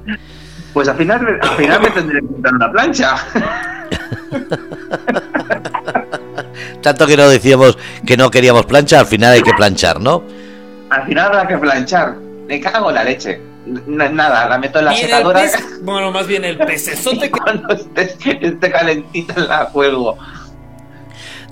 Pues 0.74 0.88
al 0.88 0.96
final, 0.96 1.38
al 1.42 1.58
final 1.58 1.82
me 1.82 1.90
tendré 1.90 2.22
que 2.22 2.28
comprar 2.28 2.54
una 2.54 2.72
plancha. 2.72 3.18
Tanto 6.82 7.06
que 7.06 7.18
no 7.18 7.28
decíamos 7.28 7.78
que 8.06 8.16
no 8.16 8.32
queríamos 8.32 8.66
plancha, 8.66 9.02
al 9.02 9.06
final 9.06 9.34
hay 9.34 9.42
que 9.42 9.54
planchar, 9.54 10.00
¿no? 10.00 10.24
Al 10.90 11.06
final 11.06 11.26
habrá 11.26 11.46
que 11.46 11.58
planchar. 11.58 12.16
Me 12.48 12.62
cago 12.62 12.88
en 12.88 12.96
la 12.96 13.04
leche 13.04 13.42
nada, 13.88 14.48
la 14.50 14.58
meto 14.58 14.80
en 14.80 14.86
la 14.86 14.96
secadora. 14.96 15.44
bueno, 15.82 16.12
más 16.12 16.28
bien 16.28 16.46
el 16.46 16.58
pecesote 16.58 17.30
que... 17.30 17.32
cuando 17.32 17.74
esté, 17.74 18.72
calentita 18.72 19.40
la 19.40 19.66
juego. 19.66 20.18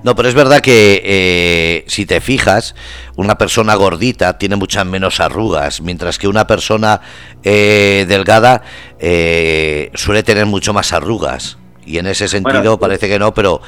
No, 0.04 0.16
pero 0.16 0.30
es 0.30 0.36
verdad 0.36 0.62
que 0.62 1.02
eh, 1.04 1.84
si 1.88 2.06
te 2.06 2.22
fijas, 2.22 2.76
una 3.16 3.40
persona 3.40 3.74
gordita 3.74 4.38
tiene 4.38 4.56
muchas 4.56 4.86
menos 4.86 5.20
arrugas, 5.20 5.82
mientras 5.82 6.20
que 6.20 6.28
una 6.28 6.46
persona 6.46 7.02
eh, 7.44 8.06
delgada 8.08 8.62
eh, 9.00 9.90
suele 9.96 10.22
tener 10.22 10.46
mucho 10.46 10.74
más 10.74 10.94
arrugas. 10.94 11.58
Y 11.88 11.98
en 11.98 12.06
ese 12.08 12.28
sentido 12.28 12.80
parece 12.80 13.08
que 13.08 13.18
no, 13.18 13.34
pero 13.34 13.62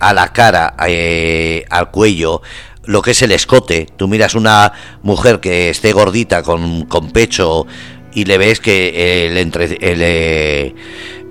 a 0.00 0.12
la 0.14 0.32
cara, 0.32 0.74
al 0.78 1.90
cuello, 1.90 2.42
lo 2.86 3.02
que 3.02 3.10
es 3.10 3.22
el 3.22 3.32
escote. 3.32 3.86
Tú 3.96 4.08
miras 4.08 4.34
una 4.34 4.72
mujer 5.02 5.40
que 5.40 5.70
esté 5.70 5.92
gordita 5.92 6.42
con, 6.42 6.86
pecho 7.12 7.66
y 8.12 8.24
le 8.24 8.38
ves 8.38 8.60
que 8.60 9.26
el, 9.28 9.36
entre, 9.36 9.64
el, 9.64 10.00
eh, 10.02 10.74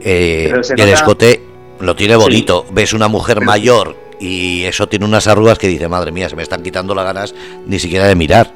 eh, 0.02 0.54
el 0.78 0.90
escote 0.90 1.42
lo 1.80 1.96
tiene 1.96 2.16
bonito. 2.16 2.66
Ves 2.72 2.94
una 2.94 3.08
mujer 3.08 3.42
mayor 3.42 3.96
y 4.20 4.64
eso 4.64 4.88
tiene 4.88 5.06
unas 5.06 5.28
arrugas 5.28 5.58
que 5.58 5.68
dice, 5.68 5.88
madre 5.88 6.12
mía, 6.12 6.30
se 6.30 6.36
me 6.36 6.44
están 6.44 6.62
quitando 6.62 6.94
las 6.94 7.06
ganas 7.06 7.36
ni 7.66 7.80
siquiera 7.80 8.06
de 8.06 8.16
mirar. 8.16 8.52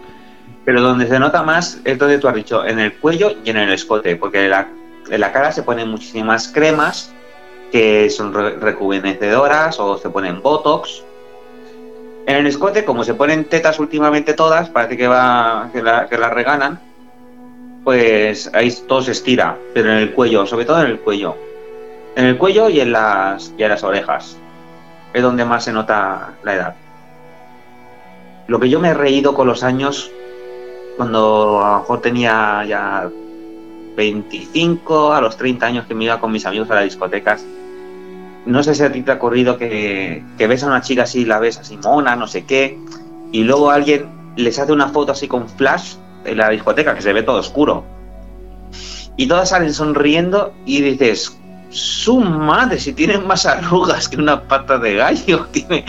Pero 0.66 0.82
donde 0.82 1.08
se 1.08 1.18
nota 1.20 1.42
más 1.42 1.80
es 1.84 1.98
donde 1.98 2.20
tú 2.20 2.28
has 2.28 2.36
dicho, 2.36 2.66
en 2.66 2.80
el 2.80 2.94
cuello 2.94 3.34
y 3.44 3.50
en 3.50 3.58
el 3.58 3.74
escote, 3.74 4.16
porque 4.18 4.46
en 4.46 4.52
la, 4.52 4.70
en 5.10 5.20
la 5.20 5.32
cara 5.32 5.52
se 5.52 5.64
ponen 5.64 5.90
muchísimas 5.90 6.48
cremas 6.50 7.12
que 7.72 8.10
son 8.10 8.34
rejuvenecedoras 8.34 9.80
o 9.80 9.98
se 9.98 10.10
ponen 10.10 10.42
botox 10.42 11.04
en 12.30 12.36
el 12.36 12.46
escote, 12.46 12.86
como 12.86 13.04
se 13.04 13.16
ponen 13.16 13.46
tetas 13.46 13.80
últimamente 13.80 14.36
todas, 14.36 14.70
parece 14.70 14.96
que 14.96 15.08
va 15.08 15.72
que 15.74 15.82
la, 15.82 16.30
reganan, 16.30 16.80
pues 17.84 18.52
ahí 18.54 18.72
todo 18.88 19.02
se 19.02 19.14
estira, 19.14 19.58
pero 19.74 19.92
en 19.92 19.98
el 19.98 20.12
cuello, 20.12 20.46
sobre 20.46 20.66
todo 20.66 20.80
en 20.84 20.92
el 20.92 21.00
cuello. 21.00 21.36
En 22.16 22.26
el 22.26 22.38
cuello 22.38 22.70
y 22.70 22.82
en 22.82 22.92
las, 22.92 23.52
y 23.58 23.64
en 23.64 23.70
las 23.70 23.84
orejas. 23.84 24.38
Es 25.12 25.24
donde 25.24 25.44
más 25.44 25.64
se 25.64 25.74
nota 25.74 26.36
la 26.44 26.54
edad. 26.54 26.76
Lo 28.46 28.60
que 28.60 28.70
yo 28.70 28.80
me 28.80 28.90
he 28.90 28.94
reído 28.94 29.34
con 29.34 29.48
los 29.48 29.64
años, 29.64 30.12
cuando 30.98 31.66
a 31.66 31.72
lo 31.72 31.80
mejor 31.80 32.02
tenía 32.02 32.64
ya 32.64 33.10
25, 33.96 35.14
a 35.14 35.22
los 35.22 35.36
30 35.36 35.66
años 35.66 35.88
que 35.88 35.96
me 35.96 36.04
iba 36.04 36.20
con 36.20 36.32
mis 36.32 36.46
amigos 36.46 36.70
a 36.70 36.76
las 36.76 36.84
discotecas, 36.84 37.44
no 38.46 38.64
sé 38.64 38.76
si 38.76 38.84
a 38.84 38.92
ti 38.92 39.02
te 39.02 39.12
ha 39.12 39.16
ocurrido 39.16 39.58
que, 39.58 40.24
ves 40.38 40.64
a 40.64 40.68
una 40.68 40.82
chica 40.82 41.04
así, 41.04 41.26
la 41.26 41.40
ves 41.40 41.58
así 41.58 41.78
mona, 41.78 42.16
no 42.16 42.28
sé 42.28 42.46
qué, 42.46 42.80
y 43.32 43.44
luego 43.44 43.70
alguien 43.70 44.08
les 44.36 44.58
hace 44.60 44.72
una 44.72 44.90
foto 44.90 45.12
así 45.12 45.28
con 45.28 45.48
flash 45.50 45.96
en 46.26 46.38
la 46.38 46.50
discoteca, 46.50 46.96
que 46.96 47.02
se 47.02 47.14
ve 47.14 47.24
todo 47.24 47.38
oscuro. 47.38 47.84
y 49.18 49.28
todas 49.28 49.50
salen 49.50 49.74
sonriendo 49.74 50.54
y 50.66 50.82
dices, 50.82 51.38
su 51.70 52.20
madre, 52.20 52.80
si 52.80 52.94
tienen 52.94 53.28
más 53.28 53.46
arrugas 53.46 54.10
que 54.10 54.18
una 54.18 54.42
pata 54.48 54.78
de 54.78 54.96
gallo, 54.96 55.46
tiene... 55.52 55.86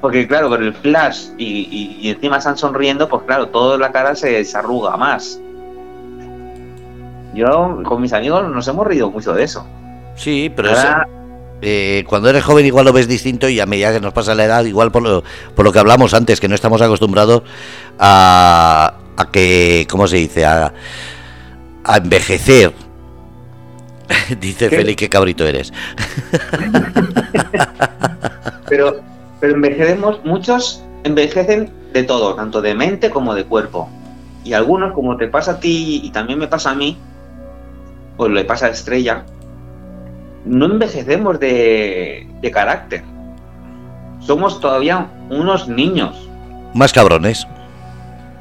porque 0.00 0.26
claro, 0.26 0.48
con 0.48 0.62
el 0.62 0.74
flash 0.74 1.28
y, 1.38 1.98
y, 2.00 2.10
encima 2.10 2.38
están 2.38 2.56
sonriendo, 2.56 3.08
pues 3.08 3.22
claro, 3.24 3.48
toda 3.48 3.78
la 3.78 3.92
cara 3.92 4.14
se 4.14 4.30
desarruga 4.30 4.96
más. 4.96 5.40
Yo 7.34 7.82
con 7.84 8.00
mis 8.00 8.14
amigos 8.14 8.48
nos 8.50 8.66
hemos 8.66 8.86
reído 8.86 9.10
mucho 9.10 9.34
de 9.34 9.44
eso. 9.44 9.66
Sí, 10.14 10.50
pero 10.56 10.70
eh, 11.62 12.04
cuando 12.06 12.28
eres 12.28 12.44
joven 12.44 12.66
igual 12.66 12.84
lo 12.84 12.92
ves 12.92 13.08
distinto 13.08 13.48
y 13.48 13.60
a 13.60 13.66
medida 13.66 13.92
que 13.92 14.00
nos 14.00 14.12
pasa 14.12 14.34
la 14.34 14.44
edad, 14.44 14.64
igual 14.64 14.92
por 14.92 15.02
lo, 15.02 15.24
por 15.54 15.64
lo 15.64 15.72
que 15.72 15.78
hablamos 15.78 16.14
antes, 16.14 16.40
que 16.40 16.48
no 16.48 16.54
estamos 16.54 16.82
acostumbrados 16.82 17.42
a, 17.98 18.94
a 19.16 19.30
que, 19.30 19.86
¿cómo 19.90 20.06
se 20.06 20.16
dice? 20.16 20.44
A, 20.44 20.72
a 21.84 21.96
envejecer. 21.96 22.72
Dice 24.40 24.70
Félix, 24.70 24.96
qué 24.96 25.08
cabrito 25.08 25.46
eres. 25.46 25.72
pero, 28.68 29.00
pero 29.40 29.54
envejecemos, 29.54 30.24
muchos 30.24 30.82
envejecen 31.04 31.70
de 31.92 32.02
todo, 32.02 32.34
tanto 32.34 32.60
de 32.60 32.74
mente 32.74 33.10
como 33.10 33.34
de 33.34 33.44
cuerpo. 33.44 33.88
Y 34.44 34.52
algunos, 34.52 34.92
como 34.92 35.16
te 35.16 35.28
pasa 35.28 35.52
a 35.52 35.60
ti 35.60 36.00
y 36.04 36.10
también 36.10 36.38
me 36.38 36.46
pasa 36.46 36.70
a 36.70 36.74
mí, 36.74 36.96
pues 38.16 38.30
le 38.30 38.44
pasa 38.44 38.66
a 38.66 38.70
Estrella, 38.70 39.24
no 40.46 40.66
envejecemos 40.66 41.38
de, 41.40 42.26
de 42.40 42.50
carácter. 42.50 43.02
Somos 44.20 44.60
todavía 44.60 45.08
unos 45.28 45.68
niños. 45.68 46.28
Más 46.74 46.92
cabrones. 46.92 47.46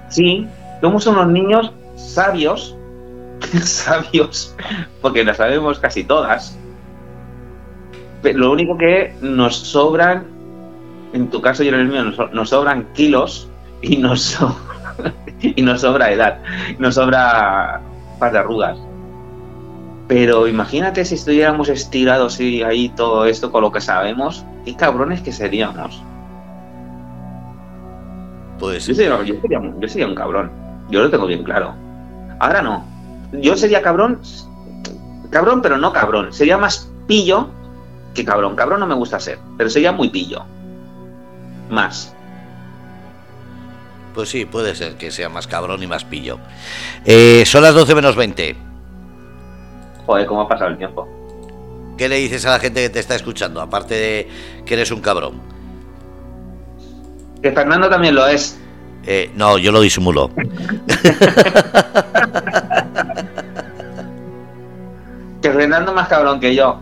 Sí, 0.09 0.47
somos 0.81 1.05
unos 1.07 1.27
niños 1.27 1.71
sabios, 1.95 2.75
sabios, 3.63 4.55
porque 5.01 5.23
las 5.23 5.37
sabemos 5.37 5.79
casi 5.79 6.03
todas. 6.03 6.57
lo 8.23 8.51
único 8.51 8.77
que 8.77 9.13
nos 9.21 9.55
sobran, 9.55 10.25
en 11.13 11.29
tu 11.29 11.41
caso 11.41 11.63
y 11.63 11.69
en 11.69 11.75
el 11.75 11.87
mío, 11.87 12.03
nos, 12.03 12.49
sobran 12.49 12.87
kilos 12.93 13.49
y 13.81 13.97
nos, 13.97 14.39
y 15.41 15.61
nos 15.61 15.81
sobra 15.81 16.11
edad, 16.11 16.39
nos 16.79 16.95
sobra 16.95 17.81
par 18.19 18.31
de 18.31 18.39
arrugas. 18.39 18.77
Pero 20.07 20.47
imagínate 20.47 21.03
si 21.03 21.15
estuviéramos 21.15 21.69
estirados 21.69 22.39
y 22.39 22.61
ahí 22.61 22.89
todo 22.89 23.25
esto 23.25 23.51
con 23.51 23.61
lo 23.61 23.71
que 23.71 23.81
sabemos, 23.81 24.45
qué 24.63 24.75
cabrones 24.75 25.21
que 25.21 25.31
seríamos. 25.31 26.01
Pues 28.59 28.85
yo 28.85 28.93
sería, 28.93 29.23
yo 29.23 29.87
sería 29.87 30.07
un 30.07 30.15
cabrón. 30.15 30.51
Yo 30.89 31.01
lo 31.01 31.09
tengo 31.09 31.25
bien 31.25 31.43
claro. 31.43 31.73
Ahora 32.39 32.61
no. 32.61 32.85
Yo 33.31 33.57
sería 33.57 33.81
cabrón, 33.81 34.19
cabrón, 35.29 35.61
pero 35.61 35.77
no 35.77 35.91
cabrón. 35.91 36.31
Sería 36.31 36.57
más 36.57 36.89
pillo 37.07 37.49
que 38.13 38.23
cabrón. 38.23 38.55
Cabrón 38.55 38.79
no 38.79 38.87
me 38.87 38.95
gusta 38.95 39.19
ser, 39.19 39.39
pero 39.57 39.69
sería 39.69 39.91
muy 39.91 40.09
pillo. 40.09 40.43
Más. 41.69 42.13
Pues 44.13 44.29
sí, 44.29 44.45
puede 44.45 44.75
ser 44.75 44.95
que 44.95 45.11
sea 45.11 45.27
más 45.27 45.47
cabrón 45.47 45.83
y 45.83 45.87
más 45.87 46.05
pillo. 46.05 46.39
Eh, 47.03 47.43
son 47.45 47.63
las 47.63 47.73
12 47.73 47.95
menos 47.95 48.15
20. 48.15 48.64
Joder, 50.05 50.25
¿cómo 50.27 50.41
ha 50.41 50.47
pasado 50.47 50.71
el 50.71 50.77
tiempo? 50.77 51.07
¿Qué 51.97 52.07
le 52.09 52.17
dices 52.17 52.45
a 52.45 52.51
la 52.51 52.59
gente 52.59 52.81
que 52.81 52.89
te 52.89 52.99
está 52.99 53.15
escuchando? 53.15 53.61
Aparte 53.61 53.95
de 53.95 54.27
que 54.65 54.73
eres 54.73 54.91
un 54.91 55.01
cabrón. 55.01 55.41
Que 57.41 57.51
Fernando 57.51 57.89
también 57.89 58.15
lo 58.15 58.27
es. 58.27 58.59
Eh, 59.05 59.31
no, 59.35 59.57
yo 59.57 59.71
lo 59.71 59.81
disimulo. 59.81 60.29
que 65.41 65.51
Fernando 65.51 65.93
más 65.93 66.07
cabrón 66.07 66.39
que 66.39 66.53
yo. 66.55 66.79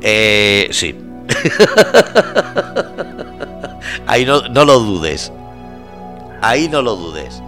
Eh, 0.00 0.68
sí. 0.70 0.94
Ahí 4.06 4.24
no, 4.26 4.42
no 4.48 4.64
lo 4.64 4.78
dudes. 4.80 5.32
Ahí 6.42 6.68
no 6.68 6.82
lo 6.82 6.96
dudes. 6.96 7.40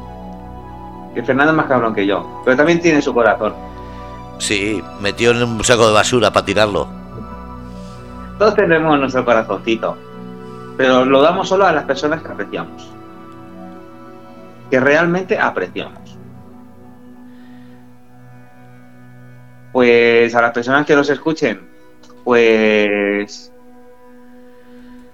Que 1.14 1.22
Fernando 1.22 1.52
es 1.52 1.56
más 1.56 1.66
cabrón 1.66 1.94
que 1.94 2.06
yo. 2.06 2.42
Pero 2.44 2.56
también 2.56 2.80
tiene 2.80 3.02
su 3.02 3.12
corazón. 3.12 3.52
Sí, 4.38 4.82
metió 5.00 5.30
en 5.30 5.42
un 5.42 5.64
saco 5.64 5.86
de 5.86 5.94
basura 5.94 6.32
para 6.32 6.46
tirarlo. 6.46 6.88
Todos 8.38 8.54
tenemos 8.54 8.98
nuestro 8.98 9.24
corazoncito. 9.24 9.96
Pero 10.76 11.04
lo 11.04 11.22
damos 11.22 11.48
solo 11.48 11.66
a 11.66 11.72
las 11.72 11.84
personas 11.84 12.22
que 12.22 12.28
apreciamos 12.28 12.96
que 14.70 14.80
realmente 14.80 15.38
apreciamos. 15.38 16.18
Pues 19.72 20.34
a 20.34 20.42
las 20.42 20.52
personas 20.52 20.86
que 20.86 20.96
nos 20.96 21.10
escuchen, 21.10 21.68
pues 22.24 23.52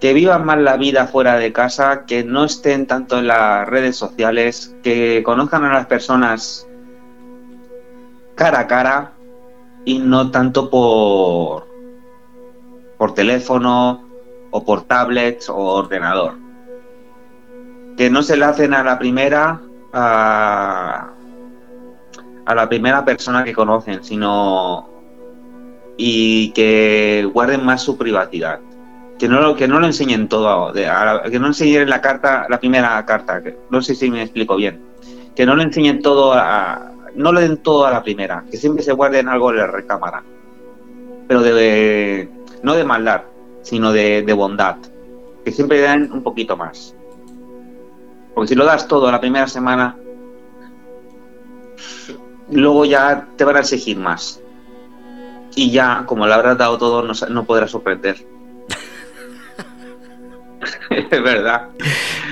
que 0.00 0.12
vivan 0.12 0.44
más 0.44 0.58
la 0.58 0.76
vida 0.76 1.06
fuera 1.06 1.36
de 1.36 1.52
casa, 1.52 2.04
que 2.06 2.24
no 2.24 2.44
estén 2.44 2.86
tanto 2.86 3.18
en 3.18 3.28
las 3.28 3.68
redes 3.68 3.96
sociales, 3.96 4.74
que 4.82 5.22
conozcan 5.24 5.64
a 5.64 5.72
las 5.72 5.86
personas 5.86 6.66
cara 8.34 8.60
a 8.60 8.66
cara 8.66 9.12
y 9.84 9.98
no 9.98 10.30
tanto 10.30 10.70
por 10.70 11.66
por 12.98 13.14
teléfono 13.14 14.09
o 14.50 14.64
por 14.64 14.82
tablets 14.82 15.48
o 15.48 15.56
ordenador 15.56 16.34
que 17.96 18.10
no 18.10 18.22
se 18.22 18.36
le 18.36 18.44
hacen 18.44 18.74
a 18.74 18.82
la 18.82 18.98
primera 18.98 19.60
a, 19.92 21.10
la 22.54 22.68
primera 22.68 23.04
persona 23.04 23.44
que 23.44 23.52
conocen, 23.52 24.02
sino 24.02 24.88
y 25.96 26.50
que 26.52 27.28
guarden 27.32 27.64
más 27.64 27.82
su 27.82 27.96
privacidad. 27.96 28.60
Que 29.18 29.28
no 29.28 29.40
lo, 29.40 29.54
que 29.54 29.68
no 29.68 29.78
lo 29.78 29.86
enseñen 29.86 30.28
todo, 30.28 30.72
que 30.72 31.38
no 31.38 31.46
enseñen 31.46 31.88
la 31.88 32.00
carta, 32.00 32.46
la 32.48 32.59
primera 32.59 33.04
carta, 33.06 33.42
que, 33.42 33.56
no 33.70 33.80
sé 33.82 33.94
si 33.94 34.10
me 34.10 34.22
explico 34.22 34.56
bien. 34.56 34.80
Que 35.36 35.46
no 35.46 35.54
le 35.54 35.62
enseñen 35.62 36.02
todo, 36.02 36.32
a, 36.32 36.91
no 37.14 37.32
le 37.32 37.43
den 37.43 37.59
todo 37.59 37.86
a 37.86 37.90
la 37.90 38.02
primera, 38.02 38.44
que 38.51 38.56
siempre 38.56 38.82
se 38.82 38.93
guarden 38.93 39.28
algo 39.28 39.51
en 39.51 39.59
la 39.59 39.66
recámara. 39.66 40.22
Pero 41.28 41.43
de, 41.43 42.28
no 42.62 42.74
de 42.74 42.84
maldad, 42.84 43.22
sino 43.62 43.93
de, 43.93 44.32
bondad. 44.32 44.76
Que 45.44 45.52
siempre 45.52 45.80
den 45.80 46.12
un 46.12 46.22
poquito 46.22 46.56
más. 46.56 46.94
Porque 48.34 48.48
si 48.48 48.55
lo 48.55 48.64
das 48.64 48.89
todo 48.89 49.10
la 49.10 49.20
primera 49.20 49.47
semana, 49.47 49.97
luego 52.51 52.84
ya 52.84 53.28
te 53.36 53.44
van 53.44 53.56
a 53.56 53.60
exigir 53.60 53.98
más. 53.98 54.40
Y 55.55 55.70
ya, 55.70 56.05
como 56.06 56.26
le 56.26 56.32
habrás 56.32 56.56
dado 56.56 56.78
todo, 56.78 57.02
no, 57.02 57.44
podrás 57.44 57.70
sorprender. 57.70 58.16
es 60.90 61.22
verdad. 61.22 61.68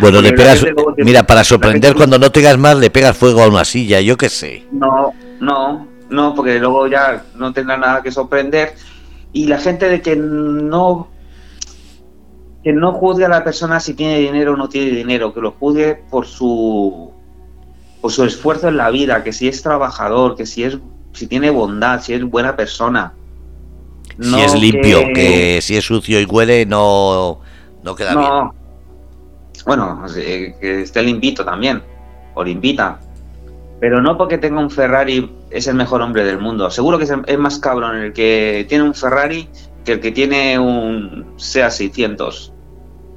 Bueno, 0.01 0.21
le 0.21 0.33
pegas. 0.33 0.65
Mira, 0.99 1.25
para 1.25 1.45
sorprender, 1.45 1.95
cuando 1.95 2.19
no 2.19 2.31
tengas 2.31 2.59
más, 2.59 2.77
le 2.79 2.91
pegas 2.91 3.17
fuego 3.17 3.43
a 3.43 3.49
una 3.49 3.65
silla, 3.65 4.01
yo 4.01 4.17
qué 4.17 4.29
sé. 4.29 4.65
No, 4.73 5.13
no, 5.41 5.87
no, 6.09 6.35
porque 6.35 6.59
luego 6.59 6.87
ya 6.87 7.25
no 7.35 7.53
tendrá 7.53 7.77
nada 7.77 8.03
que 8.03 8.11
sorprender. 8.11 8.75
Y 9.33 9.47
la 9.47 9.59
gente 9.59 9.89
de 9.89 10.03
que 10.03 10.17
no 10.17 11.09
que 12.63 12.73
no 12.73 12.93
juzgue 12.93 13.25
a 13.25 13.29
la 13.29 13.43
persona 13.43 13.81
si 13.81 13.95
tiene 13.95 14.19
dinero 14.19 14.53
o 14.53 14.57
no 14.57 14.69
tiene 14.69 14.91
dinero, 14.91 15.33
que 15.33 15.41
lo 15.41 15.53
juzgue 15.53 15.95
por 16.11 16.27
su 16.27 17.11
por 18.01 18.13
su 18.13 18.25
esfuerzo 18.25 18.69
en 18.69 18.77
la 18.77 18.91
vida, 18.91 19.23
que 19.23 19.33
si 19.33 19.49
es 19.49 19.63
trabajador, 19.63 20.37
que 20.37 20.47
si 20.47 20.65
es 20.65 20.79
si 21.13 21.27
tiene 21.27 21.51
bondad, 21.51 22.03
si 22.03 22.13
es 22.13 22.23
buena 22.23 22.57
persona. 22.57 23.15
si 24.21 24.41
es 24.41 24.55
limpio, 24.55 25.01
que... 25.15 25.61
si 25.63 25.77
es 25.77 25.85
sucio 25.85 26.21
y 26.21 26.25
huele 26.25 26.67
no 26.67 27.41
no 27.83 27.95
queda 27.95 28.15
bien. 28.15 28.51
Bueno, 29.67 30.03
que 30.15 30.83
esté 30.83 31.03
limpito 31.03 31.45
también, 31.45 31.83
o 32.35 32.43
limpita. 32.43 32.99
Pero 33.81 34.01
no 34.01 34.17
porque 34.17 34.39
tenga 34.39 34.61
un 34.61 34.71
Ferrari 34.71 35.31
es 35.51 35.67
el 35.67 35.75
mejor 35.75 36.03
hombre 36.03 36.25
del 36.25 36.39
mundo. 36.39 36.71
Seguro 36.71 36.99
que 36.99 37.05
es 37.05 37.39
más 37.39 37.59
cabrón 37.59 37.97
el 37.97 38.13
que 38.13 38.67
tiene 38.69 38.85
un 38.85 38.95
Ferrari 38.95 39.49
que 39.85 39.93
el 39.93 40.01
que 40.01 40.13
tiene 40.13 40.59
un 40.59 41.35
SEA 41.37 41.71
600. 41.71 42.53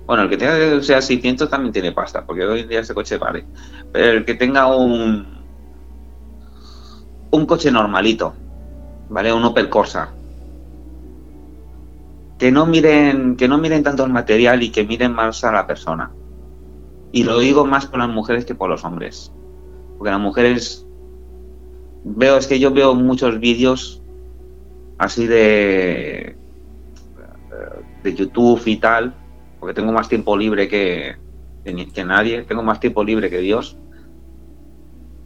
Bueno, 0.06 0.24
el 0.24 0.30
que 0.30 0.38
tenga 0.38 0.76
un 0.76 0.84
SEA 0.84 1.02
600 1.02 1.50
también 1.50 1.74
tiene 1.74 1.92
pasta, 1.92 2.26
porque 2.26 2.46
hoy 2.46 2.62
en 2.62 2.70
día 2.70 2.80
ese 2.80 2.94
coche 2.94 3.18
vale. 3.18 3.46
Pero 3.92 4.12
el 4.12 4.26
que 4.26 4.36
tenga 4.36 4.68
un 4.68 5.34
un 7.32 7.46
coche 7.48 7.72
normalito, 7.72 8.34
¿vale? 9.10 9.34
Un 9.34 9.44
Opel 9.44 9.68
Corsa. 9.68 10.10
Que 12.44 12.52
no 12.52 12.66
miren, 12.66 13.38
que 13.38 13.48
no 13.48 13.58
miren 13.58 13.84
tanto 13.84 14.04
el 14.04 14.12
material 14.12 14.64
y 14.64 14.70
que 14.70 14.84
miren 14.84 15.14
más 15.14 15.46
a 15.46 15.54
la 15.54 15.66
persona. 15.66 16.12
Y 17.14 17.24
lo 17.24 17.40
digo 17.40 17.66
más 17.66 17.86
por 17.86 18.00
las 18.00 18.10
mujeres 18.10 18.44
que 18.44 18.54
por 18.54 18.70
los 18.70 18.84
hombres. 18.84 19.32
Porque 19.98 20.12
las 20.12 20.20
mujeres 20.20 20.86
veo, 22.04 22.36
es 22.36 22.46
que 22.46 22.60
yo 22.60 22.74
veo 22.74 22.96
muchos 22.96 23.40
vídeos 23.40 24.04
así 24.98 25.26
de 25.26 26.36
de 28.04 28.14
YouTube 28.14 28.62
y 28.66 28.76
tal, 28.76 29.14
porque 29.60 29.74
tengo 29.74 29.92
más 29.92 30.10
tiempo 30.10 30.36
libre 30.38 30.68
que, 30.68 31.16
que, 31.64 32.04
nadie, 32.06 32.44
tengo 32.44 32.62
más 32.62 32.80
tiempo 32.80 33.04
libre 33.04 33.30
que 33.30 33.40
Dios. 33.40 33.78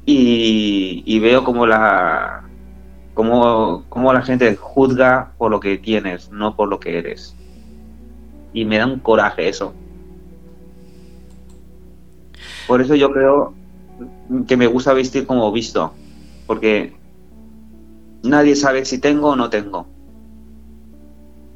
Y, 0.06 1.20
veo 1.20 1.44
como 1.44 1.66
la, 1.66 2.47
cómo, 3.18 3.84
cómo 3.90 4.14
la 4.14 4.22
gente 4.22 4.56
juzga 4.56 5.32
por 5.40 5.50
lo 5.50 5.60
que 5.60 5.80
tienes, 5.80 6.30
no 6.30 6.56
por 6.56 6.70
lo 6.70 6.80
que 6.80 7.00
eres. 7.00 7.36
Y 8.54 8.64
me 8.64 8.78
da 8.78 8.86
un 8.86 9.00
coraje 9.00 9.50
eso. 9.50 9.74
Por 12.68 12.80
eso 12.80 12.94
yo 12.94 13.12
creo 13.12 13.56
que 14.48 14.56
me 14.56 14.68
gusta 14.68 14.94
vestir 14.94 15.26
como 15.26 15.52
visto, 15.52 15.96
porque 16.46 16.96
nadie 18.22 18.56
sabe 18.56 18.86
si 18.86 19.00
tengo 19.00 19.30
o 19.30 19.36
no 19.36 19.50
tengo. 19.50 19.88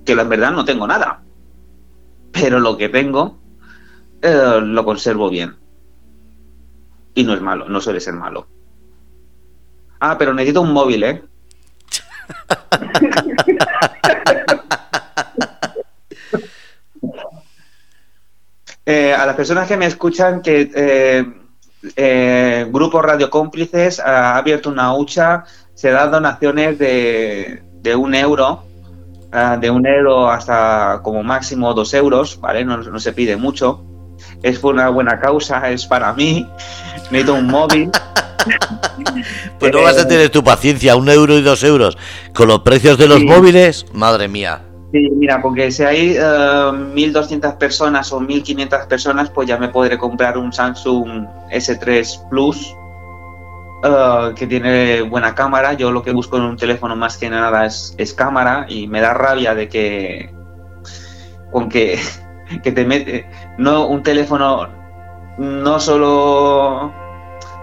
Que 0.03 0.15
la 0.15 0.23
verdad 0.23 0.53
no 0.53 0.65
tengo 0.65 0.87
nada, 0.87 1.21
pero 2.31 2.59
lo 2.59 2.75
que 2.75 2.89
tengo 2.89 3.37
eh, 4.23 4.61
lo 4.63 4.83
conservo 4.83 5.29
bien. 5.29 5.57
Y 7.13 7.23
no 7.23 7.35
es 7.35 7.41
malo, 7.41 7.69
no 7.69 7.81
suele 7.81 7.99
ser 7.99 8.15
malo. 8.15 8.47
Ah, 9.99 10.17
pero 10.17 10.33
necesito 10.33 10.61
un 10.61 10.73
móvil, 10.73 11.03
¿eh? 11.03 11.23
Eh, 18.85 19.13
a 19.13 19.25
las 19.25 19.35
personas 19.35 19.67
que 19.67 19.77
me 19.77 19.85
escuchan, 19.85 20.41
que 20.41 20.71
eh, 20.73 21.25
eh, 21.95 22.67
Grupo 22.71 23.01
Radio 23.01 23.29
Cómplices 23.29 23.99
ha 23.99 24.35
abierto 24.35 24.69
una 24.69 24.93
hucha, 24.95 25.45
se 25.73 25.91
dan 25.91 26.11
donaciones 26.11 26.77
de, 26.79 27.63
de 27.81 27.95
un 27.95 28.15
euro, 28.15 28.63
ah, 29.31 29.57
de 29.57 29.69
un 29.69 29.85
euro 29.85 30.29
hasta 30.29 30.99
como 31.03 31.23
máximo 31.23 31.73
dos 31.73 31.93
euros, 31.93 32.39
¿vale? 32.41 32.65
No, 32.65 32.99
se 32.99 33.13
pide 33.13 33.35
mucho. 33.37 33.83
Es 34.43 34.59
por 34.59 34.73
una 34.73 34.89
buena 34.89 35.19
causa, 35.19 35.69
es 35.69 35.85
para 35.85 36.11
mí. 36.13 36.47
Necesito 37.11 37.35
un 37.35 37.47
móvil. 37.47 37.91
Pues 39.59 39.71
no 39.71 39.81
vas 39.83 39.97
a 39.99 40.07
tener 40.07 40.29
tu 40.29 40.43
paciencia, 40.43 40.95
un 40.95 41.07
euro 41.07 41.37
y 41.37 41.41
dos 41.41 41.63
euros. 41.63 41.97
Con 42.33 42.47
los 42.47 42.61
precios 42.61 42.97
de 42.97 43.07
los 43.07 43.19
Sí. 43.19 43.25
móviles, 43.25 43.85
madre 43.93 44.27
mía. 44.27 44.61
Sí, 44.91 45.09
mira, 45.15 45.41
porque 45.41 45.71
si 45.71 45.83
hay 45.83 46.15
eh, 46.17 46.19
1.200 46.19 47.57
personas 47.57 48.11
o 48.11 48.19
1.500 48.19 48.87
personas, 48.87 49.29
pues 49.29 49.47
ya 49.47 49.57
me 49.57 49.69
podré 49.69 49.97
comprar 49.97 50.37
un 50.37 50.51
Samsung 50.51 51.25
S3 51.51 52.29
Plus 52.29 52.75
eh, 53.83 54.33
que 54.35 54.47
tiene 54.47 55.01
buena 55.03 55.33
cámara. 55.35 55.73
Yo 55.73 55.91
lo 55.91 56.01
que 56.03 56.11
busco 56.11 56.37
en 56.37 56.43
un 56.43 56.57
teléfono 56.57 56.95
más 56.95 57.17
que 57.17 57.29
nada 57.29 57.65
es, 57.65 57.93
es 57.97 58.13
cámara 58.13 58.65
y 58.67 58.87
me 58.87 58.99
da 58.99 59.13
rabia 59.13 59.55
de 59.55 59.69
que 59.69 60.29
con 61.51 61.69
que, 61.69 61.99
que 62.63 62.71
te 62.71 62.83
mete 62.83 63.25
no 63.57 63.85
un 63.87 64.03
teléfono 64.03 64.67
no 65.37 65.79
solo 65.79 66.91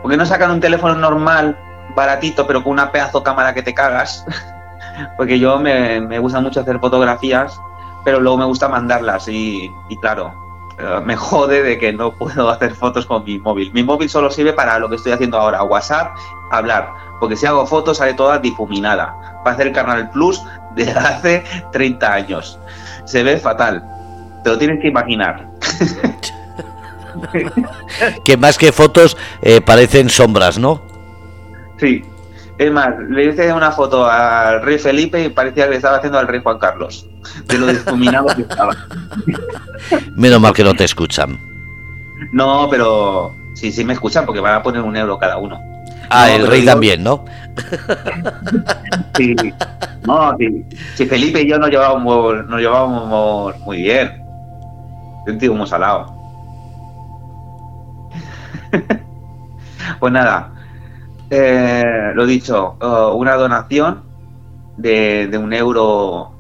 porque 0.02 0.16
no 0.16 0.26
sacan 0.26 0.50
un 0.50 0.60
teléfono 0.60 0.94
normal 0.94 1.58
baratito 1.94 2.46
pero 2.46 2.62
con 2.62 2.72
una 2.72 2.92
pedazo 2.92 3.22
cámara 3.22 3.54
que 3.54 3.62
te 3.62 3.74
cagas 3.74 4.24
porque 5.16 5.38
yo 5.38 5.58
me, 5.58 6.00
me 6.00 6.18
gusta 6.18 6.40
mucho 6.40 6.60
hacer 6.60 6.78
fotografías, 6.78 7.60
pero 8.04 8.20
luego 8.20 8.38
me 8.38 8.44
gusta 8.44 8.68
mandarlas 8.68 9.28
y, 9.28 9.70
y 9.88 9.96
claro, 9.98 10.32
eh, 10.78 11.00
me 11.04 11.16
jode 11.16 11.62
de 11.62 11.78
que 11.78 11.92
no 11.92 12.12
puedo 12.12 12.48
hacer 12.50 12.74
fotos 12.74 13.06
con 13.06 13.24
mi 13.24 13.38
móvil. 13.38 13.72
Mi 13.72 13.82
móvil 13.82 14.08
solo 14.08 14.30
sirve 14.30 14.52
para 14.52 14.78
lo 14.78 14.88
que 14.88 14.96
estoy 14.96 15.12
haciendo 15.12 15.38
ahora, 15.38 15.62
WhatsApp, 15.62 16.16
hablar, 16.50 16.92
porque 17.20 17.36
si 17.36 17.46
hago 17.46 17.66
fotos 17.66 17.98
sale 17.98 18.14
toda 18.14 18.38
difuminada. 18.38 19.14
Va 19.46 19.50
a 19.50 19.54
hacer 19.54 19.68
el 19.68 19.72
Canal 19.72 20.10
Plus 20.10 20.42
desde 20.74 20.92
hace 20.98 21.44
30 21.72 22.12
años. 22.12 22.58
Se 23.04 23.22
ve 23.22 23.38
fatal, 23.38 23.82
te 24.44 24.50
lo 24.50 24.58
tienes 24.58 24.80
que 24.80 24.88
imaginar. 24.88 25.48
Que 28.24 28.36
más 28.36 28.58
que 28.58 28.72
fotos 28.72 29.16
eh, 29.42 29.60
parecen 29.60 30.08
sombras, 30.10 30.58
¿no? 30.58 30.82
Sí. 31.78 32.02
Es 32.58 32.72
más, 32.72 32.88
le 33.08 33.26
hice 33.26 33.52
una 33.52 33.70
foto 33.70 34.04
al 34.04 34.62
rey 34.62 34.78
Felipe 34.78 35.22
y 35.22 35.28
parecía 35.28 35.64
que 35.66 35.70
le 35.70 35.76
estaba 35.76 35.98
haciendo 35.98 36.18
al 36.18 36.26
rey 36.26 36.40
Juan 36.42 36.58
Carlos, 36.58 37.06
de 37.46 37.56
lo 37.58 37.68
difuminado 37.68 38.26
que 38.34 38.42
estaba. 38.42 38.74
Menos 40.16 40.40
mal 40.40 40.52
que 40.52 40.64
no 40.64 40.74
te 40.74 40.82
escuchan. 40.82 41.38
No, 42.32 42.66
pero 42.68 43.32
sí, 43.54 43.70
sí 43.70 43.84
me 43.84 43.92
escuchan 43.92 44.26
porque 44.26 44.40
van 44.40 44.54
a 44.54 44.62
poner 44.62 44.82
un 44.82 44.96
euro 44.96 45.16
cada 45.18 45.36
uno. 45.38 45.60
Ah, 46.10 46.26
No, 46.30 46.34
el 46.34 46.46
rey 46.48 46.60
digo- 46.62 46.72
también, 46.72 47.04
¿no? 47.04 47.24
Sí, 49.16 49.36
no, 50.04 50.36
sí. 50.38 50.64
Si 50.96 51.06
Felipe 51.06 51.42
y 51.42 51.48
yo 51.48 51.58
nos 51.58 51.70
llevábamos, 51.70 52.44
nos 52.46 52.60
llevábamos 52.60 53.56
muy 53.60 53.82
bien. 53.82 54.20
Es 55.26 55.32
un 55.32 55.38
tío 55.38 55.54
muy 55.54 55.66
salado. 55.68 56.17
pues 60.00 60.12
nada, 60.12 60.52
eh, 61.30 62.12
lo 62.14 62.26
dicho, 62.26 62.76
eh, 62.80 63.14
una 63.14 63.34
donación 63.34 64.02
de, 64.76 65.30
un 65.40 65.52
euro. 65.52 66.32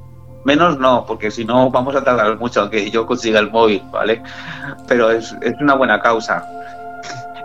Menos 0.44 0.78
no, 0.78 1.04
porque 1.06 1.30
si 1.30 1.44
no 1.44 1.70
vamos 1.70 1.94
a 1.94 2.02
tardar 2.02 2.38
mucho 2.38 2.64
en 2.64 2.70
que 2.70 2.90
yo 2.90 3.06
consiga 3.06 3.38
el 3.38 3.50
móvil, 3.50 3.82
¿vale? 3.90 4.22
Pero 4.86 5.10
es, 5.10 5.36
una 5.60 5.74
buena 5.74 6.00
causa. 6.00 6.46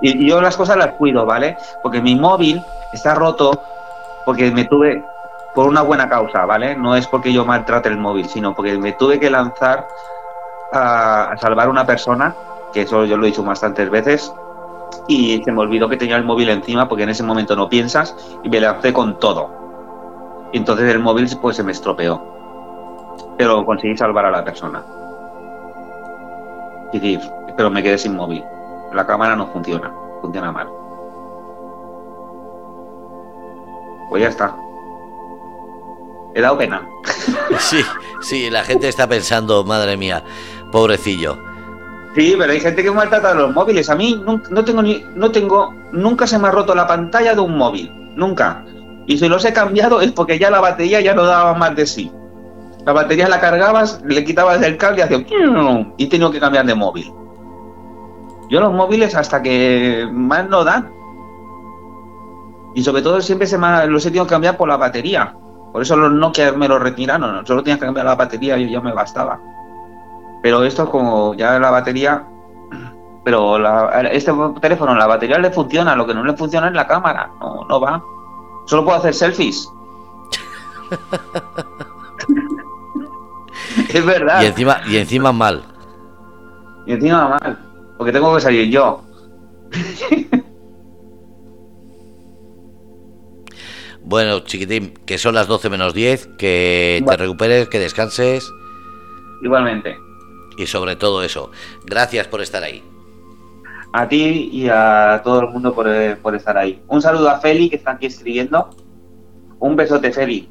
Y, 0.02 0.24
y 0.24 0.30
yo 0.30 0.40
las 0.42 0.56
cosas 0.56 0.78
las 0.78 0.94
cuido, 0.94 1.26
¿vale? 1.26 1.58
Porque 1.82 2.02
mi 2.02 2.16
móvil 2.16 2.62
está 2.94 3.16
roto 3.16 3.60
porque 4.26 4.52
me 4.52 4.66
tuve 4.66 5.04
por 5.54 5.68
una 5.68 5.82
buena 5.82 6.08
causa, 6.08 6.46
¿vale? 6.46 6.76
No 6.76 6.96
es 6.96 7.08
porque 7.08 7.34
yo 7.34 7.44
maltrate 7.46 7.90
el 7.90 7.98
móvil, 7.98 8.28
sino 8.30 8.56
porque 8.56 8.78
me 8.78 8.94
tuve 8.94 9.20
que 9.20 9.30
lanzar 9.30 9.86
a, 10.72 11.32
a 11.32 11.38
salvar 11.38 11.68
a 11.68 11.72
una 11.72 11.86
persona, 11.86 12.34
que 12.72 12.84
eso 12.84 13.04
yo 13.06 13.18
lo 13.18 13.26
he 13.26 13.28
dicho 13.28 13.44
bastantes 13.44 13.90
veces, 13.90 14.34
y 15.08 15.42
se 15.44 15.52
me 15.52 15.62
olvidó 15.62 15.90
que 15.90 15.98
tenía 15.98 16.18
el 16.18 16.24
móvil 16.24 16.50
encima 16.50 16.88
porque 16.88 17.04
en 17.04 17.10
ese 17.10 17.24
momento 17.24 17.56
no 17.56 17.70
piensas 17.70 18.16
y 18.44 18.50
me 18.50 18.60
lancé 18.60 18.94
con 18.94 19.20
todo. 19.20 19.50
Y 20.52 20.58
entonces 20.58 20.92
el 20.94 21.00
móvil 21.00 21.28
pues 21.42 21.58
se 21.58 21.64
me 21.64 21.72
estropeó. 21.72 22.22
Pero 23.38 23.66
conseguí 23.66 23.98
salvar 23.98 24.26
a 24.26 24.32
la 24.32 24.44
persona. 24.44 24.84
Decir, 26.92 27.20
pero 27.58 27.70
me 27.70 27.82
quedé 27.82 27.98
sin 27.98 28.16
móvil. 28.16 28.44
La 28.94 29.06
cámara 29.06 29.36
no 29.36 29.48
funciona, 29.48 29.92
funciona 30.22 30.52
mal. 30.52 30.70
Pues 34.10 34.22
ya 34.22 34.30
está. 34.30 34.56
He 36.36 36.42
dado 36.42 36.58
pena. 36.58 36.88
Sí, 37.60 37.84
sí, 38.22 38.50
la 38.50 38.64
gente 38.64 38.88
está 38.88 39.08
pensando, 39.08 39.64
madre 39.64 39.96
mía, 39.96 40.24
pobrecillo. 40.72 41.38
Sí, 42.16 42.36
pero 42.38 42.52
hay 42.52 42.60
gente 42.60 42.84
que 42.84 42.92
maltrata 42.92 43.34
los 43.34 43.54
móviles. 43.54 43.90
A 43.90 43.96
mí 43.96 44.16
nun- 44.24 44.44
no 44.52 44.64
tengo 44.64 44.82
ni, 44.84 45.04
no 45.16 45.32
tengo, 45.32 45.74
nunca 45.92 46.28
se 46.28 46.38
me 46.38 46.48
ha 46.48 46.52
roto 46.52 46.76
la 46.76 46.86
pantalla 46.88 47.34
de 47.34 47.42
un 47.42 47.58
móvil, 47.58 47.92
nunca. 48.16 48.64
Y 49.08 49.18
si 49.18 49.28
los 49.28 49.44
he 49.46 49.52
cambiado 49.54 50.00
es 50.00 50.12
porque 50.12 50.38
ya 50.38 50.50
la 50.52 50.62
batería 50.62 51.02
ya 51.02 51.14
no 51.16 51.24
daba 51.24 51.54
más 51.56 51.76
de 51.76 51.86
sí. 51.88 52.12
La 52.86 52.94
batería 52.94 53.28
la 53.30 53.40
cargabas, 53.40 54.02
le 54.06 54.24
quitabas 54.24 54.62
el 54.62 54.78
cable 54.78 55.00
y 55.00 55.02
hacía 55.02 55.26
y 55.98 56.08
tenido 56.08 56.30
que 56.32 56.40
cambiar 56.40 56.66
de 56.66 56.76
móvil. 56.76 57.12
Yo 58.50 58.60
los 58.60 58.74
móviles 58.74 59.16
hasta 59.16 59.42
que 59.42 60.08
más 60.12 60.48
no 60.50 60.64
dan. 60.64 60.92
Y 62.76 62.84
sobre 62.84 63.02
todo 63.02 63.22
siempre 63.22 63.48
se 63.48 63.58
me 63.58 63.88
los 63.88 64.06
he 64.06 64.10
tenido 64.10 64.26
que 64.26 64.32
cambiar 64.32 64.58
por 64.58 64.68
la 64.68 64.78
batería. 64.78 65.36
Por 65.72 65.82
eso 65.82 65.96
los 65.96 66.12
Nokia 66.12 66.52
me 66.54 66.68
los 66.68 66.82
retiraron. 66.82 67.46
Solo 67.46 67.64
tenía 67.64 67.78
que 67.80 67.86
cambiar 67.86 68.06
la 68.06 68.16
batería 68.16 68.58
y 68.58 68.70
ya 68.72 68.82
me 68.82 68.94
bastaba. 68.94 69.40
Pero 70.44 70.64
esto 70.64 70.88
como 70.92 71.34
ya 71.34 71.58
la 71.58 71.72
batería... 71.72 72.28
Pero 73.24 73.58
la- 73.58 74.02
este 74.12 74.32
teléfono, 74.62 74.94
la 74.94 75.08
batería 75.08 75.40
le 75.40 75.50
funciona. 75.50 75.96
Lo 75.96 76.06
que 76.06 76.14
no 76.14 76.24
le 76.26 76.36
funciona 76.36 76.68
es 76.68 76.74
la 76.74 76.86
cámara. 76.86 77.32
No, 77.40 77.66
no 77.68 77.80
va. 77.80 78.04
Solo 78.66 78.84
puedo 78.84 78.98
hacer 78.98 79.14
selfies. 79.14 79.70
es 83.90 84.06
verdad. 84.06 84.42
Y 84.42 84.46
encima, 84.48 84.82
y 84.86 84.98
encima 84.98 85.32
mal. 85.32 85.64
Y 86.86 86.92
encima 86.92 87.30
mal. 87.30 87.58
Porque 87.98 88.12
tengo 88.12 88.36
que 88.36 88.42
salir 88.42 88.70
yo. 88.70 89.02
Bueno, 94.06 94.42
chiquitín, 94.42 94.94
que 95.06 95.18
son 95.18 95.34
las 95.34 95.48
12 95.48 95.70
menos 95.70 95.94
10, 95.94 96.28
que 96.38 97.02
te 97.08 97.18
recuperes, 97.18 97.70
que 97.70 97.80
descanses 97.80 98.52
Igualmente. 99.42 99.98
Y 100.58 100.68
sobre 100.68 100.96
todo 100.96 101.24
eso. 101.24 101.52
Gracias 101.86 102.28
por 102.28 102.42
estar 102.42 102.64
ahí. 102.64 102.84
A 103.92 104.08
ti 104.08 104.50
y 104.52 104.70
a 104.70 105.22
todo 105.24 105.42
el 105.42 105.50
mundo 105.50 105.74
por, 105.74 105.88
eh, 105.88 106.16
por 106.16 106.36
estar 106.36 106.58
ahí. 106.58 106.82
Un 106.88 107.02
saludo 107.02 107.30
a 107.30 107.40
Feli, 107.40 107.70
que 107.70 107.76
está 107.76 107.92
aquí 107.92 108.08
escribiendo. 108.08 108.70
Un 109.60 109.76
besote, 109.76 110.12
Feli. 110.12 110.50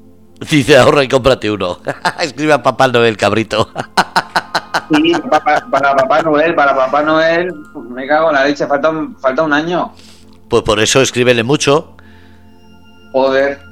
Dice 0.51 0.77
ahorra 0.77 1.05
y 1.05 1.09
cómprate 1.09 1.51
uno. 1.51 1.79
Escribe 2.21 2.53
a 2.53 2.63
Papá 2.63 2.89
Noel, 2.89 3.17
cabrito. 3.17 3.69
Sí, 4.95 5.13
para 5.31 5.71
Papá 5.71 6.23
Noel, 6.23 6.55
para 6.55 6.75
Papá 6.75 7.03
Noel, 7.03 7.53
me 7.91 8.07
cago 8.07 8.29
en 8.29 8.35
la 8.35 8.45
leche, 8.45 8.67
falta 8.67 8.91
un, 8.91 9.17
falta 9.19 9.43
un 9.43 9.53
año. 9.53 9.93
Pues 10.49 10.63
por 10.63 10.81
eso 10.81 11.01
escríbele 11.01 11.43
mucho. 11.43 11.97
Joder. 13.13 13.72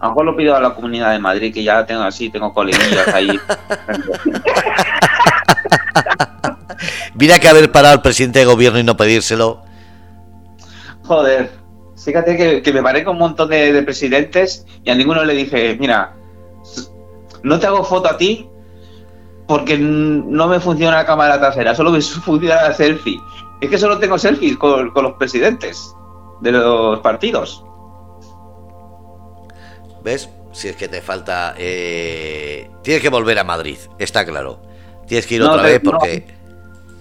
A 0.00 0.06
lo 0.06 0.10
mejor 0.10 0.24
lo 0.24 0.36
pido 0.36 0.56
a 0.56 0.60
la 0.60 0.74
comunidad 0.74 1.12
de 1.12 1.18
Madrid, 1.18 1.52
que 1.52 1.62
ya 1.62 1.84
tengo 1.84 2.02
así, 2.02 2.30
tengo 2.30 2.54
coleguillas 2.54 3.06
ahí. 3.08 3.28
Mira 7.14 7.38
que 7.38 7.48
haber 7.48 7.70
parado 7.70 7.94
al 7.94 8.02
presidente 8.02 8.38
de 8.38 8.46
gobierno 8.46 8.78
y 8.78 8.82
no 8.82 8.96
pedírselo. 8.96 9.62
Joder. 11.04 11.50
fíjate 12.02 12.36
que, 12.36 12.62
que 12.62 12.72
me 12.72 12.82
paré 12.82 13.04
con 13.04 13.16
un 13.16 13.20
montón 13.20 13.50
de, 13.50 13.74
de 13.74 13.82
presidentes 13.82 14.64
y 14.84 14.90
a 14.90 14.94
ninguno 14.94 15.22
le 15.24 15.34
dije, 15.34 15.76
mira, 15.78 16.14
no 17.42 17.58
te 17.58 17.66
hago 17.66 17.84
foto 17.84 18.08
a 18.08 18.16
ti 18.16 18.48
porque 19.46 19.76
no 19.76 20.46
me 20.46 20.60
funciona 20.60 20.96
la 20.96 21.04
cámara 21.04 21.38
trasera, 21.38 21.74
solo 21.74 21.90
me 21.90 22.00
funciona 22.24 22.62
la 22.62 22.72
selfie. 22.72 23.20
Es 23.60 23.68
que 23.68 23.76
solo 23.76 23.98
tengo 23.98 24.16
selfies 24.16 24.56
con, 24.56 24.90
con 24.92 25.04
los 25.04 25.14
presidentes 25.14 25.94
de 26.40 26.52
los 26.52 27.00
partidos. 27.00 27.64
¿Ves? 30.02 30.28
Si 30.52 30.68
es 30.68 30.76
que 30.76 30.88
te 30.88 31.00
falta... 31.00 31.54
eh, 31.58 32.68
Tienes 32.82 33.02
que 33.02 33.08
volver 33.08 33.38
a 33.38 33.44
Madrid, 33.44 33.76
está 33.98 34.24
claro. 34.24 34.60
Tienes 35.06 35.26
que 35.26 35.36
ir 35.36 35.42
No, 35.42 35.50
otra 35.52 35.62
vez 35.62 35.80
porque... 35.84 36.26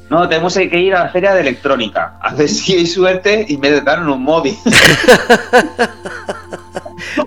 No, 0.09 0.27
tenemos 0.27 0.55
que 0.55 0.79
ir 0.79 0.95
a 0.95 1.05
la 1.05 1.09
feria 1.09 1.33
de 1.35 1.41
electrónica, 1.41 2.17
a 2.21 2.33
ver 2.33 2.49
si 2.49 2.75
hay 2.75 2.87
suerte 2.87 3.45
y 3.47 3.57
me 3.57 3.69
dan 3.81 4.09
un 4.09 4.23
móvil. 4.23 4.57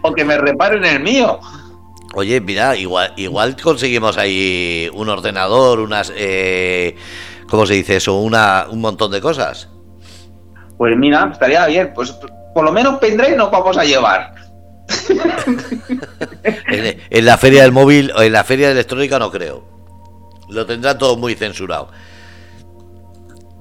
o 0.02 0.12
que 0.12 0.24
me 0.24 0.38
reparen 0.38 0.84
el 0.84 1.00
mío. 1.00 1.38
Oye, 2.14 2.40
mira, 2.40 2.76
igual, 2.76 3.12
igual 3.16 3.56
conseguimos 3.60 4.18
ahí 4.18 4.90
un 4.94 5.08
ordenador, 5.08 5.80
unas... 5.80 6.12
Eh, 6.14 6.96
¿Cómo 7.48 7.66
se 7.66 7.74
dice 7.74 7.96
eso? 7.96 8.18
Una, 8.18 8.66
un 8.70 8.80
montón 8.80 9.10
de 9.12 9.20
cosas. 9.20 9.68
Pues 10.78 10.96
mira, 10.96 11.28
estaría 11.32 11.66
bien. 11.66 11.92
Pues 11.94 12.14
por 12.54 12.64
lo 12.64 12.72
menos 12.72 12.98
pendrive 12.98 13.36
nos 13.36 13.50
vamos 13.50 13.76
a 13.76 13.84
llevar. 13.84 14.34
En, 16.66 17.00
en 17.10 17.24
la 17.24 17.38
feria 17.38 17.62
del 17.62 17.72
móvil 17.72 18.12
o 18.16 18.22
en 18.22 18.32
la 18.32 18.44
feria 18.44 18.66
de 18.66 18.72
electrónica 18.72 19.18
no 19.18 19.30
creo. 19.30 19.64
Lo 20.48 20.66
tendrán 20.66 20.98
todo 20.98 21.16
muy 21.16 21.34
censurado. 21.34 21.88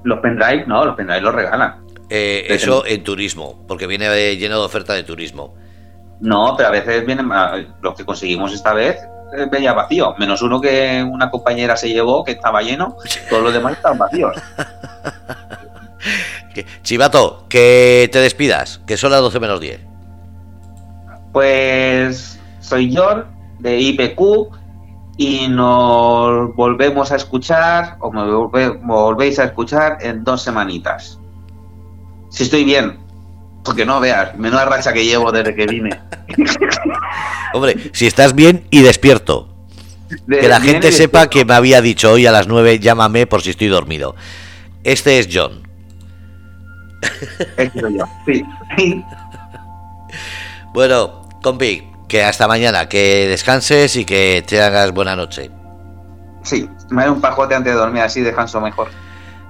Los 0.04 0.20
pendrive, 0.20 0.66
no, 0.66 0.84
los 0.84 0.96
pendrive 0.96 1.20
los 1.20 1.34
regalan. 1.34 1.84
Eh, 2.10 2.46
eso 2.50 2.84
en 2.84 3.02
turismo, 3.02 3.64
porque 3.66 3.86
viene 3.86 4.36
lleno 4.36 4.58
de 4.58 4.64
oferta 4.64 4.92
de 4.92 5.02
turismo. 5.02 5.54
No, 6.20 6.54
pero 6.56 6.68
a 6.68 6.72
veces 6.72 7.06
vienen 7.06 7.30
los 7.80 7.94
que 7.94 8.04
conseguimos 8.04 8.52
esta 8.52 8.74
vez 8.74 8.98
eh, 9.36 9.46
venía 9.50 9.72
vacío, 9.72 10.14
menos 10.18 10.42
uno 10.42 10.60
que 10.60 11.02
una 11.02 11.30
compañera 11.30 11.76
se 11.76 11.88
llevó 11.88 12.22
que 12.22 12.32
estaba 12.32 12.60
lleno, 12.60 12.96
todos 13.30 13.42
los 13.42 13.52
demás 13.52 13.72
estaban 13.72 13.96
vacíos. 13.96 14.36
Chivato, 16.82 17.46
que 17.48 18.10
te 18.12 18.18
despidas, 18.18 18.82
que 18.86 18.98
son 18.98 19.10
las 19.10 19.22
12 19.22 19.40
menos 19.40 19.60
10. 19.60 19.91
Pues 21.32 22.38
soy 22.60 22.94
John 22.94 23.24
de 23.58 23.78
IPQ 23.80 24.20
y 25.16 25.48
nos 25.48 26.54
volvemos 26.54 27.12
a 27.12 27.16
escuchar 27.16 27.96
o 28.00 28.10
me 28.10 28.22
volve- 28.22 28.78
volvéis 28.82 29.38
a 29.38 29.44
escuchar 29.44 29.98
en 30.00 30.24
dos 30.24 30.42
semanitas. 30.42 31.18
Si 32.30 32.44
estoy 32.44 32.64
bien, 32.64 32.98
porque 33.64 33.84
no 33.84 34.00
veas, 34.00 34.36
menuda 34.36 34.64
racha 34.64 34.92
que 34.92 35.04
llevo 35.04 35.30
desde 35.32 35.54
que 35.54 35.66
vine. 35.66 36.00
Hombre, 37.54 37.90
si 37.92 38.06
estás 38.06 38.34
bien 38.34 38.66
y 38.70 38.82
despierto. 38.82 39.48
De- 40.26 40.40
Que 40.40 40.48
la 40.48 40.60
gente 40.60 40.92
sepa 40.92 41.28
que 41.28 41.44
me 41.44 41.54
había 41.54 41.80
dicho 41.80 42.10
hoy 42.12 42.26
a 42.26 42.32
las 42.32 42.46
9, 42.48 42.78
llámame 42.78 43.26
por 43.26 43.42
si 43.42 43.50
estoy 43.50 43.68
dormido. 43.68 44.14
Este 44.84 45.18
es 45.18 45.28
John. 45.32 45.62
He 47.56 47.70
sido 47.70 47.88
yo. 47.90 48.04
Sí. 48.26 48.44
Bueno, 50.74 51.21
compi, 51.42 51.90
que 52.08 52.24
hasta 52.24 52.48
mañana, 52.48 52.88
que 52.88 53.26
descanses 53.28 53.96
y 53.96 54.04
que 54.04 54.42
te 54.46 54.62
hagas 54.62 54.92
buena 54.92 55.16
noche. 55.16 55.50
Sí, 56.42 56.68
me 56.90 57.04
da 57.04 57.12
un 57.12 57.20
pajote 57.20 57.54
antes 57.54 57.72
de 57.72 57.78
dormir, 57.78 58.02
así 58.02 58.20
descanso 58.20 58.60
mejor. 58.60 58.88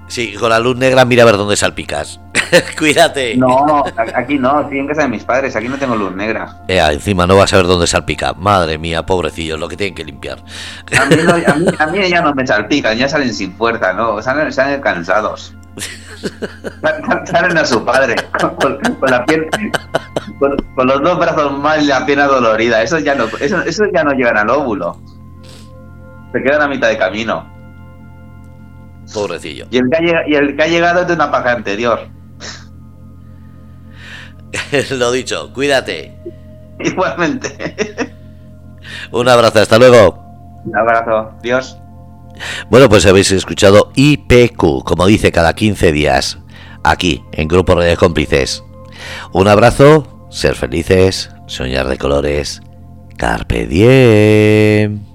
Sí, 0.08 0.34
con 0.34 0.50
la 0.50 0.58
luz 0.58 0.76
negra 0.76 1.04
mira 1.06 1.22
a 1.22 1.26
ver 1.26 1.36
dónde 1.38 1.56
salpicas. 1.56 2.20
Cuídate. 2.78 3.34
No, 3.36 3.82
aquí 4.14 4.38
no, 4.38 4.60
estoy 4.60 4.80
en 4.80 4.86
casa 4.88 5.02
de 5.02 5.08
mis 5.08 5.24
padres, 5.24 5.56
aquí 5.56 5.68
no 5.68 5.78
tengo 5.78 5.96
luz 5.96 6.14
negra. 6.14 6.58
Eh, 6.68 6.78
encima 6.92 7.26
no 7.26 7.36
vas 7.36 7.50
a 7.54 7.56
ver 7.56 7.66
dónde 7.66 7.86
salpica. 7.86 8.34
Madre 8.34 8.76
mía, 8.76 9.06
pobrecillos, 9.06 9.58
lo 9.58 9.68
que 9.68 9.76
tienen 9.78 9.94
que 9.94 10.04
limpiar. 10.04 10.38
A 11.00 11.06
mí, 11.06 11.16
no- 11.24 11.32
a 11.32 11.54
mí, 11.54 11.66
a 11.78 11.86
mí 11.86 12.08
ya 12.10 12.20
no 12.20 12.34
me 12.34 12.46
salpican, 12.46 12.98
ya 12.98 13.08
salen 13.08 13.32
sin 13.32 13.54
fuerza, 13.54 13.94
¿no? 13.94 14.20
Salen, 14.20 14.52
salen 14.52 14.82
cansados. 14.82 15.54
Sal- 16.80 17.22
Salen 17.26 17.58
a 17.58 17.64
su 17.64 17.84
padre, 17.84 18.14
con, 18.40 18.56
con 18.56 19.10
la 19.10 19.24
piel, 19.24 19.48
con, 20.38 20.56
con 20.74 20.86
los 20.86 21.02
dos 21.02 21.18
brazos 21.18 21.58
mal 21.58 21.82
y 21.82 21.86
la 21.86 22.04
pierna 22.06 22.26
dolorida. 22.26 22.82
Eso 22.82 22.98
ya 22.98 23.14
no, 23.14 23.24
eso, 23.40 23.62
eso 23.62 23.84
ya 23.94 24.04
no 24.04 24.12
llegan 24.12 24.36
al 24.38 24.50
óvulo. 24.50 25.00
Se 26.32 26.42
quedan 26.42 26.62
a 26.62 26.68
mitad 26.68 26.88
de 26.88 26.98
camino. 26.98 27.50
Pobrecillo. 29.12 29.66
Y 29.70 29.78
el 29.78 29.90
que 29.90 29.96
ha, 29.96 30.00
lleg- 30.00 30.24
y 30.28 30.34
el 30.34 30.56
que 30.56 30.62
ha 30.62 30.66
llegado 30.68 31.00
es 31.02 31.08
de 31.08 31.14
una 31.14 31.30
paja 31.30 31.52
anterior. 31.52 32.08
lo 34.90 35.12
dicho, 35.12 35.52
cuídate. 35.52 36.16
Igualmente. 36.80 38.14
Un 39.10 39.28
abrazo, 39.28 39.60
hasta 39.60 39.78
luego. 39.78 40.18
Un 40.64 40.76
abrazo. 40.76 41.32
Dios. 41.42 41.78
Bueno, 42.70 42.88
pues 42.88 43.04
habéis 43.06 43.30
escuchado 43.32 43.81
IPQ, 43.94 44.84
como 44.84 45.06
dice 45.06 45.32
cada 45.32 45.54
15 45.54 45.92
días, 45.92 46.38
aquí, 46.82 47.22
en 47.32 47.48
Grupo 47.48 47.74
Redes 47.74 47.98
Cómplices. 47.98 48.64
Un 49.32 49.48
abrazo, 49.48 50.28
ser 50.30 50.54
felices, 50.54 51.30
soñar 51.46 51.88
de 51.88 51.98
colores. 51.98 52.62
Carpe 53.16 53.66
diem. 53.66 55.11